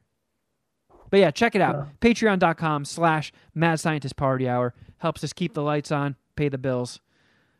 But 1.15 1.19
yeah, 1.19 1.31
check 1.31 1.55
it 1.55 1.61
out. 1.61 1.87
Patreon.com 2.01 2.83
slash 2.83 3.31
Mad 3.53 3.79
Scientist 3.79 4.17
Party 4.17 4.49
Hour. 4.49 4.73
Helps 4.97 5.23
us 5.23 5.31
keep 5.31 5.53
the 5.53 5.61
lights 5.61 5.89
on, 5.89 6.17
pay 6.35 6.49
the 6.49 6.57
bills. 6.57 6.99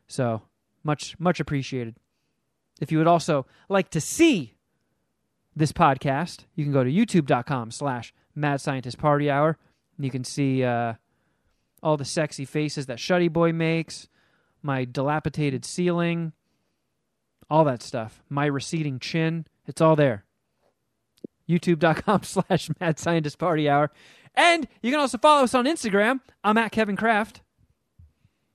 So 0.10 0.42
much, 0.84 1.18
much 1.22 1.40
appreciated. 1.40 1.96
If 2.82 2.92
you 2.92 2.98
would 2.98 3.08
also 3.08 3.46
like 3.70 3.90
to 3.92 4.02
see 4.02 4.56
this 5.56 5.72
podcast, 5.72 6.40
you 6.56 6.66
can 6.66 6.74
go 6.74 6.84
to 6.84 6.92
youtube.com 6.92 7.72
slash 7.72 8.14
Mad 8.36 8.60
Scientist 8.60 8.98
Party 8.98 9.32
Hour. 9.32 9.58
And 9.96 10.04
you 10.04 10.12
can 10.12 10.26
see 10.26 10.62
uh, 10.66 10.96
all 11.82 11.96
the 11.96 12.04
sexy 12.04 12.44
faces 12.44 12.88
that 12.88 12.98
Shuddy 12.98 13.32
Boy 13.32 13.54
makes, 13.54 14.10
my 14.64 14.84
dilapidated 14.84 15.64
ceiling, 15.64 16.34
all 17.50 17.64
that 17.64 17.82
stuff. 17.82 18.22
My 18.28 18.48
receding 18.48 19.00
chin. 19.00 19.48
It's 19.66 19.80
all 19.80 19.96
there 19.96 20.25
youtube.com 21.50 22.24
slash 22.24 22.70
mad 22.80 22.98
scientist 23.00 23.38
party 23.38 23.70
hour 23.70 23.92
and 24.36 24.68
you 24.82 24.92
can 24.92 25.00
also 25.00 25.18
follow 25.18 25.44
us 25.44 25.54
on 25.54 25.66
instagram 25.66 26.20
i'm 26.44 26.58
at 26.58 26.72
kevin 26.72 26.96
kraft 26.96 27.42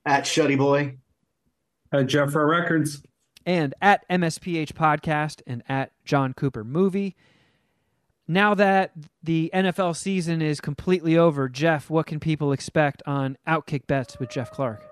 At 0.04 0.24
Shuddy 0.24 0.56
Boy. 0.58 0.96
At 1.92 2.06
Jeffro 2.06 2.48
Records. 2.48 3.02
and 3.46 3.74
at 3.80 4.08
msph 4.08 4.72
podcast 4.72 5.42
and 5.46 5.62
at 5.68 5.92
john 6.04 6.32
cooper 6.34 6.64
movie 6.64 7.16
now 8.28 8.54
that 8.54 8.92
the 9.22 9.50
nfl 9.54 9.96
season 9.96 10.40
is 10.40 10.60
completely 10.60 11.16
over 11.16 11.48
Geoff 11.48 11.90
what 11.90 12.06
can 12.06 12.20
people 12.20 12.52
expect 12.52 13.02
on 13.06 13.36
outkick 13.48 13.86
bets 13.86 14.18
with 14.20 14.30
Geoff 14.30 14.50
Clark 14.50 14.82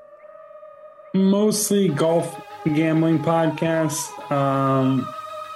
Mostly 1.15 1.89
golf 1.89 2.39
gambling 2.67 3.19
podcasts. 3.21 4.11
Um, 4.31 5.09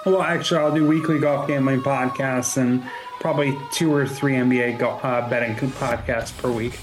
well, 0.05 0.23
actually, 0.23 0.59
I'll 0.59 0.75
do 0.75 0.87
weekly 0.87 1.19
golf 1.19 1.47
gambling 1.47 1.81
podcasts 1.83 2.57
and 2.57 2.83
probably 3.21 3.57
two 3.71 3.95
or 3.95 4.07
three 4.07 4.35
NBA 4.35 4.79
go- 4.79 4.99
uh, 5.03 5.29
betting 5.29 5.55
podcasts 5.55 6.37
per 6.37 6.51
week. 6.51 6.79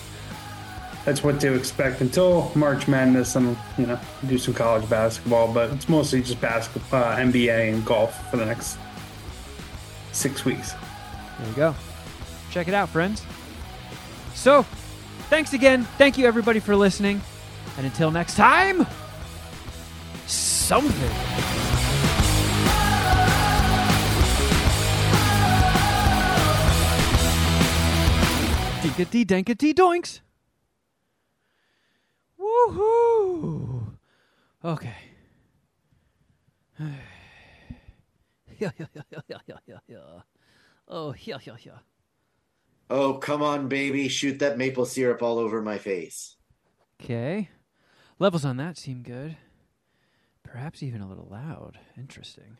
That's 1.05 1.23
what 1.23 1.39
to 1.41 1.53
expect 1.53 2.01
until 2.01 2.51
March 2.55 2.87
Madness, 2.87 3.35
and 3.35 3.57
you 3.77 3.87
know, 3.87 3.99
do 4.27 4.37
some 4.37 4.53
college 4.53 4.87
basketball. 4.89 5.51
But 5.51 5.71
it's 5.71 5.89
mostly 5.89 6.21
just 6.21 6.39
basketball, 6.39 7.03
uh, 7.03 7.17
NBA, 7.17 7.73
and 7.73 7.85
golf 7.85 8.29
for 8.29 8.37
the 8.37 8.45
next 8.45 8.77
six 10.11 10.45
weeks. 10.45 10.73
There 11.39 11.47
you 11.47 11.55
go. 11.55 11.75
Check 12.51 12.67
it 12.67 12.73
out, 12.73 12.89
friends. 12.89 13.23
So, 14.33 14.63
thanks 15.29 15.53
again. 15.53 15.83
Thank 15.97 16.17
you, 16.17 16.25
everybody, 16.25 16.59
for 16.59 16.75
listening. 16.75 17.21
And 17.77 17.85
until 17.85 18.11
next 18.11 18.35
time, 18.35 18.85
something. 20.27 21.78
Dinkety 28.89 29.23
dankety 29.23 29.71
doinks. 29.71 30.21
Woohoo! 32.39 33.97
Okay. 34.65 34.95
yeah, 36.79 36.89
yeah, 38.57 38.71
yeah, 38.79 39.01
yeah, 39.11 39.37
yeah, 39.45 39.57
yeah, 39.67 39.77
yeah. 39.87 40.21
Oh, 40.87 41.13
yeah, 41.19 41.37
yeah, 41.43 41.57
yeah. 41.63 41.77
Oh, 42.89 43.13
come 43.13 43.43
on, 43.43 43.67
baby. 43.67 44.07
Shoot 44.07 44.39
that 44.39 44.57
maple 44.57 44.85
syrup 44.85 45.21
all 45.21 45.37
over 45.37 45.61
my 45.61 45.77
face. 45.77 46.37
Okay. 46.99 47.49
Levels 48.17 48.43
on 48.43 48.57
that 48.57 48.75
seem 48.75 49.03
good. 49.03 49.37
Perhaps 50.43 50.81
even 50.81 51.01
a 51.01 51.07
little 51.07 51.27
loud. 51.29 51.77
Interesting. 51.95 52.57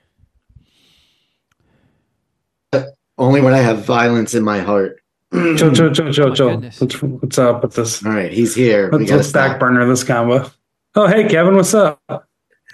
Only 3.18 3.42
when 3.42 3.56
I 3.56 3.60
have 3.60 3.84
violence 3.84 4.36
in 4.36 4.44
my 4.44 4.60
heart. 4.60 5.02
Chill, 5.32 5.56
chill, 5.74 5.92
chill, 5.94 6.12
chill, 6.12 6.30
my 6.30 6.36
chill. 6.36 6.50
goodness. 6.52 6.82
What's, 6.82 7.02
what's 7.02 7.38
up 7.38 7.62
with 7.64 7.76
this? 7.76 8.04
All 8.04 8.12
right, 8.12 8.32
he's 8.32 8.56
here. 8.56 8.90
we 8.92 9.00
Let's, 9.00 9.10
gotta 9.10 9.18
let's 9.22 9.32
back 9.32 9.60
burner 9.60 9.86
this 9.88 10.04
combo. 10.04 10.50
Oh, 10.96 11.08
hey, 11.08 11.28
Kevin, 11.30 11.56
what's 11.56 11.74
up? 11.74 12.02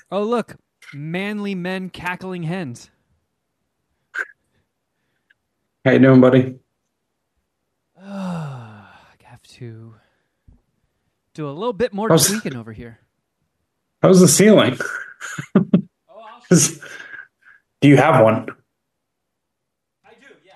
Oh, 0.09 0.23
look. 0.23 0.55
Manly 0.93 1.53
men 1.55 1.89
cackling 1.89 2.43
hens. 2.43 2.89
How 5.83 5.91
you 5.91 5.99
doing, 5.99 6.21
buddy? 6.21 6.55
Ah, 8.01 8.99
I 9.19 9.23
have 9.29 9.41
to 9.43 9.95
do 11.33 11.49
a 11.49 11.51
little 11.51 11.73
bit 11.73 11.93
more 11.93 12.07
How's- 12.07 12.27
tweaking 12.29 12.55
over 12.55 12.71
here. 12.71 12.99
How's 14.01 14.19
the 14.21 14.27
ceiling? 14.27 14.77
Oh, 15.55 16.41
do 17.81 17.87
you 17.89 17.97
have 17.97 18.23
one? 18.23 18.47
I 20.05 20.11
do, 20.13 20.27
yeah. 20.45 20.53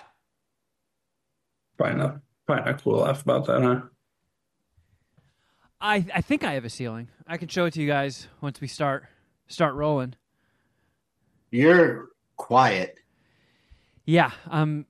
Probably 1.80 1.98
not. 1.98 2.20
Probably 2.46 2.72
not 2.72 2.82
cool 2.82 2.98
to 2.98 3.04
laugh 3.04 3.22
about 3.22 3.46
that, 3.46 3.62
huh? 3.62 3.80
I, 5.80 6.04
I 6.14 6.20
think 6.20 6.44
I 6.44 6.52
have 6.52 6.66
a 6.66 6.68
ceiling. 6.68 7.08
I 7.26 7.38
can 7.38 7.48
show 7.48 7.64
it 7.64 7.72
to 7.72 7.80
you 7.80 7.86
guys 7.86 8.28
once 8.42 8.60
we 8.60 8.66
start 8.66 9.06
start 9.48 9.74
rolling. 9.74 10.14
You're 11.50 12.08
quiet. 12.36 12.98
Yeah, 14.04 14.30
I'm 14.46 14.84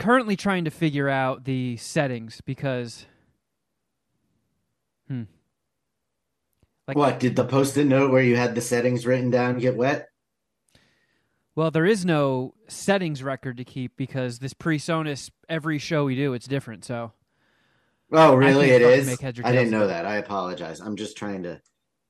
currently 0.00 0.34
trying 0.34 0.64
to 0.64 0.72
figure 0.72 1.08
out 1.08 1.44
the 1.44 1.76
settings 1.76 2.40
because 2.40 3.06
hmm. 5.06 5.22
Like 6.88 6.96
What? 6.96 7.20
Did 7.20 7.36
the 7.36 7.44
post-it 7.44 7.84
note 7.84 8.10
where 8.10 8.24
you 8.24 8.34
had 8.34 8.56
the 8.56 8.60
settings 8.60 9.06
written 9.06 9.30
down 9.30 9.60
get 9.60 9.76
wet? 9.76 10.08
Well, 11.54 11.70
there 11.70 11.84
is 11.86 12.04
no 12.04 12.54
settings 12.68 13.22
record 13.22 13.58
to 13.58 13.64
keep 13.64 13.96
because 13.96 14.38
this 14.38 14.54
PreSonus 14.54 15.30
every 15.48 15.78
show 15.78 16.04
we 16.06 16.16
do 16.16 16.32
it's 16.32 16.46
different. 16.46 16.84
So 16.84 17.12
Oh, 18.14 18.34
really? 18.34 18.70
It 18.70 18.82
is. 18.82 19.06
make 19.06 19.20
heads 19.20 19.38
or 19.38 19.46
I 19.46 19.52
didn't 19.52 19.70
know 19.70 19.86
that. 19.86 20.04
I 20.04 20.16
apologize. 20.16 20.80
I'm 20.80 20.96
just 20.96 21.16
trying 21.16 21.42
to 21.44 21.60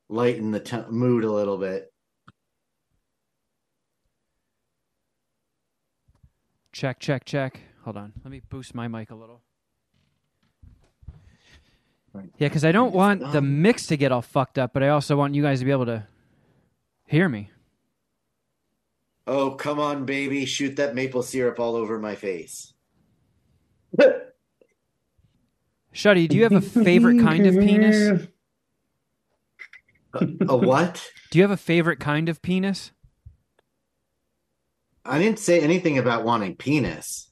lighten 0.08 0.50
the 0.50 0.60
t- 0.60 0.82
mood 0.90 1.24
a 1.24 1.30
little 1.32 1.58
bit. 1.58 1.88
check, 6.72 6.98
check, 6.98 7.24
check. 7.24 7.60
Hold 7.84 7.96
on, 7.96 8.12
let 8.24 8.30
me 8.30 8.40
boost 8.48 8.74
my 8.74 8.88
mic 8.88 9.10
a 9.10 9.14
little. 9.14 9.42
Right. 12.12 12.30
Yeah, 12.38 12.48
because 12.48 12.64
I 12.64 12.72
don't 12.72 12.92
want 12.92 13.32
the 13.32 13.40
mix 13.40 13.86
to 13.86 13.96
get 13.96 14.10
all 14.12 14.22
fucked 14.22 14.58
up, 14.58 14.72
but 14.72 14.82
I 14.82 14.88
also 14.88 15.16
want 15.16 15.34
you 15.34 15.42
guys 15.42 15.60
to 15.60 15.64
be 15.64 15.70
able 15.70 15.86
to 15.86 16.06
hear 17.06 17.28
me. 17.28 17.50
Oh, 19.26 19.52
come 19.52 19.78
on, 19.78 20.04
baby. 20.04 20.44
Shoot 20.46 20.76
that 20.76 20.94
maple 20.94 21.22
syrup 21.22 21.60
all 21.60 21.76
over 21.76 21.98
my 21.98 22.14
face. 22.14 22.72
Shuddy, 25.94 26.28
do 26.28 26.36
you 26.36 26.42
have 26.44 26.52
a 26.52 26.60
favorite 26.60 27.20
kind 27.20 27.46
of 27.46 27.54
penis? 27.54 28.26
A 30.14 30.56
what? 30.56 31.10
Do 31.30 31.38
you 31.38 31.42
have 31.42 31.50
a 31.50 31.56
favorite 31.56 32.00
kind 32.00 32.28
of 32.28 32.42
penis? 32.42 32.92
I 35.04 35.18
didn't 35.18 35.38
say 35.38 35.60
anything 35.60 35.98
about 35.98 36.24
wanting 36.24 36.56
penis. 36.56 37.30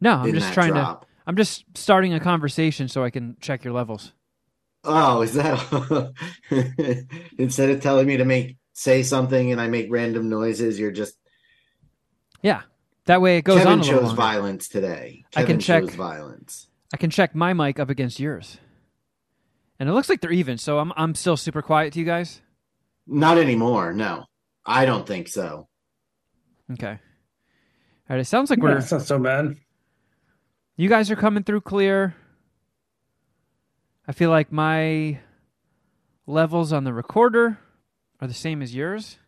No, 0.00 0.14
I'm 0.14 0.32
just 0.32 0.52
trying 0.52 0.72
drop. 0.72 1.02
to. 1.02 1.06
I'm 1.26 1.36
just 1.36 1.64
starting 1.74 2.14
a 2.14 2.20
conversation 2.20 2.88
so 2.88 3.02
I 3.02 3.10
can 3.10 3.36
check 3.40 3.64
your 3.64 3.72
levels. 3.72 4.12
Oh, 4.84 5.22
is 5.22 5.34
that 5.34 6.14
instead 7.38 7.70
of 7.70 7.80
telling 7.80 8.06
me 8.06 8.16
to 8.16 8.24
make 8.24 8.56
say 8.78 9.02
something 9.02 9.50
and 9.52 9.58
I 9.60 9.68
make 9.68 9.86
random 9.90 10.28
noises, 10.28 10.78
you're 10.78 10.90
just 10.92 11.16
Yeah, 12.42 12.62
that 13.06 13.22
way 13.22 13.38
it 13.38 13.42
goes 13.42 13.56
Kevin 13.58 13.72
on 13.72 13.78
a 13.78 13.82
little 13.82 13.94
chose 14.00 14.06
longer. 14.08 14.16
violence 14.22 14.68
today. 14.68 15.24
I 15.34 15.40
can 15.40 15.58
Kevin 15.58 15.60
check- 15.60 15.82
chose 15.84 15.94
violence. 15.94 16.68
I 16.92 16.98
can 16.98 17.08
check 17.10 17.34
my 17.34 17.52
mic 17.54 17.80
up 17.80 17.88
against 17.90 18.20
yours, 18.20 18.58
and 19.80 19.88
it 19.88 19.92
looks 19.92 20.08
like 20.08 20.20
they're 20.20 20.30
even. 20.30 20.58
So 20.58 20.78
I'm 20.78 20.92
I'm 20.96 21.14
still 21.14 21.36
super 21.36 21.62
quiet 21.62 21.92
to 21.94 21.98
you 21.98 22.04
guys. 22.04 22.42
Not 23.06 23.38
anymore. 23.38 23.92
No, 23.92 24.26
I 24.64 24.84
don't 24.84 25.06
think 25.06 25.26
so. 25.28 25.68
Okay. 26.72 26.90
All 26.92 26.96
right. 28.10 28.20
It 28.20 28.24
sounds 28.26 28.50
like 28.50 28.58
Yeah, 28.60 28.64
we're 28.64 28.78
it's 28.78 28.92
not 28.92 29.02
so 29.02 29.18
bad. 29.18 29.56
you 30.76 30.88
guys 30.88 31.10
are 31.10 31.16
coming 31.16 31.42
through 31.42 31.62
clear. 31.62 32.14
I 34.06 34.12
feel 34.12 34.30
like 34.30 34.52
my 34.52 35.18
levels 36.26 36.72
on 36.72 36.84
the 36.84 36.92
recorder 36.92 37.58
are 38.20 38.26
the 38.28 38.34
same 38.34 38.62
as 38.62 38.74
yours. 38.74 39.18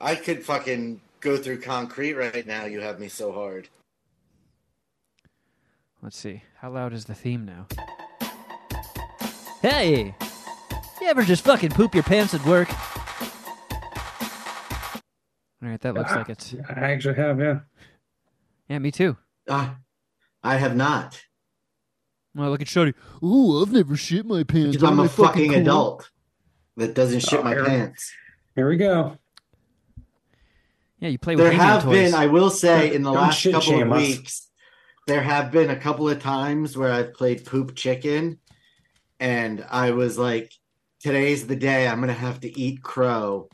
I 0.00 0.14
could 0.14 0.44
fucking 0.44 1.00
go 1.20 1.36
through 1.36 1.60
concrete 1.60 2.14
right 2.14 2.46
now. 2.46 2.64
You 2.64 2.80
have 2.80 3.00
me 3.00 3.08
so 3.08 3.32
hard. 3.32 3.68
Let's 6.02 6.18
see. 6.18 6.42
How 6.58 6.70
loud 6.70 6.92
is 6.92 7.06
the 7.06 7.14
theme 7.14 7.44
now? 7.46 7.66
Hey! 9.62 10.14
You 11.00 11.08
ever 11.08 11.22
just 11.22 11.44
fucking 11.44 11.70
poop 11.70 11.94
your 11.94 12.02
pants 12.04 12.34
at 12.34 12.44
work? 12.44 12.68
All 15.62 15.70
right, 15.70 15.80
that 15.80 15.94
looks 15.94 16.12
like 16.12 16.28
it's. 16.28 16.54
I 16.68 16.92
actually 16.92 17.14
have, 17.14 17.40
yeah. 17.40 17.60
Yeah, 18.68 18.78
me 18.80 18.90
too. 18.90 19.16
Ah, 19.48 19.76
I 20.42 20.56
have 20.56 20.76
not. 20.76 21.22
Well, 22.34 22.50
look 22.50 22.60
at 22.60 22.66
Shuddy. 22.66 22.92
Ooh, 23.22 23.62
I've 23.62 23.72
never 23.72 23.96
shit 23.96 24.26
my 24.26 24.42
pants. 24.42 24.76
Because 24.76 24.90
I'm 24.90 24.98
a 25.00 25.08
fucking 25.08 25.52
cool? 25.52 25.60
adult 25.60 26.10
that 26.76 26.94
doesn't 26.94 27.20
shit 27.20 27.40
Oh, 27.40 27.44
my 27.44 27.54
here- 27.54 27.64
pants. 27.64 28.12
Here 28.54 28.68
we 28.68 28.76
go. 28.76 29.18
Yeah, 31.00 31.08
you 31.08 31.18
play 31.18 31.34
with 31.34 31.44
There 31.44 31.52
He-Man 31.52 31.66
have 31.66 31.82
toys. 31.84 32.12
been, 32.12 32.14
I 32.14 32.26
will 32.26 32.50
say, 32.50 32.94
in 32.94 33.02
the 33.02 33.12
Don't 33.12 33.20
last 33.22 33.42
couple 33.50 33.82
of 33.82 33.92
us. 33.92 33.98
weeks, 33.98 34.48
there 35.06 35.22
have 35.22 35.50
been 35.50 35.70
a 35.70 35.76
couple 35.76 36.08
of 36.08 36.20
times 36.22 36.76
where 36.76 36.92
I've 36.92 37.14
played 37.14 37.44
poop 37.44 37.74
chicken, 37.74 38.38
and 39.20 39.64
I 39.70 39.90
was 39.90 40.16
like, 40.16 40.52
"Today's 41.00 41.46
the 41.46 41.56
day 41.56 41.86
I'm 41.88 42.00
gonna 42.00 42.12
have 42.14 42.40
to 42.40 42.58
eat 42.58 42.82
crow," 42.82 43.48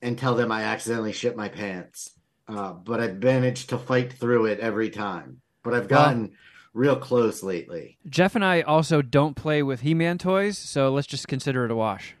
and 0.00 0.16
tell 0.18 0.34
them 0.36 0.50
I 0.52 0.62
accidentally 0.62 1.12
shit 1.12 1.36
my 1.36 1.48
pants. 1.48 2.10
Uh, 2.46 2.72
but 2.72 3.00
I've 3.00 3.22
managed 3.22 3.70
to 3.70 3.78
fight 3.78 4.12
through 4.12 4.46
it 4.46 4.60
every 4.60 4.90
time. 4.90 5.40
But 5.62 5.74
I've 5.74 5.90
Well- 5.90 6.04
gotten 6.04 6.32
real 6.72 6.96
close 6.96 7.42
lately. 7.42 7.98
Geoff 8.08 8.34
and 8.34 8.44
I 8.44 8.60
also 8.62 9.00
don't 9.02 9.34
play 9.34 9.62
with 9.62 9.80
He-Man 9.80 10.18
toys, 10.18 10.56
so 10.58 10.92
let's 10.92 11.06
just 11.06 11.26
consider 11.28 11.64
it 11.64 11.70
a 11.70 11.76
wash. 11.76 12.14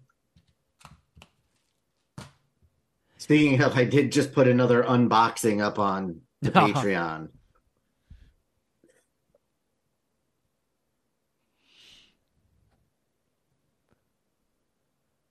Speaking 3.18 3.62
of, 3.62 3.76
I 3.76 3.84
did 3.84 4.12
just 4.12 4.32
put 4.32 4.46
another 4.48 4.82
unboxing 4.82 5.62
up 5.62 5.78
on 5.78 6.20
the 6.42 6.50
Patreon. 6.52 7.28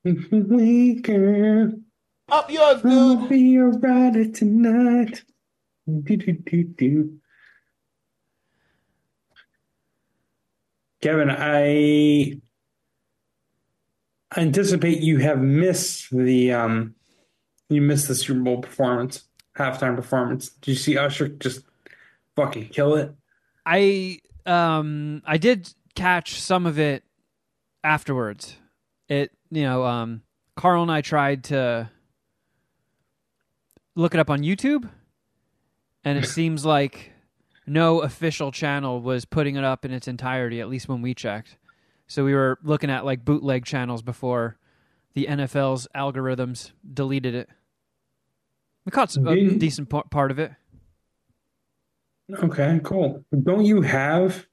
Weaker. 0.04 1.72
Up 2.28 2.50
yours, 2.50 2.80
I'll 2.84 3.16
dude. 3.16 3.28
be 3.28 3.38
your 3.40 3.70
rider 3.70 4.30
tonight. 4.30 5.22
Do, 5.86 6.16
do, 6.16 6.32
do, 6.32 6.64
do. 6.64 7.18
Kevin, 11.00 11.30
I 11.30 12.40
anticipate 14.34 15.00
you 15.00 15.18
have 15.18 15.40
missed 15.40 16.10
the 16.10 16.52
um 16.52 16.94
you 17.68 17.82
missed 17.82 18.08
the 18.08 18.14
Super 18.14 18.40
Bowl 18.40 18.62
performance, 18.62 19.24
halftime 19.56 19.96
performance. 19.96 20.48
Did 20.48 20.70
you 20.72 20.76
see 20.76 20.96
Usher 20.96 21.28
just 21.28 21.62
fucking 22.34 22.68
kill 22.68 22.94
it? 22.94 23.14
I 23.64 24.20
um 24.44 25.22
I 25.26 25.36
did 25.36 25.72
catch 25.94 26.40
some 26.40 26.66
of 26.66 26.78
it 26.78 27.04
afterwards. 27.82 28.56
It 29.08 29.32
you 29.50 29.62
know 29.62 29.84
um 29.84 30.22
Carl 30.56 30.82
and 30.82 30.90
I 30.90 31.00
tried 31.02 31.44
to 31.44 31.90
look 33.94 34.14
it 34.14 34.20
up 34.20 34.30
on 34.30 34.40
YouTube, 34.40 34.88
and 36.04 36.18
it 36.18 36.26
seems 36.28 36.64
like 36.64 37.12
no 37.66 38.00
official 38.00 38.52
channel 38.52 39.00
was 39.00 39.24
putting 39.24 39.56
it 39.56 39.64
up 39.64 39.84
in 39.84 39.90
its 39.90 40.08
entirety. 40.08 40.60
At 40.60 40.68
least 40.68 40.88
when 40.88 41.02
we 41.02 41.14
checked, 41.14 41.56
so 42.06 42.24
we 42.24 42.34
were 42.34 42.58
looking 42.62 42.90
at 42.90 43.04
like 43.04 43.24
bootleg 43.24 43.64
channels 43.64 44.02
before 44.02 44.56
the 45.14 45.26
NFL's 45.26 45.88
algorithms 45.94 46.72
deleted 46.92 47.34
it. 47.34 47.48
We 48.84 48.90
caught 48.90 49.10
some- 49.10 49.26
a 49.26 49.34
Didn't- 49.34 49.58
decent 49.58 49.88
pa- 49.88 50.02
part 50.02 50.30
of 50.30 50.38
it. 50.38 50.52
Okay, 52.32 52.80
cool. 52.84 53.24
Don't 53.44 53.64
you 53.64 53.82
have 53.82 54.46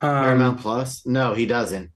Paramount 0.00 0.56
um 0.56 0.62
Plus? 0.62 1.04
No, 1.06 1.34
he 1.34 1.46
doesn't. 1.46 1.90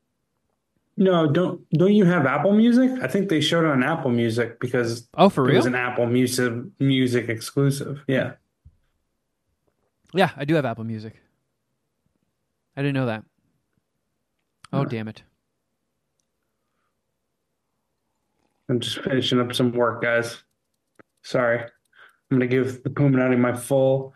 no, 0.96 1.30
don't 1.30 1.68
don't 1.70 1.92
you 1.94 2.04
have 2.04 2.26
Apple 2.26 2.52
Music? 2.52 2.90
I 3.02 3.08
think 3.08 3.28
they 3.28 3.40
showed 3.40 3.64
it 3.64 3.70
on 3.70 3.82
Apple 3.82 4.10
Music 4.10 4.60
because 4.60 5.08
Oh, 5.14 5.28
for 5.28 5.42
real, 5.42 5.48
it 5.48 5.52
real? 5.52 5.58
was 5.58 5.66
an 5.66 5.74
Apple 5.74 6.06
Music 6.06 6.52
music 6.78 7.28
exclusive. 7.28 8.02
Yeah. 8.06 8.34
Yeah, 10.14 10.30
I 10.36 10.44
do 10.44 10.54
have 10.54 10.64
Apple 10.64 10.84
Music. 10.84 11.20
I 12.76 12.82
didn't 12.82 12.94
know 12.94 13.06
that. 13.06 13.24
Oh, 14.72 14.78
Huh. 14.78 14.84
damn 14.84 15.08
it. 15.08 15.22
I'm 18.68 18.80
just 18.80 18.98
finishing 18.98 19.40
up 19.40 19.54
some 19.54 19.72
work, 19.72 20.02
guys. 20.02 20.42
Sorry. 21.22 21.60
I'm 21.60 21.68
gonna 22.30 22.46
give 22.48 22.82
the 22.82 22.90
Puminati 22.90 23.38
my 23.38 23.54
full 23.54 24.12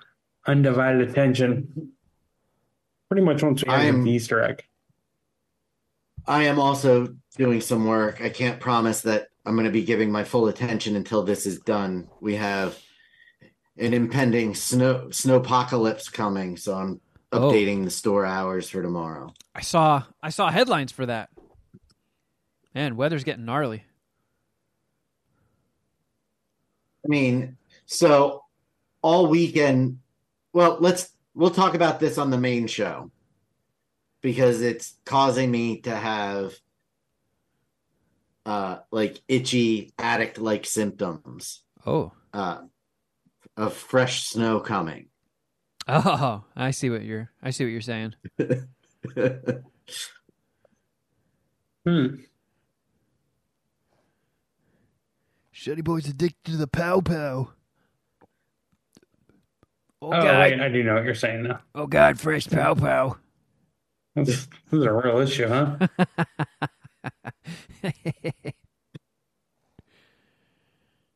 undivided 0.46 1.08
attention. 1.08 1.92
Pretty 3.08 3.22
much 3.24 3.42
once 3.42 3.64
we 3.64 3.70
I 3.72 3.82
have 3.84 4.02
the 4.02 4.10
Easter 4.10 4.42
egg. 4.42 4.64
I 6.26 6.44
am 6.44 6.58
also 6.58 7.14
doing 7.36 7.60
some 7.60 7.86
work. 7.86 8.20
I 8.20 8.28
can't 8.28 8.60
promise 8.60 9.00
that 9.02 9.28
I'm 9.46 9.54
going 9.54 9.64
to 9.64 9.72
be 9.72 9.82
giving 9.82 10.12
my 10.12 10.22
full 10.22 10.48
attention 10.48 10.94
until 10.94 11.22
this 11.24 11.46
is 11.46 11.60
done. 11.60 12.08
We 12.20 12.36
have 12.36 12.78
an 13.78 13.94
impending 13.94 14.54
snow 14.54 15.06
snowpocalypse 15.08 16.12
coming, 16.12 16.56
so 16.56 16.74
I'm 16.74 17.00
Oh. 17.32 17.52
updating 17.52 17.84
the 17.84 17.90
store 17.90 18.26
hours 18.26 18.68
for 18.68 18.82
tomorrow. 18.82 19.32
I 19.54 19.60
saw 19.60 20.02
I 20.22 20.30
saw 20.30 20.50
headlines 20.50 20.90
for 20.92 21.06
that. 21.06 21.30
Man, 22.74 22.96
weather's 22.96 23.24
getting 23.24 23.44
gnarly. 23.44 23.84
I 27.04 27.08
mean, 27.08 27.56
so 27.86 28.44
all 29.02 29.26
weekend. 29.26 29.98
Well, 30.52 30.76
let's 30.80 31.08
we'll 31.34 31.50
talk 31.50 31.74
about 31.74 32.00
this 32.00 32.18
on 32.18 32.30
the 32.30 32.38
main 32.38 32.66
show 32.66 33.10
because 34.20 34.60
it's 34.60 34.96
causing 35.04 35.50
me 35.50 35.80
to 35.82 35.94
have 35.94 36.54
uh 38.46 38.78
like 38.90 39.20
itchy 39.28 39.92
addict 39.98 40.38
like 40.38 40.64
symptoms 40.66 41.62
Oh. 41.86 42.12
uh 42.32 42.62
of 43.56 43.74
fresh 43.74 44.24
snow 44.24 44.58
coming. 44.60 45.09
Oh, 45.92 46.44
I 46.54 46.70
see 46.70 46.88
what 46.90 47.02
you're 47.02 47.30
I 47.42 47.50
see 47.50 47.64
what 47.64 47.70
you're 47.70 47.80
saying. 47.80 48.14
Hmm. 51.86 52.16
Shitty 55.54 55.82
boy's 55.82 56.06
addicted 56.08 56.52
to 56.52 56.56
the 56.58 56.66
pow 56.66 57.00
pow. 57.00 57.52
Oh, 60.02 60.08
Oh, 60.08 60.10
god. 60.10 60.38
wait, 60.40 60.60
I 60.60 60.68
do 60.68 60.82
know 60.82 60.94
what 60.94 61.04
you're 61.04 61.14
saying 61.14 61.42
now. 61.44 61.60
Oh 61.74 61.86
god, 61.86 62.20
fresh 62.20 62.46
pow 62.48 62.74
pow. 62.74 63.16
This, 64.14 64.46
this 64.70 64.80
is 64.80 64.84
a 64.84 64.92
real 64.92 65.18
issue, 65.18 65.48
huh? 65.48 65.76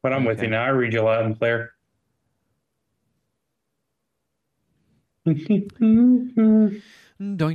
But 0.03 0.13
I'm 0.13 0.25
with 0.25 0.43
you 0.43 0.49
now. 0.49 0.65
I 0.65 0.69
read 0.69 0.93
you 0.95 1.03
loud 1.03 1.25
and 1.27 1.39
clear. 1.39 1.74
Doink 5.27 5.71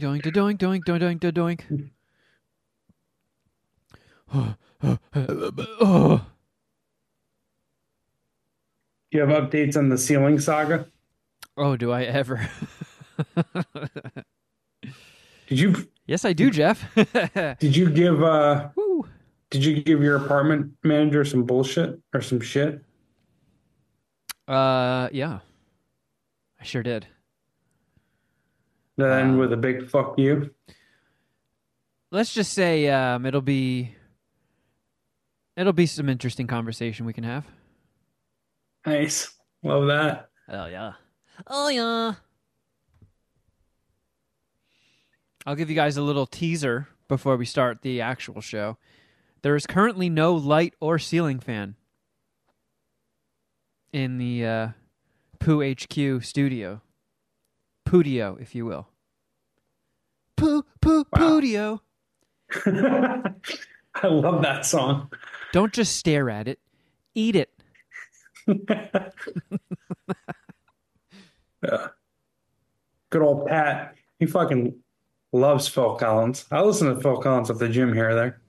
doink 0.01 0.23
da 0.23 0.31
doink 0.31 0.57
doink 0.57 0.83
doink 0.85 0.99
doink 0.99 1.19
da 1.19 1.29
doink. 1.31 1.61
oh. 5.81 6.25
Do 9.11 9.17
you 9.17 9.21
have 9.25 9.29
updates 9.29 9.75
on 9.77 9.89
the 9.89 9.97
ceiling 9.97 10.39
saga? 10.39 10.87
oh, 11.57 11.75
do 11.75 11.91
I 11.91 12.03
ever? 12.03 12.49
Did 15.47 15.59
you 15.59 15.75
yes, 16.07 16.25
I 16.25 16.33
do, 16.33 16.49
Geoff. 16.51 16.85
did 17.59 17.75
you 17.75 17.89
give 17.89 18.23
uh 18.23 18.69
Woo. 18.75 19.07
did 19.49 19.65
you 19.65 19.81
give 19.81 20.01
your 20.01 20.15
apartment 20.15 20.73
manager 20.83 21.25
some 21.25 21.43
bullshit 21.43 21.99
or 22.13 22.21
some 22.21 22.39
shit? 22.39 22.83
Uh, 24.47 25.09
yeah, 25.11 25.39
I 26.59 26.63
sure 26.63 26.83
did. 26.83 27.07
Then 28.99 29.29
Um, 29.31 29.37
with 29.37 29.53
a 29.53 29.57
big 29.57 29.89
fuck 29.89 30.17
you. 30.19 30.53
Let's 32.11 32.33
just 32.33 32.53
say 32.53 32.89
um, 32.89 33.25
it'll 33.25 33.41
be 33.41 33.95
it'll 35.55 35.73
be 35.73 35.85
some 35.85 36.09
interesting 36.09 36.47
conversation 36.47 37.05
we 37.05 37.13
can 37.13 37.23
have. 37.23 37.45
Nice. 38.85 39.33
Love 39.63 39.87
that. 39.87 40.29
Oh 40.49 40.65
yeah. 40.65 40.93
Oh 41.47 41.69
yeah. 41.69 42.13
I'll 45.45 45.55
give 45.55 45.69
you 45.69 45.75
guys 45.75 45.97
a 45.97 46.01
little 46.01 46.25
teaser 46.25 46.87
before 47.07 47.37
we 47.37 47.45
start 47.45 47.81
the 47.81 48.01
actual 48.01 48.41
show. 48.41 48.77
There 49.41 49.55
is 49.55 49.65
currently 49.65 50.09
no 50.09 50.33
light 50.35 50.73
or 50.81 50.99
ceiling 50.99 51.39
fan 51.39 51.75
in 53.93 54.17
the 54.17 54.45
uh, 54.45 54.67
Poo 55.39 55.63
HQ 55.63 56.23
studio. 56.23 56.81
Poodio, 57.89 58.39
if 58.39 58.53
you 58.53 58.67
will. 58.67 58.87
Poo, 60.37 60.63
poo, 60.79 61.05
poodio. 61.05 61.79
I 62.55 64.07
love 64.07 64.43
that 64.43 64.63
song. 64.63 65.11
Don't 65.53 65.73
just 65.73 65.97
stare 65.97 66.29
at 66.29 66.47
it, 66.47 66.59
eat 67.15 67.35
it. 67.35 67.49
yeah. 71.63 71.87
Good 73.09 73.23
old 73.23 73.47
Pat. 73.47 73.95
He 74.19 74.27
fucking 74.27 74.75
loves 75.31 75.67
Phil 75.67 75.95
Collins. 75.95 76.45
I 76.51 76.61
listen 76.61 76.93
to 76.93 77.01
Phil 77.01 77.17
Collins 77.17 77.49
at 77.49 77.57
the 77.57 77.69
gym 77.69 77.91
here 77.93 78.09
or 78.09 78.15
there. 78.15 78.41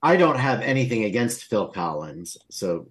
I 0.00 0.16
don't 0.16 0.38
have 0.38 0.60
anything 0.60 1.02
against 1.04 1.46
Phil 1.46 1.66
Collins, 1.68 2.36
so 2.50 2.86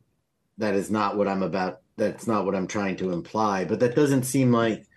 that 0.57 0.73
is 0.73 0.91
not 0.91 1.15
what 1.15 1.29
I'm 1.29 1.43
about. 1.43 1.82
That's 1.95 2.27
not 2.27 2.45
what 2.45 2.55
I'm 2.55 2.67
trying 2.67 2.97
to 2.97 3.11
imply, 3.11 3.65
but 3.65 3.79
that 3.79 3.95
doesn't 3.95 4.23
seem 4.23 4.51
like 4.51 4.87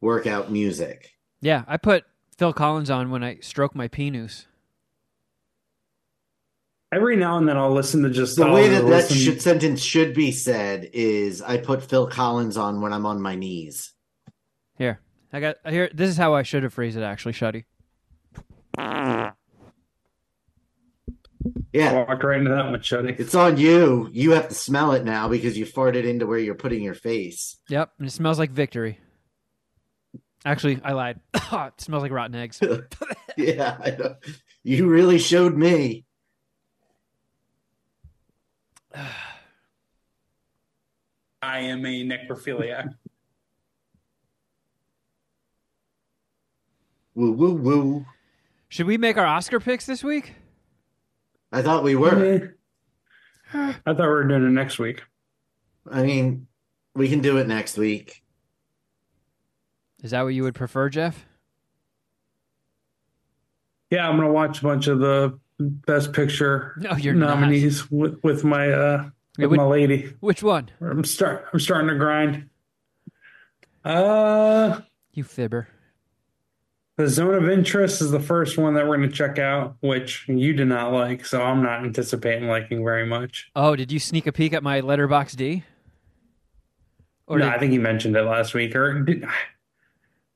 workout 0.00 0.50
music. 0.50 1.12
Yeah, 1.40 1.64
I 1.66 1.76
put 1.76 2.04
Phil 2.36 2.52
Collins 2.52 2.90
on 2.90 3.10
when 3.10 3.24
I 3.24 3.38
stroke 3.40 3.74
my 3.74 3.88
penis. 3.88 4.46
Every 6.92 7.16
now 7.16 7.38
and 7.38 7.48
then 7.48 7.56
I'll 7.56 7.72
listen 7.72 8.02
to 8.02 8.10
just 8.10 8.36
The 8.36 8.50
way 8.50 8.68
that 8.68 8.86
that 8.86 9.10
should, 9.10 9.40
sentence 9.40 9.82
should 9.82 10.12
be 10.12 10.30
said 10.30 10.90
is 10.92 11.40
I 11.40 11.56
put 11.56 11.82
Phil 11.82 12.06
Collins 12.06 12.58
on 12.58 12.82
when 12.82 12.92
I'm 12.92 13.06
on 13.06 13.22
my 13.22 13.34
knees. 13.34 13.94
Here, 14.76 15.00
I 15.32 15.40
got 15.40 15.56
here. 15.66 15.88
This 15.94 16.10
is 16.10 16.18
how 16.18 16.34
I 16.34 16.42
should 16.42 16.64
have 16.64 16.74
phrased 16.74 16.98
it, 16.98 17.02
actually, 17.02 17.32
Shuddy. 17.32 17.64
Yeah, 21.72 21.92
walk 21.92 22.22
right 22.22 22.38
into 22.38 22.50
that 22.50 22.66
one, 22.66 22.80
Shuddy. 22.80 23.18
it's 23.18 23.34
on 23.34 23.56
you. 23.56 24.08
You 24.12 24.32
have 24.32 24.48
to 24.48 24.54
smell 24.54 24.92
it 24.92 25.04
now 25.04 25.28
because 25.28 25.56
you 25.56 25.64
farted 25.64 26.04
into 26.04 26.26
where 26.26 26.38
you're 26.38 26.54
putting 26.54 26.82
your 26.82 26.94
face. 26.94 27.56
Yep, 27.68 27.92
and 27.98 28.08
it 28.08 28.10
smells 28.10 28.38
like 28.38 28.50
victory. 28.50 28.98
Actually, 30.44 30.80
I 30.84 30.92
lied. 30.92 31.20
it 31.34 31.80
smells 31.80 32.02
like 32.02 32.12
rotten 32.12 32.34
eggs. 32.34 32.60
yeah, 33.36 33.78
I 33.80 33.96
you 34.62 34.88
really 34.88 35.18
showed 35.18 35.56
me. 35.56 36.04
I 41.42 41.58
am 41.60 41.84
a 41.86 42.04
necrophiliac. 42.04 42.88
Woo 47.14 47.32
woo 47.32 47.54
woo. 47.54 48.06
Should 48.68 48.86
we 48.86 48.96
make 48.96 49.16
our 49.16 49.26
Oscar 49.26 49.60
picks 49.60 49.86
this 49.86 50.04
week? 50.04 50.34
I 51.52 51.62
thought 51.62 51.84
we 51.84 51.94
were. 51.94 52.56
I 53.54 53.72
thought 53.84 53.98
we 53.98 54.06
were 54.06 54.24
doing 54.24 54.46
it 54.46 54.50
next 54.50 54.78
week. 54.78 55.02
I 55.90 56.02
mean, 56.02 56.46
we 56.94 57.08
can 57.08 57.20
do 57.20 57.36
it 57.36 57.46
next 57.46 57.76
week. 57.76 58.22
Is 60.02 60.12
that 60.12 60.22
what 60.22 60.28
you 60.28 60.42
would 60.44 60.54
prefer, 60.54 60.88
Geoff? 60.88 61.26
Yeah, 63.90 64.08
I'm 64.08 64.16
gonna 64.16 64.32
watch 64.32 64.60
a 64.60 64.62
bunch 64.62 64.86
of 64.86 64.98
the 65.00 65.38
best 65.60 66.12
picture 66.12 66.74
No, 66.78 66.96
you're 66.96 67.14
nominees 67.14 67.90
with 67.90 68.18
with 68.24 68.42
my 68.42 68.70
uh 68.72 69.10
with 69.38 69.50
would- 69.50 69.56
my 69.58 69.64
lady. 69.64 70.14
Which 70.20 70.42
one? 70.42 70.70
I'm 70.80 71.04
start 71.04 71.46
I'm 71.52 71.60
starting 71.60 71.88
to 71.88 71.94
grind. 71.96 72.48
Uh 73.84 74.80
You 75.12 75.24
fibber. 75.24 75.68
The 76.98 77.08
zone 77.08 77.34
of 77.34 77.48
interest 77.48 78.02
is 78.02 78.10
the 78.10 78.20
first 78.20 78.58
one 78.58 78.74
that 78.74 78.86
we're 78.86 78.96
gonna 78.96 79.10
check 79.10 79.38
out, 79.38 79.76
which 79.80 80.28
you 80.28 80.52
did 80.52 80.66
not 80.68 80.92
like, 80.92 81.24
so 81.24 81.40
I'm 81.42 81.62
not 81.62 81.84
anticipating 81.84 82.48
liking 82.48 82.84
very 82.84 83.06
much. 83.06 83.50
Oh, 83.56 83.74
did 83.74 83.90
you 83.90 83.98
sneak 83.98 84.26
a 84.26 84.32
peek 84.32 84.52
at 84.52 84.62
my 84.62 84.80
Letterboxd? 84.82 85.62
Or 87.26 87.38
no, 87.38 87.46
did- 87.46 87.54
I 87.54 87.58
think 87.58 87.72
you 87.72 87.80
mentioned 87.80 88.14
it 88.16 88.22
last 88.22 88.52
week, 88.52 88.76
or 88.76 89.00
did, 89.02 89.24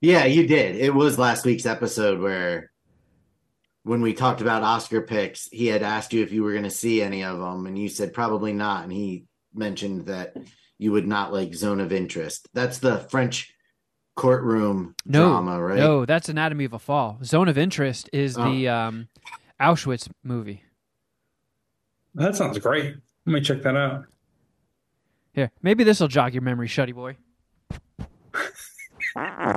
Yeah, 0.00 0.24
you 0.24 0.46
did. 0.46 0.76
It 0.76 0.94
was 0.94 1.18
last 1.18 1.44
week's 1.44 1.66
episode 1.66 2.20
where, 2.20 2.70
when 3.82 4.00
we 4.00 4.14
talked 4.14 4.40
about 4.40 4.62
Oscar 4.62 5.02
picks, 5.02 5.48
he 5.48 5.66
had 5.66 5.82
asked 5.82 6.12
you 6.12 6.22
if 6.22 6.32
you 6.32 6.42
were 6.42 6.52
going 6.52 6.64
to 6.64 6.70
see 6.70 7.02
any 7.02 7.22
of 7.22 7.38
them, 7.38 7.66
and 7.66 7.78
you 7.78 7.88
said 7.88 8.12
probably 8.14 8.52
not. 8.52 8.82
And 8.84 8.92
he 8.92 9.26
mentioned 9.54 10.06
that 10.06 10.36
you 10.78 10.92
would 10.92 11.06
not 11.06 11.32
like 11.32 11.54
Zone 11.54 11.80
of 11.80 11.92
Interest. 11.92 12.48
That's 12.52 12.78
the 12.78 12.98
French 13.10 13.52
courtroom 14.16 14.94
no, 15.04 15.28
drama, 15.28 15.62
right? 15.62 15.78
no, 15.78 16.04
that's 16.04 16.28
Anatomy 16.28 16.64
of 16.64 16.72
a 16.72 16.78
Fall. 16.78 17.18
Zone 17.22 17.48
of 17.48 17.56
Interest 17.56 18.10
is 18.12 18.36
Oh. 18.36 18.50
the 18.50 18.68
um, 18.68 19.08
Auschwitz 19.60 20.08
movie. 20.24 20.62
that 22.14 22.34
sounds 22.36 22.58
great. 22.58 22.96
Let 23.26 23.32
me 23.32 23.40
check 23.40 23.62
that 23.62 23.76
out. 23.76 24.04
Here, 25.32 25.50
maybe 25.62 25.84
this 25.84 26.00
will 26.00 26.08
jog 26.08 26.34
your 26.34 26.42
memory, 26.42 26.68
Shuddy 26.68 26.94
boy. 26.94 27.16
oh 29.16 29.54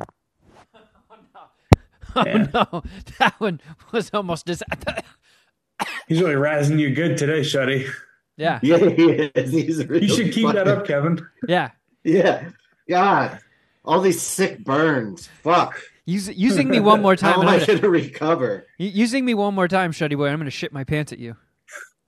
Yeah. 2.25 2.47
no, 2.53 2.83
that 3.19 3.35
one 3.39 3.61
was 3.91 4.09
almost 4.13 4.45
dis- 4.45 4.63
He's 6.07 6.21
really 6.21 6.33
razzing 6.35 6.79
you 6.79 6.93
good 6.93 7.17
today, 7.17 7.41
Shuddy. 7.41 7.87
yeah, 8.35 8.59
Yeah, 8.61 8.77
he 8.89 9.03
is. 9.35 9.51
He's 9.51 9.85
really 9.85 10.07
You 10.07 10.13
should 10.13 10.33
keep 10.33 10.51
that 10.53 10.67
up, 10.67 10.85
Kevin. 10.85 11.25
yeah. 11.47 11.71
Yeah. 12.03 12.49
God. 12.89 13.39
All 13.85 14.01
these 14.01 14.21
sick 14.21 14.63
burns. 14.63 15.27
Fuck. 15.41 15.81
Use, 16.05 16.27
using 16.29 16.69
me 16.69 16.79
one 16.79 17.01
more 17.01 17.15
time. 17.15 17.35
How 17.35 17.41
am 17.43 17.47
I'm 17.47 17.65
gonna- 17.65 17.89
recover? 17.89 18.67
using 18.77 19.25
me 19.25 19.33
one 19.33 19.53
more 19.55 19.67
time, 19.67 19.91
Shuddy 19.91 20.15
boy. 20.17 20.27
I'm 20.29 20.35
going 20.37 20.45
to 20.45 20.51
shit 20.51 20.71
my 20.73 20.83
pants 20.83 21.11
at 21.13 21.19
you. 21.19 21.35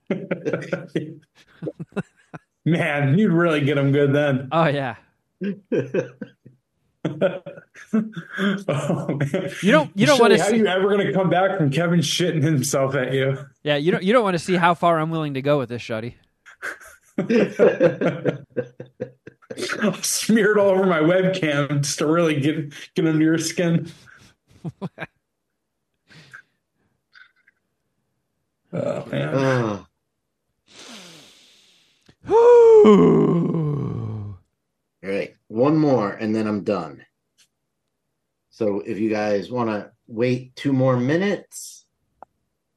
Man, 2.65 3.17
you'd 3.17 3.31
really 3.31 3.61
get 3.61 3.77
him 3.77 3.91
good 3.91 4.13
then. 4.13 4.49
Oh 4.51 4.67
yeah. 4.67 4.95
oh, 5.43 5.49
man. 9.07 9.49
You 9.63 9.71
don't- 9.71 9.91
you 9.95 10.05
don't 10.05 10.19
wanna 10.19 10.37
How 10.37 10.47
see- 10.49 10.55
are 10.55 10.57
you 10.57 10.67
ever 10.67 10.87
going 10.89 11.07
to 11.07 11.13
come 11.13 11.29
back 11.29 11.57
from 11.57 11.71
Kevin 11.71 12.01
shitting 12.01 12.43
himself 12.43 12.93
at 12.95 13.13
you? 13.13 13.37
Yeah, 13.63 13.77
you 13.77 13.91
don't 13.91 14.03
you 14.03 14.13
don't 14.13 14.23
want 14.23 14.35
to 14.35 14.39
see 14.39 14.55
how 14.55 14.73
far 14.75 14.99
I'm 14.99 15.09
willing 15.09 15.33
to 15.35 15.41
go 15.41 15.57
with 15.57 15.69
this, 15.69 15.81
Shuddy. 15.81 16.15
Smeared 20.01 20.57
all 20.57 20.69
over 20.69 20.85
my 20.85 20.99
webcam 20.99 21.81
just 21.81 21.99
to 21.99 22.07
really 22.07 22.39
get 22.39 22.73
get 22.95 23.07
under 23.07 23.23
your 23.23 23.37
skin. 23.37 23.91
oh 28.73 29.05
man. 29.05 29.35
Ugh. 29.35 29.85
Ooh. 32.29 34.37
All 35.03 35.09
right, 35.09 35.35
one 35.47 35.77
more 35.77 36.11
and 36.11 36.35
then 36.35 36.47
I'm 36.47 36.63
done. 36.63 37.05
So 38.49 38.81
if 38.81 38.99
you 38.99 39.09
guys 39.09 39.49
want 39.49 39.69
to 39.69 39.91
wait 40.07 40.55
two 40.55 40.73
more 40.73 40.97
minutes, 40.97 41.85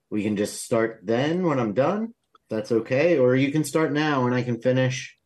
we 0.08 0.22
can 0.22 0.36
just 0.36 0.62
start 0.62 1.00
then 1.02 1.44
when 1.44 1.60
I'm 1.60 1.74
done. 1.74 2.14
That's 2.48 2.72
okay, 2.72 3.18
or 3.18 3.36
you 3.36 3.52
can 3.52 3.64
start 3.64 3.92
now 3.92 4.26
and 4.26 4.34
I 4.34 4.42
can 4.42 4.60
finish 4.60 5.18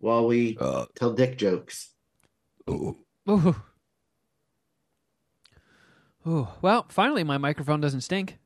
while 0.00 0.26
we 0.26 0.56
uh, 0.60 0.86
tell 0.94 1.12
dick 1.12 1.38
jokes. 1.38 1.90
Ooh. 2.68 2.96
Ooh. 3.28 3.56
Well, 6.60 6.86
finally, 6.88 7.24
my 7.24 7.38
microphone 7.38 7.80
doesn't 7.80 8.02
stink. 8.02 8.38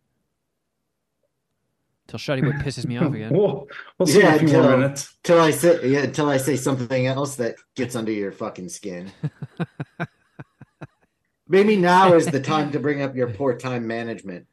Till 2.07 2.19
Shuddy 2.19 2.43
Boy 2.43 2.53
pisses 2.63 2.87
me 2.87 2.97
off 2.99 3.13
again. 3.13 3.33
We'll 3.37 3.69
we'll 3.99 4.07
see 4.07 4.21
Yeah, 4.21 4.37
in 4.37 4.45
a 4.45 4.49
few 4.49 4.61
more 4.61 4.77
minutes. 4.77 5.17
Till 5.23 5.41
I 5.41 5.51
say 5.51 5.89
yeah, 5.89 6.07
till 6.07 6.29
I 6.29 6.37
say 6.37 6.57
something 6.57 7.07
else 7.07 7.37
that 7.37 7.57
gets 7.75 7.97
under 7.97 8.13
your 8.13 8.33
fucking 8.33 8.69
skin. 8.69 9.11
Maybe 11.49 11.77
now 11.77 12.15
is 12.15 12.27
the 12.27 12.41
time 12.41 12.71
to 12.73 12.81
bring 12.81 13.03
up 13.03 13.15
your 13.17 13.31
poor 13.31 13.57
time 13.57 13.87
management. 13.87 14.47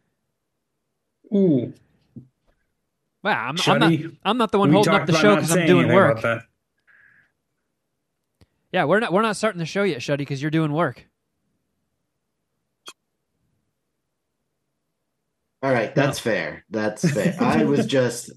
Ooh, 1.36 1.74
Wow, 3.24 3.50
I'm, 3.50 3.58
I'm 3.68 3.80
not. 3.80 4.12
I'm 4.24 4.38
not 4.38 4.52
the 4.52 4.60
one 4.60 4.72
holding 4.72 4.94
up 4.94 5.06
the 5.06 5.14
show 5.14 5.36
because 5.36 5.52
I'm 5.52 5.58
saying 5.58 5.68
doing 5.68 5.92
anything 5.92 5.96
work. 5.96 6.44
About 8.72 8.72
that. 8.72 8.78
Yeah, 8.78 8.86
we're 8.86 9.00
not. 9.00 9.14
We're 9.14 9.22
not 9.22 9.36
starting 9.36 9.60
the 9.60 9.66
show 9.66 9.84
yet, 9.84 10.00
Shuddy, 10.00 10.18
because 10.20 10.42
you're 10.42 10.52
doing 10.52 10.72
work. 10.74 11.06
All 15.62 15.72
right, 15.72 15.94
that's 15.94 16.20
fair. 16.20 16.64
That's 16.70 17.10
fair. 17.14 17.36
I 17.40 17.64
was 17.66 17.86
just. 17.86 18.32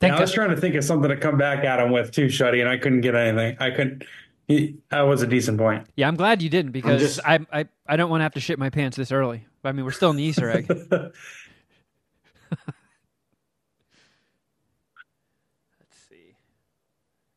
Thank 0.00 0.14
I 0.14 0.20
was 0.20 0.32
trying 0.32 0.50
to 0.50 0.56
think 0.56 0.74
of 0.74 0.84
something 0.84 1.08
to 1.08 1.16
come 1.16 1.38
back 1.38 1.64
at 1.64 1.80
him 1.80 1.90
with 1.90 2.10
too, 2.12 2.26
Shuddy, 2.26 2.60
and 2.60 2.68
I 2.68 2.76
couldn't 2.76 3.00
get 3.00 3.14
anything. 3.14 3.56
I 3.60 3.70
couldn't. 3.70 4.04
He, 4.46 4.76
that 4.90 5.00
was 5.02 5.22
a 5.22 5.26
decent 5.26 5.58
point. 5.58 5.86
Yeah, 5.96 6.06
I'm 6.06 6.16
glad 6.16 6.42
you 6.42 6.48
didn't 6.50 6.72
because 6.72 7.00
just- 7.00 7.20
I, 7.24 7.40
I 7.52 7.66
I 7.86 7.96
don't 7.96 8.10
want 8.10 8.20
to 8.20 8.24
have 8.24 8.34
to 8.34 8.40
shit 8.40 8.58
my 8.58 8.70
pants 8.70 8.96
this 8.96 9.10
early. 9.10 9.46
I 9.64 9.72
mean, 9.72 9.84
we're 9.84 9.90
still 9.92 10.10
in 10.10 10.16
the 10.16 10.22
Easter 10.22 10.50
egg. 10.50 10.66
Let's 10.90 11.14
see. 16.08 16.36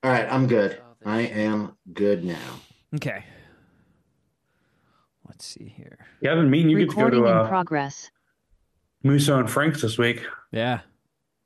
all 0.04 0.12
right. 0.12 0.28
I'm 0.32 0.46
good. 0.48 0.74
Uh, 0.74 0.89
Thank 1.04 1.32
I 1.32 1.40
am 1.42 1.76
good 1.94 2.24
now. 2.24 2.38
Okay. 2.96 3.24
Let's 5.28 5.46
see 5.46 5.74
here. 5.76 5.98
Kevin, 6.24 6.50
me 6.50 6.62
and 6.62 6.72
you 6.72 6.80
get 6.80 6.90
to 6.90 6.96
go 6.96 7.02
Recording 7.04 7.24
to 7.24 7.30
in 7.30 7.38
uh, 7.38 7.48
progress. 7.48 8.12
Musso 9.04 9.40
and 9.40 9.50
Frank's 9.50 9.82
this 9.82 9.98
week. 9.98 10.26
Yeah. 10.52 10.82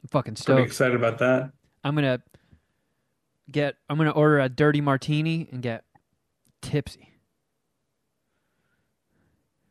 I'm 0.03 0.07
fucking 0.09 0.34
Pretty 0.35 0.41
stoked. 0.41 0.67
excited 0.67 0.95
about 0.95 1.19
that. 1.19 1.51
I'm 1.84 1.93
gonna 1.95 2.21
get. 3.51 3.75
I'm 3.89 3.97
gonna 3.97 4.11
order 4.11 4.39
a 4.39 4.49
dirty 4.49 4.81
martini 4.81 5.47
and 5.51 5.61
get 5.61 5.84
tipsy. 6.61 7.09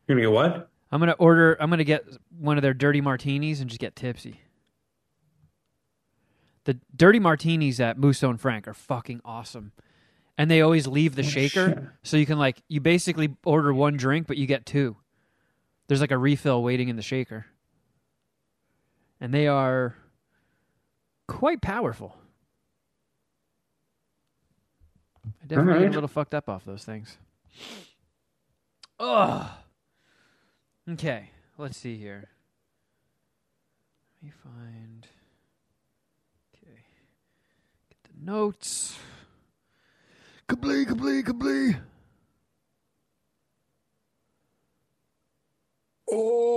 You're 0.06 0.16
gonna 0.16 0.26
get 0.28 0.32
what? 0.32 0.68
I'm 0.92 1.00
gonna 1.00 1.12
order. 1.12 1.56
I'm 1.58 1.70
gonna 1.70 1.84
get 1.84 2.04
one 2.38 2.58
of 2.58 2.62
their 2.62 2.74
dirty 2.74 3.00
martinis 3.00 3.60
and 3.60 3.68
just 3.68 3.80
get 3.80 3.96
tipsy. 3.96 4.40
The 6.64 6.78
dirty 6.94 7.18
martinis 7.18 7.80
at 7.80 7.98
Musso 7.98 8.30
and 8.30 8.40
Frank 8.40 8.68
are 8.68 8.74
fucking 8.74 9.20
awesome, 9.24 9.72
and 10.38 10.50
they 10.50 10.60
always 10.60 10.86
leave 10.86 11.16
the 11.16 11.22
shaker, 11.22 11.68
shit. 11.68 11.84
so 12.02 12.16
you 12.16 12.26
can 12.26 12.38
like 12.38 12.62
you 12.68 12.80
basically 12.80 13.34
order 13.44 13.72
one 13.74 13.96
drink, 13.96 14.26
but 14.26 14.36
you 14.36 14.46
get 14.46 14.64
two. 14.64 14.96
There's 15.88 16.00
like 16.00 16.12
a 16.12 16.18
refill 16.18 16.62
waiting 16.62 16.88
in 16.88 16.96
the 16.96 17.02
shaker, 17.02 17.46
and 19.20 19.34
they 19.34 19.46
are 19.46 19.96
quite 21.26 21.60
powerful. 21.60 22.16
I 25.24 25.46
definitely 25.46 25.82
get 25.82 25.90
a 25.90 25.94
little 25.94 26.08
fucked 26.08 26.34
up 26.34 26.48
off 26.48 26.64
those 26.64 26.84
things. 26.84 27.16
Ugh. 28.98 29.48
Okay, 30.90 31.30
let's 31.58 31.76
see 31.76 31.96
here. 31.96 32.28
Let 34.20 34.28
me 34.28 34.32
find. 34.42 35.06
Okay, 36.54 36.80
get 37.90 37.98
the 38.11 38.11
notes. 38.24 38.96
Kablee, 40.48 40.84
kablee, 40.86 41.22
kablee. 41.22 41.80
Oh, 46.10 46.52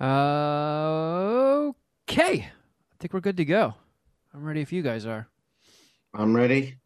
Uh, 0.00 1.72
okay, 2.02 2.40
I 2.40 2.94
think 2.98 3.14
we're 3.14 3.20
good 3.20 3.36
to 3.38 3.44
go. 3.44 3.74
I'm 4.34 4.44
ready 4.44 4.60
if 4.60 4.72
you 4.72 4.82
guys 4.82 5.06
are. 5.06 5.28
I'm 6.12 6.34
ready. 6.36 6.76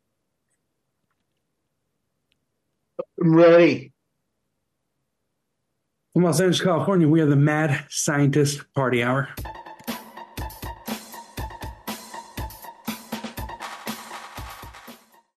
I'm 3.21 3.35
ready. 3.35 3.93
From 6.19 6.25
Los 6.25 6.41
Angeles, 6.41 6.61
California, 6.61 7.07
we 7.07 7.21
are 7.21 7.27
the 7.27 7.37
Mad 7.37 7.87
Scientist 7.91 8.65
Party 8.75 9.05
Hour. 9.05 9.29